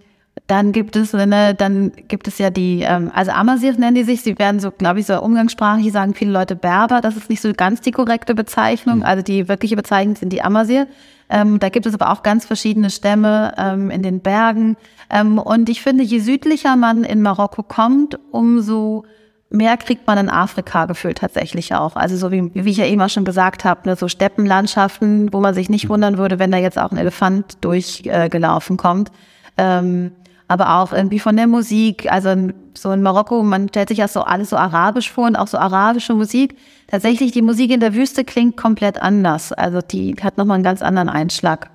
dann 0.47 0.71
gibt 0.71 0.95
es, 0.95 1.13
ne, 1.13 1.53
dann 1.53 1.91
gibt 2.07 2.27
es 2.27 2.37
ja 2.37 2.49
die, 2.49 2.81
ähm, 2.81 3.11
also 3.13 3.31
Amazigh 3.31 3.77
nennen 3.77 3.95
die 3.95 4.03
sich, 4.03 4.23
sie 4.23 4.37
werden 4.37 4.59
so, 4.59 4.71
glaube 4.71 4.99
ich, 4.99 5.05
so 5.05 5.21
umgangssprachlich 5.21 5.91
sagen 5.91 6.15
viele 6.15 6.31
Leute 6.31 6.55
Berber, 6.55 7.01
das 7.01 7.15
ist 7.15 7.29
nicht 7.29 7.41
so 7.41 7.53
ganz 7.53 7.81
die 7.81 7.91
korrekte 7.91 8.35
Bezeichnung, 8.35 8.97
hm. 8.97 9.03
also 9.03 9.23
die 9.23 9.47
wirkliche 9.47 9.75
Bezeichnung 9.75 10.15
sind 10.15 10.33
die 10.33 10.41
Amazigh. 10.41 10.87
Ähm, 11.29 11.59
da 11.59 11.69
gibt 11.69 11.85
es 11.85 11.93
aber 11.93 12.11
auch 12.11 12.23
ganz 12.23 12.45
verschiedene 12.45 12.89
Stämme 12.89 13.53
ähm, 13.57 13.89
in 13.89 14.03
den 14.03 14.19
Bergen. 14.19 14.75
Ähm, 15.09 15.37
und 15.37 15.69
ich 15.69 15.81
finde, 15.81 16.03
je 16.03 16.19
südlicher 16.19 16.75
man 16.75 17.05
in 17.05 17.21
Marokko 17.21 17.63
kommt, 17.63 18.19
umso 18.31 19.05
mehr 19.53 19.77
kriegt 19.77 20.07
man 20.07 20.17
in 20.17 20.29
Afrika 20.29 20.85
gefühlt 20.85 21.19
tatsächlich 21.19 21.75
auch. 21.75 21.95
Also 21.95 22.17
so 22.17 22.31
wie, 22.31 22.51
wie 22.53 22.71
ich 22.71 22.77
ja 22.77 22.85
eben 22.85 23.01
auch 23.01 23.09
schon 23.09 23.23
gesagt 23.23 23.63
habe, 23.63 23.87
ne, 23.87 23.95
so 23.95 24.07
Steppenlandschaften, 24.07 25.31
wo 25.31 25.39
man 25.39 25.53
sich 25.53 25.69
nicht 25.69 25.89
wundern 25.89 26.17
würde, 26.17 26.39
wenn 26.39 26.51
da 26.51 26.57
jetzt 26.57 26.79
auch 26.79 26.91
ein 26.91 26.97
Elefant 26.97 27.63
durchgelaufen 27.63 28.75
äh, 28.75 28.77
kommt. 28.77 29.11
Ähm, 29.57 30.11
aber 30.47 30.77
auch 30.77 30.91
irgendwie 30.91 31.19
von 31.19 31.37
der 31.37 31.47
Musik. 31.47 32.11
Also 32.11 32.49
so 32.73 32.91
in 32.91 33.03
Marokko, 33.03 33.43
man 33.43 33.69
stellt 33.69 33.89
sich 33.89 33.99
ja 33.99 34.07
so 34.07 34.21
alles 34.21 34.49
so 34.49 34.57
arabisch 34.57 35.11
vor 35.11 35.27
und 35.27 35.35
auch 35.35 35.47
so 35.47 35.57
arabische 35.59 36.15
Musik. 36.15 36.57
Tatsächlich, 36.87 37.31
die 37.31 37.41
Musik 37.43 37.71
in 37.71 37.79
der 37.79 37.93
Wüste 37.93 38.25
klingt 38.25 38.57
komplett 38.57 39.01
anders. 39.01 39.53
Also 39.53 39.81
die 39.81 40.15
hat 40.21 40.37
nochmal 40.37 40.55
einen 40.55 40.63
ganz 40.63 40.81
anderen 40.81 41.09
Einschlag. 41.09 41.69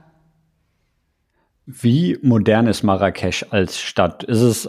Wie 1.64 2.18
modern 2.22 2.66
ist 2.66 2.82
Marrakesch 2.82 3.46
als 3.50 3.78
Stadt? 3.78 4.24
Ist 4.24 4.40
es 4.40 4.68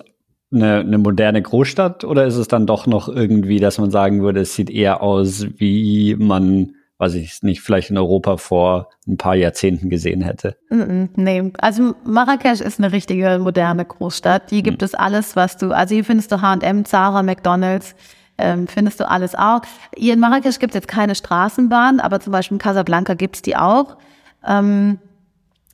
eine, 0.51 0.79
eine 0.79 0.97
moderne 0.97 1.41
Großstadt 1.41 2.03
oder 2.03 2.25
ist 2.25 2.35
es 2.35 2.47
dann 2.47 2.65
doch 2.65 2.87
noch 2.87 3.07
irgendwie, 3.07 3.59
dass 3.59 3.77
man 3.77 3.91
sagen 3.91 4.21
würde, 4.21 4.41
es 4.41 4.55
sieht 4.55 4.69
eher 4.69 5.01
aus, 5.01 5.45
wie 5.57 6.15
man 6.15 6.73
was 6.99 7.13
ich 7.13 7.41
nicht 7.43 7.61
vielleicht 7.61 7.89
in 7.89 7.97
Europa 7.97 8.35
vor 8.35 8.89
ein 9.07 9.15
paar 9.17 9.35
Jahrzehnten 9.35 9.89
gesehen 9.89 10.21
hätte. 10.21 10.57
Nee, 11.15 11.51
also 11.57 11.95
Marrakesch 12.03 12.59
ist 12.59 12.77
eine 12.77 12.91
richtige 12.91 13.39
moderne 13.39 13.85
Großstadt. 13.85 14.49
Hier 14.49 14.61
gibt 14.61 14.81
mhm. 14.81 14.85
es 14.85 14.95
alles, 14.95 15.37
was 15.37 15.55
du, 15.55 15.71
also 15.71 15.95
hier 15.95 16.03
findest 16.03 16.31
du 16.31 16.41
H&M, 16.41 16.83
Zara, 16.83 17.23
McDonalds, 17.23 17.95
ähm, 18.37 18.67
findest 18.67 18.99
du 18.99 19.09
alles 19.09 19.33
auch. 19.33 19.61
Hier 19.95 20.13
in 20.13 20.19
Marrakesch 20.19 20.59
gibt 20.59 20.71
es 20.71 20.75
jetzt 20.75 20.87
keine 20.89 21.15
Straßenbahn, 21.15 22.01
aber 22.01 22.19
zum 22.19 22.33
Beispiel 22.33 22.55
in 22.55 22.59
Casablanca 22.59 23.13
gibt's 23.13 23.41
die 23.41 23.55
auch. 23.55 23.95
Ähm, 24.45 24.99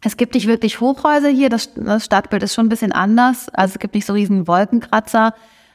es 0.06 0.18
gibt 0.18 0.36
nicht 0.36 0.48
wirklich 0.48 0.82
Hochhäuser 0.82 1.30
hier, 1.30 1.50
das, 1.50 1.74
das 1.74 2.06
Stadtbild 2.06 2.44
ist 2.44 2.54
schon 2.54 2.68
ein 2.68 2.70
bisschen 2.70 2.92
anders. 2.92 3.50
Also 3.50 3.74
es 3.74 3.80
gibt 3.80 3.96
nicht 3.96 4.06
so 4.06 4.14
riesen 4.14 4.48
Wolkenkratzer. 4.48 5.34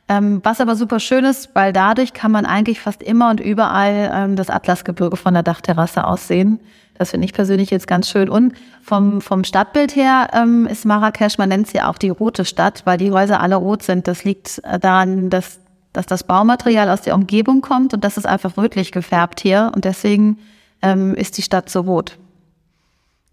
Ähm, 0.08 0.40
was 0.44 0.60
aber 0.60 0.76
super 0.76 1.00
schön 1.00 1.24
ist, 1.24 1.50
weil 1.54 1.72
dadurch 1.72 2.12
kann 2.12 2.30
man 2.30 2.46
eigentlich 2.46 2.80
fast 2.80 3.02
immer 3.02 3.30
und 3.30 3.40
überall 3.40 4.10
ähm, 4.14 4.36
das 4.36 4.48
Atlasgebirge 4.48 5.16
von 5.16 5.34
der 5.34 5.42
Dachterrasse 5.42 6.04
aussehen. 6.04 6.60
Das 6.94 7.10
finde 7.10 7.24
ich 7.24 7.32
persönlich 7.32 7.70
jetzt 7.70 7.88
ganz 7.88 8.08
schön. 8.08 8.28
Und 8.28 8.54
vom, 8.82 9.20
vom 9.20 9.42
Stadtbild 9.42 9.96
her 9.96 10.28
ähm, 10.32 10.66
ist 10.66 10.84
Marrakesch, 10.84 11.38
man 11.38 11.48
nennt 11.48 11.66
sie 11.66 11.78
ja 11.78 11.90
auch 11.90 11.98
die 11.98 12.10
rote 12.10 12.44
Stadt, 12.44 12.82
weil 12.84 12.98
die 12.98 13.10
Häuser 13.10 13.40
alle 13.40 13.56
rot 13.56 13.82
sind. 13.82 14.06
Das 14.06 14.22
liegt 14.22 14.62
daran, 14.80 15.28
dass, 15.30 15.58
dass 15.92 16.06
das 16.06 16.22
Baumaterial 16.22 16.88
aus 16.88 17.02
der 17.02 17.16
Umgebung 17.16 17.62
kommt 17.62 17.94
und 17.94 18.04
das 18.04 18.16
ist 18.16 18.26
einfach 18.26 18.56
rötlich 18.56 18.92
gefärbt 18.92 19.40
hier. 19.40 19.72
Und 19.74 19.84
deswegen 19.84 20.38
ähm, 20.82 21.14
ist 21.14 21.36
die 21.36 21.42
Stadt 21.42 21.68
so 21.68 21.80
rot. 21.80 22.19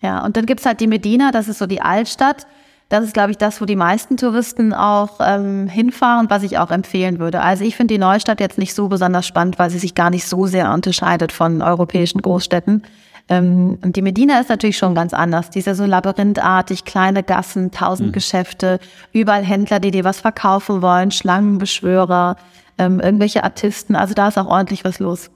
Ja, 0.02 0.24
und 0.24 0.38
dann 0.38 0.46
gibt's 0.46 0.66
halt 0.66 0.80
die 0.80 0.88
Medina, 0.88 1.32
das 1.32 1.48
ist 1.48 1.60
so 1.60 1.66
die 1.66 1.82
Altstadt. 1.82 2.46
Das 2.90 3.04
ist, 3.04 3.14
glaube 3.14 3.32
ich, 3.32 3.38
das, 3.38 3.60
wo 3.60 3.66
die 3.66 3.76
meisten 3.76 4.16
Touristen 4.16 4.74
auch 4.74 5.20
ähm, 5.20 5.68
hinfahren, 5.68 6.30
was 6.30 6.44
ich 6.44 6.58
auch 6.58 6.72
empfehlen 6.72 7.20
würde. 7.20 7.42
Also 7.42 7.66
ich 7.66 7.76
finde 7.76 7.94
die 7.94 8.00
Neustadt 8.00 8.40
jetzt 8.40 8.58
nicht 8.58 8.74
so 8.74 8.88
besonders 8.88 9.28
spannend, 9.28 9.60
weil 9.60 9.70
sie 9.70 9.80
sich 9.80 9.94
gar 9.94 10.10
nicht 10.10 10.26
so 10.26 10.46
sehr 10.46 10.72
unterscheidet 10.72 11.34
von 11.34 11.62
europäischen 11.62 12.22
Großstädten. 12.22 12.84
Ähm, 13.28 13.78
und 13.84 13.98
die 13.98 14.02
Medina 14.02 14.40
ist 14.40 14.50
natürlich 14.50 14.78
schon 14.78 14.96
ganz 14.96 15.14
anders. 15.14 15.50
Die 15.50 15.60
ist 15.60 15.66
ja 15.66 15.76
so 15.76 15.86
labyrinthartig, 15.86 16.86
kleine 16.86 17.24
Gassen, 17.24 17.72
tausend 17.72 18.10
mhm. 18.10 18.14
Geschäfte, 18.14 18.80
überall 19.12 19.44
Händler, 19.44 19.82
die 19.82 19.92
dir 19.92 20.06
was 20.06 20.22
verkaufen 20.22 20.82
wollen, 20.82 21.12
Schlangenbeschwörer, 21.12 22.38
ähm, 22.78 23.02
irgendwelche 23.02 23.44
Artisten. 23.44 23.98
Also 23.98 24.14
da 24.14 24.30
ist 24.30 24.38
auch 24.38 24.48
ordentlich 24.48 24.86
was 24.86 25.00
los. 25.00 25.30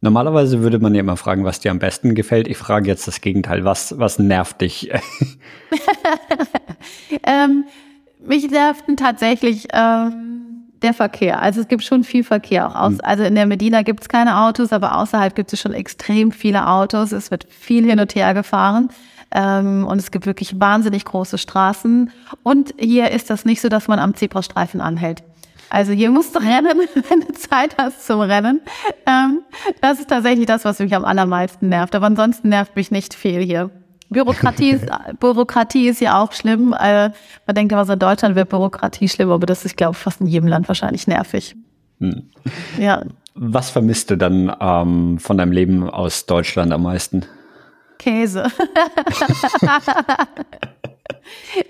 Normalerweise 0.00 0.60
würde 0.60 0.78
man 0.78 0.94
ja 0.94 1.00
immer 1.00 1.16
fragen, 1.16 1.44
was 1.44 1.58
dir 1.58 1.72
am 1.72 1.80
besten 1.80 2.14
gefällt. 2.14 2.46
Ich 2.46 2.56
frage 2.56 2.86
jetzt 2.86 3.08
das 3.08 3.20
Gegenteil. 3.20 3.64
Was, 3.64 3.98
was 3.98 4.18
nervt 4.18 4.60
dich? 4.60 4.90
ähm, 7.24 7.64
mich 8.24 8.48
nervten 8.48 8.96
tatsächlich 8.96 9.66
ähm, 9.72 10.68
der 10.82 10.94
Verkehr. 10.94 11.42
Also 11.42 11.60
es 11.60 11.68
gibt 11.68 11.82
schon 11.82 12.04
viel 12.04 12.22
Verkehr 12.22 12.68
auch 12.68 12.76
aus. 12.76 12.92
Hm. 12.92 13.00
Also 13.02 13.24
in 13.24 13.34
der 13.34 13.46
Medina 13.46 13.82
gibt 13.82 14.02
es 14.02 14.08
keine 14.08 14.38
Autos, 14.42 14.72
aber 14.72 14.96
außerhalb 14.96 15.34
gibt 15.34 15.52
es 15.52 15.60
schon 15.60 15.74
extrem 15.74 16.30
viele 16.30 16.68
Autos. 16.68 17.10
Es 17.10 17.32
wird 17.32 17.46
viel 17.50 17.84
hin 17.84 17.98
und 17.98 18.14
her 18.14 18.34
gefahren. 18.34 18.90
Ähm, 19.30 19.84
und 19.84 19.98
es 19.98 20.12
gibt 20.12 20.26
wirklich 20.26 20.60
wahnsinnig 20.60 21.04
große 21.04 21.38
Straßen. 21.38 22.12
Und 22.44 22.72
hier 22.78 23.10
ist 23.10 23.30
das 23.30 23.44
nicht 23.44 23.60
so, 23.60 23.68
dass 23.68 23.88
man 23.88 23.98
am 23.98 24.14
Zebrastreifen 24.14 24.80
anhält. 24.80 25.22
Also 25.70 25.92
hier 25.92 26.10
musst 26.10 26.34
du 26.34 26.40
rennen, 26.40 26.80
wenn 27.08 27.20
du 27.20 27.32
Zeit 27.32 27.76
hast 27.78 28.06
zum 28.06 28.20
Rennen. 28.20 28.60
Ähm, 29.06 29.42
das 29.80 30.00
ist 30.00 30.08
tatsächlich 30.08 30.46
das, 30.46 30.64
was 30.64 30.78
mich 30.78 30.94
am 30.94 31.04
allermeisten 31.04 31.68
nervt. 31.68 31.94
Aber 31.94 32.06
ansonsten 32.06 32.48
nervt 32.48 32.74
mich 32.76 32.90
nicht 32.90 33.14
viel 33.14 33.42
hier. 33.42 33.70
Bürokratie 34.10 34.70
ist, 34.70 34.86
Bürokratie 35.20 35.88
ist 35.88 36.00
ja 36.00 36.22
auch 36.22 36.32
schlimm. 36.32 36.72
Äh, 36.72 37.10
man 37.46 37.54
denkt 37.54 37.72
immer 37.72 37.84
so, 37.84 37.92
in 37.92 37.98
Deutschland 37.98 38.36
wird 38.36 38.48
Bürokratie 38.48 39.08
schlimm, 39.08 39.30
aber 39.30 39.46
das 39.46 39.64
ist, 39.64 39.76
glaube 39.76 39.92
ich, 39.92 39.98
fast 39.98 40.20
in 40.20 40.26
jedem 40.26 40.48
Land 40.48 40.68
wahrscheinlich 40.68 41.06
nervig. 41.06 41.54
Hm. 42.00 42.22
Ja. 42.78 43.02
Was 43.34 43.70
vermisst 43.70 44.10
du 44.10 44.16
dann 44.16 44.54
ähm, 44.60 45.18
von 45.18 45.36
deinem 45.36 45.52
Leben 45.52 45.88
aus 45.88 46.26
Deutschland 46.26 46.72
am 46.72 46.84
meisten? 46.84 47.24
Käse. 47.98 48.44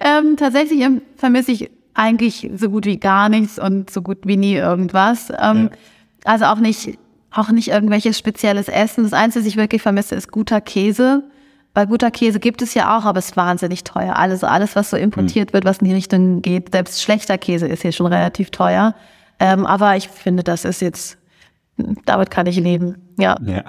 ähm, 0.01 0.37
tatsächlich 0.37 0.81
ähm, 0.81 1.03
vermisse 1.17 1.53
ich 1.53 1.71
eigentlich 1.99 2.49
so 2.55 2.71
gut 2.71 2.87
wie 2.87 2.99
gar 2.99 3.29
nichts 3.29 3.59
und 3.59 3.91
so 3.91 4.03
gut 4.03 4.19
wie 4.25 4.37
nie 4.37 4.55
irgendwas. 4.55 5.31
Ähm, 5.39 5.71
ja. 5.71 5.79
Also 6.25 6.45
auch 6.47 6.59
nicht, 6.59 6.99
auch 7.31 7.51
nicht 7.51 7.69
irgendwelches 7.69 8.17
spezielles 8.17 8.69
Essen. 8.69 9.05
Das 9.05 9.13
Einzige, 9.13 9.45
was 9.45 9.49
ich 9.49 9.57
wirklich 9.57 9.83
vermisse, 9.83 10.15
ist 10.15 10.31
guter 10.31 10.61
Käse. 10.61 11.25
Weil 11.75 11.87
guter 11.87 12.11
Käse 12.11 12.41
gibt 12.41 12.63
es 12.63 12.75
ja 12.75 12.97
auch, 12.97 13.05
aber 13.05 13.19
es 13.19 13.27
ist 13.27 13.37
wahnsinnig 13.37 13.85
teuer. 13.85 14.17
Also 14.17 14.47
alles, 14.47 14.75
was 14.75 14.91
so 14.91 14.97
importiert 14.97 15.51
hm. 15.51 15.55
wird, 15.55 15.65
was 15.65 15.79
in 15.79 15.87
die 15.87 15.95
Richtung 15.95 16.41
geht, 16.41 16.73
selbst 16.73 17.03
schlechter 17.03 17.37
Käse 17.37 17.67
ist 17.67 17.83
hier 17.83 17.93
schon 17.93 18.07
relativ 18.07 18.51
teuer. 18.51 18.95
Ähm, 19.39 19.67
aber 19.67 19.97
ich 19.97 20.09
finde, 20.09 20.43
das 20.43 20.65
ist 20.65 20.81
jetzt, 20.81 21.19
damit 22.05 22.31
kann 22.31 22.47
ich 22.47 22.57
leben. 22.57 22.97
Ja. 23.19 23.37
ja. 23.45 23.65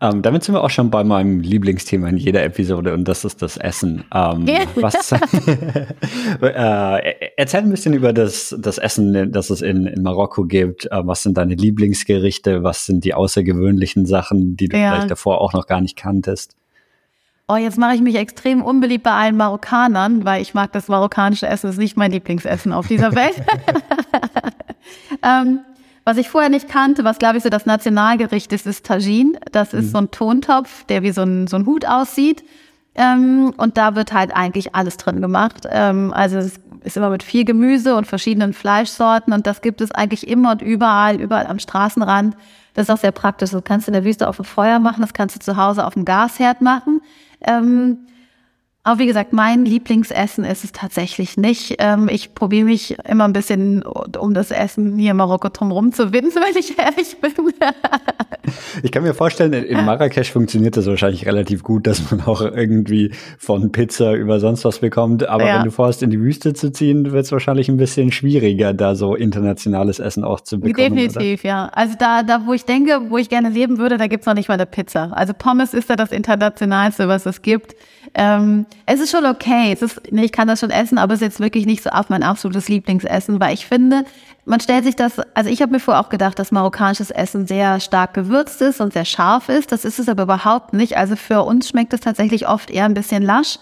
Ähm, 0.00 0.22
damit 0.22 0.44
sind 0.44 0.54
wir 0.54 0.62
auch 0.62 0.70
schon 0.70 0.90
bei 0.90 1.04
meinem 1.04 1.40
Lieblingsthema 1.40 2.08
in 2.08 2.16
jeder 2.16 2.44
Episode 2.44 2.94
und 2.94 3.06
das 3.06 3.24
ist 3.24 3.42
das 3.42 3.56
Essen. 3.56 4.04
Ähm, 4.14 4.46
was, 4.76 5.12
äh, 6.42 7.14
erzähl 7.36 7.60
ein 7.60 7.70
bisschen 7.70 7.94
über 7.94 8.12
das, 8.12 8.54
das 8.58 8.78
Essen, 8.78 9.32
das 9.32 9.50
es 9.50 9.62
in, 9.62 9.86
in 9.86 10.02
Marokko 10.02 10.44
gibt. 10.44 10.86
Äh, 10.86 11.06
was 11.06 11.22
sind 11.22 11.38
deine 11.38 11.54
Lieblingsgerichte? 11.54 12.62
Was 12.62 12.86
sind 12.86 13.04
die 13.04 13.14
außergewöhnlichen 13.14 14.06
Sachen, 14.06 14.56
die 14.56 14.68
du 14.68 14.76
ja. 14.76 14.92
vielleicht 14.92 15.10
davor 15.10 15.40
auch 15.40 15.52
noch 15.52 15.66
gar 15.66 15.80
nicht 15.80 15.96
kanntest? 15.96 16.54
Oh, 17.50 17.56
jetzt 17.56 17.78
mache 17.78 17.94
ich 17.94 18.02
mich 18.02 18.16
extrem 18.16 18.60
unbeliebt 18.60 19.04
bei 19.04 19.12
allen 19.12 19.36
Marokkanern, 19.38 20.26
weil 20.26 20.42
ich 20.42 20.52
mag 20.52 20.70
das 20.72 20.88
marokkanische 20.88 21.46
Essen, 21.46 21.68
das 21.68 21.76
ist 21.76 21.80
nicht 21.80 21.96
mein 21.96 22.12
Lieblingsessen 22.12 22.74
auf 22.74 22.88
dieser 22.88 23.14
Welt. 23.14 23.42
ähm, 25.24 25.60
Was 26.08 26.16
ich 26.16 26.30
vorher 26.30 26.48
nicht 26.48 26.70
kannte, 26.70 27.04
was 27.04 27.18
glaube 27.18 27.36
ich 27.36 27.42
so 27.42 27.50
das 27.50 27.66
Nationalgericht 27.66 28.50
ist, 28.54 28.66
ist 28.66 28.86
Tagine. 28.86 29.38
Das 29.52 29.74
ist 29.74 29.88
mhm. 29.88 29.90
so 29.90 29.98
ein 29.98 30.10
Tontopf, 30.10 30.84
der 30.84 31.02
wie 31.02 31.10
so 31.10 31.20
ein, 31.20 31.46
so 31.48 31.56
ein 31.56 31.66
Hut 31.66 31.84
aussieht. 31.84 32.44
Ähm, 32.94 33.52
und 33.58 33.76
da 33.76 33.94
wird 33.94 34.14
halt 34.14 34.34
eigentlich 34.34 34.74
alles 34.74 34.96
drin 34.96 35.20
gemacht. 35.20 35.68
Ähm, 35.70 36.14
also 36.14 36.38
es 36.38 36.60
ist 36.82 36.96
immer 36.96 37.10
mit 37.10 37.22
viel 37.22 37.44
Gemüse 37.44 37.94
und 37.94 38.06
verschiedenen 38.06 38.54
Fleischsorten 38.54 39.34
und 39.34 39.46
das 39.46 39.60
gibt 39.60 39.82
es 39.82 39.92
eigentlich 39.92 40.26
immer 40.26 40.52
und 40.52 40.62
überall, 40.62 41.20
überall 41.20 41.46
am 41.46 41.58
Straßenrand. 41.58 42.38
Das 42.72 42.88
ist 42.88 42.90
auch 42.90 42.96
sehr 42.96 43.12
praktisch. 43.12 43.50
Das 43.50 43.62
kannst 43.62 43.86
du 43.86 43.90
in 43.90 43.92
der 43.92 44.04
Wüste 44.06 44.28
auf 44.28 44.36
dem 44.36 44.46
Feuer 44.46 44.78
machen, 44.78 45.02
das 45.02 45.12
kannst 45.12 45.36
du 45.36 45.40
zu 45.40 45.58
Hause 45.58 45.86
auf 45.86 45.92
dem 45.92 46.06
Gasherd 46.06 46.62
machen. 46.62 47.02
Ähm, 47.42 47.98
aber 48.88 49.00
wie 49.00 49.06
gesagt, 49.06 49.34
mein 49.34 49.66
Lieblingsessen 49.66 50.44
ist 50.44 50.64
es 50.64 50.72
tatsächlich 50.72 51.36
nicht. 51.36 51.76
Ähm, 51.78 52.08
ich 52.10 52.34
probiere 52.34 52.64
mich 52.64 52.96
immer 53.06 53.24
ein 53.24 53.34
bisschen 53.34 53.82
um 53.82 54.32
das 54.32 54.50
Essen 54.50 54.96
hier 54.96 55.10
in 55.10 55.18
Marokko 55.18 55.50
drumherum 55.50 55.92
zu 55.92 56.10
winden, 56.14 56.30
wenn 56.36 56.56
ich 56.58 56.78
ehrlich 56.78 57.20
bin. 57.20 57.52
ich 58.82 58.90
kann 58.90 59.02
mir 59.02 59.12
vorstellen, 59.12 59.52
in 59.52 59.84
Marrakesch 59.84 60.32
funktioniert 60.32 60.78
das 60.78 60.86
wahrscheinlich 60.86 61.26
relativ 61.26 61.62
gut, 61.62 61.86
dass 61.86 62.10
man 62.10 62.22
auch 62.22 62.40
irgendwie 62.40 63.12
von 63.36 63.72
Pizza 63.72 64.14
über 64.14 64.40
sonst 64.40 64.64
was 64.64 64.78
bekommt. 64.78 65.28
Aber 65.28 65.46
ja. 65.46 65.58
wenn 65.58 65.64
du 65.64 65.70
vorhast, 65.70 66.02
in 66.02 66.08
die 66.08 66.20
Wüste 66.22 66.54
zu 66.54 66.72
ziehen, 66.72 67.12
wird 67.12 67.26
es 67.26 67.32
wahrscheinlich 67.32 67.68
ein 67.68 67.76
bisschen 67.76 68.10
schwieriger, 68.10 68.72
da 68.72 68.94
so 68.94 69.14
internationales 69.14 69.98
Essen 69.98 70.24
auch 70.24 70.40
zu 70.40 70.60
bekommen. 70.60 70.96
Definitiv, 70.96 71.40
oder? 71.40 71.48
ja. 71.48 71.70
Also 71.74 71.94
da, 71.98 72.22
da, 72.22 72.46
wo 72.46 72.54
ich 72.54 72.64
denke, 72.64 73.02
wo 73.10 73.18
ich 73.18 73.28
gerne 73.28 73.50
leben 73.50 73.76
würde, 73.76 73.98
da 73.98 74.06
gibt's 74.06 74.24
noch 74.24 74.32
nicht 74.32 74.48
mal 74.48 74.54
eine 74.54 74.64
Pizza. 74.64 75.10
Also 75.12 75.34
Pommes 75.34 75.74
ist 75.74 75.90
da 75.90 75.96
das 75.96 76.10
Internationalste, 76.10 77.06
was 77.06 77.26
es 77.26 77.42
gibt. 77.42 77.76
Ähm, 78.14 78.64
es 78.86 79.00
ist 79.00 79.10
schon 79.10 79.26
okay. 79.26 79.72
Es 79.72 79.82
ist, 79.82 80.00
nee, 80.10 80.24
ich 80.24 80.32
kann 80.32 80.48
das 80.48 80.60
schon 80.60 80.70
essen, 80.70 80.98
aber 80.98 81.14
es 81.14 81.20
ist 81.20 81.26
jetzt 81.26 81.40
wirklich 81.40 81.66
nicht 81.66 81.82
so 81.82 81.90
auf 81.90 82.08
mein 82.08 82.22
absolutes 82.22 82.68
Lieblingsessen, 82.68 83.40
weil 83.40 83.54
ich 83.54 83.66
finde, 83.66 84.04
man 84.44 84.60
stellt 84.60 84.84
sich 84.84 84.96
das, 84.96 85.20
also 85.34 85.50
ich 85.50 85.60
habe 85.60 85.72
mir 85.72 85.80
vorher 85.80 86.02
auch 86.02 86.08
gedacht, 86.08 86.38
dass 86.38 86.52
marokkanisches 86.52 87.10
Essen 87.10 87.46
sehr 87.46 87.80
stark 87.80 88.14
gewürzt 88.14 88.62
ist 88.62 88.80
und 88.80 88.92
sehr 88.92 89.04
scharf 89.04 89.48
ist. 89.48 89.72
Das 89.72 89.84
ist 89.84 89.98
es 89.98 90.08
aber 90.08 90.22
überhaupt 90.22 90.72
nicht. 90.72 90.96
Also 90.96 91.16
für 91.16 91.42
uns 91.42 91.68
schmeckt 91.68 91.92
es 91.92 92.00
tatsächlich 92.00 92.48
oft 92.48 92.70
eher 92.70 92.86
ein 92.86 92.94
bisschen 92.94 93.22
lasch. 93.22 93.58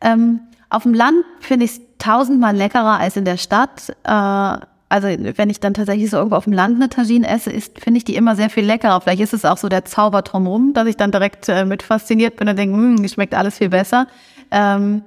Ähm, 0.00 0.40
auf 0.70 0.84
dem 0.84 0.94
Land 0.94 1.24
finde 1.40 1.66
ich 1.66 1.72
es 1.72 1.80
tausendmal 1.98 2.56
leckerer 2.56 2.98
als 2.98 3.16
in 3.16 3.26
der 3.26 3.36
Stadt. 3.36 3.94
Äh, 4.04 4.66
also 4.92 5.08
wenn 5.08 5.48
ich 5.48 5.58
dann 5.58 5.72
tatsächlich 5.72 6.10
so 6.10 6.18
irgendwo 6.18 6.36
auf 6.36 6.44
dem 6.44 6.52
Land 6.52 6.76
eine 6.76 6.90
Tagine 6.90 7.26
esse, 7.26 7.50
finde 7.50 7.96
ich 7.96 8.04
die 8.04 8.14
immer 8.14 8.36
sehr 8.36 8.50
viel 8.50 8.64
leckerer. 8.64 9.00
Vielleicht 9.00 9.22
ist 9.22 9.32
es 9.32 9.46
auch 9.46 9.56
so 9.56 9.70
der 9.70 9.86
Zauber 9.86 10.20
drumherum, 10.20 10.74
dass 10.74 10.86
ich 10.86 10.98
dann 10.98 11.10
direkt 11.10 11.48
äh, 11.48 11.64
mit 11.64 11.82
fasziniert 11.82 12.36
bin 12.36 12.48
und 12.48 12.58
denke, 12.58 12.76
hm, 12.76 13.08
schmeckt 13.08 13.34
alles 13.34 13.56
viel 13.56 13.70
besser. 13.70 14.06
Ähm, 14.52 15.02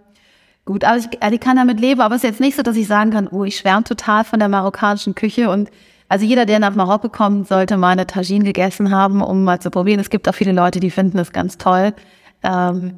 gut, 0.66 0.84
aber 0.84 0.98
ich, 0.98 1.06
also 1.22 1.36
ich 1.36 1.40
kann 1.40 1.56
damit 1.56 1.80
leben, 1.80 2.02
aber 2.02 2.16
es 2.16 2.24
ist 2.24 2.30
jetzt 2.30 2.40
nicht 2.42 2.58
so, 2.58 2.64
dass 2.64 2.76
ich 2.76 2.88
sagen 2.88 3.12
kann, 3.12 3.28
oh, 3.30 3.46
ich 3.46 3.56
schwärme 3.56 3.86
total 3.86 4.26
von 4.26 4.40
der 4.40 4.50
marokkanischen 4.50 5.16
Küche 5.16 5.50
und 5.50 5.70
also 6.08 6.26
jeder, 6.26 6.46
der 6.46 6.60
nach 6.60 6.76
Marokko 6.76 7.10
kommt, 7.10 7.48
sollte 7.48 7.78
mal 7.78 7.90
eine 7.90 8.06
Tagine 8.06 8.44
gegessen 8.44 8.92
haben, 8.92 9.22
um 9.22 9.44
mal 9.44 9.60
zu 9.60 9.72
probieren. 9.72 10.00
Es 10.00 10.10
gibt 10.10 10.30
auch 10.30 10.36
viele 10.36 10.52
Leute, 10.52 10.80
die 10.80 10.92
finden 10.92 11.18
es 11.18 11.32
ganz 11.32 11.58
toll. 11.58 11.94
Ähm, 12.44 12.94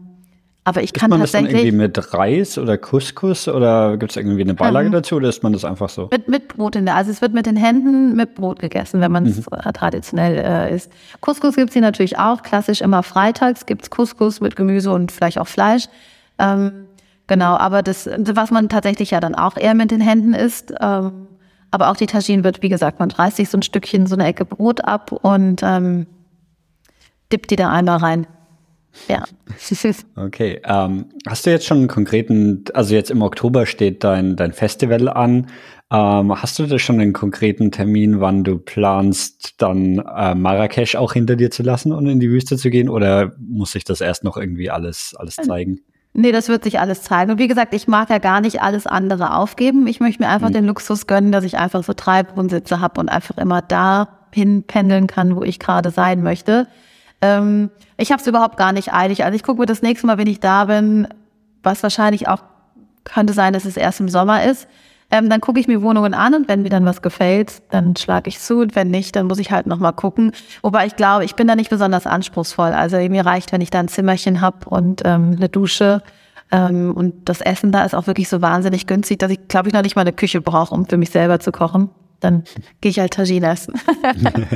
aber 0.67 0.83
ich 0.83 0.91
kann 0.91 1.09
ist 1.09 1.11
man 1.11 1.19
tatsächlich. 1.21 1.53
Das 1.53 1.61
dann 1.61 1.65
irgendwie 1.65 1.77
mit 1.77 2.13
Reis 2.13 2.57
oder 2.57 2.77
Couscous 2.77 3.47
oder 3.47 3.95
gibt 3.95 4.11
es 4.11 4.17
irgendwie 4.17 4.41
eine 4.41 4.53
Beilage 4.53 4.87
ähm, 4.87 4.91
dazu 4.91 5.15
oder 5.15 5.29
ist 5.29 5.41
man 5.41 5.53
das 5.53 5.63
einfach 5.63 5.87
so? 5.87 6.09
Mit, 6.11 6.27
mit 6.27 6.49
Brot 6.49 6.75
in 6.75 6.85
der. 6.85 6.95
Also 6.95 7.09
es 7.09 7.21
wird 7.21 7.33
mit 7.33 7.45
den 7.45 7.55
Händen 7.55 8.17
mit 8.17 8.35
Brot 8.35 8.59
gegessen, 8.59 8.99
wenn 8.99 9.13
man 9.13 9.25
es 9.25 9.37
mhm. 9.37 9.45
Äh, 9.53 9.71
traditionell 9.71 10.37
äh, 10.37 10.75
isst. 10.75 10.91
Couscous 11.21 11.55
gibt's 11.55 11.71
hier 11.71 11.81
natürlich 11.81 12.19
auch. 12.19 12.43
Klassisch 12.43 12.81
immer 12.81 13.01
freitags 13.01 13.65
gibt's 13.65 13.89
Couscous 13.89 14.41
mit 14.41 14.57
Gemüse 14.57 14.91
und 14.91 15.13
vielleicht 15.13 15.39
auch 15.39 15.47
Fleisch. 15.47 15.87
Ähm, 16.39 16.87
genau, 17.27 17.55
aber 17.57 17.83
das, 17.83 18.09
was 18.17 18.51
man 18.51 18.69
tatsächlich 18.69 19.11
ja 19.11 19.19
dann 19.19 19.35
auch 19.35 19.57
eher 19.57 19.73
mit 19.73 19.91
den 19.91 20.01
Händen 20.01 20.33
isst. 20.33 20.73
Ähm, 20.79 21.27
aber 21.71 21.89
auch 21.89 21.97
die 21.97 22.07
Tagine 22.07 22.43
wird, 22.43 22.61
wie 22.61 22.69
gesagt, 22.69 22.99
man 22.99 23.11
reißt 23.11 23.37
sich 23.37 23.49
so 23.49 23.57
ein 23.57 23.61
Stückchen, 23.61 24.07
so 24.07 24.15
eine 24.15 24.25
Ecke 24.25 24.45
Brot 24.45 24.83
ab 24.85 25.11
und 25.11 25.61
ähm, 25.63 26.07
dippt 27.31 27.51
die 27.51 27.55
da 27.55 27.69
einmal 27.69 27.97
rein. 27.97 28.27
Ja. 29.07 29.25
okay. 30.15 30.61
Ähm, 30.63 31.05
hast 31.27 31.45
du 31.45 31.49
jetzt 31.49 31.65
schon 31.65 31.77
einen 31.79 31.87
konkreten, 31.87 32.65
also 32.73 32.95
jetzt 32.95 33.11
im 33.11 33.21
Oktober 33.21 33.65
steht 33.65 34.03
dein, 34.03 34.35
dein 34.35 34.53
Festival 34.53 35.09
an. 35.09 35.47
Ähm, 35.89 36.41
hast 36.41 36.59
du 36.59 36.65
da 36.65 36.79
schon 36.79 36.99
einen 36.99 37.13
konkreten 37.13 37.71
Termin, 37.71 38.19
wann 38.19 38.43
du 38.43 38.57
planst, 38.57 39.61
dann 39.61 39.99
äh, 39.99 40.35
Marrakesch 40.35 40.95
auch 40.95 41.13
hinter 41.13 41.35
dir 41.35 41.51
zu 41.51 41.63
lassen 41.63 41.93
und 41.93 42.07
in 42.07 42.19
die 42.19 42.29
Wüste 42.29 42.57
zu 42.57 42.69
gehen? 42.69 42.89
Oder 42.89 43.33
muss 43.39 43.71
sich 43.71 43.83
das 43.83 44.01
erst 44.01 44.23
noch 44.23 44.35
irgendwie 44.35 44.69
alles, 44.69 45.15
alles 45.17 45.35
zeigen? 45.35 45.79
Nee, 46.19 46.31
das 46.31 46.49
wird 46.49 46.63
sich 46.63 46.79
alles 46.79 47.03
zeigen. 47.03 47.29
Und 47.29 47.37
wie 47.37 47.47
gesagt, 47.47 47.75
ich 47.75 47.87
mag 47.87 48.09
ja 48.09 48.17
gar 48.17 48.41
nicht 48.41 48.59
alles 48.63 48.87
andere 48.87 49.35
aufgeben. 49.35 49.85
Ich 49.85 49.99
möchte 49.99 50.23
mir 50.23 50.29
einfach 50.29 50.49
mhm. 50.49 50.53
den 50.53 50.65
Luxus 50.65 51.05
gönnen, 51.05 51.31
dass 51.31 51.43
ich 51.43 51.59
einfach 51.59 51.83
so 51.83 51.93
Treibwohnsitze 51.93 52.79
habe 52.79 52.99
und 52.99 53.07
einfach 53.07 53.37
immer 53.37 53.61
da 53.61 54.07
hinpendeln 54.33 55.05
kann, 55.05 55.35
wo 55.35 55.43
ich 55.43 55.59
gerade 55.59 55.91
sein 55.91 56.23
möchte. 56.23 56.67
Ähm, 57.21 57.69
ich 57.97 58.11
habe 58.11 58.19
es 58.19 58.25
überhaupt 58.25 58.57
gar 58.57 58.71
nicht 58.71 58.91
eilig. 58.93 59.25
Also 59.25 59.35
ich 59.35 59.43
gucke 59.43 59.59
mir 59.59 59.67
das 59.67 59.83
nächste 59.83 60.07
Mal, 60.07 60.17
wenn 60.17 60.25
ich 60.25 60.39
da 60.39 60.65
bin, 60.65 61.07
was 61.61 61.83
wahrscheinlich 61.83 62.27
auch 62.27 62.41
könnte 63.03 63.33
sein, 63.33 63.53
dass 63.53 63.65
es 63.65 63.77
erst 63.77 63.99
im 63.99 64.09
Sommer 64.09 64.43
ist. 64.43 64.67
Ähm, 65.09 65.29
dann 65.29 65.39
gucke 65.39 65.59
ich 65.59 65.67
mir 65.67 65.81
Wohnungen 65.81 66.13
an 66.13 66.33
und 66.33 66.47
wenn 66.49 66.63
mir 66.63 66.69
dann 66.69 66.85
was 66.85 67.01
gefällt, 67.01 67.61
dann 67.69 67.95
schlage 67.95 68.27
ich 68.27 68.39
zu 68.39 68.59
und 68.59 68.75
wenn 68.75 68.89
nicht, 68.89 69.15
dann 69.15 69.27
muss 69.27 69.39
ich 69.39 69.51
halt 69.51 69.65
nochmal 69.65 69.93
gucken. 69.93 70.33
Wobei 70.61 70.85
ich 70.85 70.95
glaube, 70.97 71.23
ich 71.23 71.35
bin 71.35 71.47
da 71.47 71.55
nicht 71.55 71.69
besonders 71.69 72.05
anspruchsvoll. 72.05 72.71
Also 72.71 72.97
mir 72.97 73.25
reicht, 73.25 73.51
wenn 73.53 73.61
ich 73.61 73.69
da 73.69 73.79
ein 73.79 73.87
Zimmerchen 73.87 74.41
habe 74.41 74.69
und 74.69 75.03
ähm, 75.05 75.35
eine 75.37 75.47
Dusche. 75.47 76.01
Ähm, 76.51 76.93
und 76.93 77.29
das 77.29 77.41
Essen 77.41 77.71
da 77.71 77.85
ist 77.85 77.95
auch 77.95 78.07
wirklich 78.07 78.27
so 78.27 78.41
wahnsinnig 78.41 78.87
günstig, 78.87 79.19
dass 79.19 79.31
ich, 79.31 79.47
glaube 79.47 79.69
ich, 79.69 79.73
noch 79.73 79.81
nicht 79.81 79.95
mal 79.95 80.01
eine 80.01 80.13
Küche 80.13 80.41
brauche, 80.41 80.73
um 80.73 80.85
für 80.85 80.97
mich 80.97 81.09
selber 81.09 81.39
zu 81.39 81.51
kochen 81.51 81.89
dann 82.19 82.43
gehe 82.81 82.89
ich 82.89 82.99
halt 82.99 83.13
Tagine 83.13 83.51
essen. 83.51 83.75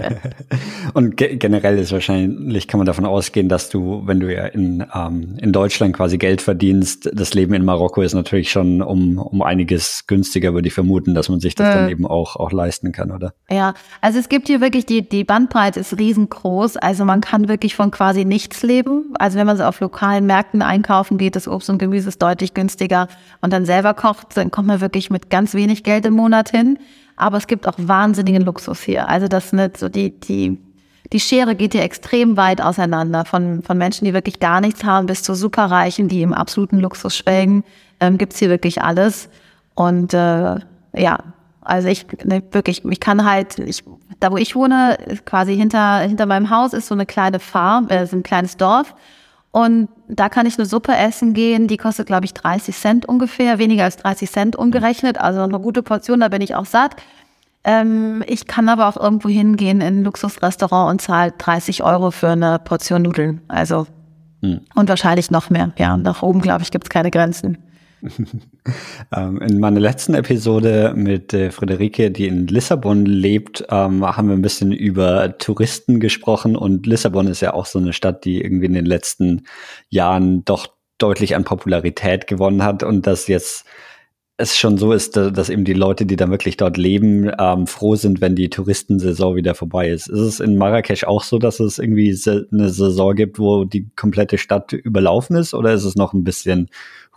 und 0.94 1.18
ge 1.18 1.36
generell 1.36 1.78
ist 1.78 1.92
wahrscheinlich, 1.92 2.68
kann 2.68 2.80
man 2.80 2.88
davon 2.88 3.06
ausgehen, 3.06 3.50
dass 3.50 3.70
du, 3.70 4.02
wenn 4.06 4.20
du 4.20 4.34
ja 4.34 4.46
in, 4.46 4.86
ähm, 4.94 5.38
in 5.40 5.52
Deutschland 5.52 5.96
quasi 5.96 6.18
Geld 6.18 6.42
verdienst, 6.42 7.10
das 7.14 7.34
Leben 7.34 7.54
in 7.54 7.64
Marokko 7.64 8.02
ist 8.02 8.14
natürlich 8.14 8.52
schon 8.52 8.82
um, 8.82 9.18
um 9.18 9.42
einiges 9.42 10.08
günstiger, 10.08 10.54
würde 10.54 10.68
ich 10.68 10.74
vermuten, 10.74 11.14
dass 11.14 11.30
man 11.30 11.40
sich 11.40 11.56
das 11.56 11.70
äh. 11.70 11.78
dann 11.78 11.90
eben 11.90 12.06
auch, 12.06 12.36
auch 12.36 12.52
leisten 12.52 12.92
kann, 12.92 13.12
oder? 13.12 13.34
Ja, 13.50 13.74
also 14.02 14.20
es 14.20 14.30
gibt 14.30 14.48
hier 14.48 14.62
wirklich, 14.62 14.86
die, 14.86 15.08
die 15.08 15.24
Bandbreite 15.24 15.80
ist 15.80 15.98
riesengroß. 15.98 16.78
Also 16.78 17.06
man 17.06 17.22
kann 17.22 17.48
wirklich 17.48 17.76
von 17.76 17.92
quasi 17.92 18.26
nichts 18.26 18.64
leben. 18.64 19.14
Also 19.20 19.38
wenn 19.38 19.46
man 19.46 19.58
so 19.58 19.64
auf 19.64 19.80
lokalen 19.80 20.26
Märkten 20.26 20.62
einkaufen 20.62 21.18
geht, 21.18 21.36
das 21.36 21.48
Obst 21.48 21.70
und 21.70 21.78
Gemüse 21.78 22.10
ist 22.10 22.22
deutlich 22.22 22.54
günstiger 22.54 23.08
und 23.42 23.54
dann 23.54 23.66
selber 23.66 23.94
kocht, 23.94 24.36
dann 24.36 24.52
kommt 24.52 24.68
man 24.68 24.82
wirklich 24.82 25.10
mit 25.10 25.30
ganz 25.30 25.54
wenig 25.54 25.84
Geld 25.84 26.06
im 26.06 26.14
Monat 26.14 26.50
hin 26.50 26.78
aber 27.22 27.38
es 27.38 27.48
gibt 27.48 27.68
auch 27.68 27.76
wahnsinnigen 27.78 28.44
Luxus 28.44 28.82
hier. 28.82 29.08
Also 29.08 29.28
das 29.28 29.54
nicht 29.54 29.78
so 29.78 29.90
die, 29.90 30.20
die, 30.20 30.60
die 31.14 31.20
Schere 31.20 31.56
geht 31.56 31.74
hier 31.74 31.84
extrem 31.84 32.36
weit 32.36 32.62
auseinander. 32.62 33.26
Von, 33.26 33.62
von 33.62 33.78
Menschen, 33.78 34.06
die 34.06 34.14
wirklich 34.14 34.40
gar 34.40 34.60
nichts 34.60 34.84
haben, 34.84 35.06
bis 35.06 35.22
zu 35.22 35.36
Superreichen, 35.36 36.08
die 36.08 36.24
im 36.24 36.34
absoluten 36.34 36.80
Luxus 36.80 37.16
schwelgen, 37.16 37.64
ähm, 38.00 38.18
gibt's 38.18 38.40
hier 38.40 38.50
wirklich 38.50 38.82
alles. 38.82 39.30
Und 39.76 40.14
äh, 40.14 40.56
ja, 40.96 41.20
also 41.62 41.88
ich 41.88 42.08
ne, 42.24 42.42
wirklich, 42.52 42.84
ich 42.84 43.00
kann 43.00 43.24
halt, 43.30 43.60
ich, 43.60 43.84
da 44.20 44.32
wo 44.32 44.38
ich 44.38 44.56
wohne, 44.56 44.98
quasi 45.24 45.56
hinter, 45.56 46.00
hinter 46.00 46.26
meinem 46.26 46.50
Haus 46.50 46.74
ist 46.74 46.88
so 46.88 46.96
eine 46.96 47.06
kleine 47.06 47.40
Farm, 47.40 47.88
äh, 47.90 48.06
so 48.08 48.16
ein 48.16 48.24
kleines 48.24 48.58
Dorf. 48.58 48.96
Und 49.52 49.90
da 50.08 50.30
kann 50.30 50.46
ich 50.46 50.58
eine 50.58 50.66
Suppe 50.66 50.96
essen 50.96 51.34
gehen, 51.34 51.68
die 51.68 51.78
kostet, 51.78 52.08
glaube 52.08 52.26
ich, 52.26 52.34
30 52.34 52.76
Cent 52.76 53.06
ungefähr, 53.06 53.60
weniger 53.60 53.84
als 53.84 53.98
30 53.98 54.32
Cent 54.32 54.56
umgerechnet, 54.56 55.18
also 55.20 55.42
eine 55.42 55.60
gute 55.60 55.84
Portion, 55.84 56.22
da 56.22 56.30
bin 56.30 56.42
ich 56.42 56.56
auch 56.56 56.66
satt. 56.66 56.96
Ähm, 57.64 58.24
ich 58.28 58.48
kann 58.48 58.70
aber 58.70 58.88
auch 58.88 58.98
irgendwo 58.98 59.30
hingehen 59.30 59.82
in 59.82 60.00
ein 60.00 60.04
Luxusrestaurant 60.04 60.90
und 60.90 61.02
zahle 61.02 61.34
30 61.38 61.84
Euro 61.84 62.12
für 62.12 62.30
eine 62.30 62.60
Portion 62.60 63.04
Nudeln. 63.04 63.42
Also 63.48 63.88
hm. 64.42 64.62
und 64.74 64.90
wahrscheinlich 64.90 65.30
noch 65.32 65.50
mehr. 65.50 65.72
Ja, 65.78 65.98
nach 65.98 66.24
oben, 66.24 66.42
glaube 66.42 66.64
ich, 66.64 66.72
gibt 66.72 66.86
es 66.86 66.90
keine 66.90 67.12
Grenzen. 67.12 67.58
Ähm, 69.14 69.42
in 69.42 69.60
meiner 69.60 69.80
letzten 69.80 70.14
Episode 70.14 70.94
mit 70.96 71.34
äh, 71.34 71.52
Friederike, 71.52 72.12
die 72.12 72.28
in 72.28 72.48
Lissabon 72.48 73.06
lebt, 73.06 73.66
ähm, 73.70 74.06
haben 74.06 74.30
wir 74.30 74.36
ein 74.36 74.42
bisschen 74.42 74.72
über 74.72 75.38
Touristen 75.38 76.00
gesprochen 76.00 76.56
und 76.56 76.86
Lissabon 76.86 77.28
ist 77.28 77.42
ja 77.42 77.54
auch 77.54 77.66
so 77.66 77.80
eine 77.80 77.92
Stadt, 77.92 78.24
die 78.24 78.42
irgendwie 78.42 78.68
in 78.68 78.74
den 78.74 78.86
letzten 78.86 79.48
Jahren 79.90 80.46
doch 80.46 80.68
deutlich 80.98 81.36
an 81.36 81.44
Popularität 81.44 82.28
gewonnen 82.28 82.64
hat 82.64 82.84
und 82.84 83.08
das 83.08 83.28
jetzt 83.28 83.66
es 84.42 84.58
schon 84.58 84.78
so 84.78 84.92
ist, 84.92 85.16
dass 85.16 85.50
eben 85.50 85.64
die 85.64 85.74
Leute, 85.74 86.06
die 86.06 86.16
da 86.16 86.30
wirklich 86.30 86.58
dort 86.58 86.78
leben, 86.78 87.32
ähm, 87.40 87.68
froh 87.68 87.96
sind, 87.96 88.22
wenn 88.22 88.36
die 88.36 88.50
Touristensaison 88.50 89.36
wieder 89.36 89.56
vorbei 89.56 89.90
ist. 89.90 90.08
Ist 90.08 90.20
es 90.20 90.40
in 90.40 90.58
Marrakesch 90.58 91.04
auch 91.04 91.24
so, 91.24 91.38
dass 91.38 91.60
es 91.60 91.80
irgendwie 91.80 92.18
eine 92.52 92.70
Saison 92.70 93.16
gibt, 93.16 93.40
wo 93.40 93.66
die 93.66 93.90
komplette 93.96 94.38
Stadt 94.38 94.74
überlaufen 94.74 95.36
ist 95.36 95.54
oder 95.54 95.74
ist 95.74 95.84
es 95.84 95.96
noch 95.96 96.14
ein 96.14 96.24
bisschen 96.24 96.70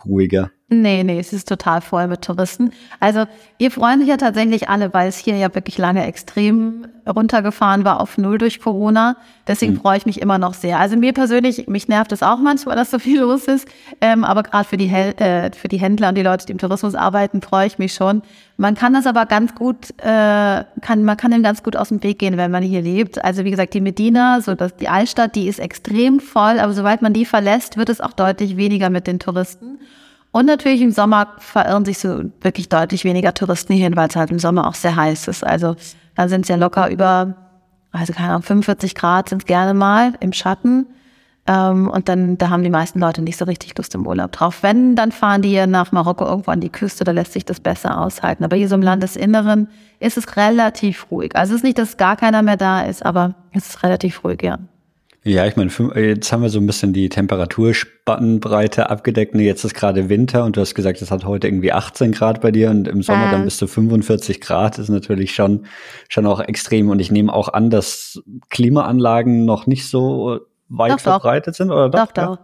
ruhiger? 0.05 0.51
Nee, 0.67 1.03
nee, 1.03 1.19
es 1.19 1.31
ist 1.31 1.47
total 1.47 1.81
voll 1.81 2.07
mit 2.07 2.21
Touristen. 2.21 2.71
Also 2.99 3.25
wir 3.59 3.71
freuen 3.71 3.99
sich 3.99 4.09
ja 4.09 4.17
tatsächlich 4.17 4.67
alle, 4.69 4.93
weil 4.93 5.07
es 5.07 5.17
hier 5.17 5.35
ja 5.35 5.53
wirklich 5.53 5.77
lange 5.77 6.05
extrem 6.05 6.87
runtergefahren 7.07 7.85
war 7.85 8.01
auf 8.01 8.17
Null 8.17 8.37
durch 8.37 8.59
Corona. 8.59 9.17
Deswegen 9.47 9.73
mhm. 9.73 9.81
freue 9.81 9.97
ich 9.97 10.05
mich 10.05 10.21
immer 10.21 10.37
noch 10.37 10.53
sehr. 10.53 10.79
Also 10.79 10.97
mir 10.97 11.13
persönlich, 11.13 11.67
mich 11.67 11.87
nervt 11.87 12.11
es 12.11 12.23
auch 12.23 12.39
manchmal, 12.39 12.75
dass 12.75 12.91
so 12.91 12.99
viel 12.99 13.21
los 13.21 13.45
ist. 13.45 13.67
Ähm, 14.01 14.23
aber 14.23 14.43
gerade 14.43 14.67
für, 14.67 14.77
die 14.77 14.89
äh, 14.89 15.51
für 15.51 15.67
die 15.67 15.77
Händler 15.77 16.09
und 16.09 16.15
die 16.15 16.23
Leute, 16.23 16.45
die 16.45 16.51
im 16.51 16.57
Tourismus 16.57 16.95
arbeiten, 16.95 17.41
freue 17.41 17.67
ich 17.67 17.77
mich 17.77 17.93
schon. 17.93 18.21
Man 18.57 18.75
kann 18.75 18.93
das 18.93 19.05
aber 19.05 19.25
ganz 19.25 19.53
gut, 19.53 19.89
äh, 19.97 20.63
kann, 20.81 21.03
man 21.03 21.17
kann 21.17 21.31
dem 21.31 21.43
ganz 21.43 21.61
gut 21.61 21.75
aus 21.75 21.89
dem 21.89 22.01
Weg 22.03 22.19
gehen, 22.19 22.37
wenn 22.37 22.51
man 22.51 22.63
hier 22.63 22.81
lebt. 22.81 23.23
Also 23.23 23.43
wie 23.43 23.51
gesagt, 23.51 23.73
die 23.73 23.81
Medina, 23.81 24.41
so 24.41 24.55
dass 24.55 24.75
die 24.75 24.87
Altstadt, 24.87 25.35
die 25.35 25.47
ist 25.47 25.59
extrem 25.59 26.19
voll, 26.19 26.59
aber 26.59 26.73
sobald 26.73 27.01
man 27.01 27.13
die 27.13 27.25
verlässt, 27.25 27.77
wird 27.77 27.89
es 27.89 28.01
auch 28.01 28.13
deutlich 28.13 28.57
weniger 28.57 28.89
mit 28.89 29.07
den 29.07 29.19
Touristen. 29.19 29.79
Und 30.35 30.47
natürlich 30.47 30.81
im 30.81 30.91
Sommer 30.91 31.27
verirren 31.37 31.85
sich 31.85 31.97
so 31.97 32.25
wirklich 32.41 32.67
deutlich 32.67 33.05
weniger 33.05 33.33
Touristen 33.33 33.71
hierhin, 33.71 33.95
weil 33.95 34.09
es 34.09 34.17
halt 34.17 34.31
im 34.31 34.39
Sommer 34.39 34.67
auch 34.67 34.73
sehr 34.73 34.95
heiß 34.95 35.29
ist. 35.29 35.45
Also 35.45 35.77
da 36.15 36.27
sind 36.27 36.41
es 36.41 36.47
ja 36.47 36.55
locker 36.55 36.89
über, 36.89 37.35
also 37.91 38.13
keine 38.13 38.29
Ahnung, 38.29 38.43
45 38.43 38.95
Grad 38.95 39.29
sind 39.29 39.45
gerne 39.45 39.73
mal 39.73 40.13
im 40.19 40.33
Schatten. 40.33 40.87
Ähm, 41.47 41.89
und 41.89 42.09
dann, 42.09 42.37
da 42.37 42.49
haben 42.49 42.63
die 42.63 42.71
meisten 42.71 42.99
Leute 42.99 43.21
nicht 43.21 43.37
so 43.37 43.45
richtig 43.45 43.77
Lust 43.77 43.93
im 43.93 44.07
Urlaub 44.07 44.31
drauf. 44.31 44.63
Wenn, 44.63 44.95
dann 44.95 45.11
fahren 45.11 45.43
die 45.43 45.51
ja 45.51 45.67
nach 45.67 45.91
Marokko 45.91 46.25
irgendwo 46.25 46.51
an 46.51 46.59
die 46.59 46.71
Küste, 46.71 47.03
da 47.03 47.11
lässt 47.11 47.33
sich 47.33 47.45
das 47.45 47.59
besser 47.59 48.01
aushalten. 48.01 48.43
Aber 48.43 48.55
hier 48.55 48.67
so 48.67 48.75
im 48.75 48.81
Landesinneren 48.81 49.67
ist 49.99 50.17
es 50.17 50.37
relativ 50.37 51.11
ruhig. 51.11 51.35
Also 51.35 51.53
es 51.53 51.57
ist 51.57 51.63
nicht, 51.63 51.77
dass 51.77 51.97
gar 51.97 52.15
keiner 52.15 52.41
mehr 52.41 52.57
da 52.57 52.81
ist, 52.81 53.05
aber 53.05 53.35
es 53.51 53.69
ist 53.69 53.83
relativ 53.83 54.23
ruhig, 54.23 54.41
ja. 54.41 54.57
Ja, 55.27 55.47
ich 55.47 55.55
meine, 55.55 55.71
jetzt 55.95 56.31
haben 56.31 56.43
wir 56.43 56.49
so 56.49 56.59
ein 56.59 56.67
bisschen 56.67 56.93
die 56.93 57.09
Temperaturspannbreite 57.09 58.91
abgedeckt. 58.91 59.33
Jetzt 59.33 59.63
ist 59.63 59.73
gerade 59.73 60.07
Winter 60.07 60.43
und 60.43 60.55
du 60.55 60.61
hast 60.61 60.75
gesagt, 60.75 61.01
es 61.01 61.09
hat 61.09 61.25
heute 61.25 61.47
irgendwie 61.47 61.71
18 61.71 62.11
Grad 62.11 62.41
bei 62.41 62.51
dir 62.51 62.69
und 62.69 62.87
im 62.87 63.01
Sommer 63.01 63.25
ähm. 63.25 63.31
dann 63.31 63.43
bis 63.43 63.57
zu 63.57 63.65
45 63.65 64.39
Grad 64.39 64.77
ist 64.77 64.89
natürlich 64.89 65.33
schon, 65.33 65.65
schon 66.09 66.27
auch 66.27 66.41
extrem. 66.41 66.91
Und 66.91 66.99
ich 66.99 67.09
nehme 67.09 67.33
auch 67.33 67.49
an, 67.49 67.71
dass 67.71 68.21
Klimaanlagen 68.51 69.45
noch 69.45 69.65
nicht 69.65 69.89
so 69.89 70.41
weit 70.69 70.91
doch, 70.91 70.99
verbreitet 70.99 71.55
doch. 71.55 71.57
sind, 71.57 71.71
oder 71.71 71.89
doch? 71.89 72.11
Doch, 72.11 72.37
doch. 72.37 72.39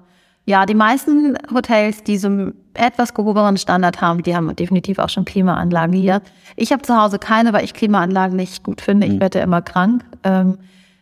Ja, 0.46 0.66
die 0.66 0.74
meisten 0.74 1.38
Hotels, 1.54 2.04
die 2.04 2.18
so 2.18 2.30
einen 2.30 2.56
etwas 2.74 3.14
gehobenen 3.14 3.58
Standard 3.58 4.02
haben, 4.02 4.24
die 4.24 4.36
haben 4.36 4.56
definitiv 4.56 4.98
auch 4.98 5.10
schon 5.10 5.24
Klimaanlagen 5.24 5.94
hier. 5.94 6.24
Ich 6.56 6.72
habe 6.72 6.82
zu 6.82 7.00
Hause 7.00 7.20
keine, 7.20 7.54
weil 7.54 7.64
ich 7.64 7.76
Klimaanlagen 7.76 8.36
nicht 8.36 8.64
gut 8.64 8.82
finde. 8.82 9.06
Ich 9.06 9.14
hm. 9.14 9.20
werde 9.20 9.38
immer 9.38 9.62
krank. 9.62 10.04
Ähm, 10.24 10.58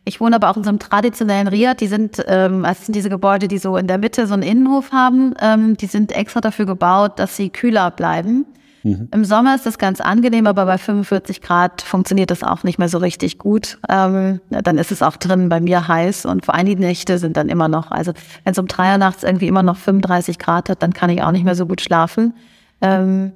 ich 0.06 0.20
wohne 0.20 0.36
aber 0.36 0.50
auch 0.50 0.58
in 0.58 0.64
so 0.64 0.70
einem 0.70 0.80
traditionellen 0.80 1.48
Riad. 1.48 1.82
Die 1.82 1.88
sind, 1.88 2.24
ähm, 2.28 2.66
also 2.66 2.86
sind 2.86 2.96
diese 2.96 3.10
Gebäude, 3.10 3.48
die 3.48 3.58
so 3.58 3.78
in 3.78 3.88
der 3.88 3.98
Mitte 3.98 4.28
so 4.28 4.34
einen 4.34 4.44
Innenhof 4.44 4.92
haben. 4.92 5.34
Ähm, 5.42 5.78
die 5.78 5.86
sind 5.86 6.12
extra 6.12 6.42
dafür 6.42 6.66
gebaut, 6.66 7.20
dass 7.20 7.36
sie 7.36 7.50
kühler 7.50 7.92
bleiben. 7.92 8.46
Mhm. 8.84 9.10
Im 9.12 9.26
Sommer 9.26 9.56
ist 9.56 9.66
das 9.66 9.78
ganz 9.78 10.00
angenehm, 10.02 10.48
aber 10.48 10.66
bei 10.66 10.78
45 10.78 11.42
Grad 11.42 11.82
funktioniert 11.82 12.32
das 12.32 12.44
auch 12.44 12.64
nicht 12.64 12.80
mehr 12.80 12.90
so 12.90 12.98
richtig 12.98 13.38
gut. 13.38 13.78
Ähm, 13.90 14.40
dann 14.50 14.78
ist 14.78 14.92
es 14.92 15.02
auch 15.02 15.18
drin 15.18 15.50
bei 15.50 15.60
mir 15.60 15.88
heiß 15.88 16.26
und 16.26 16.46
vor 16.46 16.56
allem 16.56 16.66
die 16.66 16.76
Nächte 16.76 17.18
sind 17.18 17.36
dann 17.38 17.50
immer 17.50 17.68
noch, 17.68 17.92
also 17.92 18.14
wenn 18.44 18.54
es 18.54 18.60
um 18.60 18.68
drei 18.68 18.94
Uhr 18.94 18.98
nachts 18.98 19.24
irgendwie 19.24 19.48
immer 19.48 19.64
noch 19.64 19.78
35 19.78 20.40
Grad 20.40 20.70
hat, 20.70 20.82
dann 20.82 20.94
kann 20.94 21.10
ich 21.10 21.22
auch 21.22 21.32
nicht 21.32 21.44
mehr 21.44 21.56
so 21.56 21.66
gut 21.66 21.82
schlafen. 21.82 22.34
Ähm, 22.82 23.34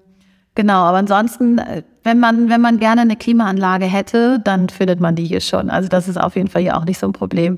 Genau, 0.55 0.83
aber 0.83 0.97
ansonsten, 0.97 1.57
äh, 1.57 1.83
wenn 2.03 2.19
man, 2.19 2.49
wenn 2.49 2.61
man 2.61 2.79
gerne 2.79 3.01
eine 3.01 3.15
Klimaanlage 3.15 3.85
hätte, 3.85 4.39
dann 4.43 4.69
findet 4.69 4.99
man 4.99 5.15
die 5.15 5.25
hier 5.25 5.41
schon. 5.41 5.69
Also 5.69 5.89
das 5.89 6.07
ist 6.07 6.17
auf 6.17 6.35
jeden 6.35 6.49
Fall 6.49 6.61
hier 6.61 6.77
auch 6.77 6.85
nicht 6.85 6.99
so 6.99 7.07
ein 7.07 7.13
Problem. 7.13 7.57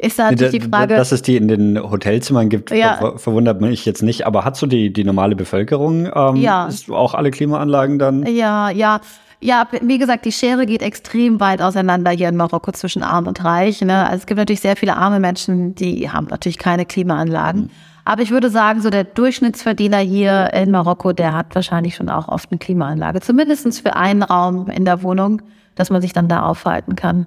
Ist 0.00 0.18
da 0.18 0.30
natürlich 0.30 0.62
die 0.62 0.68
Frage. 0.68 0.94
Dass 0.94 1.12
es 1.12 1.22
die 1.22 1.36
in 1.36 1.48
den 1.48 1.78
Hotelzimmern 1.78 2.48
gibt, 2.48 2.70
ja. 2.70 3.14
verwundert 3.16 3.60
mich 3.60 3.84
jetzt 3.84 4.02
nicht. 4.02 4.26
Aber 4.26 4.44
hat 4.44 4.56
so 4.56 4.66
die, 4.66 4.92
die 4.92 5.04
normale 5.04 5.34
Bevölkerung 5.34 6.06
ähm, 6.14 6.36
ja. 6.36 6.68
auch 6.90 7.14
alle 7.14 7.30
Klimaanlagen 7.30 7.98
dann? 7.98 8.26
Ja, 8.26 8.70
ja. 8.70 9.00
Ja, 9.40 9.68
wie 9.82 9.98
gesagt, 9.98 10.24
die 10.24 10.32
Schere 10.32 10.66
geht 10.66 10.82
extrem 10.82 11.38
weit 11.38 11.62
auseinander 11.62 12.10
hier 12.10 12.28
in 12.28 12.36
Marokko 12.36 12.72
zwischen 12.72 13.04
arm 13.04 13.28
und 13.28 13.44
reich. 13.44 13.80
Ne? 13.82 14.04
Also 14.04 14.16
es 14.16 14.26
gibt 14.26 14.38
natürlich 14.38 14.60
sehr 14.60 14.74
viele 14.74 14.96
arme 14.96 15.20
Menschen, 15.20 15.76
die 15.76 16.10
haben 16.10 16.26
natürlich 16.28 16.58
keine 16.58 16.84
Klimaanlagen. 16.84 17.62
Mhm. 17.62 17.70
Aber 18.08 18.22
ich 18.22 18.30
würde 18.30 18.48
sagen, 18.48 18.80
so 18.80 18.88
der 18.88 19.04
Durchschnittsverdiener 19.04 19.98
hier 19.98 20.54
in 20.54 20.70
Marokko, 20.70 21.12
der 21.12 21.34
hat 21.34 21.54
wahrscheinlich 21.54 21.94
schon 21.94 22.08
auch 22.08 22.26
oft 22.28 22.50
eine 22.50 22.58
Klimaanlage. 22.58 23.20
Zumindest 23.20 23.82
für 23.82 23.96
einen 23.96 24.22
Raum 24.22 24.70
in 24.70 24.86
der 24.86 25.02
Wohnung, 25.02 25.42
dass 25.74 25.90
man 25.90 26.00
sich 26.00 26.14
dann 26.14 26.26
da 26.26 26.40
aufhalten 26.40 26.96
kann. 26.96 27.26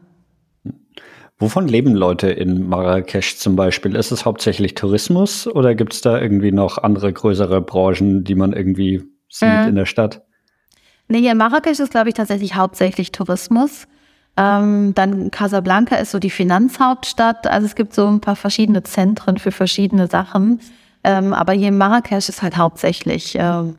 Wovon 1.38 1.68
leben 1.68 1.94
Leute 1.94 2.32
in 2.32 2.68
Marrakesch 2.68 3.38
zum 3.38 3.56
Beispiel? 3.56 3.96
Ist 3.96 4.10
es 4.10 4.26
hauptsächlich 4.26 4.74
Tourismus 4.74 5.46
oder 5.46 5.76
gibt 5.76 5.94
es 5.94 6.02
da 6.02 6.20
irgendwie 6.20 6.52
noch 6.52 6.80
andere 6.80 7.14
größere 7.14 7.62
Branchen, 7.62 8.24
die 8.24 8.34
man 8.34 8.52
irgendwie 8.52 9.04
sieht 9.30 9.50
äh. 9.50 9.68
in 9.68 9.76
der 9.76 9.86
Stadt? 9.86 10.24
Nee, 11.08 11.20
hier 11.20 11.34
in 11.34 11.38
Marrakesch 11.38 11.80
ist, 11.80 11.92
glaube 11.92 12.10
ich, 12.10 12.16
tatsächlich 12.16 12.56
hauptsächlich 12.56 13.12
Tourismus. 13.12 13.88
Ähm, 14.38 14.94
dann 14.96 15.30
Casablanca 15.32 15.96
ist 15.96 16.12
so 16.12 16.20
die 16.20 16.30
Finanzhauptstadt. 16.30 17.48
Also 17.48 17.66
es 17.66 17.76
gibt 17.76 17.94
so 17.94 18.08
ein 18.08 18.22
paar 18.22 18.36
verschiedene 18.36 18.84
Zentren 18.84 19.38
für 19.38 19.52
verschiedene 19.52 20.08
Sachen. 20.08 20.62
Ähm, 21.04 21.34
aber 21.34 21.54
hier 21.54 21.70
in 21.70 21.78
Marrakesch 21.78 22.30
ist 22.30 22.42
halt 22.42 22.58
hauptsächlich 22.58 23.36
ähm, 23.38 23.76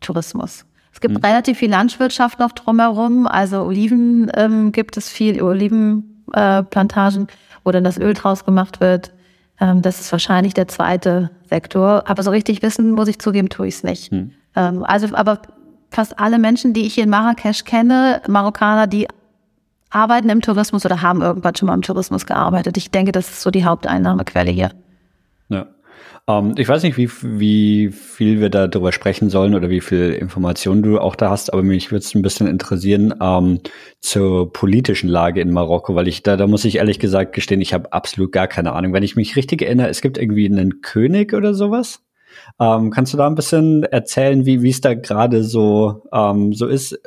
Tourismus. 0.00 0.64
Es 0.92 1.00
gibt 1.00 1.14
mhm. 1.14 1.24
relativ 1.24 1.58
viel 1.58 1.70
Landwirtschaft 1.70 2.38
noch 2.38 2.52
drumherum. 2.52 3.26
Also 3.26 3.62
Oliven 3.62 4.30
ähm, 4.34 4.72
gibt 4.72 4.96
es 4.96 5.08
viel, 5.08 5.42
Olivenplantagen, 5.42 7.24
äh, 7.24 7.32
wo 7.64 7.70
dann 7.70 7.84
das 7.84 7.98
Öl 7.98 8.14
draus 8.14 8.44
gemacht 8.44 8.80
wird. 8.80 9.12
Ähm, 9.60 9.82
das 9.82 10.00
ist 10.00 10.12
wahrscheinlich 10.12 10.54
der 10.54 10.68
zweite 10.68 11.30
Sektor. 11.48 12.04
Aber 12.08 12.22
so 12.22 12.30
richtig 12.30 12.62
wissen, 12.62 12.92
muss 12.92 13.08
ich 13.08 13.18
zugeben, 13.18 13.48
tue 13.48 13.68
ich 13.68 13.76
es 13.76 13.82
nicht. 13.82 14.12
Mhm. 14.12 14.32
Ähm, 14.54 14.84
also, 14.84 15.14
aber 15.14 15.42
fast 15.90 16.18
alle 16.18 16.38
Menschen, 16.38 16.72
die 16.74 16.86
ich 16.86 16.94
hier 16.94 17.04
in 17.04 17.10
Marrakesch 17.10 17.64
kenne, 17.64 18.22
Marokkaner, 18.28 18.86
die 18.86 19.08
arbeiten 19.90 20.28
im 20.28 20.42
Tourismus 20.42 20.84
oder 20.84 21.02
haben 21.02 21.22
irgendwann 21.22 21.54
schon 21.54 21.66
mal 21.66 21.74
im 21.74 21.82
Tourismus 21.82 22.26
gearbeitet. 22.26 22.76
Ich 22.76 22.90
denke, 22.90 23.12
das 23.12 23.28
ist 23.28 23.40
so 23.40 23.50
die 23.50 23.64
Haupteinnahmequelle 23.64 24.50
hier. 24.50 24.72
Ja. 25.48 25.66
Ähm, 26.28 26.54
ich 26.56 26.68
weiß 26.68 26.82
nicht, 26.82 26.96
wie, 26.98 27.10
wie 27.22 27.90
viel 27.90 28.40
wir 28.40 28.50
da 28.50 28.68
drüber 28.68 28.92
sprechen 28.92 29.30
sollen 29.30 29.54
oder 29.54 29.70
wie 29.70 29.80
viel 29.80 30.12
Informationen 30.12 30.82
du 30.82 31.00
auch 31.00 31.16
da 31.16 31.30
hast, 31.30 31.52
aber 31.52 31.62
mich 31.62 31.90
würde 31.90 32.04
es 32.04 32.14
ein 32.14 32.22
bisschen 32.22 32.46
interessieren 32.46 33.14
ähm, 33.20 33.60
zur 34.00 34.52
politischen 34.52 35.08
Lage 35.08 35.40
in 35.40 35.52
Marokko, 35.52 35.94
weil 35.94 36.08
ich 36.08 36.22
da, 36.22 36.36
da 36.36 36.46
muss 36.46 36.66
ich 36.66 36.76
ehrlich 36.76 36.98
gesagt 36.98 37.32
gestehen, 37.32 37.62
ich 37.62 37.72
habe 37.72 37.92
absolut 37.92 38.30
gar 38.32 38.46
keine 38.46 38.72
Ahnung. 38.72 38.92
Wenn 38.92 39.02
ich 39.02 39.16
mich 39.16 39.36
richtig 39.36 39.62
erinnere, 39.62 39.88
es 39.88 40.02
gibt 40.02 40.18
irgendwie 40.18 40.46
einen 40.46 40.82
König 40.82 41.32
oder 41.32 41.54
sowas. 41.54 42.02
Ähm, 42.60 42.90
kannst 42.90 43.14
du 43.14 43.16
da 43.16 43.26
ein 43.26 43.34
bisschen 43.34 43.84
erzählen, 43.84 44.44
wie 44.44 44.68
es 44.68 44.80
da 44.80 44.94
gerade 44.94 45.42
so, 45.42 46.02
so 46.52 46.66
ist? 46.66 47.00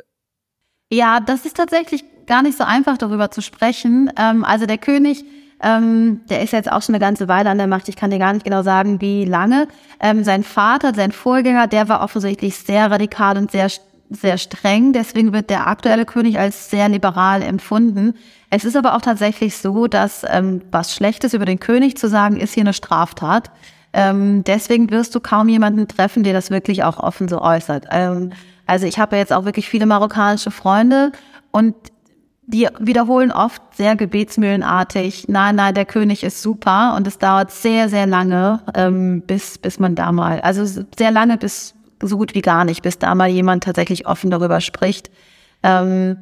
Ja, 0.91 1.19
das 1.21 1.45
ist 1.45 1.55
tatsächlich 1.55 2.03
gar 2.31 2.41
nicht 2.43 2.57
so 2.57 2.63
einfach, 2.63 2.97
darüber 2.97 3.29
zu 3.29 3.41
sprechen. 3.41 4.09
Ähm, 4.17 4.45
also 4.45 4.65
der 4.65 4.77
König, 4.77 5.25
ähm, 5.61 6.21
der 6.29 6.41
ist 6.41 6.53
jetzt 6.53 6.71
auch 6.71 6.81
schon 6.81 6.95
eine 6.95 7.01
ganze 7.01 7.27
Weile 7.27 7.49
an 7.49 7.57
der 7.57 7.67
Macht. 7.67 7.89
Ich 7.89 7.97
kann 7.97 8.09
dir 8.09 8.19
gar 8.19 8.31
nicht 8.31 8.45
genau 8.45 8.63
sagen, 8.63 9.01
wie 9.01 9.25
lange. 9.25 9.67
Ähm, 9.99 10.23
sein 10.23 10.43
Vater, 10.43 10.93
sein 10.95 11.11
Vorgänger, 11.11 11.67
der 11.67 11.89
war 11.89 12.01
offensichtlich 12.01 12.55
sehr 12.55 12.89
radikal 12.89 13.37
und 13.37 13.51
sehr 13.51 13.69
sehr 14.13 14.37
streng. 14.37 14.91
Deswegen 14.91 15.31
wird 15.31 15.49
der 15.49 15.67
aktuelle 15.67 16.05
König 16.05 16.37
als 16.37 16.69
sehr 16.69 16.89
liberal 16.89 17.41
empfunden. 17.41 18.13
Es 18.49 18.65
ist 18.65 18.75
aber 18.75 18.95
auch 18.95 19.01
tatsächlich 19.01 19.55
so, 19.55 19.87
dass 19.87 20.25
ähm, 20.27 20.61
was 20.69 20.93
Schlechtes 20.93 21.33
über 21.33 21.45
den 21.45 21.59
König 21.59 21.97
zu 21.97 22.09
sagen, 22.09 22.35
ist 22.35 22.53
hier 22.53 22.63
eine 22.63 22.73
Straftat. 22.73 23.51
Ähm, 23.93 24.43
deswegen 24.43 24.89
wirst 24.89 25.15
du 25.15 25.21
kaum 25.21 25.47
jemanden 25.47 25.87
treffen, 25.87 26.23
der 26.23 26.33
das 26.33 26.49
wirklich 26.49 26.83
auch 26.83 26.97
offen 26.97 27.29
so 27.29 27.41
äußert. 27.41 27.87
Ähm, 27.89 28.31
also 28.67 28.85
ich 28.85 28.99
habe 28.99 29.15
ja 29.15 29.21
jetzt 29.21 29.31
auch 29.31 29.45
wirklich 29.45 29.69
viele 29.69 29.85
marokkanische 29.85 30.51
Freunde 30.51 31.13
und 31.51 31.75
die 32.51 32.67
wiederholen 32.79 33.31
oft 33.31 33.61
sehr 33.75 33.95
gebetsmühlenartig, 33.95 35.25
nein, 35.27 35.55
nein, 35.55 35.73
der 35.73 35.85
König 35.85 36.23
ist 36.23 36.41
super 36.41 36.95
und 36.95 37.07
es 37.07 37.17
dauert 37.17 37.51
sehr, 37.51 37.89
sehr 37.89 38.05
lange, 38.05 38.61
ähm, 38.75 39.21
bis, 39.25 39.57
bis 39.57 39.79
man 39.79 39.95
da 39.95 40.11
mal, 40.11 40.41
also 40.41 40.65
sehr 40.97 41.11
lange 41.11 41.37
bis 41.37 41.73
so 42.01 42.17
gut 42.17 42.35
wie 42.35 42.41
gar 42.41 42.65
nicht, 42.65 42.81
bis 42.81 42.99
da 42.99 43.15
mal 43.15 43.29
jemand 43.29 43.63
tatsächlich 43.63 44.07
offen 44.07 44.29
darüber 44.29 44.59
spricht. 44.59 45.09
Ähm, 45.63 46.17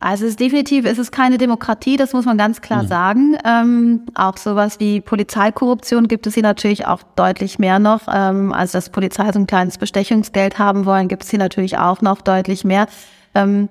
also 0.00 0.24
es 0.24 0.30
ist 0.30 0.40
definitiv, 0.40 0.84
es 0.84 0.98
ist 0.98 1.10
keine 1.10 1.38
Demokratie, 1.38 1.96
das 1.96 2.12
muss 2.12 2.24
man 2.24 2.38
ganz 2.38 2.60
klar 2.60 2.84
mhm. 2.84 2.86
sagen. 2.86 3.38
Ähm, 3.44 4.02
auch 4.14 4.36
sowas 4.36 4.78
wie 4.78 5.00
Polizeikorruption 5.00 6.06
gibt 6.06 6.26
es 6.28 6.34
hier 6.34 6.44
natürlich 6.44 6.86
auch 6.86 7.02
deutlich 7.16 7.58
mehr 7.58 7.80
noch. 7.80 8.02
Ähm, 8.12 8.52
also 8.52 8.78
dass 8.78 8.90
Polizei 8.90 9.32
so 9.32 9.40
ein 9.40 9.48
kleines 9.48 9.76
Bestechungsgeld 9.78 10.58
haben 10.58 10.84
wollen, 10.86 11.08
gibt 11.08 11.24
es 11.24 11.30
hier 11.30 11.40
natürlich 11.40 11.78
auch 11.78 12.00
noch 12.00 12.20
deutlich 12.20 12.64
mehr. 12.64 12.86
Ähm, 13.34 13.68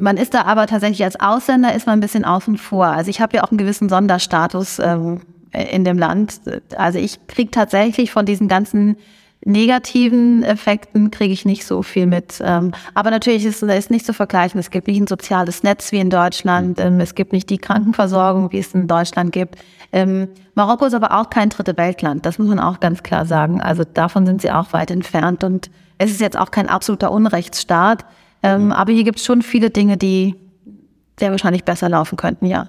man 0.00 0.16
ist 0.16 0.34
da 0.34 0.42
aber 0.42 0.66
tatsächlich 0.66 1.04
als 1.04 1.18
Ausländer 1.18 1.74
ist 1.74 1.86
man 1.86 1.98
ein 1.98 2.00
bisschen 2.00 2.24
außen 2.24 2.58
vor. 2.58 2.86
Also 2.86 3.10
ich 3.10 3.20
habe 3.20 3.36
ja 3.36 3.44
auch 3.44 3.50
einen 3.50 3.58
gewissen 3.58 3.88
Sonderstatus 3.88 4.78
ähm, 4.78 5.22
in 5.52 5.84
dem 5.84 5.98
Land. 5.98 6.40
Also 6.76 6.98
ich 6.98 7.26
krieg 7.26 7.52
tatsächlich 7.52 8.10
von 8.10 8.26
diesen 8.26 8.48
ganzen 8.48 8.96
negativen 9.44 10.42
Effekten 10.42 11.10
kriege 11.10 11.32
ich 11.32 11.44
nicht 11.44 11.64
so 11.64 11.82
viel 11.82 12.06
mit. 12.06 12.42
Ähm, 12.44 12.72
aber 12.94 13.10
natürlich 13.10 13.44
ist 13.46 13.62
es 13.62 13.90
nicht 13.90 14.04
zu 14.04 14.12
vergleichen. 14.12 14.60
Es 14.60 14.70
gibt 14.70 14.86
nicht 14.86 15.00
ein 15.00 15.06
soziales 15.06 15.62
Netz 15.62 15.92
wie 15.92 15.98
in 15.98 16.10
Deutschland. 16.10 16.78
Ähm, 16.78 17.00
es 17.00 17.14
gibt 17.14 17.32
nicht 17.32 17.48
die 17.48 17.58
Krankenversorgung, 17.58 18.52
wie 18.52 18.58
es 18.58 18.74
in 18.74 18.86
Deutschland 18.86 19.32
gibt. 19.32 19.56
Ähm, 19.92 20.28
Marokko 20.54 20.84
ist 20.84 20.94
aber 20.94 21.18
auch 21.18 21.30
kein 21.30 21.48
dritte 21.48 21.76
Weltland. 21.76 22.26
Das 22.26 22.38
muss 22.38 22.48
man 22.48 22.58
auch 22.58 22.80
ganz 22.80 23.02
klar 23.02 23.24
sagen. 23.24 23.62
Also 23.62 23.84
davon 23.84 24.26
sind 24.26 24.42
sie 24.42 24.50
auch 24.50 24.72
weit 24.72 24.90
entfernt. 24.90 25.42
Und 25.42 25.70
es 25.96 26.10
ist 26.10 26.20
jetzt 26.20 26.38
auch 26.38 26.50
kein 26.50 26.68
absoluter 26.68 27.10
Unrechtsstaat. 27.10 28.04
Ähm, 28.42 28.72
aber 28.72 28.92
hier 28.92 29.04
gibt 29.04 29.18
es 29.18 29.24
schon 29.24 29.42
viele 29.42 29.70
Dinge, 29.70 29.96
die 29.96 30.34
sehr 31.18 31.30
wahrscheinlich 31.30 31.64
besser 31.64 31.88
laufen 31.88 32.16
könnten, 32.16 32.46
ja. 32.46 32.68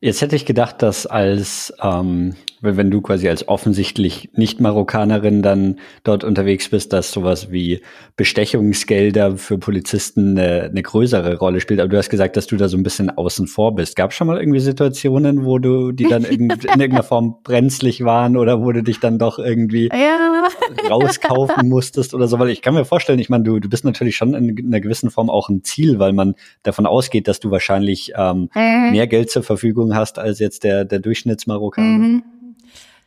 Jetzt 0.00 0.20
hätte 0.20 0.36
ich 0.36 0.44
gedacht, 0.44 0.82
dass 0.82 1.06
als 1.06 1.72
ähm, 1.82 2.34
wenn 2.60 2.90
du 2.90 3.00
quasi 3.00 3.28
als 3.28 3.48
offensichtlich 3.48 4.30
Nicht-Marokkanerin 4.34 5.42
dann 5.42 5.78
dort 6.04 6.24
unterwegs 6.24 6.70
bist, 6.70 6.92
dass 6.92 7.12
sowas 7.12 7.50
wie 7.50 7.82
Bestechungsgelder 8.16 9.36
für 9.36 9.58
Polizisten 9.58 10.38
eine, 10.38 10.62
eine 10.64 10.82
größere 10.82 11.38
Rolle 11.38 11.60
spielt. 11.60 11.80
Aber 11.80 11.88
du 11.88 11.98
hast 11.98 12.08
gesagt, 12.08 12.36
dass 12.36 12.46
du 12.46 12.56
da 12.56 12.68
so 12.68 12.76
ein 12.76 12.82
bisschen 12.82 13.10
außen 13.10 13.46
vor 13.46 13.74
bist. 13.74 13.96
Gab 13.96 14.10
es 14.10 14.16
schon 14.16 14.26
mal 14.26 14.38
irgendwie 14.38 14.60
Situationen, 14.60 15.44
wo 15.44 15.58
du 15.58 15.92
die 15.92 16.08
dann 16.08 16.24
in, 16.24 16.50
in 16.50 16.50
irgendeiner 16.50 17.02
Form 17.02 17.36
brenzlig 17.42 18.04
waren 18.04 18.36
oder 18.36 18.62
wo 18.62 18.72
du 18.72 18.82
dich 18.82 19.00
dann 19.00 19.18
doch 19.18 19.38
irgendwie 19.38 19.88
ja. 19.92 20.48
rauskaufen 20.88 21.68
musstest 21.68 22.14
oder 22.14 22.26
so? 22.26 22.38
Weil 22.38 22.50
ich 22.50 22.62
kann 22.62 22.74
mir 22.74 22.84
vorstellen, 22.84 23.18
ich 23.18 23.28
meine, 23.28 23.44
du, 23.44 23.60
du 23.60 23.68
bist 23.68 23.84
natürlich 23.84 24.16
schon 24.16 24.34
in, 24.34 24.56
in 24.56 24.66
einer 24.66 24.80
gewissen 24.80 25.10
Form 25.10 25.30
auch 25.30 25.48
ein 25.48 25.62
Ziel, 25.62 25.98
weil 25.98 26.12
man 26.12 26.34
davon 26.62 26.86
ausgeht, 26.86 27.28
dass 27.28 27.40
du 27.40 27.50
wahrscheinlich 27.50 28.12
ähm, 28.16 28.48
mhm. 28.54 28.92
mehr 28.92 29.06
Geld 29.06 29.30
zur 29.30 29.42
Verfügung 29.42 29.85
hast 29.94 30.18
als 30.18 30.38
jetzt 30.38 30.64
der, 30.64 30.84
der 30.84 30.98
Durchschnittsmarokkaner. 30.98 31.98
Mhm. 31.98 32.22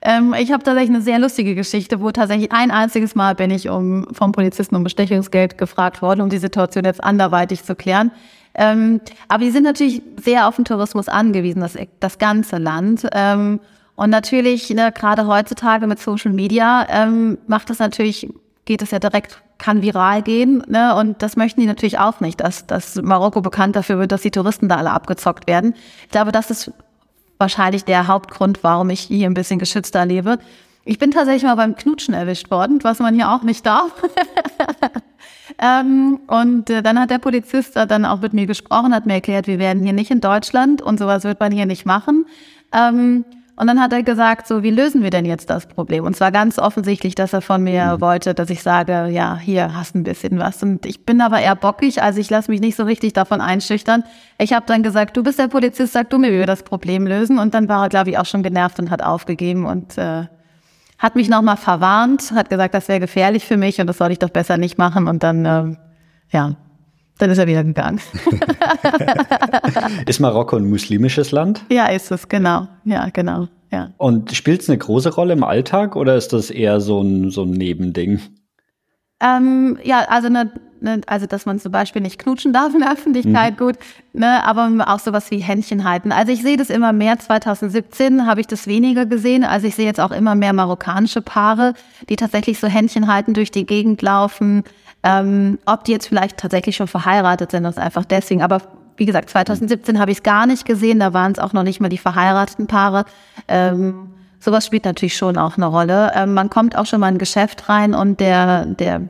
Ähm, 0.02 0.34
ich 0.40 0.52
habe 0.52 0.64
tatsächlich 0.64 0.96
eine 0.96 1.02
sehr 1.02 1.20
lustige 1.20 1.56
Geschichte, 1.56 2.00
wo 2.00 2.12
tatsächlich 2.12 2.52
ein 2.52 2.72
einziges 2.72 3.16
Mal 3.16 3.36
bin 3.36 3.52
ich 3.52 3.70
um, 3.70 4.08
vom 4.14 4.32
Polizisten 4.32 4.76
um 4.76 4.84
Bestechungsgeld 4.84 5.58
gefragt 5.58 6.02
worden, 6.02 6.22
um 6.22 6.30
die 6.30 6.38
Situation 6.38 6.86
jetzt 6.86 7.04
anderweitig 7.04 7.64
zu 7.64 7.76
klären. 7.76 8.12
Ähm, 8.56 9.02
aber 9.28 9.44
die 9.44 9.52
sind 9.52 9.64
natürlich 9.64 10.02
sehr 10.22 10.48
auf 10.48 10.56
den 10.56 10.66
Tourismus 10.66 11.10
angewiesen, 11.10 11.62
das, 11.62 11.78
das 12.00 12.18
ganze 12.18 12.58
Land. 12.58 13.08
Ähm, 13.12 13.60
und 13.96 14.10
natürlich, 14.10 14.70
ne, 14.70 14.94
gerade 14.94 15.28
heutzutage 15.28 15.86
mit 15.86 16.00
Social 16.00 16.32
Media, 16.32 16.88
ähm, 16.90 17.38
macht 17.48 17.70
das 17.70 17.80
natürlich, 17.80 18.30
geht 18.70 18.84
es 18.84 18.92
ja 18.92 19.00
direkt, 19.00 19.42
kann 19.58 19.82
viral 19.82 20.22
gehen. 20.22 20.64
Ne? 20.68 20.96
Und 20.96 21.24
das 21.24 21.36
möchten 21.36 21.60
die 21.60 21.66
natürlich 21.66 21.98
auch 21.98 22.20
nicht, 22.20 22.40
dass, 22.40 22.68
dass 22.68 23.02
Marokko 23.02 23.42
bekannt 23.42 23.76
dafür 23.76 23.98
wird, 23.98 24.12
dass 24.12 24.22
die 24.22 24.30
Touristen 24.30 24.70
da 24.70 24.78
alle 24.78 24.92
abgezockt 24.92 25.48
werden. 25.48 25.74
Ich 26.04 26.12
glaube, 26.12 26.32
das 26.32 26.52
ist 26.52 26.72
wahrscheinlich 27.40 27.84
der 27.84 28.06
Hauptgrund, 28.06 28.60
warum 28.62 28.92
ich 28.92 29.00
hier 29.00 29.28
ein 29.28 29.34
bisschen 29.34 29.58
geschützter 29.58 30.06
lebe. 30.06 30.38
Ich 30.86 31.00
bin 31.00 31.10
tatsächlich 31.10 31.42
mal 31.42 31.56
beim 31.56 31.76
Knutschen 31.76 32.14
erwischt 32.14 32.52
worden, 32.52 32.78
was 32.84 33.00
man 33.00 33.16
hier 33.16 33.32
auch 33.32 33.42
nicht 33.42 33.66
darf. 33.66 33.92
ähm, 35.60 36.20
und 36.28 36.70
äh, 36.70 36.84
dann 36.84 37.00
hat 37.00 37.10
der 37.10 37.18
Polizist 37.18 37.76
dann 37.76 38.06
auch 38.06 38.22
mit 38.22 38.34
mir 38.34 38.46
gesprochen, 38.46 38.94
hat 38.94 39.08
mir 39.08 39.14
erklärt, 39.14 39.48
wir 39.48 39.58
werden 39.58 39.82
hier 39.82 39.94
nicht 39.94 40.12
in 40.12 40.22
Deutschland 40.22 40.84
und 40.84 41.00
sowas 41.00 41.24
wird 41.24 41.40
man 41.40 41.52
hier 41.52 41.66
nicht 41.66 41.88
machen. 41.88 42.28
Ähm, 42.72 43.26
und 43.60 43.68
dann 43.68 43.82
hat 43.82 43.91
er 43.91 44.03
gesagt, 44.03 44.47
so, 44.47 44.64
wie 44.64 44.72
lösen 44.72 45.03
wir 45.03 45.10
denn 45.10 45.26
jetzt 45.26 45.49
das 45.49 45.66
Problem? 45.66 46.05
Und 46.05 46.16
zwar 46.16 46.32
ganz 46.32 46.57
offensichtlich, 46.57 47.14
dass 47.14 47.34
er 47.34 47.41
von 47.41 47.62
mir 47.62 47.97
mhm. 47.97 48.01
wollte, 48.01 48.34
dass 48.34 48.49
ich 48.49 48.64
sage, 48.64 49.10
ja, 49.10 49.38
hier 49.38 49.76
hast 49.76 49.95
ein 49.95 50.03
bisschen 50.03 50.39
was. 50.39 50.64
Und 50.64 50.86
ich 50.86 51.05
bin 51.05 51.20
aber 51.20 51.41
eher 51.41 51.57
bockig, 51.57 52.01
also 52.01 52.22
ich 52.22 52.30
lasse 52.30 52.49
mich 52.49 52.62
nicht 52.62 52.78
so 52.78 52.84
richtig 52.84 53.12
davon 53.12 53.41
einschüchtern. 53.41 54.05
Ich 54.38 54.53
habe 54.53 54.66
dann 54.66 54.82
gesagt, 54.82 55.18
du 55.18 55.24
bist 55.24 55.39
der 55.39 55.49
Polizist, 55.49 55.91
sag 55.91 56.10
du 56.10 56.18
mir, 56.18 56.32
wie 56.32 56.38
wir 56.38 56.45
das 56.45 56.64
Problem 56.64 57.05
lösen. 57.05 57.38
Und 57.38 57.53
dann 57.53 57.68
war 57.68 57.84
er, 57.84 57.89
glaube 57.89 58.12
ich, 58.12 58.18
auch 58.18 58.26
schon 58.26 58.43
genervt 58.43 58.80
und 58.80 58.91
hat 58.91 59.03
aufgegeben 59.03 59.66
und 59.66 59.97
äh, 59.97 60.28
hat 60.97 61.16
mich 61.18 61.28
nochmal 61.28 61.57
verwarnt, 61.57 62.32
hat 62.32 62.49
gesagt, 62.49 62.74
das 62.74 62.88
wäre 62.88 63.01
gefährlich 63.01 63.43
für 63.43 63.57
mich 63.57 63.82
und 63.82 63.88
das 63.88 63.97
soll 63.97 64.12
ich 64.12 64.20
doch 64.20 64.30
besser 64.30 64.55
nicht 64.55 64.78
machen. 64.78 65.10
Und 65.10 65.22
dann, 65.22 65.45
äh, 65.45 65.76
ja, 66.30 66.55
dann 67.20 67.30
ist 67.30 67.38
er 67.38 67.48
wieder 67.48 67.64
gegangen. 67.64 68.02
ist 70.08 70.20
Marokko 70.20 70.56
ein 70.56 70.70
muslimisches 70.70 71.32
Land? 71.32 71.64
Ja, 71.70 71.88
ist 71.88 72.12
es, 72.12 72.28
genau. 72.28 72.68
Ja, 72.86 73.10
genau. 73.12 73.48
Ja. 73.72 73.92
Und 73.98 74.34
spielt 74.34 74.62
es 74.62 74.70
eine 74.70 74.80
große 74.80 75.14
Rolle 75.14 75.34
im 75.34 75.44
Alltag 75.44 75.96
oder 75.96 76.16
ist 76.16 76.34
das 76.34 76.50
eher 76.50 76.82
so 76.82 77.02
ein, 77.02 77.30
so 77.30 77.44
ein 77.44 77.52
Nebending? 77.52 78.22
Ähm, 79.22 79.78
ja, 79.84 80.06
also 80.08 80.28
eine, 80.28 80.50
ne, 80.80 81.02
also 81.08 81.26
dass 81.26 81.46
man 81.46 81.60
zum 81.60 81.74
Beispiel 81.74 82.02
nicht 82.02 82.20
knutschen 82.20 82.54
darf 82.54 82.74
in 82.74 82.80
der 82.80 82.94
Öffentlichkeit, 82.94 83.60
mhm. 83.60 83.66
gut, 83.66 83.76
ne, 84.14 84.44
aber 84.46 84.72
auch 84.88 85.00
sowas 85.00 85.30
wie 85.30 85.40
Händchen 85.40 85.84
halten. 85.84 86.14
Also 86.14 86.32
ich 86.32 86.42
sehe 86.42 86.56
das 86.56 86.70
immer 86.70 86.94
mehr. 86.94 87.20
2017 87.20 88.26
habe 88.26 88.40
ich 88.40 88.48
das 88.48 88.66
weniger 88.66 89.06
gesehen. 89.06 89.44
Also 89.44 89.68
ich 89.68 89.76
sehe 89.76 89.86
jetzt 89.86 90.00
auch 90.00 90.12
immer 90.12 90.36
mehr 90.36 90.54
marokkanische 90.54 91.22
Paare, 91.22 91.74
die 92.08 92.16
tatsächlich 92.16 92.60
so 92.60 92.68
Händchen 92.68 93.12
halten, 93.12 93.34
durch 93.34 93.52
die 93.52 93.66
Gegend 93.66 94.02
laufen. 94.02 94.64
Ähm, 95.04 95.60
ob 95.66 95.86
die 95.86 95.91
jetzt 95.91 96.08
vielleicht 96.08 96.38
tatsächlich 96.38 96.76
schon 96.76 96.88
verheiratet 96.88 97.52
sind, 97.52 97.64
das 97.64 97.78
ist 97.78 97.84
einfach 97.84 98.06
deswegen. 98.06 98.41
Aber 98.41 98.62
wie 98.97 99.06
gesagt, 99.06 99.30
2017 99.30 100.00
habe 100.00 100.12
ich 100.12 100.18
es 100.18 100.24
gar 100.24 100.45
nicht 100.45 100.66
gesehen. 100.66 101.00
Da 101.00 101.14
waren 101.14 101.32
es 101.32 101.39
auch 101.39 101.54
noch 101.54 101.64
nicht 101.64 101.80
mal 101.80 101.89
die 101.89 101.97
verheirateten 101.97 102.68
Paare. 102.68 103.06
Ähm, 103.47 104.10
sowas 104.39 104.66
spielt 104.66 104.86
natürlich 104.86 105.16
schon 105.16 105.38
auch 105.38 105.58
eine 105.58 105.66
Rolle. 105.66 106.12
Ähm, 106.16 106.34
man 106.34 106.50
kommt 106.50 106.78
auch 106.78 106.86
schon 106.86 107.00
mal 107.00 107.08
in 107.10 107.16
ein 107.16 107.20
Geschäft 107.20 107.70
rein 107.70 107.93
und 107.93 108.20
der, 108.20 108.66
der, 108.66 109.02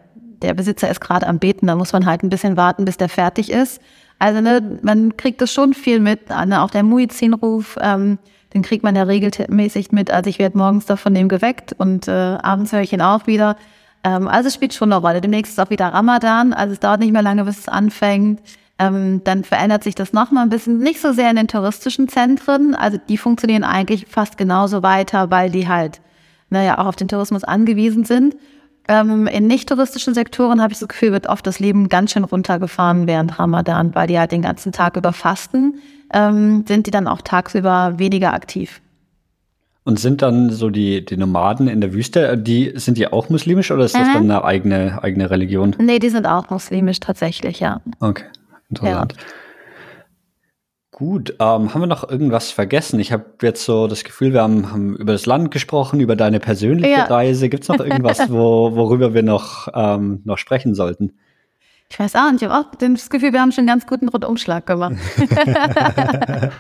der 0.42 0.54
Besitzer 0.54 0.90
ist 0.90 1.02
gerade 1.02 1.28
am 1.28 1.40
Beten. 1.40 1.68
Da 1.68 1.76
muss 1.76 1.92
man 1.92 2.06
halt 2.06 2.24
ein 2.24 2.30
bisschen 2.30 2.56
warten, 2.56 2.86
bis 2.86 2.98
der 2.98 3.10
fertig 3.10 3.52
ist. 3.52 3.82
Also 4.20 4.42
ne, 4.42 4.80
man 4.84 5.18
kriegt 5.18 5.42
das 5.42 5.52
schon 5.52 5.74
viel 5.74 6.00
mit. 6.00 6.30
Ne? 6.30 6.62
Auch 6.62 6.70
der 6.70 6.84
Muizin-Ruf, 6.84 7.78
ähm, 7.82 8.20
den 8.54 8.62
kriegt 8.62 8.84
man 8.84 8.96
ja 8.96 9.04
regelmäßig 9.04 9.92
mit. 9.92 10.12
Also 10.12 10.30
ich 10.30 10.38
werde 10.40 10.58
morgens 10.58 10.86
da 10.86 10.98
von 10.98 11.14
dem 11.14 11.30
geweckt 11.30 11.74
und 11.78 12.08
äh, 12.08 12.12
abends 12.12 12.74
höre 12.74 12.82
ich 12.82 12.94
ihn 12.94 13.02
auch 13.02 13.28
wieder. 13.28 13.56
Ähm, 14.04 14.28
also 14.28 14.48
es 14.48 14.54
spielt 14.54 14.74
schon 14.74 14.92
eine 14.92 15.02
Rolle. 15.02 15.22
Demnächst 15.22 15.54
ist 15.54 15.60
auch 15.60 15.70
wieder 15.70 15.88
Ramadan, 15.88 16.54
also 16.54 16.74
es 16.74 16.80
dauert 16.80 17.00
nicht 17.00 17.12
mehr 17.12 17.22
lange, 17.22 17.46
bis 17.46 17.60
es 17.60 17.68
anfängt. 17.68 18.42
Ähm, 18.78 19.22
dann 19.26 19.44
verändert 19.44 19.84
sich 19.84 19.96
das 19.96 20.14
nochmal 20.14 20.44
ein 20.44 20.50
bisschen, 20.50 20.80
nicht 20.80 21.02
so 21.02 21.12
sehr 21.12 21.30
in 21.30 21.36
den 21.36 21.48
touristischen 21.50 22.08
Zentren. 22.08 22.76
Also 22.76 22.98
die 23.10 23.18
funktionieren 23.18 23.66
eigentlich 23.66 24.06
fast 24.08 24.38
genauso 24.38 24.84
weiter, 24.84 25.30
weil 25.30 25.50
die 25.50 25.68
halt, 25.68 26.00
naja, 26.50 26.78
auch 26.78 26.86
auf 26.86 26.96
den 26.96 27.10
Tourismus 27.10 27.44
angewiesen 27.44 28.06
sind. 28.06 28.38
Ähm, 28.88 29.28
in 29.28 29.48
nicht-touristischen 29.48 30.14
Sektoren 30.14 30.62
habe 30.62 30.74
ich 30.74 30.80
das 30.80 30.88
Gefühl, 30.88 31.12
wird 31.12 31.28
oft 31.28 31.46
das 31.46 31.60
Leben 31.60 31.90
ganz 31.90 32.12
schön 32.12 32.24
runtergefahren 32.24 33.06
während 33.06 33.38
Ramadan, 33.38 33.94
weil 33.94 34.08
die 34.08 34.18
halt 34.18 34.32
den 34.32 34.42
ganzen 34.42 34.72
Tag 34.72 34.96
über 34.96 35.14
fasten, 35.14 35.76
ähm, 36.14 36.66
sind 36.66 36.88
die 36.88 36.92
dann 36.92 37.08
auch 37.08 37.22
tagsüber 37.22 38.00
weniger 38.00 38.34
aktiv. 38.34 38.82
Und 39.90 40.00
sind 40.00 40.22
dann 40.22 40.52
so 40.52 40.70
die, 40.70 41.04
die 41.04 41.18
Nomaden 41.18 41.68
in 41.68 41.82
der 41.82 41.94
Wüste, 41.94 42.38
die, 42.38 42.74
sind 42.76 43.00
die 43.00 43.08
auch 43.08 43.30
muslimisch 43.30 43.72
oder 43.72 43.86
ist 43.86 43.96
das 43.96 44.08
mhm. 44.10 44.14
dann 44.14 44.24
eine 44.26 44.44
eigene, 44.44 45.02
eigene 45.02 45.32
Religion? 45.32 45.76
Nee, 45.80 45.98
die 45.98 46.10
sind 46.10 46.28
auch 46.28 46.52
muslimisch 46.52 47.00
tatsächlich, 47.00 47.60
ja. 47.60 47.82
Okay, 48.00 48.26
interessant. 48.70 49.16
Ja. 49.18 49.24
Gut, 50.92 51.32
ähm, 51.40 51.74
haben 51.74 51.82
wir 51.82 51.88
noch 51.88 52.08
irgendwas 52.08 52.52
vergessen? 52.52 53.00
Ich 53.00 53.12
habe 53.12 53.26
jetzt 53.42 53.66
so 53.66 53.88
das 53.88 54.04
Gefühl, 54.04 54.32
wir 54.32 54.44
haben, 54.44 54.72
haben, 54.72 54.96
über 54.96 55.14
das 55.14 55.26
Land 55.26 55.50
gesprochen, 55.50 56.02
über 56.02 56.16
deine 56.16 56.40
persönliche 56.40 56.92
ja. 56.92 57.06
Reise. 57.06 57.50
Gibt 57.50 57.64
es 57.64 57.70
noch 57.70 57.80
irgendwas, 57.80 58.20
wo, 58.30 58.76
worüber 58.76 59.16
wir 59.16 59.24
noch, 59.24 59.70
ähm, 59.74 60.22
noch 60.24 60.38
sprechen 60.38 60.76
sollten? 60.76 61.14
Ich 61.92 61.98
weiß 61.98 62.16
auch 62.16 62.32
nicht, 62.32 62.44
ich 62.44 62.48
habe 62.48 62.68
auch 62.68 62.76
das 62.76 63.10
Gefühl, 63.10 63.34
wir 63.34 63.42
haben 63.42 63.52
schon 63.52 63.64
einen 63.64 63.80
ganz 63.80 63.88
guten 63.88 64.10
Rundumschlag 64.10 64.68
gemacht. 64.68 64.96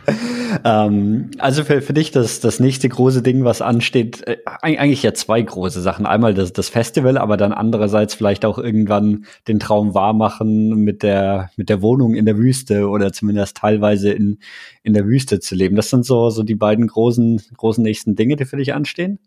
ähm, 0.63 1.30
also 1.38 1.63
für, 1.63 1.84
für 1.84 1.93
dich 1.93 2.09
das, 2.09 2.39
das 2.39 2.59
nächste 2.59 2.89
große 2.89 3.21
Ding, 3.21 3.43
was 3.43 3.61
ansteht, 3.61 4.25
äh, 4.27 4.38
eigentlich 4.45 5.03
ja 5.03 5.13
zwei 5.13 5.39
große 5.39 5.82
Sachen. 5.82 6.07
Einmal 6.07 6.34
das, 6.34 6.51
das 6.51 6.69
Festival, 6.69 7.15
aber 7.19 7.38
dann 7.38 7.53
andererseits 7.53 8.15
vielleicht 8.15 8.43
auch 8.43 8.57
irgendwann 8.57 9.25
den 9.47 9.59
Traum 9.59 9.93
wahrmachen, 9.93 10.69
mit 10.84 11.03
der, 11.03 11.51
mit 11.57 11.69
der 11.69 11.84
Wohnung 11.84 12.15
in 12.15 12.25
der 12.25 12.38
Wüste 12.38 12.89
oder 12.89 13.13
zumindest 13.13 13.57
teilweise 13.57 14.11
in, 14.11 14.39
in 14.82 14.93
der 14.93 15.05
Wüste 15.05 15.39
zu 15.39 15.53
leben. 15.53 15.75
Das 15.75 15.91
sind 15.91 16.07
so, 16.07 16.32
so 16.32 16.41
die 16.41 16.55
beiden 16.55 16.88
großen, 16.88 17.39
großen 17.55 17.84
nächsten 17.84 18.15
Dinge, 18.15 18.36
die 18.36 18.45
für 18.45 18.57
dich 18.57 18.73
anstehen? 18.73 19.19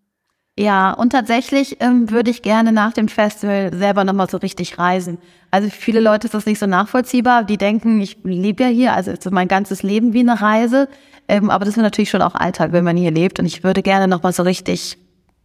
Ja, 0.59 0.93
und 0.93 1.11
tatsächlich 1.11 1.79
ähm, 1.81 2.11
würde 2.11 2.31
ich 2.31 2.43
gerne 2.43 2.73
nach 2.73 2.93
dem 2.93 3.09
Festival 3.09 3.73
selber 3.73 4.05
nochmal 4.05 4.29
so 4.29 4.37
richtig 4.37 4.79
reisen. 4.79 5.19
Also 5.53 5.69
viele 5.69 6.01
Leute 6.01 6.27
ist 6.27 6.33
das 6.33 6.47
nicht 6.47 6.59
so 6.59 6.67
nachvollziehbar. 6.67 7.45
Die 7.45 7.59
denken, 7.59 8.01
ich 8.01 8.17
lebe 8.25 8.65
ja 8.65 8.69
hier, 8.71 8.95
also 8.95 9.11
ist 9.11 9.31
mein 9.31 9.49
ganzes 9.49 9.83
Leben 9.83 10.15
wie 10.15 10.21
eine 10.21 10.41
Reise. 10.41 10.89
Ähm, 11.29 11.51
aber 11.51 11.67
das 11.67 11.77
ist 11.77 11.83
natürlich 11.83 12.09
schon 12.09 12.23
auch 12.23 12.35
Alltag, 12.35 12.73
wenn 12.73 12.85
man 12.85 12.97
hier 12.97 13.11
lebt. 13.11 13.39
Und 13.39 13.45
ich 13.45 13.63
würde 13.63 13.83
gerne 13.83 14.09
nochmal 14.09 14.33
so 14.33 14.43
richtig 14.43 14.97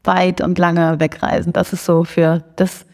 weit 0.05 0.39
und 0.39 0.57
lange 0.57 1.01
wegreisen. 1.01 1.51
Das 1.51 1.73
ist 1.73 1.83
so 1.83 2.05
für 2.05 2.41
das. 2.55 2.85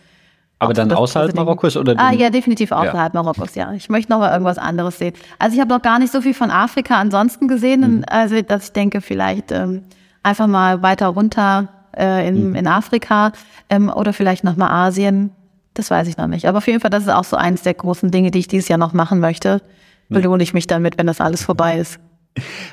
Aber 0.57 0.73
dann 0.73 0.91
außerhalb 0.91 1.35
Marokkos 1.35 1.77
oder? 1.77 1.93
Ah 1.97 2.13
ja, 2.13 2.31
definitiv 2.31 2.71
außerhalb 2.71 3.13
ja. 3.13 3.21
Marokkos, 3.21 3.53
ja. 3.53 3.73
Ich 3.73 3.89
möchte 3.89 4.11
noch 4.11 4.17
mal 4.17 4.31
irgendwas 4.31 4.57
anderes 4.57 4.97
sehen. 4.97 5.13
Also 5.37 5.53
ich 5.53 5.61
habe 5.61 5.69
noch 5.71 5.83
gar 5.83 5.99
nicht 5.99 6.11
so 6.11 6.19
viel 6.19 6.33
von 6.33 6.49
Afrika 6.49 6.97
ansonsten 6.97 7.47
gesehen, 7.47 7.97
mhm. 7.97 8.05
also 8.09 8.41
dass 8.41 8.65
ich 8.65 8.71
denke, 8.71 9.01
vielleicht 9.01 9.51
ähm, 9.51 9.83
einfach 10.23 10.47
mal 10.47 10.81
weiter 10.81 11.07
runter 11.07 11.67
äh, 11.95 12.27
in, 12.27 12.49
mhm. 12.49 12.55
in 12.55 12.65
Afrika 12.65 13.33
ähm, 13.69 13.89
oder 13.89 14.13
vielleicht 14.13 14.43
nochmal 14.43 14.71
Asien. 14.71 15.31
Das 15.73 15.89
weiß 15.89 16.07
ich 16.07 16.17
noch 16.17 16.27
nicht. 16.27 16.45
Aber 16.47 16.59
auf 16.59 16.67
jeden 16.67 16.79
Fall, 16.79 16.91
das 16.91 17.03
ist 17.03 17.09
auch 17.09 17.23
so 17.23 17.35
eins 17.35 17.63
der 17.63 17.73
großen 17.73 18.11
Dinge, 18.11 18.31
die 18.31 18.39
ich 18.39 18.47
dieses 18.47 18.67
Jahr 18.67 18.79
noch 18.79 18.93
machen 18.93 19.19
möchte. 19.19 19.61
Belohne 20.09 20.43
ich 20.43 20.53
mich 20.53 20.67
damit, 20.67 20.97
wenn 20.97 21.07
das 21.07 21.21
alles 21.21 21.43
vorbei 21.43 21.77
ist. 21.77 21.99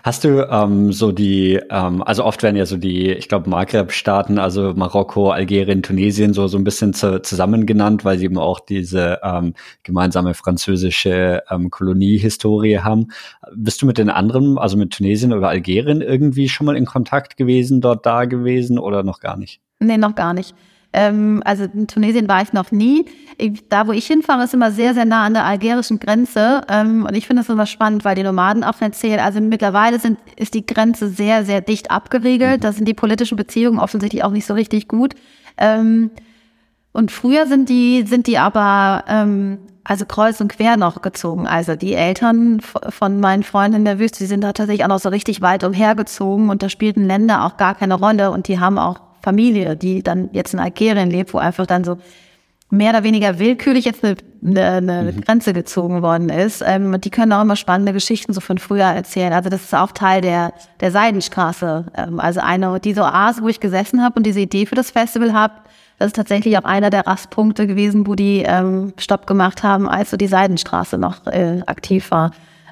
Hast 0.02 0.24
du 0.24 0.48
ähm, 0.50 0.90
so 0.90 1.12
die, 1.12 1.60
ähm, 1.70 2.02
also 2.02 2.24
oft 2.24 2.42
werden 2.42 2.56
ja 2.56 2.64
so 2.64 2.78
die, 2.78 3.10
ich 3.10 3.28
glaube, 3.28 3.50
Maghreb-Staaten, 3.50 4.38
also 4.38 4.72
Marokko, 4.74 5.30
Algerien, 5.30 5.82
Tunesien, 5.82 6.32
so, 6.32 6.46
so 6.46 6.56
ein 6.56 6.64
bisschen 6.64 6.94
zu, 6.94 7.20
zusammen 7.20 7.66
genannt, 7.66 8.04
weil 8.04 8.18
sie 8.18 8.24
eben 8.24 8.38
auch 8.38 8.60
diese 8.60 9.18
ähm, 9.22 9.54
gemeinsame 9.82 10.32
französische 10.32 11.42
ähm, 11.50 11.68
Koloniehistorie 11.70 12.78
haben. 12.78 13.08
Bist 13.54 13.82
du 13.82 13.86
mit 13.86 13.98
den 13.98 14.08
anderen, 14.08 14.56
also 14.56 14.78
mit 14.78 14.92
Tunesien 14.92 15.32
oder 15.32 15.48
Algerien 15.48 16.00
irgendwie 16.00 16.48
schon 16.48 16.64
mal 16.64 16.76
in 16.76 16.86
Kontakt 16.86 17.36
gewesen, 17.36 17.82
dort 17.82 18.06
da 18.06 18.24
gewesen 18.24 18.78
oder 18.78 19.02
noch 19.02 19.20
gar 19.20 19.36
nicht? 19.36 19.60
Nee, 19.78 19.98
noch 19.98 20.14
gar 20.14 20.32
nicht. 20.32 20.54
Ähm, 20.92 21.42
also 21.44 21.64
in 21.64 21.86
Tunesien 21.86 22.28
war 22.28 22.42
ich 22.42 22.52
noch 22.52 22.72
nie. 22.72 23.06
Ich, 23.38 23.68
da, 23.68 23.86
wo 23.86 23.92
ich 23.92 24.06
hinfahre, 24.06 24.44
ist 24.44 24.54
immer 24.54 24.72
sehr, 24.72 24.94
sehr 24.94 25.04
nah 25.04 25.24
an 25.24 25.34
der 25.34 25.44
algerischen 25.44 26.00
Grenze. 26.00 26.62
Ähm, 26.68 27.06
und 27.06 27.14
ich 27.16 27.26
finde 27.26 27.42
das 27.42 27.48
immer 27.48 27.66
spannend, 27.66 28.04
weil 28.04 28.16
die 28.16 28.22
Nomaden 28.22 28.64
auch 28.64 28.80
erzählen, 28.80 29.20
also 29.20 29.40
mittlerweile 29.40 30.00
sind, 30.00 30.18
ist 30.36 30.54
die 30.54 30.66
Grenze 30.66 31.08
sehr, 31.08 31.44
sehr 31.44 31.60
dicht 31.60 31.90
abgeriegelt. 31.90 32.58
Mhm. 32.58 32.62
Da 32.62 32.72
sind 32.72 32.88
die 32.88 32.94
politischen 32.94 33.36
Beziehungen 33.36 33.78
offensichtlich 33.78 34.24
auch 34.24 34.32
nicht 34.32 34.46
so 34.46 34.54
richtig 34.54 34.88
gut. 34.88 35.14
Ähm, 35.56 36.10
und 36.92 37.12
früher 37.12 37.46
sind 37.46 37.68
die, 37.68 38.04
sind 38.04 38.26
die 38.26 38.38
aber 38.38 39.04
ähm, 39.06 39.58
also 39.84 40.04
kreuz 40.06 40.40
und 40.40 40.52
quer 40.52 40.76
noch 40.76 41.02
gezogen. 41.02 41.46
Also 41.46 41.76
die 41.76 41.94
Eltern 41.94 42.60
von 42.60 43.20
meinen 43.20 43.44
Freunden 43.44 43.78
in 43.78 43.84
der 43.84 43.98
Wüste, 43.98 44.18
die 44.18 44.26
sind 44.26 44.42
da 44.42 44.52
tatsächlich 44.52 44.84
auch 44.84 44.88
noch 44.88 44.98
so 44.98 45.08
richtig 45.08 45.40
weit 45.40 45.62
umhergezogen 45.62 46.50
und 46.50 46.62
da 46.62 46.68
spielten 46.68 47.04
Länder 47.04 47.44
auch 47.44 47.56
gar 47.56 47.74
keine 47.74 47.94
Rolle 47.94 48.32
und 48.32 48.48
die 48.48 48.58
haben 48.58 48.78
auch 48.78 49.09
Familie, 49.22 49.76
die 49.76 50.02
dann 50.02 50.30
jetzt 50.32 50.54
in 50.54 50.60
Algerien 50.60 51.10
lebt, 51.10 51.34
wo 51.34 51.38
einfach 51.38 51.66
dann 51.66 51.84
so 51.84 51.98
mehr 52.70 52.90
oder 52.90 53.02
weniger 53.02 53.38
willkürlich 53.38 53.84
jetzt 53.84 54.04
eine, 54.04 54.16
eine, 54.44 54.66
eine 54.66 55.12
mhm. 55.12 55.20
Grenze 55.22 55.52
gezogen 55.52 56.02
worden 56.02 56.28
ist. 56.28 56.62
Ähm, 56.64 57.00
die 57.00 57.10
können 57.10 57.32
auch 57.32 57.42
immer 57.42 57.56
spannende 57.56 57.92
Geschichten 57.92 58.32
so 58.32 58.40
von 58.40 58.58
früher 58.58 58.84
erzählen. 58.84 59.32
Also 59.32 59.50
das 59.50 59.64
ist 59.64 59.74
auch 59.74 59.92
Teil 59.92 60.20
der, 60.20 60.52
der 60.80 60.92
Seidenstraße. 60.92 61.86
Ähm, 61.96 62.20
also 62.20 62.40
eine, 62.40 62.78
diese 62.80 63.02
Oase, 63.02 63.42
wo 63.42 63.48
ich 63.48 63.60
gesessen 63.60 64.02
habe 64.02 64.14
und 64.16 64.24
diese 64.24 64.40
Idee 64.40 64.66
für 64.66 64.76
das 64.76 64.92
Festival 64.92 65.32
habe, 65.32 65.54
das 65.98 66.08
ist 66.08 66.16
tatsächlich 66.16 66.56
auch 66.56 66.64
einer 66.64 66.88
der 66.88 67.06
Rastpunkte 67.06 67.66
gewesen, 67.66 68.06
wo 68.06 68.14
die 68.14 68.42
ähm, 68.46 68.94
Stopp 68.96 69.26
gemacht 69.26 69.62
haben, 69.62 69.88
als 69.88 70.10
so 70.10 70.16
die 70.16 70.28
Seidenstraße 70.28 70.96
noch 70.96 71.26
äh, 71.26 71.60
aktiv 71.66 72.10
war. 72.10 72.30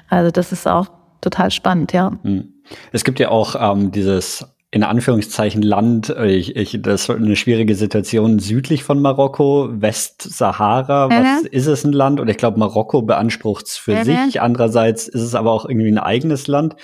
Also 0.09 0.31
das 0.31 0.51
ist 0.51 0.67
auch 0.67 0.87
total 1.21 1.51
spannend, 1.51 1.93
ja. 1.93 2.11
Mhm. 2.23 2.53
Es 2.91 3.03
gibt 3.03 3.19
ja 3.19 3.29
auch 3.29 3.55
ähm, 3.59 3.91
dieses 3.91 4.45
in 4.71 4.83
Anführungszeichen 4.83 5.63
Land, 5.63 6.09
äh, 6.09 6.27
ich, 6.27 6.55
ich, 6.55 6.79
das 6.81 7.03
ist 7.03 7.09
eine 7.09 7.35
schwierige 7.35 7.73
Situation 7.73 8.37
südlich 8.37 8.83
von 8.83 9.01
Marokko, 9.01 9.69
Westsahara, 9.71 11.07
mhm. 11.07 11.11
was 11.11 11.41
ist 11.45 11.65
es 11.65 11.83
ein 11.83 11.91
Land? 11.91 12.19
Und 12.19 12.29
ich 12.29 12.37
glaube, 12.37 12.59
Marokko 12.59 13.01
beansprucht 13.01 13.65
es 13.65 13.77
für 13.77 13.95
mhm. 13.95 14.03
sich. 14.03 14.41
Andererseits 14.41 15.07
ist 15.07 15.23
es 15.23 15.33
aber 15.33 15.51
auch 15.51 15.65
irgendwie 15.65 15.91
ein 15.91 15.97
eigenes 15.97 16.45
Land, 16.45 16.75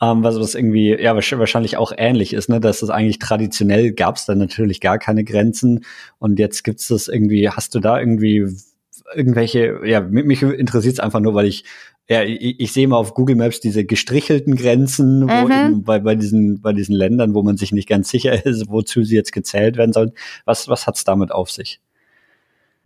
ähm, 0.00 0.22
was, 0.22 0.38
was 0.38 0.54
irgendwie, 0.54 0.96
ja, 1.00 1.16
wahrscheinlich 1.16 1.76
auch 1.76 1.92
ähnlich 1.96 2.32
ist, 2.32 2.48
ne? 2.48 2.60
Dass 2.60 2.80
es 2.80 2.90
eigentlich 2.90 3.18
traditionell 3.18 3.92
gab 3.92 4.16
es 4.16 4.26
da 4.26 4.36
natürlich 4.36 4.80
gar 4.80 4.98
keine 4.98 5.24
Grenzen 5.24 5.84
und 6.20 6.38
jetzt 6.38 6.62
gibt 6.62 6.78
es 6.78 6.88
das 6.88 7.08
irgendwie, 7.08 7.50
hast 7.50 7.74
du 7.74 7.80
da 7.80 7.98
irgendwie 7.98 8.46
irgendwelche, 9.14 9.80
ja, 9.84 10.00
mich 10.00 10.42
interessiert 10.42 10.94
es 10.94 11.00
einfach 11.00 11.20
nur, 11.20 11.34
weil 11.34 11.46
ich 11.46 11.64
ja, 12.08 12.22
ich, 12.22 12.60
ich 12.60 12.72
sehe 12.72 12.88
mal 12.88 12.96
auf 12.96 13.14
Google 13.14 13.36
Maps 13.36 13.60
diese 13.60 13.84
gestrichelten 13.84 14.56
Grenzen 14.56 15.28
wo 15.28 15.48
mhm. 15.48 15.82
bei, 15.84 16.00
bei, 16.00 16.14
diesen, 16.14 16.60
bei 16.60 16.72
diesen 16.72 16.94
Ländern, 16.94 17.34
wo 17.34 17.42
man 17.42 17.56
sich 17.56 17.72
nicht 17.72 17.88
ganz 17.88 18.10
sicher 18.10 18.44
ist, 18.44 18.68
wozu 18.68 19.04
sie 19.04 19.14
jetzt 19.14 19.32
gezählt 19.32 19.76
werden 19.76 19.92
sollen. 19.92 20.12
Was, 20.44 20.68
was 20.68 20.86
hat's 20.86 21.04
damit 21.04 21.32
auf 21.32 21.50
sich? 21.50 21.80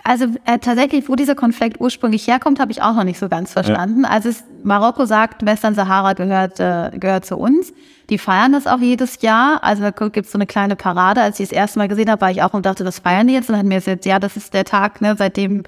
Also 0.04 0.26
äh, 0.44 0.58
tatsächlich, 0.60 1.08
wo 1.08 1.16
dieser 1.16 1.34
Konflikt 1.34 1.80
ursprünglich 1.80 2.28
herkommt, 2.28 2.60
habe 2.60 2.70
ich 2.70 2.80
auch 2.80 2.94
noch 2.94 3.02
nicht 3.02 3.18
so 3.18 3.28
ganz 3.28 3.52
verstanden. 3.52 4.04
Ja. 4.04 4.10
Also 4.10 4.28
es, 4.28 4.44
Marokko 4.62 5.04
sagt, 5.04 5.44
Western 5.44 5.74
Sahara 5.74 6.12
gehört, 6.12 6.60
äh, 6.60 6.90
gehört 6.96 7.24
zu 7.24 7.36
uns. 7.36 7.72
Die 8.08 8.18
feiern 8.18 8.52
das 8.52 8.68
auch 8.68 8.78
jedes 8.78 9.20
Jahr. 9.22 9.64
Also 9.64 9.82
da 9.82 9.90
gibt 9.90 10.26
es 10.26 10.32
so 10.32 10.38
eine 10.38 10.46
kleine 10.46 10.76
Parade. 10.76 11.22
Als 11.22 11.40
ich 11.40 11.48
das 11.48 11.56
erste 11.56 11.80
Mal 11.80 11.88
gesehen 11.88 12.08
habe, 12.08 12.20
war 12.20 12.30
ich 12.30 12.42
auch 12.42 12.54
und 12.54 12.66
dachte, 12.66 12.84
das 12.84 13.00
feiern 13.00 13.26
die 13.26 13.32
jetzt. 13.32 13.48
Und 13.48 13.54
dann 13.54 13.60
hat 13.60 13.66
mir 13.66 13.80
jetzt, 13.80 14.06
ja, 14.06 14.20
das 14.20 14.36
ist 14.36 14.54
der 14.54 14.64
Tag, 14.64 15.00
ne, 15.00 15.16
seitdem 15.18 15.64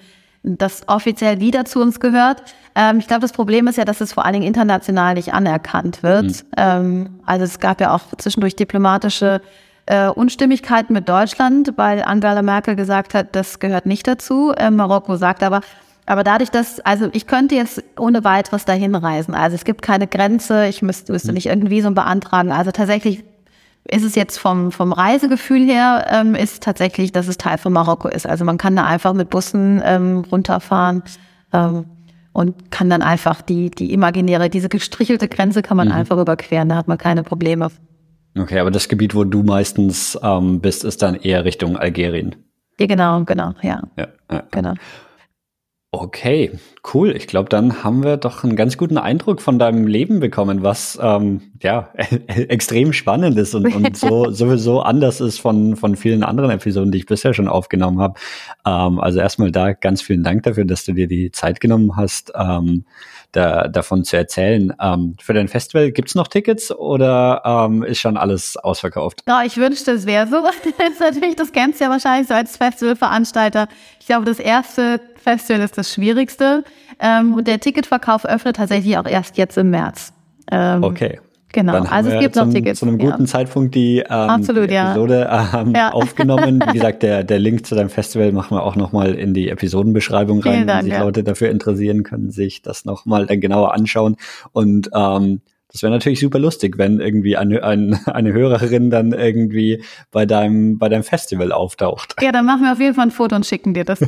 das 0.57 0.83
offiziell 0.87 1.41
wieder 1.41 1.65
zu 1.65 1.81
uns 1.81 2.01
gehört. 2.01 2.43
Ähm, 2.75 2.99
ich 2.99 3.07
glaube, 3.07 3.23
das 3.23 3.33
Problem 3.33 3.67
ist 3.67 3.77
ja, 3.77 3.85
dass 3.85 4.01
es 4.01 4.13
vor 4.13 4.25
allen 4.25 4.35
Dingen 4.35 4.47
international 4.47 5.15
nicht 5.15 5.35
anerkannt 5.35 6.03
wird. 6.03 6.25
Mhm. 6.25 6.35
Ähm, 6.57 7.21
also 7.27 7.45
es 7.45 7.59
gab 7.59 7.81
ja 7.81 7.95
auch 7.95 8.03
zwischendurch 8.17 8.57
diplomatische 8.57 9.43
äh, 9.87 10.09
Unstimmigkeiten 10.09 10.93
mit 10.93 11.09
Deutschland, 11.09 11.73
weil 11.77 12.03
Angela 12.03 12.43
Merkel 12.43 12.77
gesagt 12.77 13.15
hat, 13.15 13.35
das 13.35 13.59
gehört 13.59 13.87
nicht 13.87 14.07
dazu. 14.07 14.53
Ähm, 14.57 14.77
Marokko 14.77 15.17
sagt 15.17 15.43
aber, 15.43 15.61
aber 16.07 16.25
dadurch, 16.25 16.51
dass, 16.51 16.81
also 16.81 17.09
ich 17.13 17.27
könnte 17.27 17.55
jetzt 17.55 17.83
ohne 17.99 18.25
weiteres 18.25 18.65
dahin 18.65 18.95
reisen. 18.95 19.35
Also 19.35 19.57
es 19.57 19.65
gibt 19.65 19.83
keine 19.83 20.07
Grenze, 20.07 20.67
ich 20.67 20.81
müsste, 20.81 21.13
müsste 21.13 21.29
mhm. 21.29 21.35
nicht 21.35 21.47
irgendwie 21.47 21.81
so 21.81 21.91
beantragen. 21.91 22.53
Also 22.53 22.71
tatsächlich 22.71 23.25
ist 23.91 24.05
es 24.05 24.15
jetzt 24.15 24.39
vom, 24.39 24.71
vom 24.71 24.93
Reisegefühl 24.93 25.65
her, 25.65 26.07
ähm, 26.11 26.35
ist 26.35 26.63
tatsächlich, 26.63 27.13
dass 27.13 27.27
es 27.27 27.39
Teil 27.39 27.59
von 27.59 27.73
Marokko 27.73 28.09
ist. 28.09 28.27
Also 28.27 28.45
man 28.45 28.59
kann 28.59 28.77
da 28.77 28.85
einfach 28.85 29.15
mit 29.15 29.31
Bussen 29.31 29.83
ähm, 29.85 30.25
runterfahren 30.31 31.03
ähm, 31.53 31.87
und 32.33 32.71
kann 32.71 32.91
dann 32.91 33.03
einfach 33.03 33.41
die, 33.41 33.71
die 33.71 33.93
imaginäre, 33.93 34.51
diese 34.51 34.69
gestrichelte 34.69 35.29
Grenze 35.29 35.63
kann 35.63 35.77
man 35.77 35.89
mhm. 35.89 35.95
einfach 35.95 36.19
überqueren, 36.19 36.69
da 36.69 36.77
hat 36.77 36.89
man 36.89 36.99
keine 36.99 37.23
Probleme. 37.23 37.69
Okay, 38.39 38.59
aber 38.59 38.71
das 38.71 38.89
Gebiet, 38.89 39.15
wo 39.15 39.25
du 39.25 39.43
meistens 39.43 40.19
ähm, 40.23 40.61
bist, 40.61 40.85
ist 40.85 41.03
dann 41.03 41.15
eher 41.15 41.45
Richtung 41.45 41.77
Algerien. 41.77 42.37
Ja, 42.79 42.87
genau, 42.87 43.25
genau, 43.25 43.55
ja. 43.63 43.83
ja, 43.97 44.09
ja. 44.31 44.43
Genau. 44.51 44.75
Okay, 45.91 46.51
cool. 46.93 47.17
Ich 47.17 47.27
glaube, 47.27 47.49
dann 47.49 47.83
haben 47.83 48.05
wir 48.05 48.19
doch 48.19 48.45
einen 48.45 48.57
ganz 48.57 48.77
guten 48.77 48.99
Eindruck 48.99 49.41
von 49.41 49.59
deinem 49.59 49.87
Leben 49.87 50.21
bekommen, 50.21 50.63
was 50.63 50.99
ähm, 51.01 51.41
ja 51.63 51.89
extrem 52.27 52.93
spannend 52.93 53.39
ist 53.39 53.55
und, 53.55 53.75
und 53.75 53.97
so 53.97 54.31
sowieso 54.31 54.83
anders 54.83 55.23
ist 55.23 55.39
von 55.39 55.77
von 55.77 55.97
vielen 55.97 56.25
anderen 56.25 56.51
Episoden, 56.51 56.93
die 56.93 56.99
ich 56.99 57.07
bisher 57.07 57.33
schon 57.33 57.49
aufgenommen 57.49 58.01
habe. 58.01 58.21
Ähm, 58.67 59.01
also 59.01 59.19
erstmal 59.19 59.51
da 59.51 59.73
ganz 59.73 60.03
vielen 60.03 60.25
Dank 60.25 60.43
dafür, 60.43 60.67
dass 60.67 60.85
du 60.85 60.93
dir 60.93 61.09
die 61.09 61.33
Zeit 61.33 61.59
genommen 61.59 61.97
hast. 61.97 62.33
Ähm, 62.35 62.85
da, 63.33 63.69
davon 63.69 64.05
zu 64.05 64.17
erzählen. 64.17 64.73
Ähm, 64.81 65.17
für 65.21 65.35
dein 65.35 65.49
Festival 65.49 65.93
gibt's 65.93 66.15
noch 66.15 66.29
Tickets 66.29 66.73
oder 66.73 67.43
ähm, 67.45 67.83
ist 67.83 67.99
schon 67.99 68.17
alles 68.17 68.57
ausverkauft? 68.57 69.23
Ja, 69.29 69.43
ich 69.45 69.57
wünschte, 69.57 69.93
es 69.93 70.07
wäre 70.07 70.27
so. 70.27 70.39
Das 70.79 70.93
ist 70.93 71.01
natürlich, 71.01 71.37
das 71.37 71.53
kennst 71.53 71.81
du 71.81 71.85
ja 71.85 71.91
wahrscheinlich 71.91 72.29
so 72.29 72.35
als 72.35 72.57
Festivalveranstalter. 72.57 73.69
Ich 74.09 74.11
glaube, 74.11 74.25
das 74.25 74.39
erste 74.39 75.03
Festival 75.23 75.61
ist 75.61 75.77
das 75.77 75.93
schwierigste. 75.93 76.65
Ähm, 76.99 77.35
und 77.35 77.47
der 77.47 77.61
Ticketverkauf 77.61 78.25
öffnet 78.25 78.57
tatsächlich 78.57 78.97
auch 78.97 79.05
erst 79.05 79.37
jetzt 79.37 79.59
im 79.59 79.69
März. 79.69 80.15
Ähm, 80.51 80.83
okay. 80.83 81.21
Genau, 81.53 81.75
Dann 81.75 81.87
also 81.89 82.09
es 82.09 82.21
gibt 82.21 82.35
zum, 82.35 82.47
noch 82.47 82.55
Tickets. 82.55 82.81
Zu 82.81 82.87
einem 82.87 82.97
guten 82.97 83.25
ja. 83.25 83.27
Zeitpunkt 83.27 83.75
die, 83.75 83.99
ähm, 83.99 84.07
Absolut, 84.09 84.71
die 84.71 84.77
Episode 84.77 85.29
ähm, 85.55 85.75
ja. 85.77 85.93
aufgenommen. 85.93 86.65
Wie 86.69 86.73
gesagt, 86.73 87.03
der, 87.03 87.23
der 87.23 87.39
Link 87.39 87.67
zu 87.67 87.75
deinem 87.75 87.91
Festival 87.91 88.33
machen 88.33 88.57
wir 88.57 88.63
auch 88.63 88.77
nochmal 88.77 89.13
in 89.13 89.35
die 89.35 89.51
Episodenbeschreibung 89.51 90.41
rein. 90.41 90.67
Dank, 90.67 90.79
Wenn 90.79 90.85
sich 90.87 90.95
ja. 90.95 91.05
Leute 91.05 91.23
dafür 91.23 91.51
interessieren, 91.51 92.03
können 92.03 92.31
sich 92.31 92.63
das 92.63 92.87
nochmal 92.87 93.27
dann 93.27 93.41
genauer 93.41 93.75
anschauen. 93.75 94.17
Und 94.53 94.89
ähm, 94.95 95.43
das 95.71 95.83
wäre 95.83 95.93
natürlich 95.93 96.21
super 96.21 96.39
lustig, 96.39 96.79
wenn 96.79 97.01
irgendwie 97.01 97.37
eine, 97.37 97.63
eine, 97.63 98.01
eine 98.15 98.33
Hörerin 98.33 98.91
dann 98.91 99.13
irgendwie 99.13 99.83
bei 100.11 100.27
deinem, 100.27 100.79
bei 100.79 100.89
deinem 100.89 101.05
Festival 101.05 101.53
auftaucht. 101.53 102.15
Ja, 102.21 102.33
dann 102.33 102.47
machen 102.47 102.63
wir 102.63 102.73
auf 102.73 102.81
jeden 102.81 102.95
Fall 102.95 103.07
ein 103.07 103.11
Foto 103.11 103.37
und 103.37 103.47
schicken 103.47 103.75
dir 103.75 103.85
das. 103.85 104.01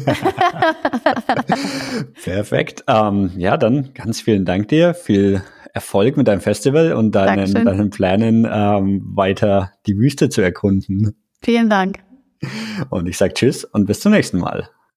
Perfekt. 2.22 2.84
Ähm, 2.86 3.32
ja, 3.36 3.56
dann 3.56 3.92
ganz 3.94 4.20
vielen 4.20 4.44
Dank 4.44 4.68
dir. 4.68 4.94
Viel 4.94 5.42
Erfolg 5.72 6.16
mit 6.16 6.28
deinem 6.28 6.40
Festival 6.40 6.94
und 6.94 7.14
deinen, 7.14 7.52
deinen 7.52 7.90
Plänen, 7.90 8.48
ähm, 8.50 9.02
weiter 9.14 9.72
die 9.86 9.96
Wüste 9.96 10.28
zu 10.28 10.40
erkunden. 10.40 11.14
Vielen 11.42 11.70
Dank. 11.70 11.98
Und 12.88 13.06
ich 13.06 13.16
sage 13.18 13.34
Tschüss 13.34 13.64
und 13.64 13.86
bis 13.86 14.00
zum 14.00 14.12
nächsten 14.12 14.38
Mal. 14.38 14.68